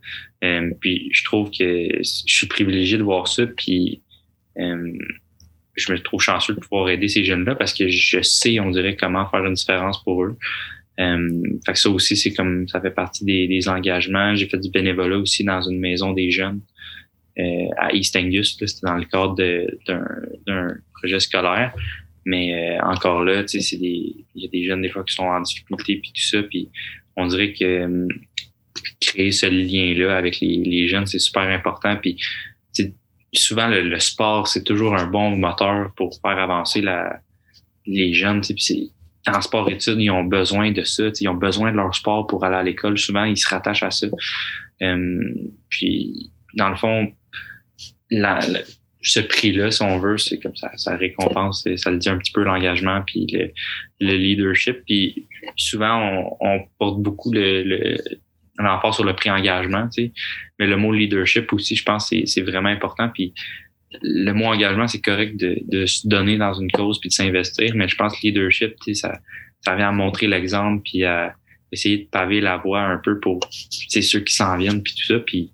puis 0.80 1.08
je 1.12 1.24
trouve 1.24 1.50
que 1.50 1.88
je 2.02 2.02
suis 2.02 2.46
privilégié 2.46 2.98
de 2.98 3.02
voir 3.02 3.26
ça. 3.26 3.46
Puis 3.46 4.02
euh, 4.58 4.92
je 5.76 5.92
me 5.92 5.98
trouve 5.98 6.20
chanceux 6.20 6.54
de 6.54 6.60
pouvoir 6.60 6.88
aider 6.88 7.08
ces 7.08 7.24
jeunes-là 7.24 7.54
parce 7.54 7.74
que 7.74 7.88
je 7.88 8.22
sais, 8.22 8.60
on 8.60 8.70
dirait, 8.70 8.96
comment 8.96 9.28
faire 9.28 9.44
une 9.44 9.54
différence 9.54 10.02
pour 10.02 10.24
eux. 10.24 10.36
Euh, 11.00 11.42
fait 11.66 11.72
que 11.72 11.78
ça 11.78 11.90
aussi, 11.90 12.16
c'est 12.16 12.32
comme 12.32 12.68
ça 12.68 12.80
fait 12.80 12.92
partie 12.92 13.24
des, 13.24 13.48
des 13.48 13.68
engagements. 13.68 14.34
J'ai 14.34 14.46
fait 14.46 14.58
du 14.58 14.70
bénévolat 14.70 15.18
aussi 15.18 15.42
dans 15.42 15.60
une 15.62 15.80
maison 15.80 16.12
des 16.12 16.30
jeunes 16.30 16.60
euh, 17.38 17.68
à 17.78 17.92
East 17.92 18.14
Angus. 18.16 18.56
C'était 18.58 18.86
dans 18.86 18.94
le 18.94 19.04
cadre 19.04 19.34
d'un 19.36 20.74
projet 20.92 21.18
scolaire. 21.18 21.74
Mais 22.24 22.78
euh, 22.78 22.84
encore 22.84 23.24
là, 23.24 23.44
tu 23.44 23.60
sais. 23.60 23.76
Il 23.76 24.24
y 24.36 24.46
a 24.46 24.48
des 24.48 24.64
jeunes 24.64 24.82
des 24.82 24.88
fois 24.88 25.04
qui 25.04 25.14
sont 25.14 25.24
en 25.24 25.40
difficulté 25.40 25.96
puis 25.96 26.12
tout 26.14 26.22
ça. 26.22 26.42
Puis 26.44 26.70
on 27.16 27.26
dirait 27.26 27.52
que 27.52 27.64
euh, 27.64 28.08
créer 29.00 29.32
ce 29.32 29.46
lien-là 29.46 30.16
avec 30.16 30.40
les, 30.40 30.56
les 30.56 30.88
jeunes, 30.88 31.06
c'est 31.06 31.18
super 31.18 31.42
important. 31.42 31.96
Puis 31.96 32.16
souvent 33.34 33.68
le, 33.68 33.98
sport, 33.98 34.48
c'est 34.48 34.64
toujours 34.64 34.94
un 34.94 35.06
bon 35.06 35.36
moteur 35.36 35.92
pour 35.96 36.18
faire 36.20 36.38
avancer 36.38 36.84
les 37.86 38.14
jeunes. 38.14 38.40
Puis 38.42 38.92
en 39.26 39.40
sport-études, 39.40 40.00
ils 40.00 40.10
ont 40.10 40.24
besoin 40.24 40.70
de 40.70 40.82
ça. 40.84 41.04
Ils 41.20 41.28
ont 41.28 41.34
besoin 41.34 41.72
de 41.72 41.76
leur 41.76 41.94
sport 41.94 42.26
pour 42.26 42.44
aller 42.44 42.56
à 42.56 42.62
l'école. 42.62 42.98
Souvent, 42.98 43.24
ils 43.24 43.36
se 43.36 43.48
rattachent 43.48 43.82
à 43.82 43.90
ça. 43.90 44.06
Euh, 44.82 45.34
puis, 45.68 46.30
dans 46.54 46.68
le 46.68 46.76
fond, 46.76 47.12
ce 48.10 49.20
prix-là, 49.20 49.70
si 49.70 49.82
on 49.82 49.98
veut, 49.98 50.18
c'est 50.18 50.38
comme 50.38 50.56
ça, 50.56 50.70
ça 50.76 50.96
récompense, 50.96 51.66
ça 51.76 51.90
le 51.90 51.98
dit 51.98 52.08
un 52.08 52.18
petit 52.18 52.32
peu 52.32 52.42
l'engagement 52.42 53.02
puis 53.06 53.26
le, 53.32 53.52
le, 54.00 54.16
leadership. 54.16 54.82
Puis 54.86 55.26
souvent, 55.56 56.00
on, 56.00 56.36
on 56.40 56.60
porte 56.78 57.00
beaucoup 57.00 57.32
le, 57.32 57.62
le, 57.62 57.96
l'emphase 58.58 58.94
sur 58.94 59.04
le 59.04 59.14
prix 59.14 59.30
engagement, 59.30 59.88
tu 59.88 60.04
sais. 60.04 60.12
Mais 60.58 60.66
le 60.66 60.76
mot 60.76 60.92
leadership 60.92 61.52
aussi, 61.52 61.74
je 61.76 61.82
pense, 61.82 62.08
c'est 62.08 62.42
vraiment 62.42 62.68
important. 62.68 63.08
Puis 63.08 63.34
le 64.02 64.32
mot 64.32 64.46
engagement, 64.46 64.88
c'est 64.88 65.00
correct 65.00 65.36
de, 65.38 65.58
de, 65.66 65.86
se 65.86 66.06
donner 66.06 66.36
dans 66.36 66.54
une 66.54 66.70
cause 66.70 67.00
puis 67.00 67.08
de 67.08 67.14
s'investir, 67.14 67.72
mais 67.74 67.88
je 67.88 67.96
pense 67.96 68.18
que 68.18 68.26
leadership, 68.26 68.74
tu 68.84 68.94
sais, 68.94 69.00
ça, 69.00 69.18
ça 69.60 69.74
vient 69.76 69.88
à 69.88 69.92
montrer 69.92 70.26
l'exemple 70.26 70.82
puis 70.84 71.04
à 71.04 71.34
essayer 71.72 71.98
de 71.98 72.04
paver 72.04 72.40
la 72.40 72.56
voie 72.56 72.82
un 72.82 72.98
peu 72.98 73.18
pour 73.18 73.40
ceux 73.50 74.20
qui 74.20 74.34
s'en 74.34 74.56
viennent 74.56 74.82
puis 74.82 74.94
tout 74.94 75.06
ça. 75.06 75.18
Puis 75.18 75.52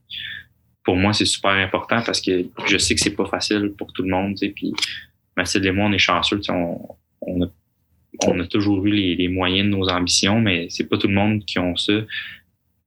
pour 0.85 0.97
moi, 0.97 1.13
c'est 1.13 1.25
super 1.25 1.53
important 1.53 2.03
parce 2.05 2.21
que 2.21 2.47
je 2.67 2.77
sais 2.77 2.95
que 2.95 3.01
c'est 3.01 3.17
pas 3.17 3.27
facile 3.27 3.73
pour 3.77 3.93
tout 3.93 4.03
le 4.03 4.11
monde, 4.11 4.35
tu 4.35 4.47
sais. 4.47 4.53
Puis 4.55 4.73
Mathilde 5.37 5.67
et 5.67 5.73
moi, 5.73 5.87
on 5.87 5.93
est 5.93 5.99
chanceux, 5.99 6.41
on, 6.49 6.97
on, 7.23 7.43
a, 7.45 7.47
on 8.27 8.41
a 8.41 8.47
toujours 8.47 8.85
eu 8.87 8.91
les, 8.91 9.15
les 9.15 9.29
moyens 9.29 9.71
de 9.71 9.77
nos 9.77 9.89
ambitions, 9.89 10.41
mais 10.41 10.67
c'est 10.69 10.89
pas 10.89 10.99
tout 10.99 11.09
le 11.09 11.15
monde 11.15 11.45
qui 11.45 11.59
ont 11.59 11.77
ça 11.77 11.93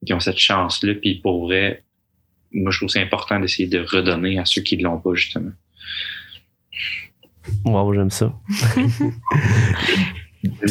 qui 0.05 0.13
ont 0.13 0.19
cette 0.19 0.37
chance-là. 0.37 0.93
Puis 0.95 1.15
pour 1.15 1.45
vrai, 1.45 1.83
moi, 2.51 2.71
je 2.71 2.77
trouve 2.77 2.89
c'est 2.89 3.01
important 3.01 3.39
d'essayer 3.39 3.67
de 3.67 3.79
redonner 3.79 4.37
à 4.39 4.45
ceux 4.45 4.61
qui 4.61 4.77
ne 4.77 4.83
l'ont 4.83 4.99
pas, 4.99 5.13
justement. 5.13 5.51
Wow, 7.65 7.93
j'aime 7.93 8.09
ça. 8.09 8.33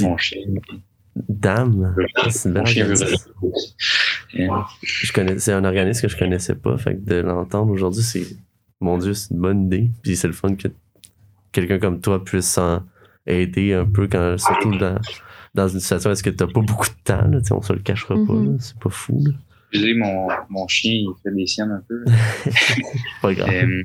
mon 0.01 0.17
chien. 0.17 0.41
Dame, 1.15 1.95
c'est 2.31 2.49
une 2.49 2.63
Je 4.83 5.13
connais, 5.13 5.39
c'est 5.39 5.53
un 5.53 5.65
organisme 5.65 6.03
que 6.03 6.09
je 6.09 6.17
connaissais 6.17 6.55
pas, 6.55 6.79
fait 6.79 6.95
que 6.95 7.01
de 7.01 7.17
l'entendre 7.17 7.71
aujourd'hui, 7.71 8.03
c'est, 8.03 8.27
mon 8.81 8.97
Dieu, 8.97 9.13
c'est 9.13 9.35
une 9.35 9.41
bonne 9.41 9.67
idée. 9.67 9.91
Puis 10.03 10.17
c'est 10.17 10.27
le 10.27 10.33
fun 10.33 10.55
que 10.55 10.69
quelqu'un 11.53 11.79
comme 11.79 12.01
toi 12.01 12.25
puisse 12.25 12.47
s'en 12.47 12.83
aider 13.27 13.75
un 13.75 13.85
peu 13.85 14.09
quand, 14.09 14.39
surtout 14.39 14.75
dans, 14.77 14.99
dans 15.55 15.69
une 15.69 15.81
situation 15.81 16.11
est-ce 16.11 16.23
que 16.23 16.31
t'as 16.31 16.47
pas 16.47 16.61
beaucoup 16.61 16.89
de 16.89 17.03
temps, 17.05 17.29
là, 17.29 17.39
on 17.51 17.63
se 17.63 17.73
le 17.73 17.81
cachera 17.81 18.15
pas, 18.15 18.21
mm-hmm. 18.21 18.61
c'est 18.61 18.79
pas 18.79 18.91
fou. 18.91 19.23
Là. 19.25 19.95
mon, 19.97 20.29
mon 20.49 20.69
chien, 20.69 20.93
il 20.93 21.13
fait 21.23 21.35
des 21.35 21.47
siennes 21.47 21.73
un 21.73 21.83
peu. 21.87 22.05
pas 23.23 23.35
grave. 23.35 23.51
Euh, 23.53 23.83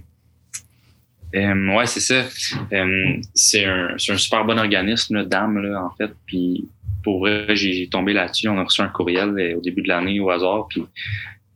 euh, 1.36 1.76
ouais, 1.76 1.86
c'est 1.86 2.00
ça. 2.00 2.26
Euh, 2.72 3.18
c'est 3.34 3.66
un, 3.66 3.96
un, 3.96 4.18
super 4.18 4.46
bon 4.46 4.58
organisme, 4.58 5.26
d'âme, 5.26 5.62
là, 5.62 5.84
en 5.84 5.96
fait. 5.96 6.12
Puis 6.26 6.66
pour 7.04 7.20
vrai, 7.20 7.56
j'ai 7.56 7.88
tombé 7.90 8.14
là-dessus. 8.14 8.48
On 8.48 8.58
a 8.58 8.64
reçu 8.64 8.82
un 8.82 8.88
courriel 8.88 9.56
au 9.58 9.62
début 9.62 9.82
de 9.82 9.90
l'année 9.90 10.20
au 10.20 10.30
hasard. 10.30 10.68
Puis 10.70 10.84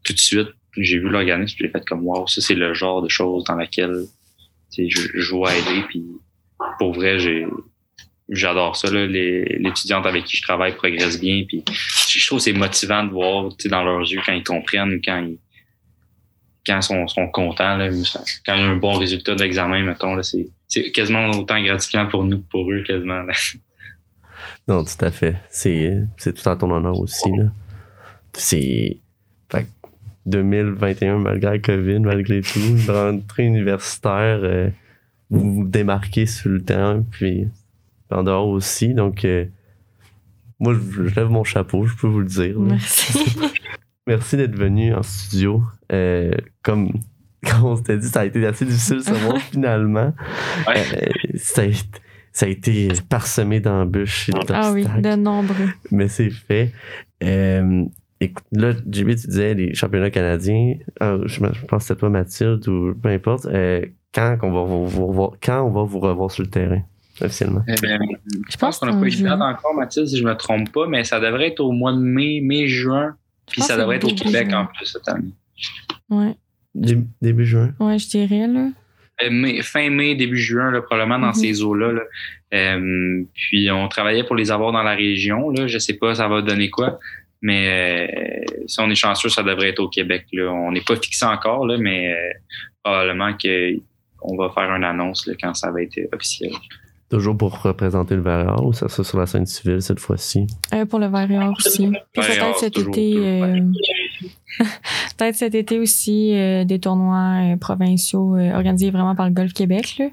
tout 0.03 0.14
de 0.14 0.20
suite, 0.20 0.49
j'ai 0.76 0.99
vu 0.99 1.09
l'organisme. 1.09 1.55
J'ai 1.57 1.70
fait 1.70 1.86
comme 1.86 2.05
wow, 2.05 2.28
ça 2.28 2.41
c'est 2.41 2.55
le 2.55 2.74
genre 2.74 3.01
de 3.01 3.09
choses 3.09 3.45
dans 3.45 3.55
laquelle 3.55 4.05
je, 4.78 4.88
je 4.88 5.36
vais 5.36 5.59
aider. 5.59 5.86
Puis 5.88 6.05
pour 6.80 6.93
vrai, 6.93 7.18
j'ai 7.20 7.45
j'adore 8.32 8.75
ça. 8.75 8.89
L'étudiante 8.89 10.05
avec 10.05 10.25
qui 10.25 10.38
je 10.38 10.41
travaille 10.41 10.75
progresse 10.75 11.19
bien. 11.19 11.43
Puis 11.47 11.63
je 11.67 12.25
trouve 12.25 12.39
que 12.39 12.43
c'est 12.43 12.53
motivant 12.53 13.03
de 13.03 13.11
voir 13.11 13.49
dans 13.65 13.84
leurs 13.84 14.01
yeux 14.01 14.21
quand 14.25 14.34
ils 14.34 14.43
comprennent 14.43 14.99
quand 15.03 15.19
ils 15.19 15.38
quand 16.65 16.82
sont, 16.82 17.07
sont 17.07 17.27
contents. 17.27 17.77
Là, 17.77 17.89
quand 18.45 18.55
il 18.55 18.61
y 18.61 18.63
a 18.63 18.67
un 18.67 18.75
bon 18.75 18.93
résultat 18.93 19.36
d'examen, 19.36 19.84
mettons, 19.84 20.19
c'est 20.23 20.91
quasiment 20.91 21.29
autant 21.32 21.61
gratifiant 21.61 22.07
pour 22.07 22.23
nous 22.23 22.39
que 22.39 22.49
pour 22.49 22.71
eux, 22.71 22.84
quasiment. 22.84 23.23
Non, 24.67 24.84
tout 24.84 25.05
à 25.05 25.11
fait. 25.11 25.36
C'est 25.49 26.07
tout 26.23 26.49
à 26.49 26.55
ton 26.55 26.71
honneur 26.71 26.99
aussi. 26.99 27.29
C'est. 28.34 28.97
2021, 30.25 31.17
malgré 31.17 31.51
la 31.51 31.59
COVID, 31.59 31.99
malgré 31.99 32.41
tout, 32.41 32.59
rentrée 32.88 33.43
universitaire, 33.43 34.39
euh, 34.43 34.69
vous 35.29 35.53
vous 35.53 35.67
démarquez 35.67 36.25
sur 36.25 36.51
le 36.51 36.61
terrain, 36.61 37.03
puis 37.09 37.47
en 38.12 38.24
dehors 38.24 38.47
aussi. 38.47 38.93
Donc, 38.93 39.26
euh, 39.26 39.45
moi, 40.62 40.76
je, 40.76 41.01
lève 41.01 41.30
mon 41.30 41.43
chapeau, 41.43 41.86
je 41.86 41.95
peux 41.95 42.07
vous 42.07 42.20
le 42.20 42.28
dire. 42.28 42.59
Merci. 42.59 43.18
Merci 44.07 44.38
d'être 44.38 44.55
venu 44.55 44.93
en 44.93 45.01
studio. 45.01 45.64
Euh, 45.91 46.32
comme, 46.64 46.91
comme 47.49 47.66
on 47.66 47.76
s'était 47.76 47.97
dit, 47.97 48.07
ça 48.07 48.22
a 48.22 48.26
été 48.26 48.45
assez 48.45 48.66
difficile 48.66 49.01
ce 49.01 49.12
mois 49.26 49.39
finalement. 49.51 50.14
Ouais. 50.68 50.84
Euh, 50.93 51.09
ça, 51.36 51.64
a 51.64 51.66
été, 51.66 51.80
ça, 52.32 52.45
a 52.45 52.49
été 52.49 52.89
parsemé 53.09 53.59
d'embûches 53.59 54.30
et 54.30 54.34
Ah 54.49 54.72
oui, 54.72 54.86
de 54.86 55.16
nombreux. 55.16 55.70
Mais 55.89 56.07
c'est 56.07 56.30
fait. 56.30 56.72
Euh, 57.24 57.84
écoute, 58.20 58.45
là, 58.51 58.74
JB, 58.74 59.09
tu 59.09 59.28
disais 59.28 59.55
les 59.55 59.74
championnats 59.74 60.12
canadiens. 60.12 60.76
je, 60.99 61.39
pense 61.39 61.59
que 61.66 61.80
c'était 61.80 61.99
toi, 61.99 62.09
Mathilde, 62.09 62.68
ou 62.68 62.93
peu 62.93 63.09
importe. 63.09 63.47
quand, 64.14 64.38
on 64.43 64.51
va 64.51 64.64
vous 64.64 65.07
revoir, 65.07 65.32
quand 65.43 65.64
on 65.64 65.72
va 65.72 65.84
vous 65.84 65.99
revoir 65.99 66.30
sur 66.30 66.43
le 66.43 66.49
terrain? 66.49 66.84
Officiellement? 67.24 67.63
Eh 67.67 67.74
je 68.49 68.57
pense 68.57 68.80
qu'on 68.80 68.88
n'a 68.88 68.93
pas 68.93 69.07
eu 69.07 69.15
de 69.15 69.24
date 69.24 69.41
encore, 69.41 69.74
Mathilde, 69.76 70.07
si 70.07 70.17
je 70.17 70.24
ne 70.24 70.30
me 70.30 70.36
trompe 70.36 70.72
pas, 70.72 70.88
mais 70.88 71.03
ça 71.03 71.19
devrait 71.19 71.47
être 71.47 71.59
au 71.59 71.72
mois 71.72 71.93
de 71.93 71.99
mai, 71.99 72.41
mai-juin. 72.41 73.15
Puis 73.49 73.61
ça 73.61 73.78
devrait 73.78 73.97
être 73.97 74.11
au 74.11 74.15
Québec 74.15 74.51
en 74.53 74.65
plus 74.65 74.86
cette 74.86 75.07
année. 75.07 75.34
Ouais. 76.09 76.36
début 76.74 77.45
juin? 77.45 77.74
Ouais, 77.80 77.99
je 77.99 78.07
dirais, 78.07 78.47
là. 78.47 78.69
Euh, 79.24 79.61
fin 79.61 79.89
mai, 79.89 80.15
début 80.15 80.38
juin, 80.38 80.72
là, 80.72 80.82
probablement 80.82 81.19
dans 81.19 81.28
mhm. 81.28 81.34
ces 81.34 81.63
eaux-là. 81.63 81.93
Euh, 82.53 83.24
puis 83.34 83.69
on 83.72 83.88
travaillait 83.88 84.24
pour 84.24 84.36
les 84.36 84.51
avoir 84.51 84.72
dans 84.72 84.84
la 84.84 84.95
région. 84.95 85.49
Là. 85.51 85.67
Je 85.67 85.78
sais 85.78 85.93
pas 85.93 86.15
ça 86.15 86.28
va 86.28 86.41
donner 86.41 86.69
quoi. 86.69 86.99
Mais 87.41 88.07
euh, 88.09 88.65
si 88.67 88.80
on 88.80 88.89
est 88.89 88.95
chanceux, 88.95 89.30
ça 89.30 89.43
devrait 89.43 89.69
être 89.69 89.80
au 89.80 89.89
Québec. 89.89 90.26
Là. 90.34 90.51
On 90.51 90.72
n'est 90.72 90.82
pas 90.82 90.95
fixé 90.95 91.26
encore, 91.26 91.65
là, 91.65 91.78
mais 91.78 92.13
probablement 92.84 93.32
qu'on 93.34 94.36
va 94.36 94.49
faire 94.49 94.76
une 94.76 94.84
annonce 94.84 95.28
là, 95.28 95.34
quand 95.41 95.53
ça 95.53 95.72
va 95.72 95.82
être 95.82 95.99
officiel. 96.13 96.51
Toujours 97.12 97.36
pour 97.36 97.62
représenter 97.62 98.16
le 98.16 98.22
Varior 98.22 98.66
ou 98.66 98.72
ça 98.72 98.88
sera 98.88 99.03
sur 99.03 99.20
la 99.20 99.26
scène 99.26 99.45
civile 99.45 99.82
cette 99.82 99.99
fois-ci? 99.99 100.47
Euh, 100.74 100.86
pour 100.86 100.97
le 100.97 101.07
Varior 101.07 101.53
aussi. 101.57 101.91
peut-être 102.14 102.57
cet 102.57 102.78
été. 102.78 103.16
Euh, 103.18 103.59
peut-être 105.18 105.36
cet 105.36 105.53
été 105.53 105.78
aussi 105.78 106.34
euh, 106.34 106.64
des 106.64 106.80
tournois 106.80 107.57
provinciaux 107.59 108.38
organisés 108.38 108.91
vraiment 108.91 109.14
par 109.14 109.28
le 109.28 109.34
Golf 109.34 109.51
Québec. 109.51 109.97
Là. 109.99 110.05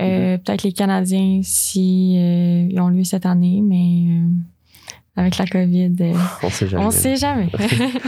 Mm-hmm. 0.00 0.38
Peut-être 0.38 0.62
les 0.62 0.72
Canadiens 0.72 1.40
si 1.42 2.14
ils 2.14 2.80
ont 2.80 2.88
lieu 2.88 3.04
cette 3.04 3.26
année, 3.26 3.60
mais 3.62 4.22
avec 5.16 5.36
la 5.36 5.44
COVID, 5.44 5.94
on 6.42 6.48
sait 6.48 6.66
jamais. 6.66 6.84
On 6.86 6.90
sait 6.90 7.16
jamais. 7.16 7.50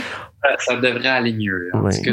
ça, 0.60 0.76
devrait 0.76 1.06
aller 1.06 1.34
mieux. 1.34 1.68
En 1.74 1.82
tout 1.90 2.00
cas, 2.02 2.12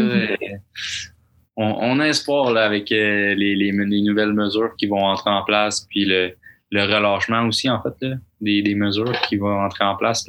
on, 1.55 1.99
a 1.99 2.07
espoir 2.07 2.51
là, 2.51 2.65
avec 2.65 2.91
euh, 2.91 3.35
les, 3.35 3.55
les, 3.55 4.01
nouvelles 4.01 4.33
mesures 4.33 4.75
qui 4.77 4.87
vont 4.87 5.03
entrer 5.03 5.29
en 5.29 5.43
place, 5.43 5.85
puis 5.89 6.05
le, 6.05 6.33
le 6.71 6.81
relâchement 6.81 7.45
aussi, 7.45 7.69
en 7.69 7.81
fait, 7.81 7.93
là, 8.01 8.15
des, 8.41 8.61
des 8.61 8.75
mesures 8.75 9.13
qui 9.29 9.37
vont 9.37 9.63
entrer 9.63 9.85
en 9.85 9.95
place. 9.95 10.25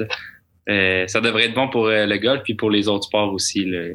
Euh, 0.68 1.06
ça 1.06 1.20
devrait 1.20 1.46
être 1.46 1.54
bon 1.54 1.68
pour 1.68 1.86
euh, 1.86 2.06
le 2.06 2.18
golf 2.18 2.42
puis 2.42 2.54
pour 2.54 2.70
les 2.70 2.88
autres 2.88 3.04
sports 3.04 3.32
aussi. 3.32 3.64
Là. 3.64 3.88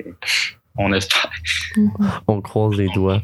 on 0.78 0.94
espère. 0.94 1.30
On 2.28 2.42
croise 2.42 2.78
les 2.78 2.90
doigts. 2.90 3.22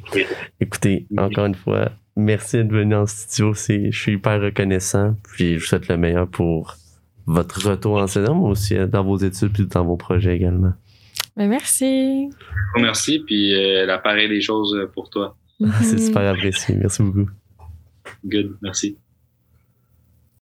Écoutez, 0.59 1.05
encore 1.17 1.45
une 1.45 1.55
fois, 1.55 1.91
merci 2.15 2.57
d'être 2.57 2.71
venu 2.71 2.95
en 2.95 3.05
studio. 3.05 3.53
Je 3.53 3.91
suis 3.91 4.13
hyper 4.13 4.41
reconnaissant. 4.41 5.15
Puis 5.33 5.55
je 5.55 5.59
vous 5.59 5.65
souhaite 5.65 5.87
le 5.87 5.97
meilleur 5.97 6.27
pour 6.27 6.75
votre 7.27 7.69
retour 7.69 7.97
en 7.97 8.07
saison, 8.07 8.35
mais 8.35 8.49
aussi 8.49 8.75
dans 8.87 9.03
vos 9.03 9.17
études 9.17 9.51
puis 9.51 9.65
dans 9.65 9.85
vos 9.85 9.97
projets 9.97 10.35
également. 10.35 10.73
Ben, 11.35 11.49
merci. 11.49 12.29
Merci, 12.77 13.19
puis 13.19 13.53
euh, 13.53 13.85
l'appareil 13.85 14.29
des 14.29 14.41
choses 14.41 14.89
pour 14.93 15.09
toi. 15.09 15.37
C'est 15.81 15.97
super 15.97 16.23
apprécié. 16.23 16.75
Merci 16.75 17.03
beaucoup. 17.03 17.29
Good, 18.25 18.57
merci. 18.61 18.97